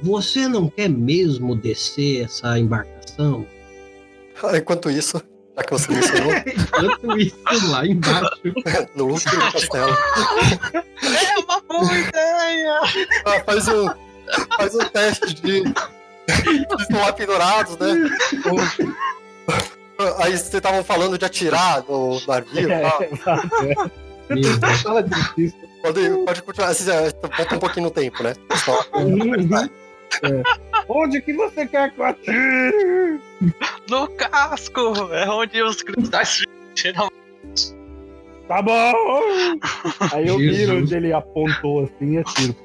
Você 0.00 0.46
não 0.46 0.70
quer 0.70 0.88
mesmo 0.88 1.56
descer 1.56 2.26
essa 2.26 2.56
embarcação? 2.56 3.44
Enquanto 4.56 4.88
isso, 4.88 5.20
já 5.56 5.64
que 5.64 5.72
você 5.72 5.90
mencionou, 5.92 6.30
Enquanto 6.46 7.18
isso 7.18 7.70
lá 7.72 7.84
embaixo. 7.84 8.40
no 8.94 9.06
último 9.08 9.50
castelo. 9.50 9.96
É 11.02 11.38
uma 11.40 11.60
boa 11.62 11.92
ideia! 11.92 12.80
Ah, 13.26 13.42
faz 13.44 13.66
um, 13.66 13.88
faz 14.56 14.74
um 14.76 14.88
teste 14.90 15.34
de. 15.34 15.56
Eles 15.56 16.82
estão 16.82 17.00
lá 17.00 17.12
pendurados, 17.12 17.76
né? 17.78 18.08
Aí 20.18 20.30
vocês 20.30 20.54
estavam 20.54 20.84
falando 20.84 21.18
de 21.18 21.24
atirar 21.24 21.82
no 21.88 22.24
navio. 22.28 22.70
É, 22.70 22.90
tá? 23.24 23.90
Fala. 24.82 25.04
Pode, 25.82 26.08
pode 26.24 26.42
continuar. 26.42 26.74
Já 26.74 27.00
volta 27.36 27.54
um 27.56 27.58
pouquinho 27.58 27.84
no 27.86 27.90
tempo, 27.90 28.22
né? 28.22 28.34
Só- 28.64 28.84
É. 30.22 30.42
Onde 30.88 31.20
que 31.20 31.32
você 31.32 31.66
quer 31.66 31.90
que 31.92 32.00
eu 32.00 32.04
atire? 32.04 33.20
No 33.90 34.06
casco! 34.08 34.92
É 35.12 35.28
onde 35.28 35.60
os 35.62 35.82
cristais 35.82 36.44
geralmente. 36.74 37.74
Tá 38.46 38.62
bom! 38.62 38.92
Aí 40.12 40.28
eu 40.28 40.38
Jesus. 40.38 40.56
viro 40.58 40.78
onde 40.78 40.94
ele 40.94 41.12
apontou 41.12 41.84
assim 41.84 42.12
e 42.14 42.18
atiro. 42.18 42.56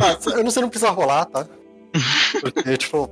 Ah, 0.00 0.18
eu 0.36 0.44
não 0.44 0.50
sei, 0.50 0.62
não 0.62 0.68
precisa 0.68 0.90
rolar, 0.90 1.24
tá? 1.26 1.46
Porque, 2.40 2.76
tipo, 2.76 3.08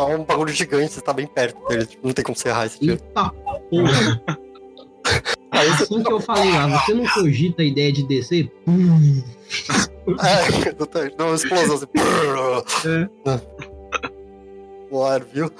é 0.00 0.02
um 0.16 0.24
bagulho 0.24 0.52
gigante, 0.52 0.92
você 0.94 1.00
tá 1.00 1.12
bem 1.12 1.26
perto 1.26 1.66
dele, 1.68 1.86
tipo, 1.86 2.04
não 2.06 2.12
tem 2.12 2.24
como 2.24 2.36
você 2.36 2.48
errar 2.48 2.66
esse 2.66 2.78
tiro. 2.80 2.94
Eita 2.94 3.30
porra. 3.70 4.22
Aí 5.64 5.70
você 5.70 5.84
Assim 5.84 6.02
que 6.02 6.12
eu 6.12 6.20
falei 6.20 6.52
lá, 6.52 6.66
você 6.66 6.92
não 6.92 7.06
cogita 7.08 7.62
a 7.62 7.64
ideia 7.64 7.90
de 7.90 8.02
descer? 8.06 8.52
É, 10.06 10.68
exatamente, 10.68 11.16
uma 11.18 11.34
explosão 11.34 11.76
assim. 11.76 13.08
No 14.90 15.02
ar, 15.04 15.24
viu? 15.24 15.50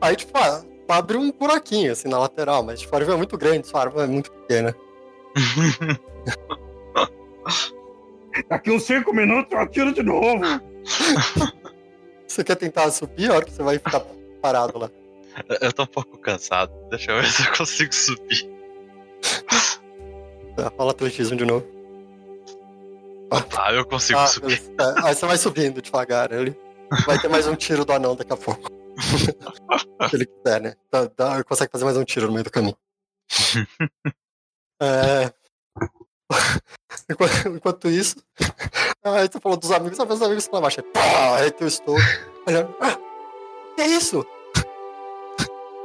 Aí, 0.00 0.16
tipo, 0.16 0.38
ah, 0.38 0.64
abre 0.88 1.18
um 1.18 1.30
buraquinho 1.30 1.92
assim 1.92 2.08
na 2.08 2.18
lateral, 2.18 2.62
mas 2.62 2.80
tipo, 2.80 2.96
a 2.96 2.98
arma 2.98 3.12
é 3.12 3.16
muito 3.16 3.36
grande, 3.36 3.66
sua 3.66 3.82
arma 3.82 4.04
é 4.04 4.06
muito 4.06 4.32
pequena. 4.32 4.74
Daqui 8.48 8.70
uns 8.70 8.84
5 8.84 9.12
minutos 9.12 9.52
eu 9.52 9.58
atiro 9.58 9.92
de 9.92 10.02
novo. 10.02 10.40
Você 12.26 12.42
quer 12.42 12.56
tentar 12.56 12.90
subir 12.90 13.30
a 13.30 13.34
hora 13.34 13.44
que 13.44 13.52
você 13.52 13.62
vai 13.62 13.76
ficar 13.76 14.00
parado 14.40 14.78
lá? 14.78 14.90
Eu 15.60 15.72
tô 15.72 15.84
um 15.84 15.86
pouco 15.86 16.18
cansado. 16.18 16.72
Deixa 16.90 17.10
eu 17.12 17.20
ver 17.20 17.26
se 17.30 17.42
eu 17.46 17.56
consigo 17.56 17.94
subir. 17.94 18.50
Tá, 20.56 20.70
Fala 20.76 20.90
atletismo 20.90 21.36
de 21.36 21.44
novo. 21.44 21.66
Ah, 23.56 23.72
eu 23.72 23.84
consigo 23.86 24.18
Ah, 24.18 24.26
subir. 24.26 24.60
Tá, 24.74 25.06
Aí 25.06 25.14
você 25.14 25.26
vai 25.26 25.36
subindo 25.38 25.80
devagar. 25.80 26.32
Ele 26.32 26.56
vai 27.06 27.18
ter 27.18 27.28
mais 27.28 27.46
um 27.46 27.54
tiro 27.54 27.84
do 27.84 27.92
anão 27.92 28.16
daqui 28.16 28.32
a 28.32 28.36
pouco. 28.36 28.68
Se 30.10 30.16
ele 30.16 30.26
quiser, 30.26 30.60
né? 30.60 30.74
Dá, 30.90 31.08
dá- 31.16 31.44
consegue 31.44 31.70
fazer 31.70 31.84
mais 31.84 31.96
um 31.96 32.04
tiro 32.04 32.26
no 32.26 32.32
meio 32.32 32.44
do 32.44 32.50
caminho. 32.50 32.76
É... 34.82 35.30
Enquanto, 37.10 37.48
enquanto 37.48 37.88
isso, 37.90 38.16
aí 39.04 39.28
você 39.30 39.38
falou 39.38 39.58
dos 39.58 39.70
amigos, 39.70 39.98
sabe, 39.98 40.14
os 40.14 40.22
amigos 40.22 40.48
lá 40.50 40.58
embaixo. 40.58 40.80
aí, 40.80 40.86
Pá, 40.90 41.36
aí 41.36 41.52
eu 41.60 41.66
estou 41.66 41.96
olhando. 42.48 42.74
Ah, 42.80 42.96
que 43.76 43.82
é 43.82 43.86
isso? 43.88 44.24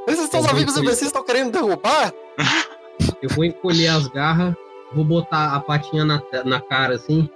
Esses 0.06 0.30
seus 0.30 0.44
Eu 0.44 0.50
amigos 0.50 0.76
imbecis 0.76 1.06
estão 1.08 1.24
querendo 1.24 1.52
derrubar? 1.52 2.12
Eu 3.20 3.28
vou 3.30 3.44
encolher 3.44 3.88
as 3.88 4.06
garras, 4.08 4.54
vou 4.94 5.04
botar 5.04 5.54
a 5.54 5.60
patinha 5.60 6.04
na, 6.04 6.22
na 6.44 6.60
cara 6.60 6.94
assim. 6.94 7.28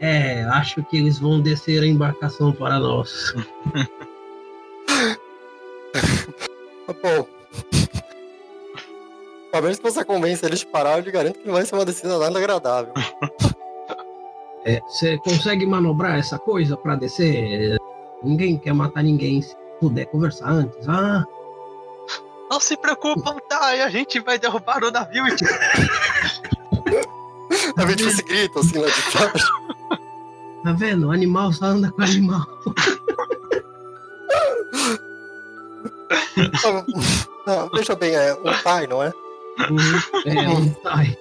É, 0.00 0.42
acho 0.44 0.82
que 0.84 0.96
eles 0.96 1.18
vão 1.18 1.40
descer 1.40 1.82
a 1.82 1.86
embarcação 1.86 2.52
para 2.52 2.78
nós. 2.78 3.34
Tá 6.86 6.94
Bom. 7.02 7.26
Pelo 9.50 9.62
menos 9.62 9.76
se 9.76 9.82
você 9.82 10.04
convence 10.04 10.44
eles 10.46 10.60
de 10.60 10.66
parar, 10.66 10.98
eu 10.98 11.04
lhe 11.04 11.10
garanto 11.10 11.38
que 11.40 11.46
não 11.46 11.54
vai 11.54 11.64
ser 11.66 11.74
uma 11.74 11.84
decisão 11.84 12.18
nada 12.18 12.38
agradável. 12.38 12.92
É, 14.62 14.78
Você 14.80 15.16
consegue 15.18 15.64
manobrar 15.64 16.18
essa 16.18 16.38
coisa 16.38 16.76
para 16.76 16.94
descer? 16.94 17.78
Ninguém 18.22 18.58
quer 18.58 18.74
matar 18.74 19.02
ninguém 19.02 19.40
se 19.40 19.56
puder 19.80 20.04
conversar 20.04 20.50
antes. 20.50 20.86
Ah, 20.86 21.24
Não 22.50 22.58
se 22.58 22.76
preocupam, 22.76 23.36
tá? 23.48 23.66
A 23.66 23.88
gente 23.88 24.18
vai 24.20 24.36
derrubar 24.38 24.82
o 24.82 24.90
navio 24.90 25.24
e 25.28 25.36
Tá 27.74 27.84
vendo 27.84 28.08
esse 28.08 28.22
grito 28.22 28.58
assim 28.58 28.78
lá 28.78 28.88
de 28.88 29.02
baixo? 29.16 29.46
tá 30.64 30.72
vendo? 30.72 31.06
O 31.08 31.12
animal 31.12 31.52
só 31.52 31.66
anda 31.66 31.90
com 31.92 32.02
animal. 32.02 32.44
Não, 37.46 37.68
veja 37.70 37.94
bem, 37.94 38.14
é 38.14 38.34
um 38.34 38.42
Tai, 38.62 38.86
não 38.86 39.02
é? 39.02 39.12
Uhum, 39.70 40.00
É, 40.26 40.48
um 40.48 40.70
tai. 40.74 41.16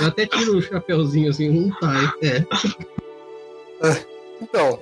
Eu 0.00 0.08
até 0.08 0.26
tiro 0.26 0.58
o 0.58 0.62
chapeuzinho 0.62 1.30
assim, 1.30 1.50
um 1.50 1.70
tai. 1.78 2.10
É. 2.22 2.44
Então. 4.40 4.78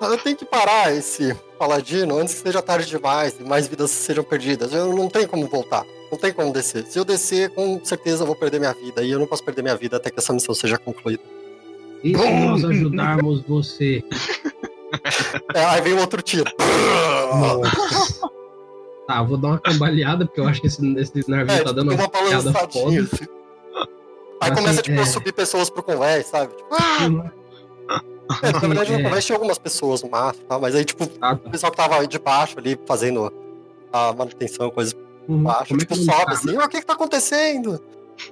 Eu 0.00 0.18
tenho 0.18 0.36
que 0.36 0.44
parar 0.44 0.94
esse 0.94 1.34
paladino 1.58 2.18
antes 2.18 2.34
que 2.34 2.40
seja 2.42 2.60
tarde 2.60 2.86
demais 2.86 3.36
e 3.40 3.42
mais 3.44 3.66
vidas 3.66 3.90
sejam 3.90 4.22
perdidas. 4.22 4.72
Eu 4.72 4.94
não 4.94 5.08
tenho 5.08 5.28
como 5.28 5.46
voltar. 5.48 5.84
Não 6.10 6.18
tem 6.18 6.32
como 6.32 6.52
descer. 6.52 6.84
Se 6.86 6.98
eu 6.98 7.04
descer, 7.04 7.50
com 7.50 7.82
certeza 7.84 8.22
eu 8.22 8.26
vou 8.26 8.36
perder 8.36 8.58
minha 8.60 8.72
vida. 8.74 9.02
E 9.02 9.10
eu 9.10 9.18
não 9.18 9.26
posso 9.26 9.42
perder 9.44 9.62
minha 9.62 9.76
vida 9.76 9.96
até 9.96 10.10
que 10.10 10.18
essa 10.18 10.32
missão 10.32 10.54
seja 10.54 10.78
concluída. 10.78 11.22
E 12.04 12.16
se 12.16 12.22
nós 12.46 12.64
ajudarmos 12.64 13.42
você? 13.42 14.04
É, 15.54 15.64
aí 15.64 15.80
vem 15.80 15.94
outro 15.94 16.22
tiro. 16.22 16.50
Tá, 19.06 19.22
vou 19.22 19.36
dar 19.36 19.48
uma 19.48 19.58
cambaleada, 19.58 20.26
porque 20.26 20.40
eu 20.40 20.48
acho 20.48 20.60
que 20.60 20.66
esse, 20.66 20.84
esse 20.98 21.30
navio 21.30 21.52
É, 21.52 21.58
tá 21.58 21.64
tipo, 21.64 21.72
dando 21.72 21.94
uma 21.94 22.08
balançadinha. 22.08 23.02
Assim. 23.02 23.26
Aí 24.40 24.50
Mas, 24.50 24.50
começa, 24.50 24.72
assim, 24.80 24.82
tipo, 24.82 24.98
a 24.98 25.02
é- 25.02 25.06
subir 25.06 25.32
pessoas 25.32 25.70
pro 25.70 25.82
convés, 25.82 26.26
sabe? 26.26 26.54
Tipo, 26.54 26.68
ah! 26.72 27.32
É, 28.42 28.52
na 28.52 28.58
verdade, 28.58 28.92
É. 28.94 29.02
convés 29.02 29.24
tinha 29.24 29.36
algumas 29.36 29.58
pessoas 29.58 30.02
no 30.02 30.10
máximo, 30.10 30.44
tá? 30.46 30.58
mas 30.58 30.74
aí, 30.74 30.84
tipo, 30.84 31.04
Ah, 31.20 31.32
o 31.34 31.36
tá. 31.38 31.50
pessoal 31.50 31.70
que 31.70 31.76
tava 31.76 31.96
aí 32.00 32.06
de 32.06 32.18
baixo 32.18 32.58
ali, 32.58 32.78
fazendo 32.86 33.32
a 33.92 34.12
manutenção, 34.12 34.70
coisa 34.70 34.94
Uhum. 35.28 35.42
baixo, 35.44 35.68
Como, 35.68 35.80
é 35.80 35.84
tipo, 35.84 35.94
que 35.94 36.00
é 36.00 36.02
o 36.02 36.04
sobe 36.18 36.32
assim, 36.32 36.56
"Ah, 36.56 36.64
o 36.64 36.68
que 36.68 36.80
que 36.80 36.86
tá 36.86 36.92
acontecendo? 36.94 37.80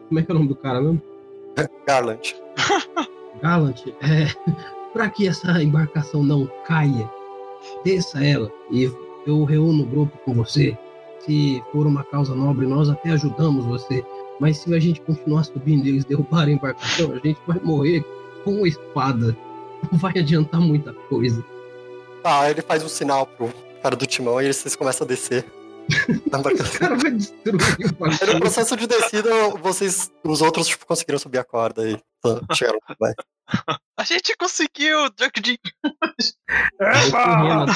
Como 0.09 0.19
é 0.21 0.23
que 0.23 0.31
é 0.31 0.35
o 0.35 0.37
nome 0.39 0.49
do 0.49 0.57
cara 0.57 0.81
mesmo? 0.81 1.01
Garland. 1.87 2.35
Gallant, 3.43 3.87
é, 4.03 4.27
para 4.93 5.09
que 5.11 5.29
essa 5.29 5.62
embarcação 5.62 6.23
não 6.23 6.49
caia, 6.66 7.09
desça 7.85 8.25
ela 8.25 8.51
e 8.71 8.91
eu 9.27 9.45
reúno 9.45 9.83
o 9.83 9.87
grupo 9.87 10.16
com 10.25 10.35
você. 10.35 10.77
Se 11.21 11.62
for 11.73 11.87
uma 11.87 12.05
causa 12.05 12.35
nobre, 12.35 12.66
nós 12.66 12.89
até 12.91 13.11
ajudamos 13.11 13.65
você. 13.65 14.05
Mas 14.41 14.59
se 14.59 14.75
a 14.75 14.79
gente 14.79 15.01
continuar 15.01 15.45
subindo 15.45 15.87
e 15.87 15.91
eles 15.91 16.05
derrubarem 16.05 16.55
a 16.55 16.57
embarcação, 16.57 17.12
a 17.12 17.19
gente 17.27 17.39
vai 17.47 17.59
morrer 17.61 18.05
com 18.45 18.66
espada. 18.66 19.35
Não 19.90 19.98
vai 19.98 20.12
adiantar 20.19 20.61
muita 20.61 20.93
coisa. 20.93 21.44
Tá, 22.23 22.51
ele 22.51 22.62
faz 22.62 22.82
um 22.82 22.89
sinal 22.89 23.27
pro 23.27 23.52
cara 23.82 23.94
do 23.97 24.06
timão 24.06 24.40
e 24.40 24.52
vocês 24.52 24.74
começam 24.77 25.05
a 25.05 25.09
descer. 25.09 25.44
O 26.27 26.78
cara 26.78 26.97
vai 26.97 27.11
destruir 27.11 27.55
o 28.01 28.32
no 28.35 28.40
processo 28.40 28.74
de 28.77 28.86
descida, 28.86 29.31
vocês, 29.62 30.11
os 30.24 30.40
outros, 30.43 30.66
tipo, 30.66 30.86
conseguiram 30.86 31.19
subir 31.19 31.39
a 31.39 31.44
corda 31.44 31.89
e 31.89 31.98
chegaram 32.55 32.78
convés. 32.86 33.15
A 33.97 34.02
gente 34.02 34.35
conseguiu, 34.36 35.11
Drunk 35.11 35.40
de. 35.40 35.59
Vai. 37.11 37.66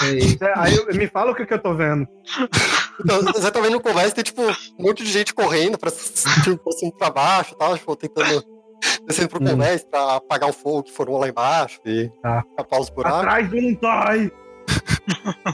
É, 0.41 0.53
Aí 0.57 0.75
eu- 0.75 0.87
me 0.95 1.07
fala 1.07 1.33
o 1.33 1.35
que, 1.35 1.45
que 1.47 1.53
eu 1.55 1.59
tô 1.63 1.75
vendo. 1.75 2.09
Então, 2.99 3.23
você 3.25 3.51
tá 3.51 3.61
vendo 3.61 3.79
convés, 3.81 4.13
tem, 4.15 4.25
tipo, 4.25 4.43
um 4.43 4.83
monte 4.83 5.05
de 5.05 5.11
gente 5.13 5.35
correndo 5.35 5.79
pra, 5.79 5.91
tipo, 5.91 6.71
e 6.83 6.93
pra 6.93 7.11
baixo 7.11 7.55
e 7.55 7.59
tal, 7.59 7.77
tipo, 7.77 7.95
tentando 7.95 8.43
descendo 9.09 9.29
pro 9.31 9.43
Hum. 9.43 9.49
convés 9.51 9.85
pra 9.85 10.17
apagar 10.17 10.49
o 10.49 10.53
fogo 10.53 10.85
que 10.85 10.93
formou 10.93 11.19
lá 11.19 11.29
embaixo 11.29 11.81
e 11.85 12.11
Tá. 12.23 12.45
tapar 12.57 12.81
os 12.81 12.91
buracos. 12.91 13.19
Atrás 13.21 13.51
de 13.51 13.57
um. 13.59 13.71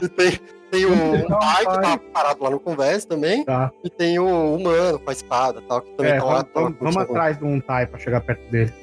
E 0.03 0.09
tem, 0.09 0.39
tem 0.71 0.85
o 0.85 0.89
pai 1.39 1.65
que 1.65 1.81
tá 1.81 1.97
parado 2.13 2.43
lá 2.43 2.49
no 2.49 2.59
convés 2.59 3.05
também. 3.05 3.45
Tá. 3.45 3.71
E 3.83 3.89
tem 3.89 4.19
o 4.19 4.55
humano 4.55 4.99
com 4.99 5.09
a 5.09 5.13
espada 5.13 5.59
e 5.59 5.63
tal, 5.63 5.81
que 5.81 5.91
também 5.93 6.11
É, 6.13 6.17
tá 6.19 6.25
lá. 6.25 6.33
vamos, 6.33 6.51
tá 6.53 6.59
lá 6.59 6.69
vamos, 6.91 6.97
atrás 6.97 7.37
de 7.37 7.45
um 7.45 7.59
pra 7.61 7.97
chegar 7.97 8.21
perto 8.21 8.51
dele. 8.51 8.73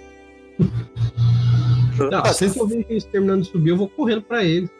Não, 1.99 2.19
Ah, 2.19 2.23
assim 2.23 2.49
vocês- 2.49 2.53
que 2.55 2.61
eu 2.61 2.67
ver 2.67 2.87
eles 2.89 3.05
terminando 3.05 3.43
de 3.43 3.49
subir, 3.51 3.71
eu 3.71 3.77
vou 3.77 3.89
correndo 3.89 4.23
pra 4.23 4.43
eles. 4.43 4.71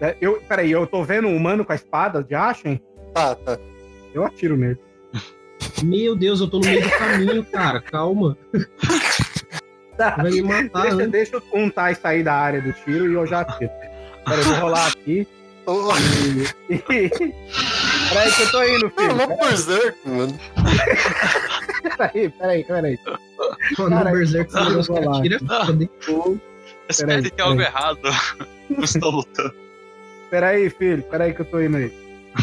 É, 0.00 0.14
eu, 0.20 0.40
peraí, 0.46 0.70
eu 0.70 0.86
tô 0.86 1.02
vendo 1.02 1.26
um 1.26 1.34
humano 1.36 1.64
com 1.64 1.72
a 1.72 1.74
espada 1.74 2.22
de 2.22 2.34
Ashen? 2.34 2.80
Tá, 3.14 3.34
tá. 3.34 3.58
Eu 4.12 4.24
atiro 4.24 4.56
nele. 4.56 4.78
Meu 5.82 6.16
Deus, 6.16 6.40
eu 6.40 6.48
tô 6.48 6.58
no 6.58 6.66
meio 6.66 6.82
do 6.82 6.90
caminho, 6.90 7.44
cara. 7.44 7.80
Calma. 7.80 8.36
Vai 9.98 10.30
me 10.30 10.42
matar, 10.42 10.82
deixa, 10.82 10.96
né? 10.96 11.06
deixa 11.06 11.42
um 11.52 11.70
Tai 11.70 11.94
sair 11.94 12.22
da 12.22 12.34
área 12.34 12.60
do 12.60 12.72
tiro 12.72 13.10
e 13.10 13.14
eu 13.14 13.26
já 13.26 13.40
atiro. 13.40 13.70
Pera, 14.24 14.36
eu 14.40 14.44
vou 14.44 14.54
rolar 14.56 14.86
aqui. 14.88 15.26
Oh, 15.66 15.88
E... 16.70 17.08
Peraí 18.08 18.32
que 18.32 18.42
eu 18.42 18.50
tô 18.52 18.62
indo, 18.64 18.90
filho. 18.90 19.14
uma 19.14 19.26
berserk, 19.26 19.98
mano. 20.08 20.38
Peraí, 21.96 22.28
peraí, 22.30 22.64
peraí. 22.64 22.98
Mano, 23.78 24.00
o 24.00 24.04
Berserk 24.12 24.54
eu 24.54 24.64
Deus, 24.66 24.86
vou 24.86 24.96
cara, 24.98 25.10
lá. 25.10 25.22
tira 25.22 25.38
foda. 25.40 25.90
Espere 26.88 27.08
Peraí, 27.08 27.30
que 27.30 27.40
algo 27.42 27.56
peraí. 27.56 27.72
errado. 27.74 28.00
Não 28.70 28.84
estou 28.84 29.10
lutando. 29.10 29.54
Peraí, 30.30 30.70
filho. 30.70 31.02
Peraí 31.04 31.34
que 31.34 31.40
eu 31.40 31.46
tô 31.46 31.60
indo 31.60 31.76
aí. 31.78 31.92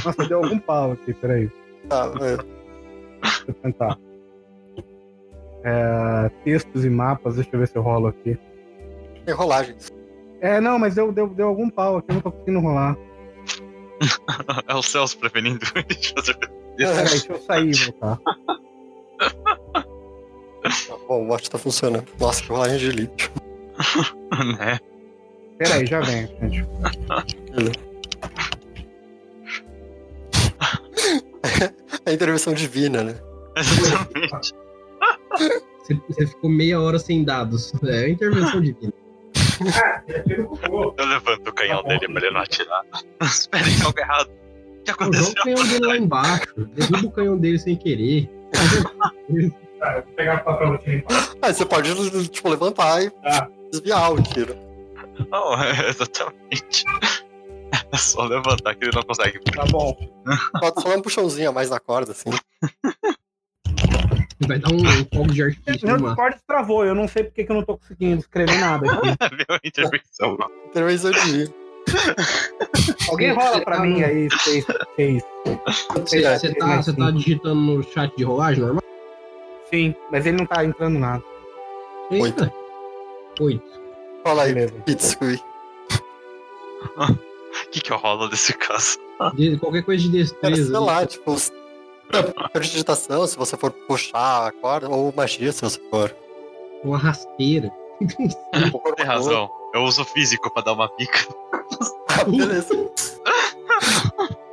Nossa, 0.03 0.25
deu 0.25 0.43
algum 0.43 0.59
pau 0.59 0.91
aqui, 0.93 1.13
peraí. 1.13 1.49
Tá, 1.87 2.11
é. 2.21 2.62
Deixa 3.23 3.45
eu 3.47 3.53
tentar. 3.55 3.97
É, 5.63 6.29
textos 6.43 6.83
e 6.83 6.89
mapas, 6.89 7.35
deixa 7.35 7.49
eu 7.53 7.59
ver 7.59 7.67
se 7.67 7.75
eu 7.75 7.81
rolo 7.81 8.07
aqui. 8.07 8.37
Tem 9.25 9.33
rolagens. 9.33 9.91
É, 10.41 10.59
não, 10.59 10.77
mas 10.77 10.95
deu, 10.95 11.11
deu, 11.11 11.27
deu 11.29 11.47
algum 11.47 11.69
pau 11.69 11.97
aqui, 11.97 12.11
eu 12.11 12.15
não 12.15 12.21
tô 12.21 12.31
conseguindo 12.31 12.59
rolar. 12.59 12.97
É 14.67 14.75
o 14.75 14.81
Celso 14.81 15.17
prevenindo 15.17 15.59
de 15.87 16.13
fazer. 16.13 16.37
Peraí, 16.75 17.05
deixa 17.05 17.31
eu 17.31 17.39
sair 17.39 17.69
e 17.69 17.73
voltar. 17.73 18.19
Tá 20.63 20.97
bom, 21.07 21.23
o 21.23 21.27
watch 21.29 21.49
tá 21.49 21.57
funcionando. 21.57 22.05
Nossa, 22.19 22.41
que 22.41 22.49
rolagem 22.49 22.77
de 22.77 22.87
elite. 22.87 23.31
né? 24.59 24.79
Peraí, 25.57 25.85
já 25.85 26.01
vem, 26.01 26.27
gente. 26.27 26.67
É 32.05 32.11
a 32.11 32.13
intervenção 32.13 32.53
divina, 32.53 33.03
né? 33.03 33.15
Exatamente. 33.55 34.53
Você, 35.83 35.99
você 36.07 36.27
ficou 36.27 36.49
meia 36.49 36.79
hora 36.81 36.97
sem 36.99 37.23
dados. 37.23 37.73
É 37.83 38.05
a 38.05 38.09
intervenção 38.09 38.61
divina. 38.61 38.93
Eu 40.97 41.05
levanto 41.05 41.49
o 41.49 41.53
canhão 41.53 41.83
dele 41.83 42.07
pra 42.07 42.21
ele 42.25 42.31
não 42.31 42.41
atirar. 42.41 42.81
Espere 43.21 43.75
que 43.75 43.83
algo 43.83 43.99
errado. 43.99 44.29
O 44.29 44.83
que 44.83 44.93
Pô, 44.93 45.03
Joga 45.05 45.17
aconteceu? 45.17 45.31
o 45.31 45.43
canhão 45.43 45.67
dele 45.67 45.85
lá 45.87 45.97
embaixo. 45.97 46.53
Derruba 46.73 47.07
o 47.07 47.11
canhão 47.11 47.37
dele 47.37 47.59
sem 47.59 47.75
querer. 47.75 48.29
Eu 49.29 49.49
vou 49.49 50.03
pegar 50.15 50.41
o 50.41 50.43
papel 50.43 50.73
aqui. 50.73 51.03
Aí 51.41 51.53
você 51.53 51.65
pode, 51.65 52.29
tipo, 52.29 52.49
levantar 52.49 53.03
e 53.03 53.09
Tá. 53.09 53.49
desviar 53.71 54.11
o 54.13 54.21
tiro. 54.21 54.55
Não, 55.29 55.61
é 55.61 55.71
exatamente. 55.89 56.83
É 57.93 57.97
só 57.97 58.23
levantar 58.23 58.73
que 58.73 58.85
ele 58.85 58.95
não 58.95 59.03
consegue. 59.03 59.39
Tá 59.39 59.65
bom. 59.69 59.95
Pode 60.59 60.81
só 60.81 60.89
dar 60.89 60.97
um 60.97 61.01
puxãozinho 61.01 61.49
a 61.49 61.51
mais 61.51 61.69
na 61.69 61.79
corda, 61.79 62.11
assim. 62.11 62.31
Vai 64.47 64.57
dar 64.57 64.71
um, 64.73 64.77
um 64.77 65.05
fogo 65.13 65.31
de 65.31 65.43
artifício 65.43 65.87
Meu. 65.87 65.97
Discord 65.97 66.37
travou, 66.47 66.83
eu 66.83 66.95
não 66.95 67.07
sei 67.07 67.23
porque 67.23 67.43
que 67.43 67.51
eu 67.51 67.55
não 67.55 67.63
tô 67.63 67.77
conseguindo 67.77 68.19
escrever 68.19 68.59
nada 68.59 68.91
aqui. 68.91 69.07
Viu 69.37 69.45
a 69.49 69.59
intervenção? 69.63 70.37
Intervenção 70.67 71.11
divina. 71.11 71.53
Alguém 73.09 73.31
rola 73.31 73.61
pra 73.63 73.79
mim 73.81 74.01
aí, 74.01 74.27
seis, 74.41 74.65
seis. 74.95 75.23
Você, 75.91 76.55
tá, 76.55 76.81
você 76.81 76.93
tá 76.93 77.11
digitando 77.11 77.61
no 77.61 77.83
chat 77.83 78.15
de 78.17 78.23
rolagem 78.23 78.63
normal? 78.63 78.83
Sim, 79.69 79.93
mas 80.11 80.25
ele 80.25 80.37
não 80.37 80.47
tá 80.47 80.65
entrando 80.65 80.97
nada. 80.97 81.23
Oito. 82.09 82.25
Eita. 82.25 82.53
Oito. 83.39 83.81
Fala 84.23 84.43
aí. 84.43 84.71
Pitsui. 84.85 85.39
O 87.73 87.75
que, 87.75 87.81
que 87.81 87.91
eu 87.91 87.97
rolo 87.97 88.27
desse 88.27 88.53
caso? 88.57 88.99
De- 89.33 89.57
qualquer 89.57 89.83
coisa 89.83 90.03
de 90.03 90.09
Cara, 90.09 90.23
destreza. 90.53 90.71
sei 90.71 90.79
lá, 90.79 91.05
tipo, 91.07 91.33
s- 91.33 91.51
é, 92.53 92.59
digitação, 92.59 93.25
se 93.25 93.35
você 93.35 93.57
for 93.57 93.71
puxar 93.71 94.47
a 94.47 94.51
corda, 94.51 94.87
ou 94.89 95.11
magia, 95.15 95.51
se 95.51 95.61
você 95.61 95.79
for. 95.89 96.15
Uma 96.83 96.97
rasteira. 96.99 97.71
Tem 98.95 99.05
razão. 99.05 99.49
Eu 99.73 99.81
uso 99.83 100.05
físico 100.05 100.53
pra 100.53 100.61
dar 100.61 100.73
uma 100.73 100.87
pica. 100.89 101.19
Ah, 102.15 102.25
beleza. 102.25 102.75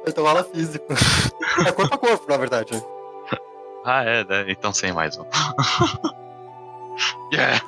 então 0.06 0.24
rola 0.24 0.42
físico. 0.44 0.86
É 1.66 1.70
corpo 1.72 1.94
a 1.94 1.98
corpo, 1.98 2.24
na 2.26 2.38
verdade. 2.38 2.72
né? 2.72 2.82
Ah, 3.84 4.02
é, 4.02 4.24
né? 4.24 4.46
Então 4.48 4.72
sem 4.72 4.92
mais 4.94 5.18
um. 5.18 5.24
Yeah! 7.32 7.62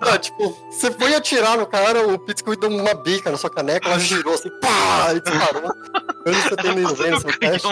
Ah, 0.00 0.18
tipo, 0.18 0.56
você 0.70 0.90
foi 0.90 1.14
atirar 1.14 1.56
no 1.56 1.66
cara, 1.66 2.06
o 2.06 2.18
Pitsui 2.18 2.56
deu 2.56 2.68
uma 2.68 2.94
bica 2.94 3.30
na 3.30 3.36
sua 3.38 3.48
caneca, 3.48 3.88
ela 3.88 3.98
girou 3.98 4.34
assim, 4.34 4.50
pá, 4.60 5.14
e 5.14 5.20
disparou. 5.20 5.72
Eu 6.26 6.32
não 6.32 6.40
sei 6.40 6.50
se 6.50 6.56
tem 6.56 7.10
não 7.10 7.20
seu 7.20 7.38
teste. 7.38 7.68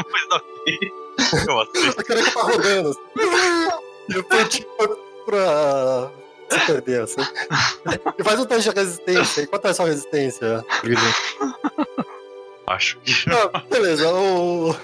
Eu. 1.47 1.61
A 1.61 2.05
caneca 2.05 2.31
tá 2.33 2.43
rodando. 2.43 2.89
Assim. 2.91 3.01
E 4.09 4.15
eu 4.15 4.25
fui 4.25 4.45
tipo 4.47 4.97
pra 5.27 6.11
se 6.49 6.67
perder, 6.67 7.03
assim. 7.03 7.21
E 8.19 8.25
faz 8.25 8.41
um 8.41 8.45
teste 8.45 8.71
de 8.71 8.77
resistência. 8.77 9.43
E 9.43 9.47
quanto 9.47 9.67
é 9.67 9.71
a 9.71 9.75
sua 9.75 9.87
resistência, 9.87 10.65
Guilherme? 10.83 11.15
Acho 12.67 12.99
que. 13.01 13.13
Ah, 13.31 13.63
beleza, 13.71 14.09
o. 14.13 14.75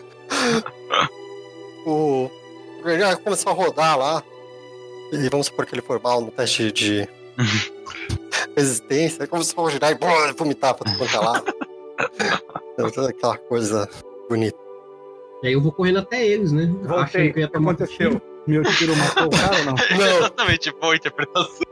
O. 1.86 2.30
O 2.30 3.18
começou 3.24 3.52
a 3.52 3.54
rodar 3.54 3.98
lá. 3.98 4.22
E 5.12 5.28
vamos 5.28 5.46
supor 5.46 5.66
que 5.66 5.74
ele 5.74 5.82
foi 5.82 5.98
mal 5.98 6.20
no 6.20 6.30
teste 6.30 6.70
de 6.72 7.08
resistência. 8.56 9.22
Aí 9.22 9.28
começou 9.28 9.66
a 9.66 9.70
girar 9.70 9.92
e 9.92 10.32
vomitar 10.34 10.74
pra 10.74 10.90
tudo 10.90 10.98
quanto 10.98 11.16
é 11.16 11.20
lado. 11.20 11.54
Então, 12.74 12.90
toda 12.90 13.08
Aquela 13.08 13.38
coisa 13.38 13.88
bonita. 14.28 14.58
E 15.42 15.46
aí 15.46 15.54
eu 15.54 15.62
vou 15.62 15.72
correndo 15.72 16.00
até 16.00 16.26
eles, 16.26 16.52
né? 16.52 16.66
Voltei. 16.82 17.32
Que 17.32 17.38
eu 17.38 17.40
ia 17.40 17.46
que 17.46 17.54
tomar 17.54 17.72
aconteceu? 17.72 18.20
Meu 18.46 18.62
tiro 18.64 18.94
matou 18.96 19.28
o 19.28 19.30
cara 19.30 19.56
ou 19.60 19.64
não? 19.64 19.74
Não, 19.98 20.18
Exatamente, 20.20 20.72
boa 20.72 20.94
interpretação. 20.94 21.66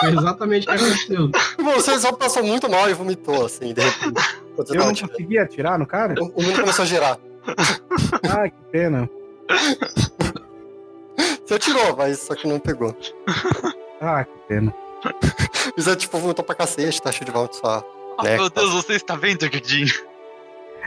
Foi 0.00 0.10
exatamente 0.10 0.68
o 0.68 0.70
que 0.70 0.76
aconteceu. 0.76 1.30
você 1.58 1.98
só 1.98 2.12
passou 2.12 2.44
muito 2.44 2.70
mal 2.70 2.88
e 2.88 2.94
vomitou, 2.94 3.46
assim, 3.46 3.74
de 3.74 3.80
repente. 3.80 4.04
Eu 4.58 4.64
não 4.76 4.88
atirando. 4.90 5.10
consegui 5.10 5.38
atirar 5.38 5.76
no 5.76 5.86
cara? 5.86 6.14
O 6.22 6.26
o 6.26 6.42
mundo 6.42 6.60
começou 6.60 6.84
a 6.84 6.86
girar. 6.86 7.18
Ah, 8.30 8.48
que 8.48 8.62
pena. 8.70 9.10
Você 11.46 11.54
atirou, 11.54 11.96
mas 11.96 12.18
só 12.20 12.34
que 12.34 12.46
não 12.46 12.58
pegou. 12.58 12.94
Ah, 13.98 14.24
que 14.24 14.38
pena. 14.48 14.74
E 15.76 15.82
você, 15.82 15.96
tipo, 15.96 16.18
vomitou 16.18 16.44
pra 16.44 16.54
cacete, 16.54 17.00
tá 17.02 17.10
cheio 17.10 17.24
de 17.24 17.30
volta 17.30 17.54
só. 17.56 17.82
Ah, 18.18 18.22
Né? 18.24 18.36
meu 18.36 18.48
Deus, 18.50 18.72
você 18.72 18.92
está 18.94 19.16
vendo, 19.16 19.48
Guidinho? 19.48 19.92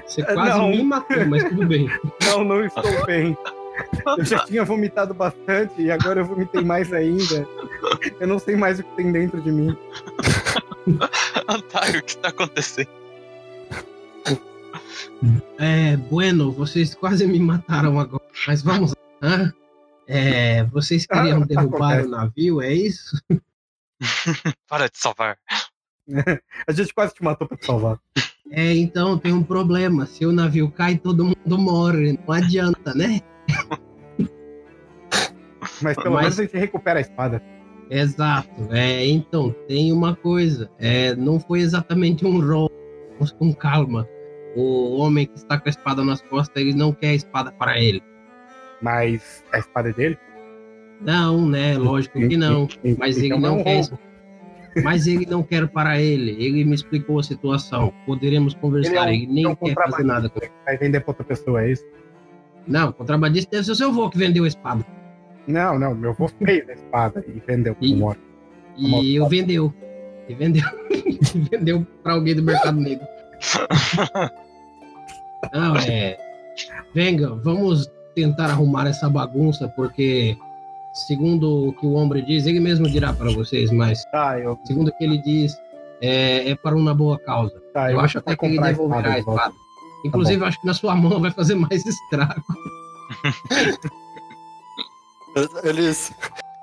Você 0.06 0.24
quase 0.24 0.58
Não. 0.58 0.70
me 0.70 0.84
matou, 0.84 1.26
mas 1.26 1.44
tudo 1.44 1.66
bem. 1.68 1.88
Não, 2.24 2.44
não 2.44 2.64
estou 2.66 3.06
bem. 3.06 3.36
Eu 4.18 4.24
já 4.26 4.40
tinha 4.46 4.64
vomitado 4.64 5.14
bastante 5.14 5.82
e 5.82 5.90
agora 5.92 6.22
eu 6.22 6.26
vomitei 6.26 6.64
mais 6.64 6.92
ainda. 6.94 7.48
Eu 8.20 8.28
não 8.28 8.38
sei 8.40 8.56
mais 8.56 8.80
o 8.80 8.84
que 8.84 8.96
tem 8.96 9.12
dentro 9.12 9.42
de 9.42 9.52
mim. 9.52 9.76
Antário, 11.48 12.00
o 12.00 12.04
que 12.04 12.12
está 12.12 12.30
acontecendo? 12.30 12.90
É, 15.58 15.98
bueno, 15.98 16.52
vocês 16.52 16.94
quase 16.96 17.26
me 17.28 17.40
mataram 17.40 18.00
agora. 18.00 18.24
Mas 18.48 18.62
vamos 18.62 18.94
lá. 19.22 19.54
É, 20.12 20.64
vocês 20.66 21.06
queriam 21.06 21.44
Ah, 21.44 21.46
derrubar 21.48 21.92
acontece. 22.00 22.08
o 22.08 22.12
navio, 22.12 22.62
é 22.62 22.74
isso? 22.74 23.22
Para 24.68 24.88
de 24.90 24.98
salvar. 24.98 25.38
A 26.68 26.72
gente 26.72 26.92
quase 26.94 27.14
te 27.14 27.24
matou 27.24 27.48
pra 27.48 27.56
te 27.58 27.66
salvar. 27.68 28.00
É, 28.52 28.74
então 28.76 29.18
tem 29.20 29.32
um 29.32 29.44
problema. 29.44 30.08
Se 30.08 30.26
o 30.26 30.32
navio 30.32 30.72
cai, 30.72 30.98
todo 30.98 31.24
mundo 31.26 31.58
morre. 31.60 32.18
Não 32.28 32.34
adianta, 32.34 32.96
né? 32.96 33.22
Mas 35.82 35.96
pelo 35.98 36.16
Mas- 36.16 36.24
menos 36.24 36.40
a 36.40 36.44
gente 36.44 36.58
recupera 36.58 36.98
a 37.00 37.02
espada. 37.02 37.42
Exato. 37.92 38.50
É, 38.74 39.06
então, 39.08 39.52
tem 39.68 39.92
uma 39.92 40.16
coisa. 40.16 40.70
É, 40.80 41.16
não 41.16 41.40
foi 41.40 41.60
exatamente 41.60 42.26
um 42.26 42.40
rol. 42.40 42.72
Vamos 43.14 43.32
com 43.34 43.54
calma. 43.54 44.08
O 44.56 44.98
homem 44.98 45.28
que 45.28 45.38
está 45.38 45.60
com 45.60 45.68
a 45.68 45.72
espada 45.72 46.04
nas 46.04 46.22
costas, 46.24 46.62
ele 46.62 46.74
não 46.74 46.92
quer 46.92 47.10
a 47.10 47.14
espada 47.14 47.52
para 47.52 47.80
ele. 47.80 48.02
Mas 48.82 49.44
a 49.52 49.60
espada 49.60 49.90
é 49.90 49.94
dele? 49.94 50.18
Não, 51.02 51.48
né? 51.48 51.78
Lógico 51.78 52.20
que 52.20 52.36
não. 52.38 52.68
Mas 52.98 53.18
ele 53.18 53.38
não 53.38 53.60
é 53.60 53.64
quer. 53.64 53.82
Mas 54.84 55.08
ele 55.08 55.26
não 55.26 55.42
quer 55.42 55.68
para 55.68 56.00
ele. 56.00 56.32
Ele 56.44 56.64
me 56.64 56.76
explicou 56.76 57.20
a 57.20 57.24
situação. 57.24 57.92
Poderemos 58.06 58.54
conversar. 58.54 59.12
Ele 59.12 59.24
Ele, 59.24 59.26
é 59.26 59.30
um- 59.30 59.34
nem 59.34 59.46
é 59.46 59.50
um 59.50 59.56
quer 59.56 59.74
fazer 59.74 60.04
nada 60.04 60.30
com 60.30 60.40
Vai 60.66 60.78
vender 60.78 61.00
pra 61.02 61.12
outra 61.12 61.24
pessoa, 61.24 61.64
é 61.64 61.72
isso? 61.72 61.84
Não, 62.68 62.92
contrabandista 62.92 63.50
deve 63.52 63.64
ser 63.64 63.72
o 63.72 63.76
seu 63.76 63.90
avô 63.90 64.10
que 64.10 64.18
vendeu 64.18 64.44
a 64.44 64.48
espada. 64.48 64.86
Não, 65.48 65.80
não, 65.80 65.96
meu 65.96 66.12
avô 66.12 66.28
fez 66.28 66.70
a 66.70 66.74
espada 66.74 67.26
e 67.28 67.42
vendeu 67.48 67.76
E- 67.82 67.96
morto. 67.96 68.22
E 68.78 69.16
eu 69.16 69.28
vendeu. 69.28 69.74
E 70.28 70.36
vendeu. 70.36 70.64
vendeu 71.52 71.88
para 72.04 72.14
alguém 72.14 72.36
do 72.36 72.44
mercado 72.44 72.80
negro. 72.80 73.06
Não, 75.54 75.76
é. 75.78 76.18
Venga, 76.94 77.34
vamos 77.36 77.90
tentar 78.22 78.50
arrumar 78.50 78.88
essa 78.88 79.10
bagunça, 79.10 79.68
porque, 79.70 80.38
segundo 80.94 81.70
o 81.70 81.74
que 81.74 81.86
o 81.86 81.94
homem 81.94 82.24
diz, 82.24 82.46
ele 82.46 82.60
mesmo 82.60 82.90
dirá 82.90 83.14
para 83.14 83.32
vocês, 83.32 83.72
mas, 83.72 84.04
Tá, 84.12 84.40
eu, 84.40 84.58
segundo 84.66 84.90
o 84.90 84.92
que 84.92 85.04
ele 85.04 85.18
diz, 85.18 85.58
é, 86.02 86.50
é 86.50 86.56
para 86.56 86.76
uma 86.76 86.94
boa 86.94 87.18
causa. 87.20 87.60
tá, 87.74 87.90
eu 87.90 87.96
vou 87.96 88.06
acho 88.06 88.18
até 88.18 88.36
que 88.36 88.46
ele 88.46 88.60
devolverá 88.60 89.14
a 89.14 89.20
espada. 89.20 89.54
Inclusive, 90.06 90.42
eu 90.42 90.48
acho 90.48 90.60
que 90.62 90.68
na 90.68 90.74
sua 90.74 90.96
mão 90.96 91.20
vai 91.20 91.32
fazer 91.32 91.56
mais 91.56 91.86
estrago. 91.86 92.44
Eles. 95.64 96.12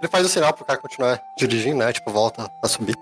Ele 0.01 0.09
faz 0.09 0.27
o 0.27 0.29
sinal 0.29 0.53
pro 0.53 0.65
cara 0.65 0.79
continuar 0.79 1.21
dirigindo, 1.39 1.79
né? 1.79 1.93
Tipo, 1.93 2.11
volta 2.11 2.51
a 2.63 2.69
subir. 2.69 2.97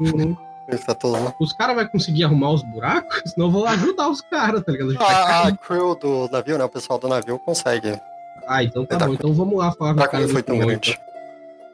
Uhum. 0.00 0.36
Tá 0.78 0.94
todo. 0.94 1.34
Os 1.40 1.52
caras 1.52 1.76
vão 1.76 1.86
conseguir 1.88 2.24
arrumar 2.24 2.52
os 2.52 2.62
buracos? 2.62 3.22
Senão 3.26 3.46
eu 3.46 3.52
vou 3.52 3.66
ajudar 3.66 4.08
os 4.08 4.20
caras, 4.20 4.62
tá 4.64 4.72
ligado? 4.72 4.96
A 4.98 5.04
A, 5.04 5.38
a 5.38 5.42
cair. 5.42 5.58
crew 5.58 5.94
do 5.94 6.28
navio, 6.30 6.58
né? 6.58 6.64
O 6.64 6.68
pessoal 6.68 6.98
do 6.98 7.08
navio 7.08 7.38
consegue. 7.38 8.00
Ah, 8.46 8.62
então 8.64 8.84
tá 8.86 8.96
Tá. 8.98 9.06
bom. 9.06 9.14
Então 9.14 9.32
vamos 9.34 9.58
lá 9.58 9.70
falar 9.72 9.94
com 9.94 10.00
o 10.00 10.08
cara 10.08 10.28
foi 10.28 10.42
tão 10.42 10.58
grande. 10.58 10.98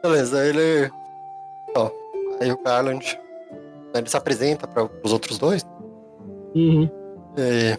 Beleza, 0.03 0.45
ele. 0.47 0.91
Ó, 1.77 1.91
aí 2.41 2.51
o 2.53 2.63
Garland. 2.63 3.19
né, 3.95 4.01
Ele 4.01 4.09
se 4.11 4.17
apresenta 4.17 4.67
para 4.67 4.89
os 5.03 5.13
outros 5.13 5.39
dois. 5.39 5.63
então. 5.63 5.77
Uhum. 6.55 6.91
E 7.39 7.79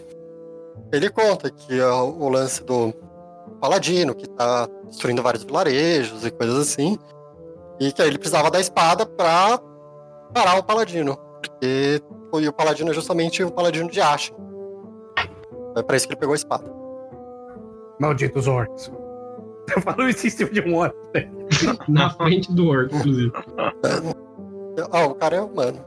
ele 0.92 1.10
conta 1.10 1.50
que 1.50 1.80
o 1.80 2.16
o 2.20 2.28
lance 2.28 2.62
do 2.64 2.92
Paladino, 3.60 4.14
que 4.14 4.28
tá 4.28 4.68
destruindo 4.88 5.22
vários 5.22 5.42
vilarejos 5.44 6.24
e 6.24 6.30
coisas 6.30 6.56
assim. 6.58 6.98
E 7.80 7.92
que 7.92 8.02
aí 8.02 8.08
ele 8.08 8.18
precisava 8.18 8.50
da 8.50 8.60
espada 8.60 9.06
pra 9.06 9.58
parar 10.32 10.58
o 10.58 10.62
Paladino. 10.62 11.16
Porque 11.16 12.02
foi 12.30 12.48
o 12.48 12.52
Paladino 12.52 12.90
é 12.90 12.94
justamente 12.94 13.42
o 13.42 13.50
Paladino 13.50 13.90
de 13.90 14.00
Ashen. 14.00 14.34
É 15.76 15.82
pra 15.82 15.96
isso 15.96 16.06
que 16.06 16.14
ele 16.14 16.20
pegou 16.20 16.32
a 16.32 16.36
espada. 16.36 16.70
Malditos 18.00 18.46
orcs. 18.46 18.90
Eu 19.74 19.82
falo 19.82 20.08
isso 20.08 20.26
em 20.26 20.30
cima 20.30 20.50
de 20.50 20.60
um 20.62 20.76
orc. 20.76 20.94
Na 21.88 22.10
frente 22.10 22.52
do 22.52 22.68
orc, 22.68 22.94
inclusive. 22.94 23.32
Ah, 24.90 25.06
o 25.06 25.14
cara 25.14 25.36
é 25.36 25.40
humano. 25.40 25.84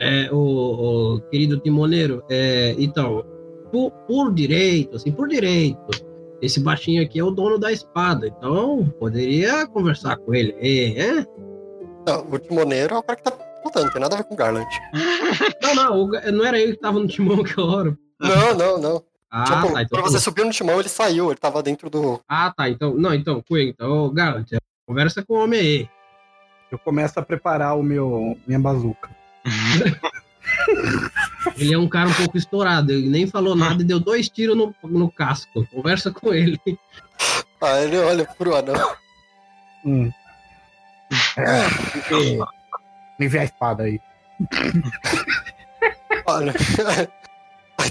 É, 0.00 0.28
o, 0.32 1.16
o 1.16 1.20
querido 1.30 1.58
timoneiro, 1.60 2.24
é, 2.28 2.74
então, 2.78 3.24
por, 3.70 3.90
por 4.06 4.32
direito, 4.32 4.96
assim, 4.96 5.12
por 5.12 5.28
direito, 5.28 6.04
esse 6.42 6.60
baixinho 6.60 7.02
aqui 7.02 7.18
é 7.18 7.24
o 7.24 7.30
dono 7.30 7.58
da 7.58 7.72
espada, 7.72 8.26
então 8.26 8.92
poderia 8.98 9.66
conversar 9.66 10.16
com 10.18 10.34
ele. 10.34 10.54
É, 10.58 11.00
é? 11.00 11.26
Não, 12.06 12.26
o 12.30 12.38
timoneiro 12.38 12.94
é 12.94 12.98
o 12.98 13.02
cara 13.02 13.16
que 13.16 13.22
tá 13.22 13.30
tem 13.74 14.00
nada 14.00 14.14
a 14.14 14.18
ver 14.18 14.24
com 14.24 14.34
o 14.34 14.36
Garland. 14.36 14.68
Não, 15.62 15.74
não, 15.74 16.06
não 16.32 16.44
era 16.44 16.58
ele 16.60 16.74
que 16.74 16.80
tava 16.80 17.00
no 17.00 17.08
timão 17.08 17.40
aquela 17.40 17.76
hora. 17.76 17.98
Não, 18.20 18.54
não, 18.54 18.78
não. 18.78 19.04
Ah, 19.30 19.44
tipo, 19.44 19.72
tá, 19.72 19.82
então, 19.82 20.00
quando 20.00 20.12
você 20.12 20.20
subiu 20.20 20.44
no 20.44 20.52
timão, 20.52 20.78
ele 20.78 20.88
saiu, 20.88 21.30
ele 21.30 21.38
tava 21.38 21.62
dentro 21.62 21.90
do. 21.90 22.20
ah, 22.28 22.52
tá, 22.56 22.68
então, 22.68 22.94
não, 22.94 23.12
então, 23.12 23.42
foi, 23.48 23.68
então, 23.68 24.12
Garland, 24.12 24.54
é, 24.54 24.58
conversa 24.86 25.24
com 25.24 25.34
o 25.34 25.42
homem 25.42 25.58
aí. 25.58 25.88
Eu 26.70 26.78
começo 26.78 27.18
a 27.18 27.22
preparar 27.22 27.76
o 27.76 27.82
meu 27.82 28.38
minha 28.46 28.60
bazuca. 28.60 29.10
Ele 31.56 31.74
é 31.74 31.78
um 31.78 31.88
cara 31.88 32.08
um 32.08 32.14
pouco 32.14 32.36
estourado, 32.36 32.92
ele 32.92 33.08
nem 33.08 33.26
falou 33.26 33.54
nada 33.54 33.82
e 33.82 33.84
deu 33.84 34.00
dois 34.00 34.28
tiros 34.28 34.56
no, 34.56 34.74
no 34.82 35.10
casco. 35.10 35.66
Conversa 35.66 36.10
com 36.10 36.32
ele. 36.32 36.60
Ah, 37.60 37.80
ele 37.80 37.98
olha 37.98 38.24
pro 38.24 38.54
anão. 38.54 38.94
Hum. 39.84 40.10
É, 41.36 41.68
me 43.18 43.28
vê 43.28 43.40
a 43.40 43.44
espada 43.44 43.84
aí. 43.84 44.00
Olha. 46.26 46.54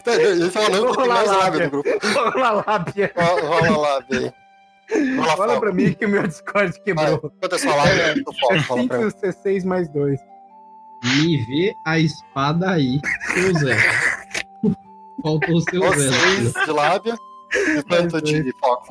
Esse 0.06 0.58
é 0.58 0.80
o 0.80 1.08
mais 1.08 1.28
lábio 1.30 1.60
do 1.62 1.70
grupo. 1.70 1.90
Rola 2.34 2.48
a 2.48 2.52
lábia. 2.52 3.12
Rola 3.16 3.42
rola 3.42 3.78
lá, 3.78 4.02
bem. 4.02 4.34
Rola 5.18 5.38
Fala 5.38 5.60
pra 5.60 5.74
mim 5.74 5.94
que 5.94 6.06
o 6.06 6.10
meu 6.10 6.28
Discord 6.28 6.80
quebrou. 6.82 7.20
Quanto 7.20 7.56
é 7.56 7.58
sua 7.58 7.76
lábia? 7.76 8.16
Mim. 8.16 8.24
5 8.26 8.96
C6 9.22 9.66
mais 9.66 9.88
2. 9.90 10.20
Me 11.04 11.38
vê 11.46 11.76
a 11.86 12.00
espada 12.00 12.72
aí, 12.72 13.00
seu 13.34 13.54
Zé. 13.60 13.78
Faltou 15.22 15.56
o 15.56 15.62
seu 15.62 15.82
Zé. 16.00 16.12
seis 16.12 16.54
de 16.54 16.72
lábia 16.72 17.18
e 17.78 17.84
quanto 17.84 18.22
de 18.22 18.54
foco? 18.60 18.86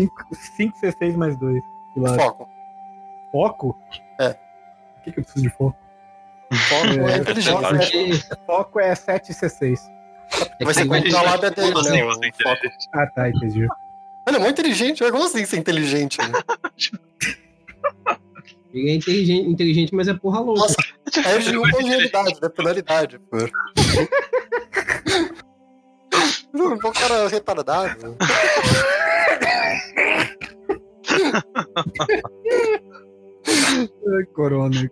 5 0.57 0.79
C6 0.81 1.17
mais 1.17 1.37
2. 1.39 1.63
Foco. 2.17 2.49
Foco? 3.31 3.79
É. 4.21 4.31
Por 4.31 5.03
que, 5.05 5.13
que 5.13 5.21
eu 5.21 5.25
preciso 5.25 5.43
de 5.49 5.51
foco? 5.51 5.82
Foco 6.69 6.87
é 6.87 7.12
É, 7.12 7.16
inteligência. 7.19 8.39
foco 8.47 8.81
é 8.81 8.95
7 8.95 9.33
C6. 9.33 9.79
Vai 10.62 10.74
ser 10.74 10.87
contra 10.87 11.19
a 11.19 11.23
lábia 11.23 11.51
dele, 11.51 11.73
assim 11.79 11.91
né? 11.91 12.05
você 12.05 12.24
é 12.24 12.29
inteligente? 12.29 12.89
Ah, 12.95 13.07
tá, 13.07 13.29
entendi. 13.29 13.66
Ele 14.27 14.37
é 14.37 14.39
muito 14.39 14.53
inteligente, 14.61 15.11
como 15.11 15.24
assim 15.24 15.45
ser 15.45 15.57
inteligente? 15.59 16.19
né? 16.19 16.33
ele 18.73 18.91
é 18.91 18.95
inteligente, 18.95 19.49
inteligente, 19.49 19.95
mas 19.95 20.09
é 20.09 20.15
porra 20.15 20.41
louca. 20.41 20.61
Nossa, 20.61 20.77
é 21.29 21.39
de 21.39 21.57
uma 21.57 21.70
genialidade, 21.73 22.39
né? 22.41 22.49
Penalidade, 22.49 23.19
pô. 23.19 23.37
Não, 26.53 26.74
o 26.74 26.79
cara 26.79 27.15
é 27.15 27.29
retardado. 27.29 28.16
Ai, 34.16 34.24
corona. 34.35 34.91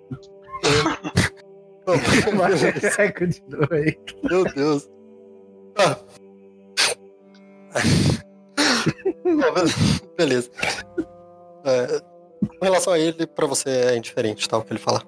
Continua 3.19 3.69
aí. 3.73 3.99
Meu 4.23 4.45
Deus. 4.45 4.89
Ah. 5.79 5.97
Não, 9.25 9.55
Beleza. 10.17 10.51
É, 11.65 12.01
com 12.59 12.65
relação 12.65 12.93
a 12.93 12.99
ele, 12.99 13.27
pra 13.27 13.47
você 13.47 13.69
é 13.69 13.97
indiferente, 13.97 14.49
tá? 14.49 14.59
O 14.59 14.63
que 14.63 14.73
ele 14.73 14.81
fala. 14.81 15.03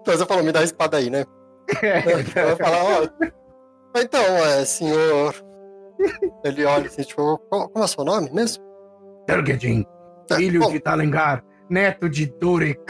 Então 0.00 0.16
você 0.16 0.24
falou, 0.24 0.44
me 0.44 0.52
dá 0.52 0.60
a 0.60 0.64
espada 0.64 0.98
aí, 0.98 1.10
né? 1.10 1.24
Vai 2.32 2.56
falar, 2.56 2.84
ó. 2.84 3.08
Então, 4.00 4.20
é, 4.20 4.64
senhor. 4.64 5.34
Ele 6.44 6.64
olha 6.64 6.86
assim, 6.86 7.02
tipo, 7.02 7.38
qual, 7.48 7.70
é 7.74 7.80
o 7.80 7.88
seu 7.88 8.04
nome 8.04 8.30
mesmo? 8.32 8.62
Tergedin, 9.26 9.84
É, 10.30 10.36
filho 10.36 10.60
bom, 10.60 10.70
de 10.70 10.78
Talengar, 10.78 11.42
neto 11.68 12.08
de 12.08 12.26
Durik. 12.26 12.80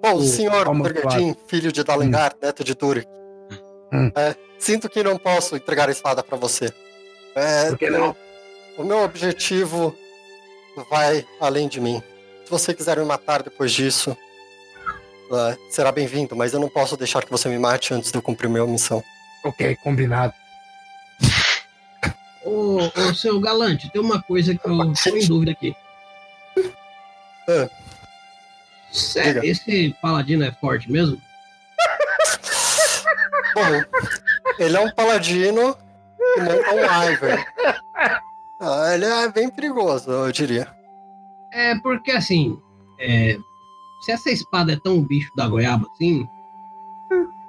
Bom, 0.00 0.14
o 0.14 0.22
senhor 0.22 0.74
Bergadin, 0.82 1.36
filho 1.46 1.70
de 1.70 1.84
Dalengar, 1.84 2.34
neto 2.40 2.64
de 2.64 2.74
Turik. 2.74 3.06
Hum. 3.92 4.10
É, 4.16 4.34
sinto 4.58 4.88
que 4.88 5.02
não 5.02 5.18
posso 5.18 5.56
entregar 5.56 5.88
a 5.88 5.92
espada 5.92 6.22
pra 6.22 6.36
você. 6.36 6.72
É, 7.34 7.68
Por 7.68 7.78
que 7.78 7.90
não? 7.90 8.16
O 8.78 8.84
meu 8.84 8.98
objetivo 9.02 9.94
vai 10.90 11.26
além 11.40 11.68
de 11.68 11.80
mim. 11.80 12.02
Se 12.44 12.50
você 12.50 12.72
quiser 12.72 12.98
me 12.98 13.04
matar 13.04 13.42
depois 13.42 13.72
disso, 13.72 14.16
é, 15.32 15.56
será 15.70 15.92
bem-vindo, 15.92 16.34
mas 16.34 16.52
eu 16.52 16.60
não 16.60 16.68
posso 16.68 16.96
deixar 16.96 17.24
que 17.24 17.30
você 17.30 17.48
me 17.48 17.58
mate 17.58 17.92
antes 17.92 18.10
de 18.10 18.16
eu 18.16 18.22
cumprir 18.22 18.48
minha 18.48 18.66
missão. 18.66 19.02
Ok, 19.44 19.76
combinado. 19.82 20.32
Ô, 22.44 22.78
ô, 22.78 23.14
seu 23.14 23.38
galante, 23.38 23.90
tem 23.90 24.00
uma 24.00 24.22
coisa 24.22 24.54
que 24.54 24.66
eu 24.66 24.76
tô 24.92 25.16
em 25.16 25.26
dúvida 25.26 25.52
aqui. 25.52 25.74
É. 27.48 27.68
Sério, 28.92 29.44
esse 29.44 29.94
paladino 30.02 30.44
é 30.44 30.52
forte 30.52 30.90
mesmo? 30.90 31.20
Bom, 33.54 33.84
ele 34.58 34.76
é 34.76 34.80
um 34.80 34.90
paladino 34.90 35.76
que 36.34 36.40
monta 36.40 36.74
um. 36.74 36.80
Ah, 38.60 38.94
ele 38.94 39.04
é 39.06 39.28
bem 39.28 39.48
perigoso, 39.48 40.10
eu 40.10 40.32
diria. 40.32 40.68
É 41.52 41.74
porque 41.76 42.10
assim, 42.10 42.60
é, 42.98 43.36
se 44.02 44.12
essa 44.12 44.30
espada 44.30 44.72
é 44.72 44.76
tão 44.76 45.02
bicho 45.02 45.30
da 45.34 45.48
goiaba 45.48 45.86
assim, 45.92 46.28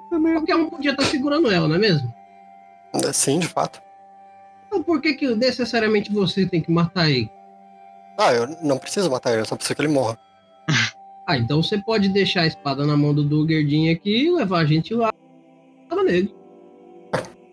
qualquer 0.08 0.56
um 0.56 0.70
podia 0.70 0.92
estar 0.92 1.04
segurando 1.04 1.50
ela, 1.50 1.68
não 1.68 1.76
é 1.76 1.78
mesmo? 1.78 2.12
Sim, 3.12 3.38
de 3.38 3.48
fato. 3.48 3.82
Então 4.66 4.82
por 4.82 5.00
que, 5.00 5.14
que 5.14 5.34
necessariamente 5.34 6.12
você 6.12 6.46
tem 6.46 6.62
que 6.62 6.72
matar 6.72 7.10
ele? 7.10 7.30
Ah, 8.18 8.32
eu 8.32 8.46
não 8.62 8.78
preciso 8.78 9.10
matar 9.10 9.32
ele, 9.32 9.42
eu 9.42 9.46
só 9.46 9.56
preciso 9.56 9.74
que 9.76 9.82
ele 9.82 9.92
morra. 9.92 10.18
Ah, 11.32 11.38
então 11.38 11.62
você 11.62 11.78
pode 11.78 12.10
deixar 12.10 12.42
a 12.42 12.46
espada 12.46 12.84
na 12.86 12.94
mão 12.94 13.14
do 13.14 13.24
Dugerdinho 13.24 13.90
aqui 13.90 14.26
e 14.26 14.30
levar 14.30 14.58
a 14.58 14.64
gente 14.66 14.92
lá 14.92 15.10
nele. 16.04 16.34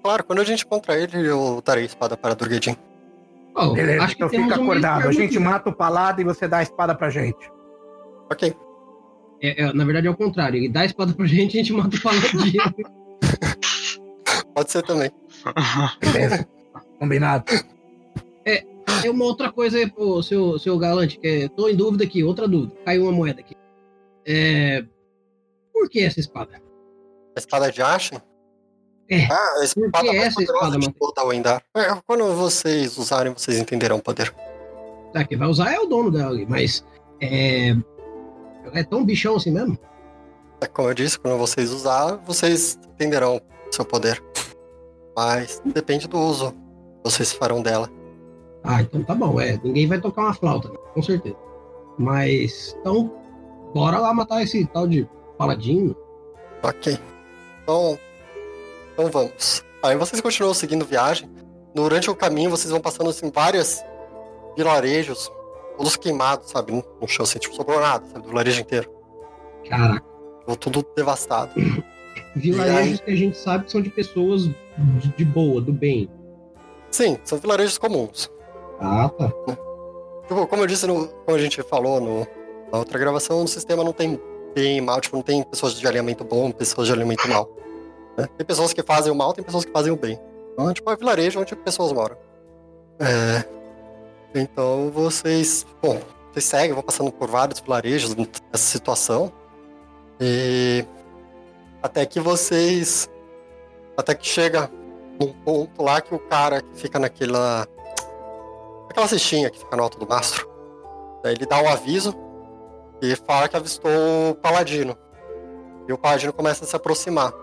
Claro, 0.03 0.23
quando 0.25 0.39
a 0.39 0.43
gente 0.43 0.65
encontrar 0.65 0.97
ele, 0.97 1.25
eu 1.25 1.61
darei 1.63 1.83
a 1.83 1.85
espada 1.85 2.17
para 2.17 2.33
Durguedin. 2.33 2.75
Ó, 3.55 3.71
Beleza, 3.71 4.03
acho 4.03 4.17
que 4.17 4.23
então 4.23 4.43
fica 4.43 4.59
um 4.59 4.63
acordado. 4.63 5.07
A 5.07 5.11
gente 5.13 5.39
mata 5.39 5.69
o 5.69 5.73
palado 5.73 6.19
e 6.19 6.25
você 6.25 6.45
dá 6.45 6.57
a 6.57 6.63
espada 6.63 6.93
pra 6.93 7.09
gente. 7.09 7.49
Ok. 8.29 8.53
É, 9.41 9.63
é, 9.63 9.73
na 9.73 9.85
verdade 9.85 10.07
é 10.07 10.09
o 10.09 10.17
contrário, 10.17 10.57
ele 10.57 10.67
dá 10.67 10.81
a 10.81 10.85
espada 10.85 11.13
pra 11.13 11.25
gente 11.25 11.55
e 11.55 11.59
a 11.59 11.63
gente 11.63 11.71
mata 11.71 11.95
o 11.95 12.01
paladino. 12.01 12.75
Pode 14.53 14.71
ser 14.71 14.83
também. 14.83 15.09
Beleza. 16.01 16.45
Combinado. 16.99 17.45
Tem 19.01 19.09
uma 19.09 19.23
outra 19.23 19.49
coisa 19.49 19.77
aí, 19.77 19.89
pô, 19.89 20.21
seu, 20.21 20.59
seu 20.59 20.77
galante, 20.77 21.17
que 21.17 21.27
é, 21.27 21.47
tô 21.47 21.69
em 21.69 21.75
dúvida 21.75 22.03
aqui, 22.03 22.23
outra 22.23 22.47
dúvida. 22.47 22.73
Caiu 22.83 23.03
uma 23.03 23.11
moeda 23.11 23.39
aqui. 23.39 23.55
É, 24.25 24.83
por 25.73 25.89
que 25.89 26.03
essa 26.03 26.19
espada? 26.19 26.61
A 27.35 27.39
espada 27.39 27.71
de 27.71 27.81
Ashen? 27.81 28.19
É. 29.09 29.25
Ah, 29.25 29.59
a 29.59 29.63
espada 29.63 30.03
mais 30.03 30.17
essa 30.17 30.43
espada, 30.43 30.77
de 30.77 30.91
toda 30.93 31.23
Wendar. 31.23 31.63
É, 31.75 31.87
quando 32.05 32.31
vocês 32.35 32.97
usarem, 32.97 33.33
vocês 33.33 33.57
entenderão 33.57 33.97
o 33.97 34.01
poder. 34.01 34.33
Tá, 35.13 35.23
quem 35.23 35.37
vai 35.37 35.47
usar 35.47 35.73
é 35.73 35.79
o 35.79 35.87
dono 35.87 36.11
dela 36.11 36.29
ali, 36.29 36.45
mas 36.47 36.85
é, 37.19 37.75
é 38.73 38.83
tão 38.83 39.03
bichão 39.03 39.35
assim 39.35 39.51
mesmo? 39.51 39.77
É, 40.61 40.67
como 40.67 40.89
eu 40.89 40.93
disse, 40.93 41.17
quando 41.17 41.37
vocês 41.37 41.71
usar, 41.71 42.17
vocês 42.17 42.77
entenderão 42.93 43.37
o 43.37 43.75
seu 43.75 43.85
poder. 43.85 44.21
Mas 45.15 45.61
depende 45.65 46.07
do 46.07 46.19
uso 46.19 46.51
que 46.51 47.11
vocês 47.11 47.31
farão 47.33 47.61
dela. 47.61 47.89
Ah, 48.63 48.81
então 48.81 49.03
tá 49.03 49.15
bom. 49.15 49.39
É, 49.39 49.59
ninguém 49.63 49.87
vai 49.87 49.99
tocar 49.99 50.21
uma 50.21 50.33
flauta, 50.33 50.69
né? 50.69 50.77
com 50.93 51.01
certeza. 51.01 51.35
Mas, 51.97 52.75
então, 52.79 53.11
bora 53.73 53.99
lá 53.99 54.13
matar 54.13 54.41
esse 54.41 54.65
tal 54.67 54.87
de 54.87 55.07
paladino. 55.37 55.95
Ok. 56.63 56.97
Então, 57.63 57.99
então 58.93 59.07
vamos. 59.09 59.63
Aí 59.83 59.95
vocês 59.95 60.21
continuam 60.21 60.53
seguindo 60.53 60.85
viagem. 60.85 61.29
Durante 61.73 62.09
o 62.09 62.15
caminho, 62.15 62.49
vocês 62.49 62.71
vão 62.71 62.81
passando 62.81 63.09
assim, 63.09 63.31
vários 63.31 63.81
vilarejos, 64.57 65.31
todos 65.77 65.95
queimados, 65.95 66.49
sabe? 66.49 66.71
No 66.71 67.07
chão, 67.07 67.23
assim, 67.23 67.39
tipo, 67.39 67.55
sobrou 67.55 67.79
nada, 67.79 68.05
sabe? 68.07 68.23
Do 68.23 68.29
vilarejo 68.29 68.61
inteiro. 68.61 68.91
Caraca. 69.69 70.05
Ficou 70.39 70.55
tudo 70.55 70.85
devastado. 70.95 71.51
Vilarejos 72.35 73.01
que 73.01 73.11
a 73.11 73.15
gente 73.15 73.37
sabe 73.37 73.65
que 73.65 73.71
são 73.71 73.81
de 73.81 73.89
pessoas 73.89 74.43
de, 74.43 75.15
de 75.17 75.25
boa, 75.25 75.61
do 75.61 75.73
bem. 75.73 76.09
Sim, 76.91 77.17
são 77.23 77.37
vilarejos 77.37 77.77
comuns. 77.77 78.31
Ah, 78.79 79.09
tá. 79.09 79.31
Tipo, 80.27 80.47
como 80.47 80.63
eu 80.63 80.67
disse, 80.67 80.85
no, 80.87 81.07
como 81.07 81.37
a 81.37 81.39
gente 81.39 81.61
falou 81.63 81.99
no, 81.99 82.27
na 82.71 82.79
outra 82.79 82.97
gravação, 82.99 83.43
o 83.43 83.47
sistema 83.47 83.83
não 83.83 83.93
tem 83.93 84.19
bem 84.53 84.77
e 84.77 84.81
mal, 84.81 84.99
tipo, 84.99 85.15
não 85.15 85.23
tem 85.23 85.43
pessoas 85.43 85.73
de 85.73 85.87
alinhamento 85.87 86.23
bom, 86.23 86.51
pessoas 86.51 86.87
de 86.87 86.93
alinhamento 86.93 87.27
mal. 87.27 87.49
né? 88.17 88.27
Tem 88.37 88.45
pessoas 88.45 88.73
que 88.73 88.83
fazem 88.83 89.11
o 89.11 89.15
mal, 89.15 89.33
tem 89.33 89.43
pessoas 89.43 89.65
que 89.65 89.71
fazem 89.71 89.91
o 89.91 89.95
bem. 89.95 90.19
Então, 90.53 90.69
é 90.69 90.73
tipo, 90.73 90.91
é 90.91 90.95
vilarejo 90.95 91.39
onde 91.39 91.55
pessoas 91.55 91.91
moram. 91.91 92.17
É, 92.99 93.45
então 94.35 94.91
vocês, 94.91 95.65
bom, 95.81 95.99
vocês 96.31 96.45
seguem, 96.45 96.73
vão 96.73 96.83
passando 96.83 97.11
por 97.11 97.29
vários 97.29 97.59
vilarejos 97.59 98.15
nessa 98.15 98.29
situação. 98.57 99.31
E 100.19 100.85
até 101.81 102.05
que 102.05 102.19
vocês, 102.19 103.09
até 103.97 104.13
que 104.13 104.27
chega 104.27 104.69
num 105.19 105.33
ponto 105.33 105.81
lá 105.81 106.01
que 106.01 106.13
o 106.13 106.19
cara 106.19 106.61
que 106.61 106.77
fica 106.77 106.99
naquela 106.99 107.67
aquela 108.89 109.07
cestinha 109.07 109.49
que 109.49 109.59
fica 109.59 109.75
no 109.75 109.83
alto 109.83 109.97
do 109.97 110.07
mastro. 110.07 110.49
Daí 111.23 111.33
ele 111.33 111.45
dá 111.45 111.61
um 111.61 111.69
aviso 111.69 112.13
e 113.01 113.15
fala 113.15 113.47
que 113.47 113.55
avistou 113.55 113.91
o 114.31 114.35
paladino. 114.35 114.97
E 115.87 115.93
o 115.93 115.97
paladino 115.97 116.31
começa 116.33 116.63
a 116.63 116.67
se 116.67 116.75
aproximar. 116.75 117.33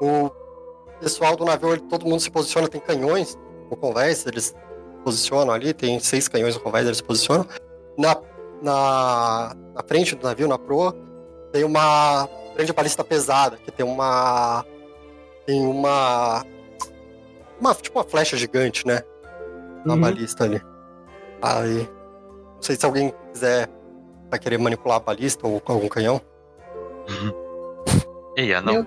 O 0.00 0.30
pessoal 1.00 1.36
do 1.36 1.44
navio, 1.44 1.72
ele- 1.72 1.82
todo 1.82 2.06
mundo 2.06 2.20
se 2.20 2.30
posiciona, 2.30 2.68
tem 2.68 2.80
canhões 2.80 3.38
no 3.70 3.76
convés, 3.76 4.26
eles 4.26 4.54
posicionam 5.04 5.52
ali, 5.54 5.72
tem 5.72 5.98
seis 6.00 6.28
canhões 6.28 6.54
no 6.54 6.60
convés, 6.60 6.86
eles 6.86 7.00
posicionam. 7.00 7.46
Na, 7.96 8.16
na, 8.62 9.56
na 9.74 9.82
frente 9.86 10.14
do 10.14 10.26
navio, 10.26 10.48
na 10.48 10.58
proa, 10.58 10.94
tem 11.52 11.64
uma 11.64 12.28
grande 12.54 12.72
balista 12.72 13.02
pesada, 13.04 13.56
que 13.56 13.70
tem 13.70 13.84
uma. 13.86 14.64
Tem 15.46 15.64
uma. 15.66 16.44
Uma, 17.60 17.74
tipo 17.74 17.98
uma 17.98 18.04
flecha 18.04 18.36
gigante, 18.36 18.86
né? 18.86 19.02
Na 19.84 19.94
Uhum. 19.94 20.00
balista 20.00 20.44
ali. 20.44 20.60
Aí. 21.40 21.88
Não 22.56 22.62
sei 22.62 22.76
se 22.76 22.84
alguém 22.84 23.14
quiser. 23.32 23.68
Vai 24.30 24.38
querer 24.38 24.58
manipular 24.58 24.96
a 24.96 25.00
balista 25.00 25.46
ou 25.46 25.62
algum 25.66 25.88
canhão. 25.88 26.20
Ei, 28.36 28.52
anão. 28.54 28.74
Eu- 28.74 28.86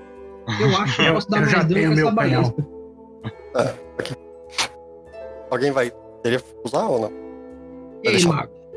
Eu 0.60 0.78
acho 0.78 0.96
que 0.96 1.02
eu 1.02 1.06
Eu- 1.08 1.14
posso 1.14 1.30
dar 1.30 1.38
eu 1.38 1.42
mais 1.42 1.52
já 1.52 1.60
dano 1.64 1.74
tenho 1.74 1.88
com 1.88 1.94
essa 1.94 2.06
meu 2.06 2.16
canhão. 2.16 2.42
balista. 3.54 3.80
Alguém 5.50 5.72
vai 5.72 5.92
querer 6.24 6.44
usar 6.64 6.86
ou 6.88 7.00
não? 7.02 7.12
E 8.04 8.08
aí, 8.08 8.14
deixar. 8.16 8.30
Mago? 8.30 8.54
Eu 8.54 8.72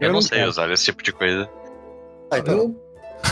Eu 0.00 0.08
não 0.08 0.14
não 0.14 0.22
sei 0.22 0.38
quero. 0.38 0.50
usar 0.50 0.70
esse 0.70 0.84
tipo 0.84 1.02
de 1.02 1.12
coisa. 1.12 1.48
Ah, 2.30 2.38
então. 2.38 2.58
Eu, 2.58 2.74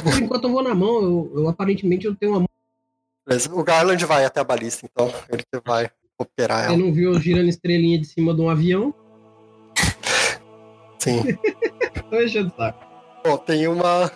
por 0.02 0.22
enquanto 0.22 0.44
eu 0.44 0.50
vou 0.52 0.62
na 0.62 0.74
mão, 0.74 1.02
eu, 1.02 1.32
eu 1.34 1.48
aparentemente 1.48 2.06
eu 2.06 2.14
tenho 2.14 2.32
uma 2.32 2.40
mão. 2.40 2.48
O 3.52 3.62
Garland 3.62 4.04
vai 4.04 4.24
até 4.24 4.40
a 4.40 4.44
balista, 4.44 4.86
então. 4.90 5.12
Ele 5.30 5.42
que 5.42 5.60
vai 5.64 5.90
operar 6.18 6.60
Você 6.64 6.66
ela. 6.68 6.76
não 6.76 6.92
viu 6.92 7.12
eu 7.12 7.20
girando 7.20 7.48
estrelinha 7.48 7.98
de 7.98 8.06
cima 8.06 8.34
de 8.34 8.40
um 8.40 8.48
avião? 8.50 8.94
Sim. 11.02 11.36
Tô 12.08 12.20
enchendo 12.20 12.52
o 12.56 12.56
saco. 12.56 12.78
Bom, 13.24 13.36
tem 13.36 13.66
uma. 13.66 14.08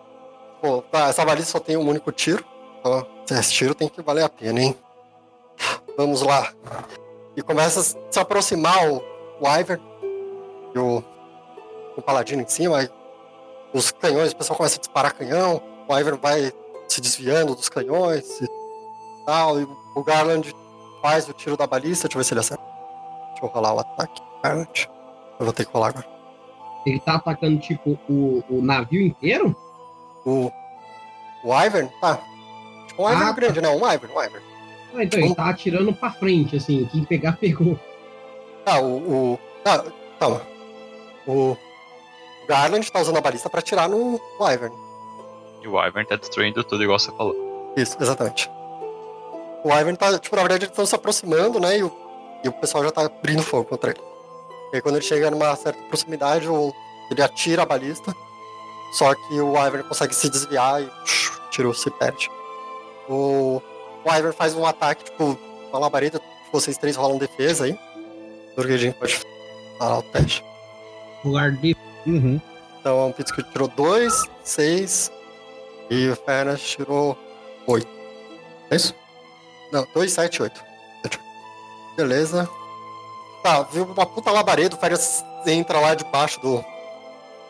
Pô, 0.62 0.80
tá, 0.80 1.08
essa 1.08 1.24
balista 1.26 1.52
só 1.52 1.60
tem 1.60 1.76
um 1.76 1.86
único 1.86 2.10
tiro. 2.10 2.42
Ó, 2.82 3.04
esse 3.30 3.52
tiro 3.52 3.74
tem 3.74 3.86
que 3.86 4.00
valer 4.00 4.24
a 4.24 4.30
pena, 4.30 4.58
hein? 4.58 4.74
Vamos 5.94 6.22
lá. 6.22 6.50
E 7.36 7.42
começa 7.42 7.80
a 7.80 7.82
se 7.82 8.18
aproximar 8.18 8.90
o, 8.90 9.02
o 9.40 9.58
Iver 9.58 9.78
e 10.74 10.78
o, 10.78 11.04
o 11.98 12.00
Paladino 12.00 12.40
em 12.40 12.48
cima. 12.48 12.88
Os 13.74 13.90
canhões, 13.90 14.32
o 14.32 14.36
pessoal 14.36 14.56
começa 14.56 14.76
a 14.76 14.80
disparar 14.80 15.12
canhão. 15.12 15.62
O 15.86 15.98
Iver 15.98 16.16
vai 16.16 16.50
se 16.88 17.02
desviando 17.02 17.54
dos 17.54 17.68
canhões 17.68 18.40
e 18.40 18.48
tal. 19.26 19.60
E 19.60 19.68
o 19.94 20.02
Garland 20.02 20.50
faz 21.02 21.28
o 21.28 21.34
tiro 21.34 21.58
da 21.58 21.66
balista. 21.66 22.08
Deixa 22.08 22.16
eu 22.16 22.20
ver 22.20 22.24
se 22.24 22.32
ele 22.32 22.40
acerta. 22.40 22.64
Deixa 23.32 23.44
eu 23.44 23.48
rolar 23.48 23.74
o 23.74 23.80
ataque. 23.80 24.22
Garland. 24.42 24.90
Eu 25.38 25.44
vou 25.44 25.52
ter 25.52 25.66
que 25.66 25.72
rolar 25.72 25.88
agora. 25.88 26.21
Ele 26.84 27.00
tá 27.00 27.14
atacando, 27.14 27.58
tipo, 27.60 27.98
o, 28.08 28.42
o 28.48 28.62
navio 28.62 29.00
inteiro? 29.00 29.54
O, 30.24 30.50
o 31.44 31.62
Ivern? 31.64 31.90
Tá. 32.00 32.20
Tipo 32.88 33.02
um 33.02 33.08
Ivern 33.08 33.24
Ah, 33.24 33.26
tá. 33.26 33.32
grande, 33.32 33.60
não. 33.60 33.76
Um 33.76 33.92
Ivern, 33.92 34.14
um 34.14 34.22
Ivern. 34.22 34.44
Ah, 34.94 35.04
então 35.04 35.20
ele 35.20 35.34
tá 35.34 35.48
atirando 35.48 35.92
pra 35.92 36.10
frente, 36.10 36.56
assim. 36.56 36.84
Quem 36.86 37.04
pegar, 37.04 37.32
pegou. 37.32 37.78
Ah, 38.66 38.80
o. 38.80 39.32
o 39.34 39.38
ah, 39.64 39.84
calma. 40.18 40.42
O 41.26 41.56
Garland 42.48 42.90
tá 42.90 43.00
usando 43.00 43.16
a 43.16 43.20
balista 43.20 43.48
pra 43.48 43.60
atirar 43.60 43.88
no 43.88 44.20
Ivern. 44.40 44.74
E 45.62 45.68
o 45.68 45.80
Ivern 45.80 46.06
tá 46.06 46.16
destruindo 46.16 46.64
tudo 46.64 46.82
igual 46.82 46.98
você 46.98 47.12
falou. 47.12 47.72
Isso, 47.76 47.96
exatamente. 48.00 48.50
O 49.64 49.68
Ivern 49.72 49.96
tá, 49.96 50.18
tipo, 50.18 50.34
na 50.34 50.42
verdade, 50.42 50.64
eles 50.64 50.72
estão 50.72 50.84
se 50.84 50.94
aproximando, 50.94 51.60
né? 51.60 51.78
E 51.78 51.84
o, 51.84 51.92
e 52.44 52.48
o 52.48 52.52
pessoal 52.52 52.82
já 52.84 52.90
tá 52.90 53.02
abrindo 53.06 53.42
fogo 53.42 53.64
contra 53.64 53.90
ele. 53.90 54.00
E 54.72 54.76
aí, 54.76 54.82
quando 54.82 54.96
ele 54.96 55.04
chega 55.04 55.30
numa 55.30 55.54
certa 55.54 55.80
proximidade, 55.84 56.48
o, 56.48 56.74
ele 57.10 57.22
atira 57.22 57.62
a 57.62 57.66
balista. 57.66 58.14
Só 58.92 59.14
que 59.14 59.40
o 59.40 59.52
Ivern 59.54 59.84
consegue 59.84 60.14
se 60.14 60.28
desviar 60.28 60.82
e 60.82 60.86
psh, 61.04 61.30
o 61.30 61.50
tiro 61.50 61.74
se 61.74 61.90
perde. 61.90 62.30
O, 63.08 63.60
o 64.04 64.12
Ivern 64.12 64.34
faz 64.34 64.54
um 64.54 64.66
ataque, 64.66 65.04
tipo, 65.04 65.38
uma 65.70 65.78
labareda. 65.78 66.20
Vocês 66.52 66.76
três 66.76 66.96
rolam 66.96 67.18
defesa 67.18 67.64
aí. 67.64 67.78
O 68.52 68.56
Gurgidinho 68.56 68.94
pode 68.94 69.18
falar 69.78 69.98
o 69.98 70.02
teste. 70.02 70.44
Lugar 71.24 71.52
de. 71.52 71.76
Uhum. 72.06 72.40
Então, 72.80 73.08
o 73.10 73.12
Pitsky 73.14 73.42
tirou 73.44 73.68
2, 73.68 74.24
6. 74.44 75.12
E 75.90 76.08
o 76.08 76.16
Fernas 76.16 76.60
tirou 76.60 77.16
8. 77.66 77.86
É 78.70 78.76
isso? 78.76 78.94
Não, 79.72 79.86
2, 79.94 80.12
7, 80.12 80.42
8. 80.42 80.64
Beleza. 81.96 82.48
Tá, 83.42 83.62
viu 83.62 83.84
uma 83.84 84.06
puta 84.06 84.30
labareda, 84.30 84.76
o 84.76 84.78
Fernas 84.78 85.24
entra 85.46 85.80
lá 85.80 85.94
debaixo 85.94 86.40
do, 86.40 86.64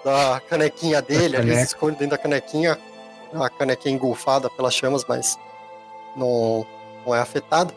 da 0.05 0.40
canequinha 0.48 1.02
dele, 1.02 1.36
ali 1.36 1.55
se 1.56 1.62
esconde 1.64 1.98
dentro 1.98 2.16
da 2.16 2.19
canequinha. 2.19 2.78
A 3.35 3.48
canequinha 3.48 3.94
engolfada 3.94 4.51
pelas 4.51 4.74
chamas, 4.74 5.05
mas 5.09 5.39
não, 6.16 6.66
não 7.06 7.14
é 7.14 7.19
afetada. 7.20 7.73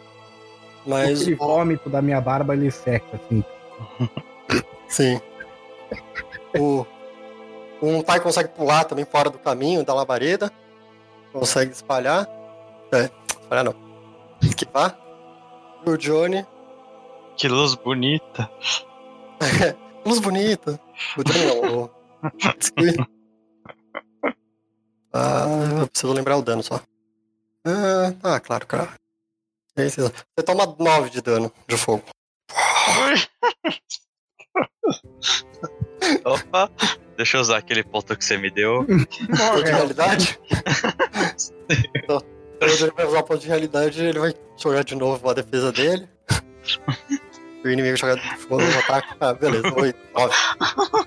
Mas 0.85 1.21
Aquele 1.21 1.35
o- 1.35 1.37
vômito 1.37 1.89
da 1.89 2.01
minha 2.01 2.19
barba, 2.21 2.53
ele 2.53 2.69
seca, 2.71 3.15
assim. 3.15 3.43
Sim. 4.87 5.21
O, 6.59 6.85
um 7.81 8.01
pai 8.01 8.19
consegue 8.19 8.49
pular 8.49 8.83
também 8.85 9.05
fora 9.05 9.29
do 9.29 9.39
caminho 9.39 9.83
da 9.83 9.93
labareda. 9.93 10.51
Consegue 11.33 11.71
espalhar. 11.71 12.27
É, 12.91 13.09
espalhar 13.41 13.63
não. 13.65 13.75
Esquivar. 14.41 14.97
E 15.85 15.89
o 15.89 15.97
Johnny. 15.97 16.45
Que 17.37 17.47
luz 17.47 17.75
bonita. 17.75 18.49
Luz 20.05 20.19
bonita. 20.19 20.79
O 21.17 21.23
Johnny. 21.23 21.89
Ah, 25.17 25.45
eu 25.79 25.87
preciso 25.87 26.11
lembrar 26.11 26.35
o 26.35 26.41
dano 26.41 26.61
só. 26.61 26.75
Ah, 27.65 28.13
ah 28.21 28.37
claro, 28.37 28.67
claro. 28.67 28.91
É. 29.77 29.87
Você 29.87 30.11
toma 30.45 30.75
9 30.77 31.09
de 31.09 31.21
dano 31.21 31.49
de 31.69 31.77
fogo. 31.77 32.03
Opa, 36.25 36.69
deixa 37.15 37.37
eu 37.37 37.41
usar 37.41 37.59
aquele 37.59 37.81
ponto 37.81 38.13
que 38.17 38.25
você 38.25 38.37
me 38.37 38.51
deu. 38.51 38.85
Ponto 38.85 39.63
de 39.63 39.71
realidade? 39.71 40.37
então, 41.95 42.21
quando 42.59 42.71
ele 42.71 42.91
vai 42.91 43.05
usar 43.05 43.19
o 43.19 43.23
ponto 43.23 43.39
de 43.39 43.47
realidade, 43.47 44.03
ele 44.03 44.19
vai 44.19 44.33
jogar 44.57 44.83
de 44.83 44.95
novo 44.95 45.29
a 45.29 45.33
defesa 45.33 45.71
dele. 45.71 46.09
O 47.67 47.71
inimigo 47.71 47.97
joga 47.97 48.15
de 48.15 48.27
novo 48.49 48.63
o 48.63 48.79
ataque. 48.79 49.07
Ah, 49.19 49.33
beleza, 49.33 49.73
8, 49.75 49.99
9. 50.15 50.33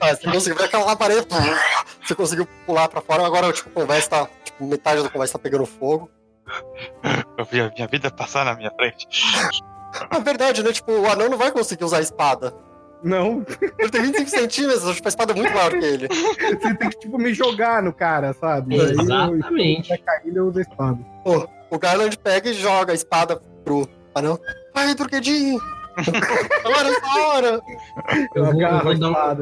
Ah, 0.00 0.14
você 0.14 0.30
conseguiu 0.30 0.56
ver 0.58 0.64
aquela 0.64 0.84
labareda. 0.84 1.26
Você 2.04 2.14
conseguiu 2.14 2.46
pular 2.66 2.88
pra 2.88 3.00
fora, 3.00 3.24
agora 3.26 3.52
tipo, 3.52 3.68
o 3.70 3.72
conversa 3.72 4.10
tá. 4.10 4.28
Tipo, 4.44 4.66
metade 4.66 5.02
do 5.02 5.10
conversa 5.10 5.34
tá 5.34 5.38
pegando 5.38 5.66
fogo. 5.66 6.10
Eu 7.36 7.44
vi 7.44 7.60
a 7.60 7.70
minha 7.74 7.86
vida 7.86 8.10
passar 8.10 8.44
na 8.44 8.54
minha 8.54 8.70
frente. 8.70 9.06
Na 10.10 10.18
verdade, 10.18 10.62
né? 10.62 10.72
Tipo, 10.72 10.92
o 10.92 11.08
anão 11.10 11.28
não 11.28 11.38
vai 11.38 11.50
conseguir 11.50 11.84
usar 11.84 11.98
a 11.98 12.02
espada. 12.02 12.54
Não, 13.02 13.46
Ele 13.78 13.90
tem 13.90 14.02
25 14.02 14.28
centímetros, 14.30 14.94
tipo, 14.96 15.06
a 15.06 15.10
espada 15.10 15.32
é 15.32 15.36
muito 15.36 15.52
maior 15.54 15.70
que 15.70 15.84
ele. 15.84 16.08
você 16.08 16.74
tem 16.74 16.90
que, 16.90 16.98
tipo, 16.98 17.16
me 17.16 17.32
jogar 17.32 17.80
no 17.82 17.92
cara, 17.92 18.32
sabe? 18.32 18.74
Aí 18.74 18.92
eu- 18.94 19.00
Exatamente. 19.02 19.98
caindo, 19.98 20.36
eu 20.36 20.46
uso 20.48 20.58
a 20.58 20.62
espada. 20.62 20.98
Pô, 21.24 21.48
o 21.70 21.78
Garland 21.78 22.18
pega 22.18 22.50
e 22.50 22.54
joga 22.54 22.92
a 22.92 22.94
espada 22.96 23.40
pro 23.64 23.88
Ah, 24.14 24.20
não. 24.22 24.36
Ai, 24.74 24.94
Turquedinho! 24.96 25.60
Agora 26.64 26.88
essa 26.88 27.20
hora! 27.28 27.60
Eu 28.34 28.44
vou, 28.52 28.62
eu 28.62 28.82
vou 28.82 28.98
dar 28.98 29.10
um, 29.10 29.36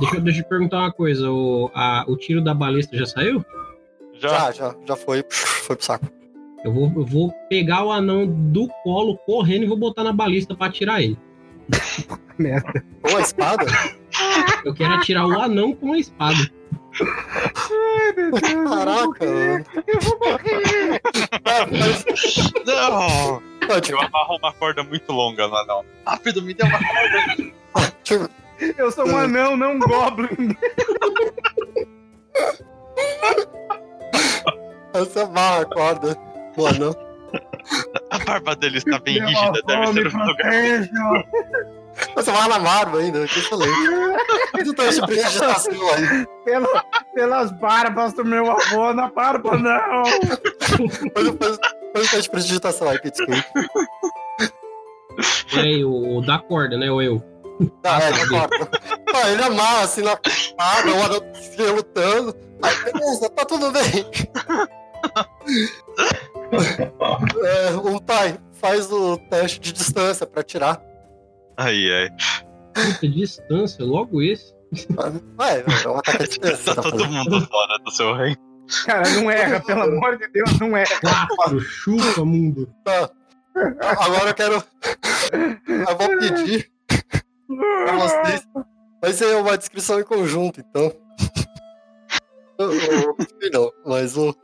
deixa, 0.00 0.16
eu- 0.16 0.20
deixa 0.20 0.40
eu 0.40 0.44
perguntar 0.46 0.78
uma 0.78 0.92
coisa. 0.92 1.30
O, 1.30 1.70
a- 1.74 2.04
o 2.08 2.16
tiro 2.16 2.42
da 2.42 2.52
balista 2.54 2.96
já 2.96 3.06
saiu? 3.06 3.44
Já, 4.14 4.28
Já, 4.28 4.52
já, 4.52 4.74
já 4.86 4.96
foi. 4.96 5.24
Foi 5.30 5.76
pro 5.76 5.84
saco. 5.84 6.06
Eu 6.64 6.72
vou, 6.72 6.92
eu 6.96 7.04
vou 7.04 7.32
pegar 7.48 7.84
o 7.84 7.92
anão 7.92 8.26
do 8.26 8.66
colo 8.82 9.16
correndo 9.18 9.64
e 9.64 9.66
vou 9.68 9.76
botar 9.76 10.02
na 10.02 10.12
balista 10.12 10.54
pra 10.56 10.66
atirar 10.66 11.02
ele. 11.02 11.18
Merda. 12.38 12.82
Com 13.02 13.16
a 13.16 13.20
espada? 13.20 13.66
Eu 14.64 14.74
quero 14.74 14.94
atirar 14.94 15.26
o 15.26 15.38
anão 15.40 15.74
com 15.74 15.92
a 15.92 15.98
espada. 15.98 16.38
Caraca! 18.40 19.24
Eu 19.24 20.00
vou 20.00 20.18
morrer. 20.18 21.00
Ah, 21.44 21.66
mas- 21.70 22.04
Não! 22.66 23.42
Eu 23.90 24.00
amarro 24.00 24.36
uma 24.42 24.52
corda 24.52 24.82
muito 24.82 25.12
longa 25.12 25.46
lá, 25.46 25.64
não. 25.66 25.84
Rápido, 26.06 26.42
me 26.42 26.54
dê 26.54 26.62
uma 26.64 26.78
corda. 26.78 28.30
Eu 28.78 28.90
sou 28.90 29.06
um 29.06 29.16
anão, 29.16 29.56
não 29.56 29.72
um 29.72 29.78
goblin. 29.78 30.56
Essa 34.94 35.26
barra 35.26 35.60
a 35.62 35.64
corda. 35.66 36.16
Mano, 36.56 36.96
A 38.10 38.18
barba 38.20 38.56
dele 38.56 38.78
está 38.78 38.98
bem 38.98 39.18
Meu 39.20 39.28
rígida, 39.28 39.60
deve 39.66 39.92
ser 39.92 40.16
um 40.16 40.24
lugar. 40.26 40.52
você 42.14 42.30
vai 42.30 42.48
na 42.48 42.58
barba 42.58 42.98
ainda, 42.98 43.26
que 43.26 43.38
excelente. 43.38 43.72
Faz 44.52 44.68
um 44.68 44.72
teste 44.74 45.00
de 45.02 45.06
prestidigitação 45.06 45.72
aí. 45.90 46.26
Pela- 46.46 46.84
pelas 47.14 47.52
barbas 47.52 48.14
do 48.14 48.24
meu 48.24 48.50
avô, 48.50 48.94
na 48.94 49.08
barba 49.10 49.58
não. 49.58 50.04
Faz, 50.06 51.28
faz, 51.38 51.58
um 52.00 52.06
teste 52.06 52.22
de 52.22 52.30
prestidigitação 52.30 52.88
aí. 52.88 52.98
E 55.54 55.58
aí, 55.58 55.84
o, 55.84 56.18
o 56.18 56.20
da 56.20 56.38
corda, 56.38 56.76
né? 56.76 56.90
Ou 56.90 57.02
eu. 57.02 57.22
Tá, 57.82 58.02
é, 58.02 58.12
da 58.12 58.28
corda. 58.28 58.70
Ah, 59.14 59.30
ele 59.30 59.42
amarra 59.42 59.80
assim 59.82 60.02
na 60.02 60.18
espada, 60.26 60.92
o 60.92 61.02
anão 61.02 61.20
fica 61.34 61.72
lutando. 61.72 62.36
Aí, 62.62 62.92
beleza, 62.92 63.30
tá 63.30 63.44
tudo 63.44 63.70
bem. 63.72 63.82
É, 67.44 67.74
o 67.74 68.00
Tai, 68.00 68.38
faz 68.52 68.90
o 68.90 69.16
teste 69.16 69.60
de 69.60 69.72
distância 69.72 70.26
pra 70.26 70.42
tirar. 70.42 70.80
Ai, 71.56 71.90
ai. 71.90 72.10
Puta, 72.74 73.08
distância, 73.08 73.84
logo 73.84 74.22
esse. 74.22 74.54
Ué, 75.38 75.64
é 75.84 75.88
um 75.88 75.96
ataque 75.96 76.22
à 76.22 76.26
distância. 76.26 76.74
Tá 76.74 76.82
Tá 76.82 76.90
todo 76.90 77.08
mundo 77.08 77.40
fora 77.46 77.78
do 77.78 77.90
seu 77.90 78.14
reino. 78.14 78.45
Cara, 78.84 79.08
não 79.10 79.30
erra, 79.30 79.60
pelo 79.60 79.82
amor 79.82 80.18
de 80.18 80.26
Deus, 80.28 80.58
não 80.58 80.76
erra. 80.76 80.98
Quatro, 81.36 81.60
chupa, 81.60 82.24
mundo. 82.24 82.72
Tá. 82.84 83.10
Agora 83.98 84.30
eu 84.30 84.34
quero. 84.34 84.64
Eu 85.66 85.96
vou 85.96 86.18
pedir 86.18 86.70
pra 87.48 87.96
vocês. 87.96 88.46
Vai 89.00 89.12
ser 89.12 89.36
uma 89.36 89.56
descrição 89.56 90.00
em 90.00 90.04
conjunto, 90.04 90.60
então. 90.60 90.92
Eu- 92.58 92.70
Não, 93.52 93.72
mas 93.84 94.16
o. 94.16 94.34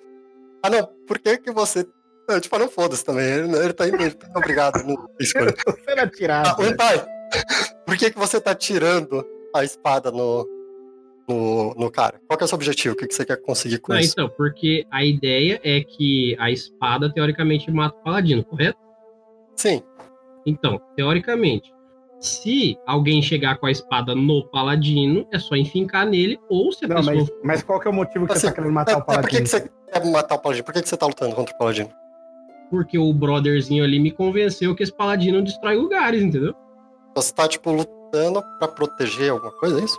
Ah, 0.63 0.71
não, 0.71 0.87
por 1.07 1.19
que 1.19 1.39
que 1.39 1.51
você. 1.51 1.87
Eu, 2.29 2.41
tipo, 2.41 2.57
não 2.59 2.69
foda-se 2.69 3.05
também. 3.05 3.25
Ele, 3.27 3.57
ele 3.57 3.73
tá 3.73 3.87
indo. 3.89 3.97
Ele 4.01 4.11
tá 4.13 4.29
obrigado. 4.37 4.83
Não 4.85 5.09
escolha. 5.19 5.53
Tô 5.53 5.73
sendo 5.73 5.99
Ah, 5.99 6.03
atirado. 6.05 6.63
ô, 6.63 6.77
pai, 6.77 7.05
por 7.87 7.97
que 7.97 8.11
que 8.11 8.19
você 8.19 8.41
tá 8.41 8.55
tirando 8.55 9.27
a 9.55 9.65
espada 9.65 10.11
no. 10.11 10.47
No, 11.29 11.73
no 11.75 11.91
cara? 11.91 12.21
Qual 12.27 12.37
que 12.37 12.43
é 12.43 12.47
o 12.47 12.49
seu 12.49 12.57
objetivo? 12.57 12.95
O 12.95 12.99
que, 12.99 13.07
que 13.07 13.15
você 13.15 13.25
quer 13.25 13.37
conseguir 13.41 13.79
com 13.79 13.93
Não, 13.93 14.01
isso? 14.01 14.13
então, 14.13 14.29
porque 14.37 14.85
a 14.91 15.05
ideia 15.05 15.61
é 15.63 15.81
que 15.83 16.37
a 16.39 16.51
espada 16.51 17.13
teoricamente 17.13 17.71
mata 17.71 17.97
o 17.97 18.03
paladino, 18.03 18.45
correto? 18.45 18.79
Sim, 19.57 19.83
Então, 20.45 20.81
teoricamente, 20.97 21.73
se 22.19 22.77
alguém 22.87 23.23
chegar 23.23 23.59
com 23.59 23.67
a 23.67 23.71
espada 23.71 24.15
no 24.15 24.45
paladino, 24.49 25.27
é 25.33 25.39
só 25.39 25.55
enfincar 25.55 26.07
nele, 26.07 26.39
ou 26.49 26.73
se 26.73 26.85
a 26.85 26.89
Não, 26.89 26.97
pessoa. 26.97 27.15
mas, 27.17 27.31
mas 27.45 27.63
qual 27.63 27.79
que 27.79 27.87
é 27.87 27.91
o 27.91 27.95
motivo 27.95 28.27
que 28.27 28.33
Assim, 28.33 28.41
você 28.43 28.47
tá 28.49 28.53
querendo 28.55 28.71
É, 28.71 28.75
matar 28.75 28.93
é, 28.93 28.97
o 28.97 28.99
por 29.05 29.07
que, 29.07 29.17
paladino? 29.17 29.43
que 29.45 29.49
você 29.49 29.61
quer 29.93 30.05
matar 30.07 30.35
o 30.35 30.39
paladino? 30.41 30.65
Por 30.65 30.75
que, 30.75 30.83
que 30.83 30.89
você 30.89 30.97
tá 30.97 31.07
lutando 31.07 31.35
contra 31.37 31.55
o 31.55 31.59
paladino? 31.59 31.91
Porque 32.71 32.99
o 32.99 33.13
brotherzinho 33.13 33.85
ali 33.85 34.01
me 34.01 34.11
convenceu 34.11 34.75
que 34.75 34.83
esse 34.83 34.93
paladino 34.93 35.43
destrói 35.43 35.77
lugares, 35.77 36.23
entendeu? 36.23 36.55
Você 37.15 37.33
tá, 37.35 37.47
tipo, 37.47 37.71
lutando 37.71 38.43
pra 38.59 38.67
proteger 38.69 39.31
alguma 39.31 39.53
coisa, 39.53 39.81
é 39.81 39.85
isso? 39.85 39.97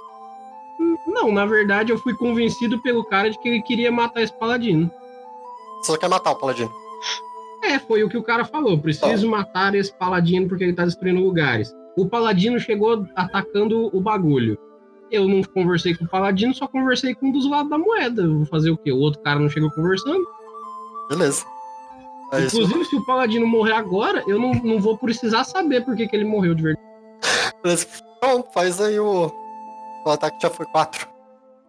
Não, 1.08 1.32
na 1.32 1.46
verdade, 1.46 1.92
eu 1.92 1.98
fui 1.98 2.16
convencido 2.16 2.82
pelo 2.82 3.04
cara 3.04 3.30
de 3.30 3.40
que 3.40 3.48
ele 3.48 3.62
queria 3.62 3.92
matar 3.92 4.22
esse 4.22 4.34
paladino. 4.34 4.92
Você 5.82 5.92
só 5.92 5.98
quer 5.98 6.10
matar 6.10 6.32
o 6.32 6.36
paladino. 6.36 6.72
É, 7.64 7.80
foi 7.80 8.04
o 8.04 8.10
que 8.10 8.18
o 8.18 8.24
cara 8.24 8.44
falou. 8.44 8.78
Preciso 8.78 9.30
matar 9.30 9.74
esse 9.76 9.94
paladino 9.94 10.48
porque 10.48 10.64
ele 10.64 10.74
tá 10.74 10.86
destruindo 10.86 11.22
lugares. 11.22 11.74
O 11.96 12.08
paladino 12.08 12.60
chegou 12.60 13.06
atacando 13.16 13.90
o 13.96 14.02
bagulho. 14.02 14.58
Eu 15.12 15.28
não 15.28 15.44
conversei 15.44 15.96
com 15.96 16.06
o 16.06 16.10
paladino, 16.10 16.54
só 16.54 16.68
conversei 16.68 17.14
com 17.14 17.28
um 17.28 17.32
dos 17.32 17.50
lados 17.50 17.70
da 17.70 17.78
moeda. 17.78 18.24
Eu 18.24 18.38
Vou 18.38 18.46
fazer 18.46 18.72
o 18.72 18.78
quê? 18.78 18.92
O 18.92 18.98
outro 18.98 19.22
cara 19.22 19.40
não 19.40 19.50
chegou 19.50 19.70
conversando. 19.72 20.26
Beleza. 21.08 21.46
É 22.34 22.46
isso. 22.46 22.56
Inclusive, 22.56 22.86
se 22.86 22.96
o 22.96 23.06
paladino 23.06 23.46
morrer 23.46 23.74
agora, 23.74 24.24
eu 24.28 24.40
não, 24.40 24.54
não 24.54 24.80
vou 24.80 24.98
precisar 24.98 25.44
saber 25.44 25.86
por 25.86 25.96
que, 25.96 26.08
que 26.08 26.16
ele 26.16 26.26
morreu 26.26 26.56
de 26.56 26.64
verdade. 26.64 26.88
Beleza. 27.62 27.88
Então, 28.18 28.44
faz 28.54 28.82
aí 28.82 29.00
o. 29.00 29.32
O 30.06 30.10
ataque 30.10 30.38
já 30.42 30.50
foi 30.50 30.66
4. 30.68 31.08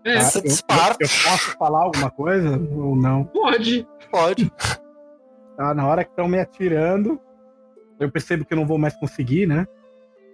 É, 0.04 0.16
Ah, 0.18 0.20
Você 0.22 0.38
eu- 0.38 0.42
dispara. 0.42 0.94
Eu 1.00 1.08
posso 1.08 1.56
falar 1.58 1.82
alguma 1.82 2.10
coisa 2.10 2.50
ou 2.76 2.94
não? 2.96 3.24
pode. 3.24 3.86
Pode. 4.10 4.52
Tá, 5.56 5.72
na 5.74 5.86
hora 5.86 6.04
que 6.04 6.10
estão 6.10 6.28
me 6.28 6.38
atirando, 6.38 7.18
eu 7.98 8.10
percebo 8.10 8.44
que 8.44 8.52
eu 8.52 8.56
não 8.58 8.66
vou 8.66 8.76
mais 8.78 8.94
conseguir, 8.96 9.46
né? 9.46 9.66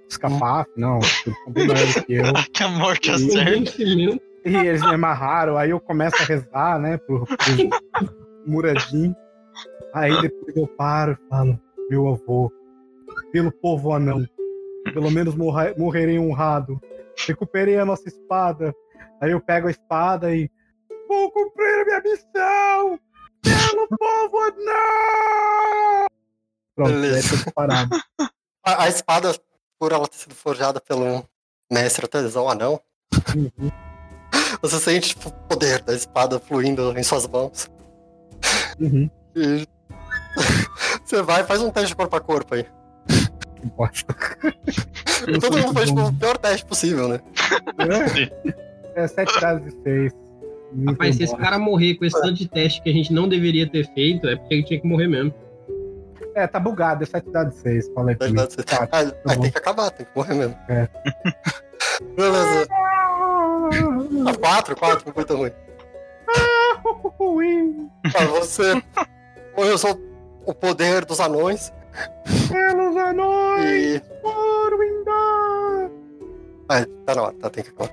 Escapar, 0.09 0.67
maiores 0.77 1.95
que 2.05 2.15
eu. 2.15 2.25
Que 2.53 2.63
a 2.65 2.69
morte 2.69 3.11
acerta. 3.11 3.45
Convencimento. 3.45 4.21
E 4.45 4.57
eles 4.57 4.81
me 4.83 4.95
amarraram, 4.95 5.57
aí 5.59 5.71
eu 5.71 5.79
começo 5.79 6.17
a 6.23 6.25
rezar, 6.25 6.79
né, 6.81 6.97
pro, 6.97 7.27
pro 7.27 7.37
Muradin. 8.47 9.15
Aí 9.93 10.19
depois 10.23 10.57
eu 10.57 10.67
paro 10.67 11.13
e 11.13 11.29
falo, 11.29 11.61
meu 11.91 12.09
avô, 12.09 12.51
pelo 13.33 13.53
povo 13.53 13.93
anão, 13.93 14.27
pelo 14.95 15.11
menos 15.11 15.35
morra- 15.35 15.75
morrerei 15.77 16.19
honrado. 16.19 16.81
Recuperei 17.27 17.79
a 17.79 17.85
nossa 17.85 18.09
espada. 18.09 18.75
Aí 19.21 19.31
eu 19.33 19.41
pego 19.41 19.69
a 19.69 19.71
espada 19.71 20.35
e 20.35 20.51
vou 21.09 21.31
cumprir 21.31 21.81
a 21.81 21.85
minha 21.85 22.01
missão 22.01 23.01
pelo 23.43 23.89
povo 23.99 24.39
anão! 24.39 26.07
Pronto, 26.75 26.91
Beleza. 26.93 27.53
parado. 27.55 27.91
A, 28.63 28.85
a 28.85 28.89
espada, 28.91 29.35
por 29.79 29.91
ela 29.91 30.07
ter 30.07 30.19
sido 30.19 30.35
forjada 30.35 30.83
pelo 30.83 31.25
mestre 31.73 32.05
artesão 32.05 32.47
anão, 32.49 32.79
Uhum. 33.35 33.71
você 34.63 34.79
sente 34.79 35.09
tipo, 35.11 35.31
o 35.31 35.33
poder 35.49 35.83
da 35.83 35.95
espada 35.95 36.39
fluindo 36.39 36.97
em 36.97 37.03
suas 37.03 37.27
mãos. 37.27 37.71
Uhum. 38.79 39.11
E 39.35 39.67
você 41.03 41.23
vai 41.23 41.43
faz 41.45 41.63
um 41.63 41.71
teste 41.71 41.89
de 41.89 41.97
corpo 41.97 42.15
a 42.17 42.21
corpo 42.21 42.55
aí. 42.55 42.67
Que 43.61 43.67
bosta. 43.69 44.15
Todo 45.41 45.59
mundo 45.59 45.73
faz 45.75 45.91
muito 45.91 46.07
tipo, 46.07 46.17
o 46.17 46.19
pior 46.19 46.39
teste 46.39 46.67
possível, 46.67 47.09
né? 47.09 47.21
É, 48.95 49.03
é 49.03 49.07
sete 49.09 49.39
dados 49.41 49.65
de 49.65 49.83
seis. 49.83 50.13
Muito 50.73 50.91
Rapaz, 50.93 51.17
se 51.17 51.25
esse 51.25 51.37
cara 51.37 51.59
morrer 51.59 51.97
com 51.97 52.05
esse 52.05 52.21
tanto 52.21 52.35
de 52.35 52.49
teste 52.49 52.81
que 52.83 52.89
a 52.91 52.93
gente 52.93 53.13
não 53.13 53.29
deveria 53.29 53.69
ter 53.69 53.93
feito, 53.93 54.29
é 54.29 54.37
porque 54.37 54.55
ele 54.55 54.63
tinha 54.63 54.81
que 54.81 54.87
morrer 54.87 55.09
mesmo. 55.09 55.35
É, 56.35 56.47
tá 56.47 56.61
bugado, 56.61 57.03
é 57.03 57.07
7 57.07 57.29
dados 57.31 57.55
de 57.57 57.61
6. 57.61 57.91
Falei 57.93 58.15
pra 58.15 58.27
Sete 58.29 58.33
mim. 58.37 58.41
dados 58.41 58.57
de 58.57 58.63
seis. 58.63 58.79
Tá. 58.79 58.89
Ah, 58.93 59.35
bom. 59.35 59.41
ter 59.43 59.51
que 59.51 59.59
acabar, 59.59 59.91
tem 59.91 60.07
que 60.07 60.13
morrer 60.15 60.35
mesmo. 60.35 60.57
É. 60.69 60.89
Beleza. 62.17 62.69
Ah, 62.71 64.35
quatro, 64.41 64.77
quatro, 64.77 65.03
não 65.07 65.13
foi 65.13 65.25
tão 65.25 65.39
ruim. 67.19 67.91
Ah, 68.15 68.25
você. 68.27 68.81
Eu 69.57 69.77
sou 69.77 70.01
o 70.47 70.55
poder 70.55 71.05
dos 71.05 71.19
anões 71.21 71.73
Pelos 72.49 72.97
anões, 72.97 73.97
e. 73.97 74.01
por 74.23 74.79
Windar. 74.79 75.91
Ah, 76.69 76.87
tá 77.07 77.15
na 77.15 77.23
hora, 77.23 77.35
tá, 77.41 77.51
tem 77.51 77.65
que 77.65 77.71
acabar. 77.71 77.91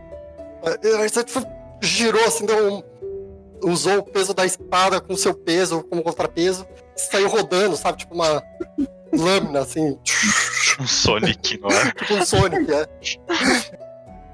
Ah, 0.63 1.01
Aí 1.01 1.09
você 1.09 1.23
girou 1.81 2.23
assim, 2.25 2.45
deu 2.45 2.73
um. 2.73 2.83
Usou 3.63 3.97
o 3.99 4.03
peso 4.03 4.33
da 4.35 4.45
espada 4.45 5.01
com 5.01 5.13
o 5.13 5.17
seu 5.17 5.33
peso 5.33 5.83
como 5.85 6.03
contrapeso, 6.03 6.65
saiu 6.95 7.27
rodando, 7.27 7.75
sabe? 7.75 7.97
Tipo 7.97 8.13
uma 8.13 8.43
lâmina 9.11 9.61
assim, 9.61 9.97
Um 10.79 10.85
Sonic 10.85 11.57
no 11.59 11.67
ar. 11.71 11.91
tipo 11.93 12.13
um 12.13 12.23
Sonic, 12.23 12.71
é. 12.71 12.87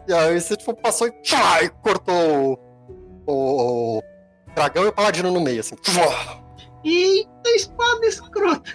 E 0.09 0.13
aí 0.13 0.41
você 0.41 0.57
tipo, 0.57 0.73
passou 0.75 1.07
e, 1.07 1.11
pá, 1.11 1.63
e 1.63 1.69
cortou 1.69 2.59
o, 3.25 3.31
o, 3.31 3.97
o 3.99 4.03
dragão 4.53 4.83
e 4.83 4.87
o 4.87 4.93
paladino 4.93 5.31
no 5.31 5.39
meio, 5.39 5.61
assim. 5.61 5.75
Eita, 6.83 7.49
espada 7.55 8.05
escrota. 8.05 8.71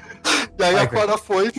E 0.58 0.62
aí 0.62 0.76
Ai, 0.76 0.84
a 0.84 0.88
corda 0.88 1.18
foi. 1.18 1.50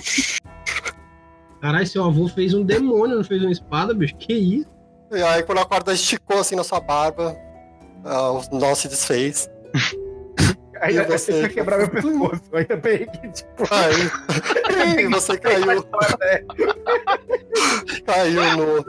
Caralho, 1.62 1.88
seu 1.88 2.04
avô 2.06 2.28
fez 2.28 2.54
um 2.54 2.64
demônio, 2.64 3.18
não 3.18 3.24
fez 3.24 3.42
uma 3.42 3.52
espada, 3.52 3.94
bicho. 3.94 4.16
Que 4.16 4.34
isso? 4.34 4.68
E 5.12 5.22
aí 5.22 5.44
quando 5.44 5.60
a 5.60 5.66
corda 5.66 5.94
esticou 5.94 6.40
assim 6.40 6.56
na 6.56 6.64
sua 6.64 6.80
barba, 6.80 7.36
ah, 8.06 8.32
o 8.32 8.42
nó 8.52 8.74
se 8.76 8.88
desfez. 8.88 9.50
Aí 10.82 10.96
E 10.96 11.04
você 11.04 11.18
você? 11.18 11.42
vai 11.42 11.50
quebrar 11.50 11.78
meu 11.78 11.90
pescoço. 11.90 12.42
Ainda 12.54 12.78
bem 12.78 13.06
que, 13.06 13.32
tipo. 13.34 13.64
Aí, 13.70 15.08
você 15.12 15.38
caiu, 15.38 15.84
caiu 18.06 18.42
no. 18.58 18.86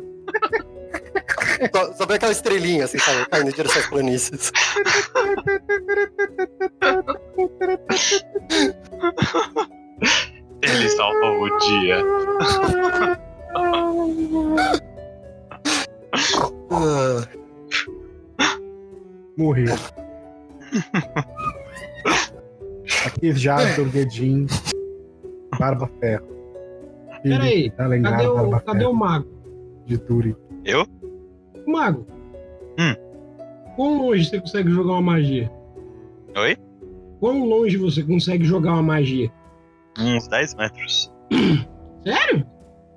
Só- 1.74 1.92
Só 1.94 2.06
vê 2.06 2.14
aquela 2.14 2.32
estrelinha, 2.32 2.84
assim, 2.84 2.98
sabe? 2.98 3.26
Caindo 3.28 3.50
em 3.50 3.52
direção 3.52 3.80
às 3.82 3.88
planícies. 3.88 4.52
Ele 10.62 10.88
salvou 10.90 11.42
o 11.44 11.58
dia. 11.58 12.04
Morri. 19.36 19.64
Aqui 23.06 23.32
já, 23.32 23.56
Dorguedin, 23.76 24.46
Barba 25.58 25.88
Ferro. 26.00 26.28
Peraí, 27.22 27.72
lendária 27.78 28.16
Cadê 28.18 28.28
o, 28.28 28.34
Barba 28.34 28.60
cadê 28.60 28.78
Ferro 28.80 28.90
o 28.90 28.94
mago? 28.94 29.28
de 29.86 29.98
Turi. 29.98 30.36
O 30.66 30.99
mago. 31.66 32.06
Hum. 32.78 32.94
Quão 33.76 33.98
longe 34.02 34.24
você 34.28 34.40
consegue 34.40 34.70
jogar 34.70 34.92
uma 34.92 35.02
magia? 35.02 35.50
Oi? 36.36 36.56
Quão 37.18 37.44
longe 37.44 37.76
você 37.76 38.02
consegue 38.02 38.44
jogar 38.44 38.72
uma 38.72 38.82
magia? 38.82 39.30
Uns 39.98 40.28
10 40.28 40.54
metros. 40.54 41.12
Sério? 42.04 42.46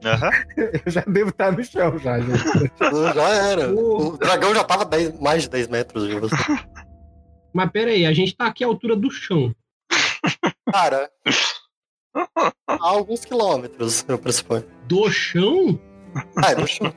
Aham. 0.05 0.31
Eu 0.85 0.91
já 0.91 1.01
devo 1.01 1.29
estar 1.29 1.51
no 1.51 1.63
chão, 1.63 1.97
já, 1.97 2.19
já 3.13 3.29
era. 3.29 3.73
Porra. 3.73 4.07
O 4.07 4.17
dragão 4.17 4.53
já 4.53 4.63
tava 4.63 4.85
10 4.85 5.19
mais 5.19 5.43
de 5.43 5.49
10 5.49 5.67
metros 5.69 6.07
de 6.07 6.19
você. 6.19 6.35
Mas 7.53 7.71
pera 7.71 7.91
aí, 7.91 8.05
a 8.05 8.13
gente 8.13 8.35
tá 8.35 8.47
aqui 8.47 8.63
à 8.63 8.67
altura 8.67 8.95
do 8.95 9.11
chão. 9.11 9.53
Cara. 10.71 11.09
Há 12.67 12.87
alguns 12.87 13.23
quilômetros, 13.25 14.03
eu 14.07 14.17
pressuponho. 14.17 14.65
Do 14.87 15.09
chão? 15.11 15.79
Ah, 16.35 16.51
é 16.51 16.55
no 16.55 16.67
chão. 16.67 16.93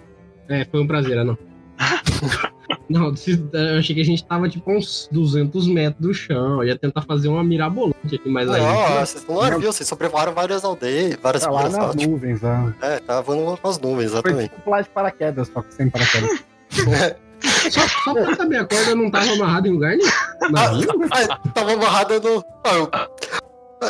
É, 0.48 0.64
foi 0.64 0.80
um 0.80 0.86
prazer, 0.86 1.22
não. 1.24 1.36
Não, 2.88 3.14
se- 3.16 3.44
eu 3.52 3.78
achei 3.78 3.94
que 3.96 4.00
a 4.00 4.04
gente 4.04 4.24
tava 4.24 4.48
tipo 4.48 4.70
uns 4.70 5.08
200 5.10 5.66
metros 5.66 6.00
do 6.00 6.14
chão. 6.14 6.62
Eu 6.62 6.68
ia 6.68 6.78
tentar 6.78 7.02
fazer 7.02 7.28
uma 7.28 7.42
mirabolante 7.42 8.14
aqui, 8.14 8.28
mas 8.28 8.48
aí. 8.48 8.60
Não, 8.62 9.00
vocês 9.04 9.24
não 9.26 9.58
viu, 9.58 9.72
vocês 9.72 9.88
sobrevoaram 9.88 10.32
várias 10.32 10.64
aldeias, 10.64 11.16
várias 11.20 11.42
Tá 11.42 11.50
lá 11.50 11.64
nas 11.64 11.74
tá? 11.74 11.90
Tipo, 11.90 12.10
nuvens, 12.12 12.42
lá. 12.42 12.72
É, 12.80 12.98
tava 13.00 13.22
voando 13.22 13.56
com 13.60 13.68
as 13.68 13.78
nuvens, 13.78 14.10
Foi 14.12 14.20
exatamente. 14.20 14.50
tipo 14.50 14.62
pular 14.62 14.82
de 14.82 14.88
paraquedas, 14.90 15.48
só 15.52 15.62
que 15.62 15.74
sem 15.74 15.90
paraquedas. 15.90 16.44
Só, 17.70 17.86
só 18.04 18.14
pra 18.14 18.34
saber, 18.34 18.56
a 18.56 18.64
corda 18.64 18.94
não 18.94 19.10
tava 19.10 19.30
amarrada 19.32 19.68
em 19.68 19.72
lugar 19.72 19.94
nenhum. 19.94 20.10
Navio? 20.50 20.88
Ah, 21.10 21.38
tava 21.52 21.72
amarrada 21.74 22.18
no. 22.18 22.42
Ah, 22.64 22.74
eu... 22.74 22.90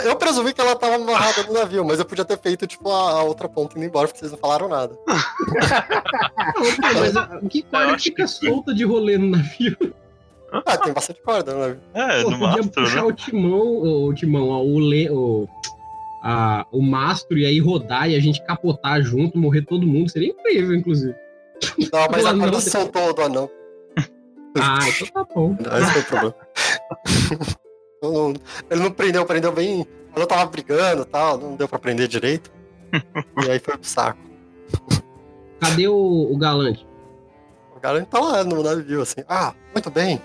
eu 0.04 0.16
presumi 0.16 0.52
que 0.52 0.60
ela 0.60 0.74
tava 0.76 0.96
amarrada 0.96 1.42
no 1.44 1.52
navio, 1.52 1.84
mas 1.84 1.98
eu 1.98 2.04
podia 2.04 2.24
ter 2.24 2.38
feito, 2.38 2.66
tipo, 2.66 2.90
a, 2.90 3.10
a 3.12 3.22
outra 3.22 3.48
ponta 3.48 3.76
indo 3.78 3.86
embora, 3.86 4.06
porque 4.08 4.20
vocês 4.20 4.32
não 4.32 4.38
falaram 4.38 4.68
nada. 4.68 4.98
Não, 5.06 5.16
mas 7.40 7.48
que 7.50 7.62
corda 7.62 7.98
fica 7.98 8.22
que- 8.24 8.28
solta 8.28 8.74
de 8.74 8.84
rolê 8.84 9.16
no 9.18 9.28
navio? 9.36 9.76
Ah, 10.64 10.76
tem 10.78 10.92
bastante 10.92 11.20
corda 11.22 11.52
no 11.52 11.60
navio. 11.60 11.80
É, 11.94 12.22
Pô, 12.22 12.30
no 12.30 12.38
podia 12.38 12.56
mastro, 12.56 12.82
puxar 12.84 12.96
né? 12.96 13.02
o 13.02 13.12
timão, 13.12 13.82
o 14.06 14.14
timão, 14.14 14.48
ó, 14.48 14.62
o, 14.62 14.78
le, 14.80 15.10
o, 15.10 15.48
a, 16.22 16.66
o 16.72 16.80
mastro 16.82 17.36
e 17.36 17.44
aí 17.44 17.58
rodar 17.60 18.08
e 18.08 18.16
a 18.16 18.20
gente 18.20 18.42
capotar 18.44 19.00
junto, 19.02 19.38
morrer 19.38 19.62
todo 19.62 19.86
mundo. 19.86 20.10
Seria 20.10 20.28
incrível, 20.30 20.74
inclusive. 20.74 21.14
Não, 21.92 22.08
mas 22.10 22.24
a 22.26 22.30
corda 22.30 22.50
não. 22.52 22.60
soltou 22.60 23.12
do 23.14 23.22
anão. 23.22 23.50
Ah, 24.58 24.78
então 24.88 25.06
tá 25.08 25.26
bom. 25.34 25.54
Esse 25.80 25.92
foi 25.92 26.00
o 26.00 26.04
problema. 26.04 26.34
Não- 28.02 28.12
não- 28.12 28.35
Ele 28.70 28.81
não 28.82 28.90
prendeu, 28.90 29.24
prendeu 29.27 29.52
bem. 29.52 29.86
Quando 30.12 30.20
eu 30.23 30.27
tava 30.27 30.47
brigando 30.47 31.02
e 31.02 31.06
tal, 31.06 31.36
não 31.39 31.56
deu 31.56 31.68
pra 31.68 31.78
prender 31.78 32.09
direito. 32.09 32.51
E 33.47 33.51
aí 33.51 33.59
foi 33.59 33.77
pro 33.77 33.86
saco. 33.89 34.18
Cadê 35.60 35.89
o, 35.89 35.94
o 36.32 36.36
galante? 36.39 36.86
O 37.74 37.81
cara 37.81 38.05
tá 38.06 38.18
lá 38.20 38.44
no 38.44 38.62
navio, 38.62 39.02
assim. 39.02 39.23
Ah, 39.28 39.55
muito 39.74 39.90
bem. 39.90 40.20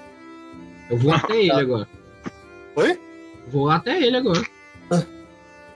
Eu 0.89 0.97
vou 0.97 1.13
até 1.13 1.33
ele 1.39 1.51
agora. 1.51 1.87
Oi? 2.75 2.99
Vou 3.47 3.69
até 3.69 4.01
ele 4.01 4.17
agora. 4.17 4.41
Aí 4.91 5.01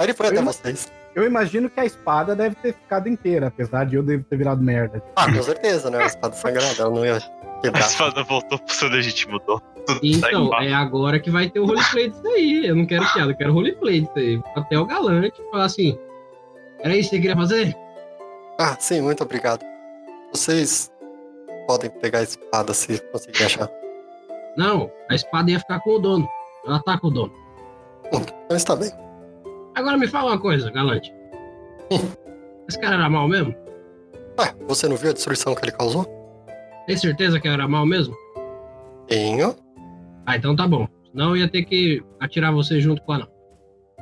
ele 0.08 0.14
foi 0.14 0.28
até 0.28 0.38
Eu- 0.40 0.44
vocês. 0.46 0.92
Eu 1.14 1.24
imagino 1.26 1.70
que 1.70 1.80
a 1.80 1.86
espada 1.86 2.36
deve 2.36 2.56
ter 2.56 2.74
ficado 2.74 3.08
inteira, 3.08 3.48
apesar 3.48 3.86
de 3.86 3.96
eu 3.96 4.04
devo 4.04 4.26
ter 4.26 4.36
virado 4.36 4.62
merda. 4.62 5.02
Ah, 5.16 5.32
com 5.32 5.42
certeza, 5.42 5.90
né? 5.90 6.00
A 6.04 6.06
espada 6.06 6.36
sangrada, 6.36 6.76
ela 6.82 6.90
não 6.90 7.06
ia 7.06 7.16
A 7.24 7.60
quebrar. 7.62 7.80
espada 7.88 8.22
voltou 8.24 8.60
pro 8.60 8.74
seu 8.76 8.90
legítimo 8.90 9.40
dono. 9.40 9.62
Tá 9.96 10.00
Então, 10.02 10.46
embaixo. 10.46 10.68
é 10.70 10.74
agora 10.74 11.20
que 11.20 11.30
vai 11.30 11.50
ter 11.50 11.60
o 11.60 11.66
roleplay 11.66 12.10
disso 12.10 12.28
aí. 12.28 12.66
Eu 12.66 12.76
não 12.76 12.86
quero 12.86 13.06
piada, 13.14 13.32
eu 13.32 13.36
quero 13.38 13.54
roleplay 13.54 14.02
disso 14.02 14.14
aí. 14.18 14.42
Até 14.56 14.80
o 14.80 14.86
galante 14.86 15.42
falar 15.52 15.66
assim: 15.66 15.98
era 16.80 16.96
isso 16.96 17.10
que 17.10 17.16
você 17.18 17.22
queria 17.22 17.36
fazer? 17.36 17.76
Ah, 18.60 18.76
sim, 18.80 19.02
muito 19.02 19.22
obrigado. 19.24 19.64
Vocês 20.32 20.92
podem 21.68 21.90
pegar 21.90 22.20
a 22.20 22.24
espada 22.24 22.74
se 22.74 23.00
conseguirem 23.12 23.46
achar. 23.46 23.70
Não, 24.58 24.90
a 25.10 25.16
espada 25.16 25.52
ia 25.52 25.60
ficar 25.60 25.80
com 25.82 25.92
o 25.92 26.00
dono. 26.00 26.28
Ela 26.66 26.82
tá 26.82 26.98
com 26.98 27.08
o 27.08 27.12
dono. 27.12 27.34
Então 28.46 28.56
está 28.58 28.76
bem. 28.76 28.90
Agora 29.76 29.98
me 29.98 30.08
fala 30.08 30.32
uma 30.32 30.40
coisa, 30.40 30.72
galante. 30.72 31.14
Esse 32.68 32.80
cara 32.80 32.96
era 32.96 33.10
mal 33.10 33.28
mesmo? 33.28 33.54
Ué, 34.40 34.54
você 34.68 34.88
não 34.88 34.96
viu 34.96 35.12
a 35.12 35.14
destruição 35.14 35.54
que 35.54 35.64
ele 35.64 35.72
causou? 35.72 36.06
Tem 36.88 36.98
certeza 36.98 37.40
que 37.40 37.48
era 37.48 37.68
mal 37.68 37.86
mesmo? 37.86 38.16
Tenho. 39.08 39.56
Ah, 40.26 40.36
então 40.36 40.56
tá 40.56 40.68
bom. 40.68 40.88
Senão 41.12 41.30
eu 41.32 41.38
ia 41.38 41.50
ter 41.50 41.64
que 41.64 42.04
atirar 42.20 42.52
você 42.54 42.80
junto 42.82 43.02
com 43.04 43.14
a 43.14 43.20
não. 43.20 43.28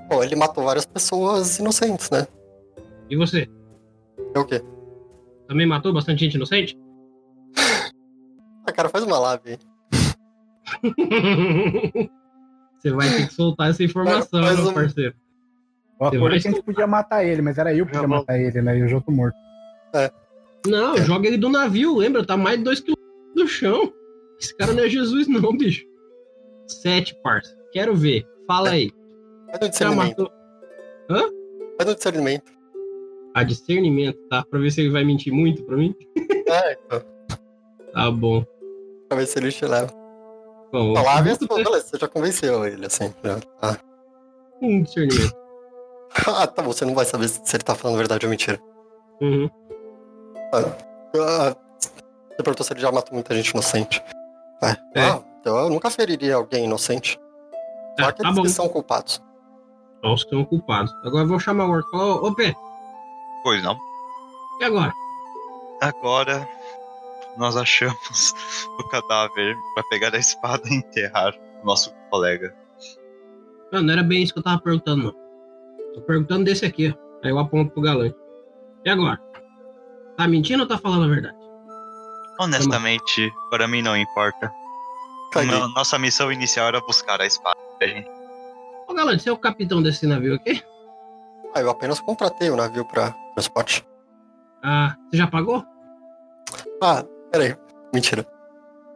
Bom, 0.10 0.24
ele 0.24 0.36
matou 0.36 0.64
várias 0.64 0.86
pessoas 0.86 1.60
inocentes, 1.60 2.10
né? 2.10 2.28
E 3.10 3.16
você? 3.16 3.48
É 4.36 4.40
o 4.40 4.46
quê? 4.46 4.62
Também 5.48 5.66
matou 5.68 5.94
bastante 5.94 6.20
gente 6.26 6.36
inocente? 6.36 6.78
Ah, 8.66 8.72
cara, 8.72 8.88
faz 8.88 9.04
uma 9.04 9.20
live 9.20 9.42
aí. 9.50 9.60
você 12.80 12.92
vai 12.92 13.10
ter 13.10 13.28
que 13.28 13.34
soltar 13.34 13.70
essa 13.72 13.84
informação, 13.84 14.42
meu 14.42 14.70
um- 14.70 14.74
parceiro. 14.74 15.14
O 16.00 16.10
Você 16.10 16.18
vai 16.18 16.38
é 16.38 16.40
que 16.40 16.48
a 16.48 16.52
gente 16.52 16.64
podia 16.64 16.88
matar 16.88 17.26
ele, 17.26 17.42
mas 17.42 17.58
era 17.58 17.74
eu 17.76 17.86
que 17.86 17.92
podia 17.92 18.08
bom. 18.08 18.16
matar 18.16 18.40
ele, 18.40 18.62
né? 18.62 18.78
E 18.78 18.82
eu 18.82 18.88
já 18.88 19.02
tô 19.02 19.12
morto. 19.12 19.36
Não, 20.66 20.96
joga 20.98 21.28
ele 21.28 21.38
do 21.38 21.50
navio, 21.50 21.98
lembra? 21.98 22.26
Tá 22.26 22.38
mais 22.38 22.58
de 22.58 22.64
dois 22.64 22.80
quilômetros 22.80 23.36
do 23.36 23.48
chão. 23.48 23.94
Esse 24.40 24.56
cara 24.56 24.72
não 24.74 24.84
é 24.84 24.90
Jesus, 24.90 25.28
não, 25.28 25.56
bicho. 25.56 25.86
Sete, 26.68 27.16
parça. 27.24 27.56
Quero 27.72 27.96
ver. 27.96 28.26
Fala 28.48 28.70
aí. 28.70 28.92
Faz 29.48 29.60
Já 29.62 29.68
discernimento. 29.68 30.24
matou? 30.24 30.32
Faz 31.78 31.90
um 31.90 31.96
discernimento. 31.96 32.52
A 33.34 33.44
discernimento, 33.44 34.20
tá? 34.30 34.46
Pra 34.46 34.60
ver 34.60 34.72
se 34.72 34.82
ele 34.82 34.92
vai 34.92 35.04
mentir 35.04 35.34
muito 35.34 35.64
pra 35.64 35.76
mim. 35.78 35.96
É, 36.48 36.78
então. 36.86 37.02
Tá 37.94 38.10
bom. 38.10 38.44
Pra 39.08 39.20
ver 39.20 39.28
se 39.28 39.38
ele 39.38 39.52
te 39.52 39.64
leva. 39.66 39.94
Bom, 40.72 40.98
é 40.98 41.36
pô, 41.46 41.56
ter 41.58 41.64
beleza, 41.64 41.86
você 41.86 41.98
já 42.00 42.08
convenceu 42.08 42.66
ele, 42.66 42.88
assim. 42.88 43.14
Já. 43.24 43.38
Ah. 43.62 43.78
um 44.60 44.82
discernimento. 44.82 45.36
ah, 46.28 46.48
tá 46.48 46.64
bom, 46.64 46.72
você 46.74 46.86
não 46.86 46.96
vai 46.96 47.06
saber 47.06 47.28
se 47.28 47.56
ele 47.56 47.64
tá 47.64 47.76
falando 47.76 47.98
verdade 47.98 48.26
ou 48.26 48.32
mentira. 48.32 48.60
Uhum. 49.22 49.48
Ah, 50.52 51.56
você 52.32 52.38
perguntou 52.38 52.66
se 52.66 52.74
ele 52.74 52.80
já 52.82 52.92
matou 52.92 53.14
muita 53.14 53.36
gente 53.36 53.50
inocente. 53.50 54.02
É. 54.64 55.00
É. 55.00 55.10
Ah, 55.10 55.22
então 55.44 55.58
eu 55.58 55.70
nunca 55.70 55.90
feriria 55.92 56.36
alguém 56.36 56.64
inocente. 56.64 57.20
Só 58.00 58.06
Tá, 58.06 58.08
aqueles 58.10 58.36
tá 58.36 58.42
que 58.42 58.50
são 58.50 58.70
culpados. 58.70 59.22
Só 60.02 60.14
os 60.14 60.24
que 60.24 60.30
são 60.30 60.46
culpados. 60.46 60.94
Agora 61.04 61.26
eu 61.26 61.28
vou 61.28 61.38
chamar 61.38 61.66
o 61.66 61.72
Orc. 61.72 61.86
Ô, 61.94 62.28
ô 62.28 62.34
Pé, 62.34 62.56
Pois 63.44 63.62
não. 63.62 63.78
e 64.62 64.64
agora? 64.64 64.94
Agora 65.82 66.48
nós 67.36 67.58
achamos 67.58 68.34
o 68.80 68.88
cadáver 68.88 69.54
pra 69.74 69.84
pegar 69.90 70.16
a 70.16 70.18
espada 70.18 70.64
e 70.70 70.76
enterrar 70.76 71.34
o 71.62 71.66
nosso 71.66 71.94
colega. 72.10 72.56
Não, 73.70 73.82
não 73.84 73.92
era 73.94 74.02
bem 74.04 74.24
isso 74.24 74.32
que 74.32 74.40
eu 74.40 74.44
tava 74.44 74.62
perguntando, 74.62 75.04
não. 75.04 75.94
Tô 75.94 76.02
perguntando 76.04 76.46
desse 76.46 76.66
aqui, 76.66 76.96
ó. 76.98 77.04
Aí 77.22 77.32
eu 77.32 77.38
aponto 77.40 77.72
pro 77.74 77.82
galante. 77.82 78.16
E 78.86 78.90
agora? 78.90 79.20
Tá 80.16 80.26
mentindo 80.26 80.64
ou 80.64 80.70
tá 80.70 80.78
falando 80.78 81.04
a 81.04 81.08
verdade? 81.08 81.38
Honestamente, 82.40 83.32
para 83.50 83.68
mim 83.68 83.82
não 83.82 83.98
importa. 83.98 84.52
Caguei. 85.34 85.60
No- 85.60 85.68
nossa 85.74 85.98
missão 86.00 86.32
inicial 86.32 86.68
era 86.68 86.80
buscar 86.82 87.20
a 87.22 87.26
espada. 87.26 87.58
A 87.82 87.86
gente 87.88 88.08
Ô, 88.88 88.94
galante, 88.94 89.24
você 89.24 89.30
é 89.30 89.32
o 89.32 89.38
capitão 89.38 89.82
desse 89.82 90.06
navio 90.06 90.36
aqui? 90.36 90.62
Ah, 91.56 91.62
eu 91.62 91.70
apenas 91.70 92.00
contratei 92.00 92.50
o 92.50 92.56
navio 92.56 92.86
pra 92.86 93.12
transporte. 93.34 93.86
Ah, 94.64 94.96
você 95.10 95.18
já 95.18 95.28
pagou? 95.28 95.64
Ah, 96.82 97.04
peraí. 97.32 97.56
Mentira. 97.94 98.26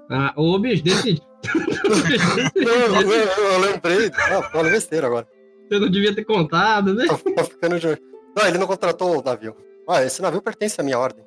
Ah, 0.10 0.34
ô, 0.36 0.58
bicho, 0.60 0.84
decide. 0.84 1.22
Não, 2.56 3.02
eu, 3.02 3.12
eu- 3.12 3.28
eu 3.54 3.60
lembrei. 3.60 4.12
Ah, 4.32 4.42
falando 4.44 4.72
besteira 4.72 5.08
agora. 5.08 5.28
Você 5.70 5.80
não 5.80 5.90
devia 5.90 6.16
ter 6.16 6.24
contado, 6.24 6.94
né? 6.94 7.06
Tô, 7.08 7.18
tô 7.18 7.44
ficando 7.44 7.80
de... 7.80 7.88
Não, 8.36 8.48
ele 8.48 8.58
não 8.58 8.68
contratou 8.68 9.20
o 9.20 9.24
navio. 9.24 9.56
Ah, 9.88 10.02
esse 10.04 10.22
navio 10.22 10.42
pertence 10.42 10.80
à 10.80 10.84
minha 10.84 10.98
ordem. 10.98 11.26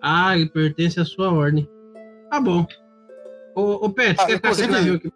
Ah, 0.00 0.36
ele 0.36 0.48
pertence 0.48 0.98
à 0.98 1.04
sua 1.04 1.32
ordem. 1.32 1.68
Tá 2.30 2.40
bom. 2.40 2.66
Ô, 3.54 3.86
ô 3.86 3.90
Pet, 3.90 4.16
Ah, 4.18 4.22
você 4.24 4.28
esse 4.32 4.36
inclusive- 4.38 4.72
navio 4.72 4.94
aqui? 4.94 5.12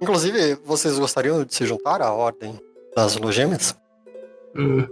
Inclusive, 0.00 0.54
vocês 0.64 0.98
gostariam 0.98 1.44
de 1.44 1.54
se 1.54 1.64
juntar 1.64 2.02
à 2.02 2.12
ordem 2.12 2.58
das 2.96 3.16
logêmeas? 3.16 3.78
Hum. 4.56 4.84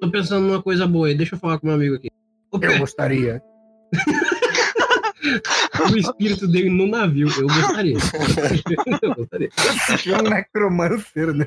Tô 0.00 0.10
pensando 0.10 0.46
numa 0.46 0.62
coisa 0.62 0.86
boa 0.86 1.08
aí. 1.08 1.14
Deixa 1.14 1.34
eu 1.34 1.38
falar 1.38 1.58
com 1.58 1.66
meu 1.66 1.76
amigo 1.76 1.94
aqui. 1.96 2.08
Ô, 2.50 2.56
Eu 2.56 2.60
Pet, 2.60 2.78
gostaria. 2.78 3.42
o 5.92 5.96
espírito 5.96 6.48
dele 6.48 6.70
no 6.70 6.86
navio. 6.86 7.28
Eu 7.38 7.46
gostaria. 7.46 7.96
eu 9.02 9.14
gostaria. 9.14 9.48
É 10.06 10.18
um 10.18 10.22
necromancer, 10.30 11.34
né? 11.34 11.46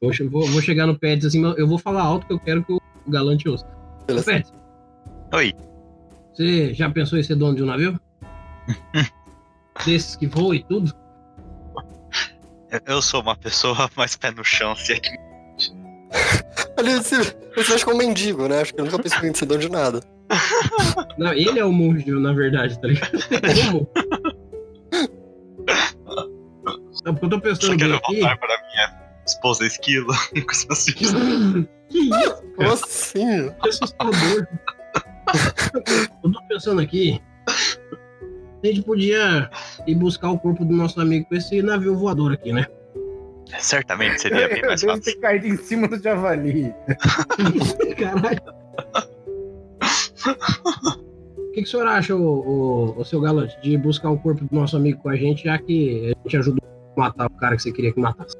Vou, 0.00 0.12
che- 0.12 0.24
vou- 0.28 0.46
vou 0.46 0.62
chegar 0.62 0.86
no 0.86 0.98
Pets 0.98 1.26
assim, 1.26 1.40
mas 1.40 1.58
eu 1.58 1.66
vou 1.66 1.78
falar 1.78 2.02
alto 2.02 2.26
que 2.26 2.32
eu 2.32 2.38
quero 2.40 2.64
que 2.64 2.72
o 2.72 2.80
galante 3.08 3.48
ouça. 3.48 3.66
Ô, 4.02 4.06
Beleza. 4.06 4.26
Pets, 4.26 4.52
Oi. 5.34 5.52
você 6.32 6.72
já 6.72 6.88
pensou 6.88 7.18
em 7.18 7.22
ser 7.22 7.34
dono 7.34 7.56
de 7.56 7.62
um 7.62 7.66
navio? 7.66 7.98
Desses 9.86 10.16
que 10.16 10.26
voam 10.26 10.54
e 10.54 10.62
tudo? 10.64 10.94
Eu- 12.70 12.80
Eu 12.86 13.02
sou 13.02 13.20
uma 13.22 13.36
pessoa 13.36 13.90
mais 13.96 14.16
pé 14.16 14.30
no 14.30 14.44
chão, 14.44 14.74
se 14.76 14.92
é 14.94 15.00
que. 15.00 15.10
Ele 16.78 17.02
se, 17.02 17.14
ele 17.14 17.24
se 17.64 17.70
mexe 17.72 17.84
como 17.84 17.96
um 17.96 17.98
mendigo, 17.98 18.48
né? 18.48 18.62
Acho 18.62 18.72
que 18.72 18.80
ele 18.80 18.90
nunca 18.90 19.02
pensou 19.02 19.22
em 19.28 19.34
ser 19.34 19.44
dono 19.44 19.60
de 19.60 19.68
nada. 19.68 20.00
Não, 21.18 21.30
ele 21.32 21.58
é 21.58 21.64
o 21.64 21.70
monge, 21.72 22.10
na 22.10 22.32
verdade, 22.32 22.80
tá 22.80 22.88
ligado? 22.88 23.18
Ele 23.30 23.60
é 23.60 23.64
o 23.64 23.72
monge. 23.72 23.86
Não, 27.04 27.14
porque 27.14 27.26
eu 27.26 27.30
tô 27.30 27.36
Só 27.36 27.40
pensando 27.40 27.68
bem 27.70 27.78
quero 27.78 27.94
aqui. 27.96 28.20
voltar 28.20 28.36
pra 28.38 28.62
minha 28.66 29.00
esposa 29.26 29.66
esquilo. 29.66 30.06
coisa 30.46 30.66
assim. 30.70 30.92
que 30.94 31.04
isso? 31.04 32.42
Como 32.56 32.70
assim? 32.72 33.50
Que 33.62 33.68
assustador. 33.68 34.46
Eu 36.24 36.32
tô 36.32 36.42
pensando 36.48 36.80
aqui. 36.80 37.20
A 38.62 38.66
gente 38.66 38.82
podia 38.82 39.50
ir 39.86 39.94
buscar 39.94 40.30
o 40.30 40.38
corpo 40.38 40.64
do 40.64 40.74
nosso 40.74 41.00
amigo 41.00 41.26
com 41.26 41.34
esse 41.34 41.62
navio 41.62 41.96
voador 41.96 42.32
aqui, 42.32 42.52
né? 42.52 42.66
Certamente 43.58 44.20
seria 44.20 44.48
bem 44.48 44.62
mais 44.62 44.82
fácil. 44.82 45.02
ter 45.02 45.16
caído 45.16 45.46
em 45.46 45.56
cima 45.56 45.88
do 45.88 46.00
javali. 46.00 46.72
Caralho. 47.98 48.40
O 51.36 51.52
que, 51.52 51.62
que 51.62 51.62
o 51.62 51.66
senhor 51.66 51.86
acha, 51.86 52.14
o, 52.14 52.20
o, 52.20 53.00
o 53.00 53.04
seu 53.04 53.20
galante, 53.20 53.60
de 53.60 53.76
buscar 53.76 54.10
o 54.10 54.18
corpo 54.18 54.44
do 54.44 54.54
nosso 54.54 54.76
amigo 54.76 55.02
com 55.02 55.08
a 55.08 55.16
gente, 55.16 55.44
já 55.44 55.58
que 55.58 56.14
a 56.14 56.22
gente 56.22 56.36
ajudou 56.36 56.62
a 56.96 57.00
matar 57.00 57.26
o 57.26 57.30
cara 57.30 57.56
que 57.56 57.62
você 57.62 57.72
queria 57.72 57.92
que 57.92 57.98
matasse? 57.98 58.36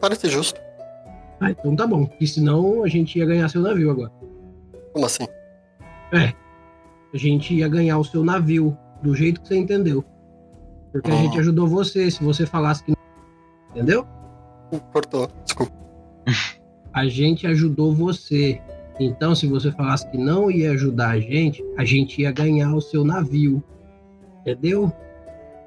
Parece 0.00 0.28
justo. 0.28 0.60
Ah, 1.40 1.50
então 1.50 1.76
tá 1.76 1.86
bom. 1.86 2.06
Porque 2.06 2.26
senão 2.26 2.82
a 2.82 2.88
gente 2.88 3.18
ia 3.18 3.26
ganhar 3.26 3.48
seu 3.48 3.60
navio 3.60 3.90
agora. 3.90 4.10
Como 4.92 5.04
assim? 5.04 5.26
A 6.12 7.16
gente 7.16 7.54
ia 7.54 7.68
ganhar 7.68 7.98
o 7.98 8.04
seu 8.04 8.24
navio, 8.24 8.76
do 9.04 9.14
jeito 9.14 9.40
que 9.42 9.48
você 9.48 9.56
entendeu. 9.56 10.02
Porque 10.90 11.10
a 11.10 11.14
gente 11.16 11.38
ajudou 11.38 11.68
você. 11.68 12.10
Se 12.10 12.24
você 12.24 12.46
falasse 12.46 12.82
que 12.82 12.90
não. 12.90 12.96
Entendeu? 13.70 14.06
Cortou. 14.92 15.28
Desculpa. 15.44 15.72
A 16.92 17.06
gente 17.06 17.46
ajudou 17.46 17.92
você. 17.92 18.60
Então, 18.98 19.34
se 19.34 19.46
você 19.46 19.70
falasse 19.72 20.08
que 20.10 20.16
não 20.16 20.50
ia 20.50 20.72
ajudar 20.72 21.10
a 21.10 21.20
gente, 21.20 21.62
a 21.76 21.84
gente 21.84 22.22
ia 22.22 22.32
ganhar 22.32 22.74
o 22.74 22.80
seu 22.80 23.04
navio. 23.04 23.62
Entendeu? 24.40 24.84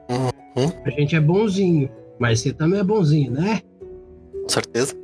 Uhum. 0.10 0.72
A 0.86 0.90
gente 0.90 1.16
é 1.16 1.20
bonzinho. 1.20 1.90
Mas 2.20 2.40
você 2.40 2.52
também 2.52 2.80
é 2.80 2.84
bonzinho, 2.84 3.32
né? 3.32 3.62
Com 4.42 4.50
certeza. 4.50 4.96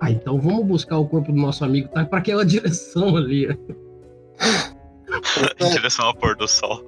Ah, 0.00 0.10
então 0.10 0.38
vamos 0.40 0.66
buscar 0.66 0.98
o 0.98 1.06
corpo 1.06 1.32
do 1.32 1.40
nosso 1.40 1.64
amigo. 1.64 1.88
Tá 1.88 2.04
pra 2.04 2.18
aquela 2.18 2.44
direção 2.46 3.16
ali. 3.16 3.46
Em 5.60 5.70
direção 5.70 6.06
ao 6.06 6.14
pôr 6.14 6.36
do 6.36 6.46
sol. 6.48 6.82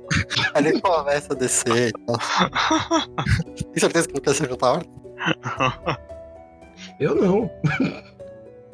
Aí 0.54 0.66
ele 0.66 0.80
começa 0.80 1.32
a 1.32 1.36
descer 1.36 1.88
e 1.88 1.92
tal. 1.92 2.16
Tem 3.72 3.80
certeza 3.80 4.08
que 4.08 4.14
não 4.14 4.20
quer 4.20 4.34
se 4.34 4.44
juntar? 4.44 4.82
Eu 6.98 7.14
não. 7.14 7.50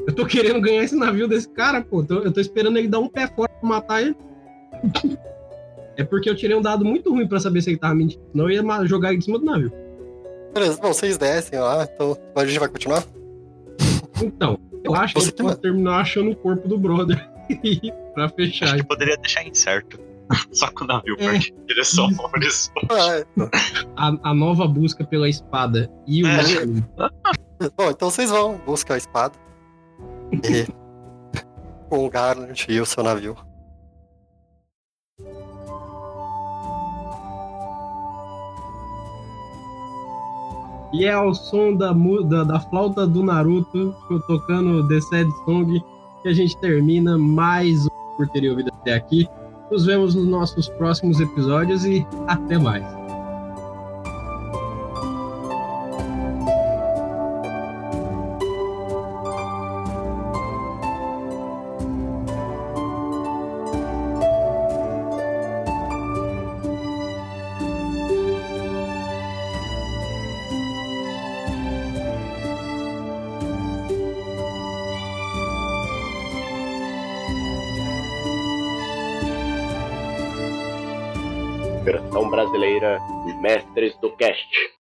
Eu 0.07 0.15
tô 0.15 0.25
querendo 0.25 0.61
ganhar 0.61 0.83
esse 0.83 0.97
navio 0.97 1.29
desse 1.29 1.49
cara, 1.51 1.83
pô. 1.83 2.05
Eu 2.09 2.33
tô 2.33 2.41
esperando 2.41 2.79
ele 2.79 2.89
dar 2.89 3.01
um 3.01 3.09
pé 3.09 3.27
fora 3.27 3.51
pra 3.61 3.69
matar 3.69 4.03
ele. 4.03 4.17
É 5.97 6.05
porque 6.05 6.31
eu 6.31 6.37
tirei 6.37 6.57
um 6.57 6.63
dado 6.63 6.85
muito 6.85 7.11
ruim 7.11 7.27
pra 7.27 7.41
saber 7.41 7.61
se 7.61 7.71
ele 7.71 7.79
tava 7.79 7.95
mentindo. 7.95 8.23
Senão 8.31 8.49
eu 8.49 8.63
ia 8.63 8.87
jogar 8.87 9.09
ele 9.11 9.19
de 9.19 9.25
cima 9.25 9.39
do 9.39 9.45
navio. 9.45 9.73
Beleza, 10.55 10.81
bom, 10.81 10.93
vocês 10.93 11.19
descem 11.19 11.59
lá, 11.59 11.85
então 11.93 12.17
a 12.35 12.47
gente 12.47 12.59
vai 12.59 12.69
continuar? 12.69 13.05
Então, 14.23 14.59
eu 14.83 14.95
acho 14.95 15.15
Você 15.15 15.27
gente 15.27 15.35
que 15.35 15.43
pode 15.43 15.49
manda. 15.51 15.61
terminar 15.61 16.01
achando 16.01 16.31
o 16.31 16.37
corpo 16.37 16.67
do 16.67 16.79
brother. 16.79 17.29
pra 18.15 18.29
fechar. 18.29 18.67
Acho 18.67 18.77
que 18.77 18.85
poderia 18.85 19.17
deixar 19.17 19.47
incerto. 19.47 19.99
Só 20.53 20.71
com 20.71 20.85
o 20.85 20.87
navio 20.87 21.17
É. 21.19 21.25
partir 21.33 21.55
em 21.55 21.67
direção 21.67 22.09
ao 22.19 22.31
horizonte. 22.35 22.87
Ah, 22.91 23.17
é. 23.19 23.27
A, 23.97 24.31
a 24.31 24.35
nova 24.35 24.67
busca 24.67 25.05
pela 25.05 25.29
espada 25.29 25.91
e 26.07 26.23
o 26.23 26.27
É. 26.27 26.41
Bom, 27.77 27.91
então 27.91 28.11
vocês 28.11 28.31
vão 28.31 28.57
buscar 28.67 28.95
a 28.95 28.99
espada. 28.99 29.35
E 30.33 30.67
com 31.89 32.05
o 32.05 32.11
Garland 32.11 32.67
e 32.69 32.81
o 32.81 32.87
seu 32.87 33.03
navio. 33.03 33.37
E 40.93 41.05
é 41.05 41.13
ao 41.13 41.35
som 41.35 41.75
da, 41.75 41.93
da, 41.93 42.45
da 42.45 42.61
flauta 42.61 43.07
do 43.07 43.23
Naruto, 43.23 43.95
tocando 44.27 44.87
The 44.89 45.01
Sad 45.01 45.31
Song, 45.45 45.83
que 46.29 46.33
a 46.33 46.35
gente 46.35 46.57
termina 46.59 47.17
mais 47.17 47.87
um 47.87 48.17
por 48.17 48.29
terem 48.29 48.51
ouvido 48.51 48.71
até 48.81 48.93
aqui. 48.93 49.27
Nos 49.71 49.87
vemos 49.87 50.15
nos 50.15 50.27
nossos 50.27 50.69
próximos 50.69 51.21
episódios 51.21 51.85
e 51.85 52.07
até 52.27 52.59
mais. 52.59 52.98
Brasileira 82.79 83.01
Mestres 83.41 83.97
do 84.01 84.11
Cast. 84.17 84.78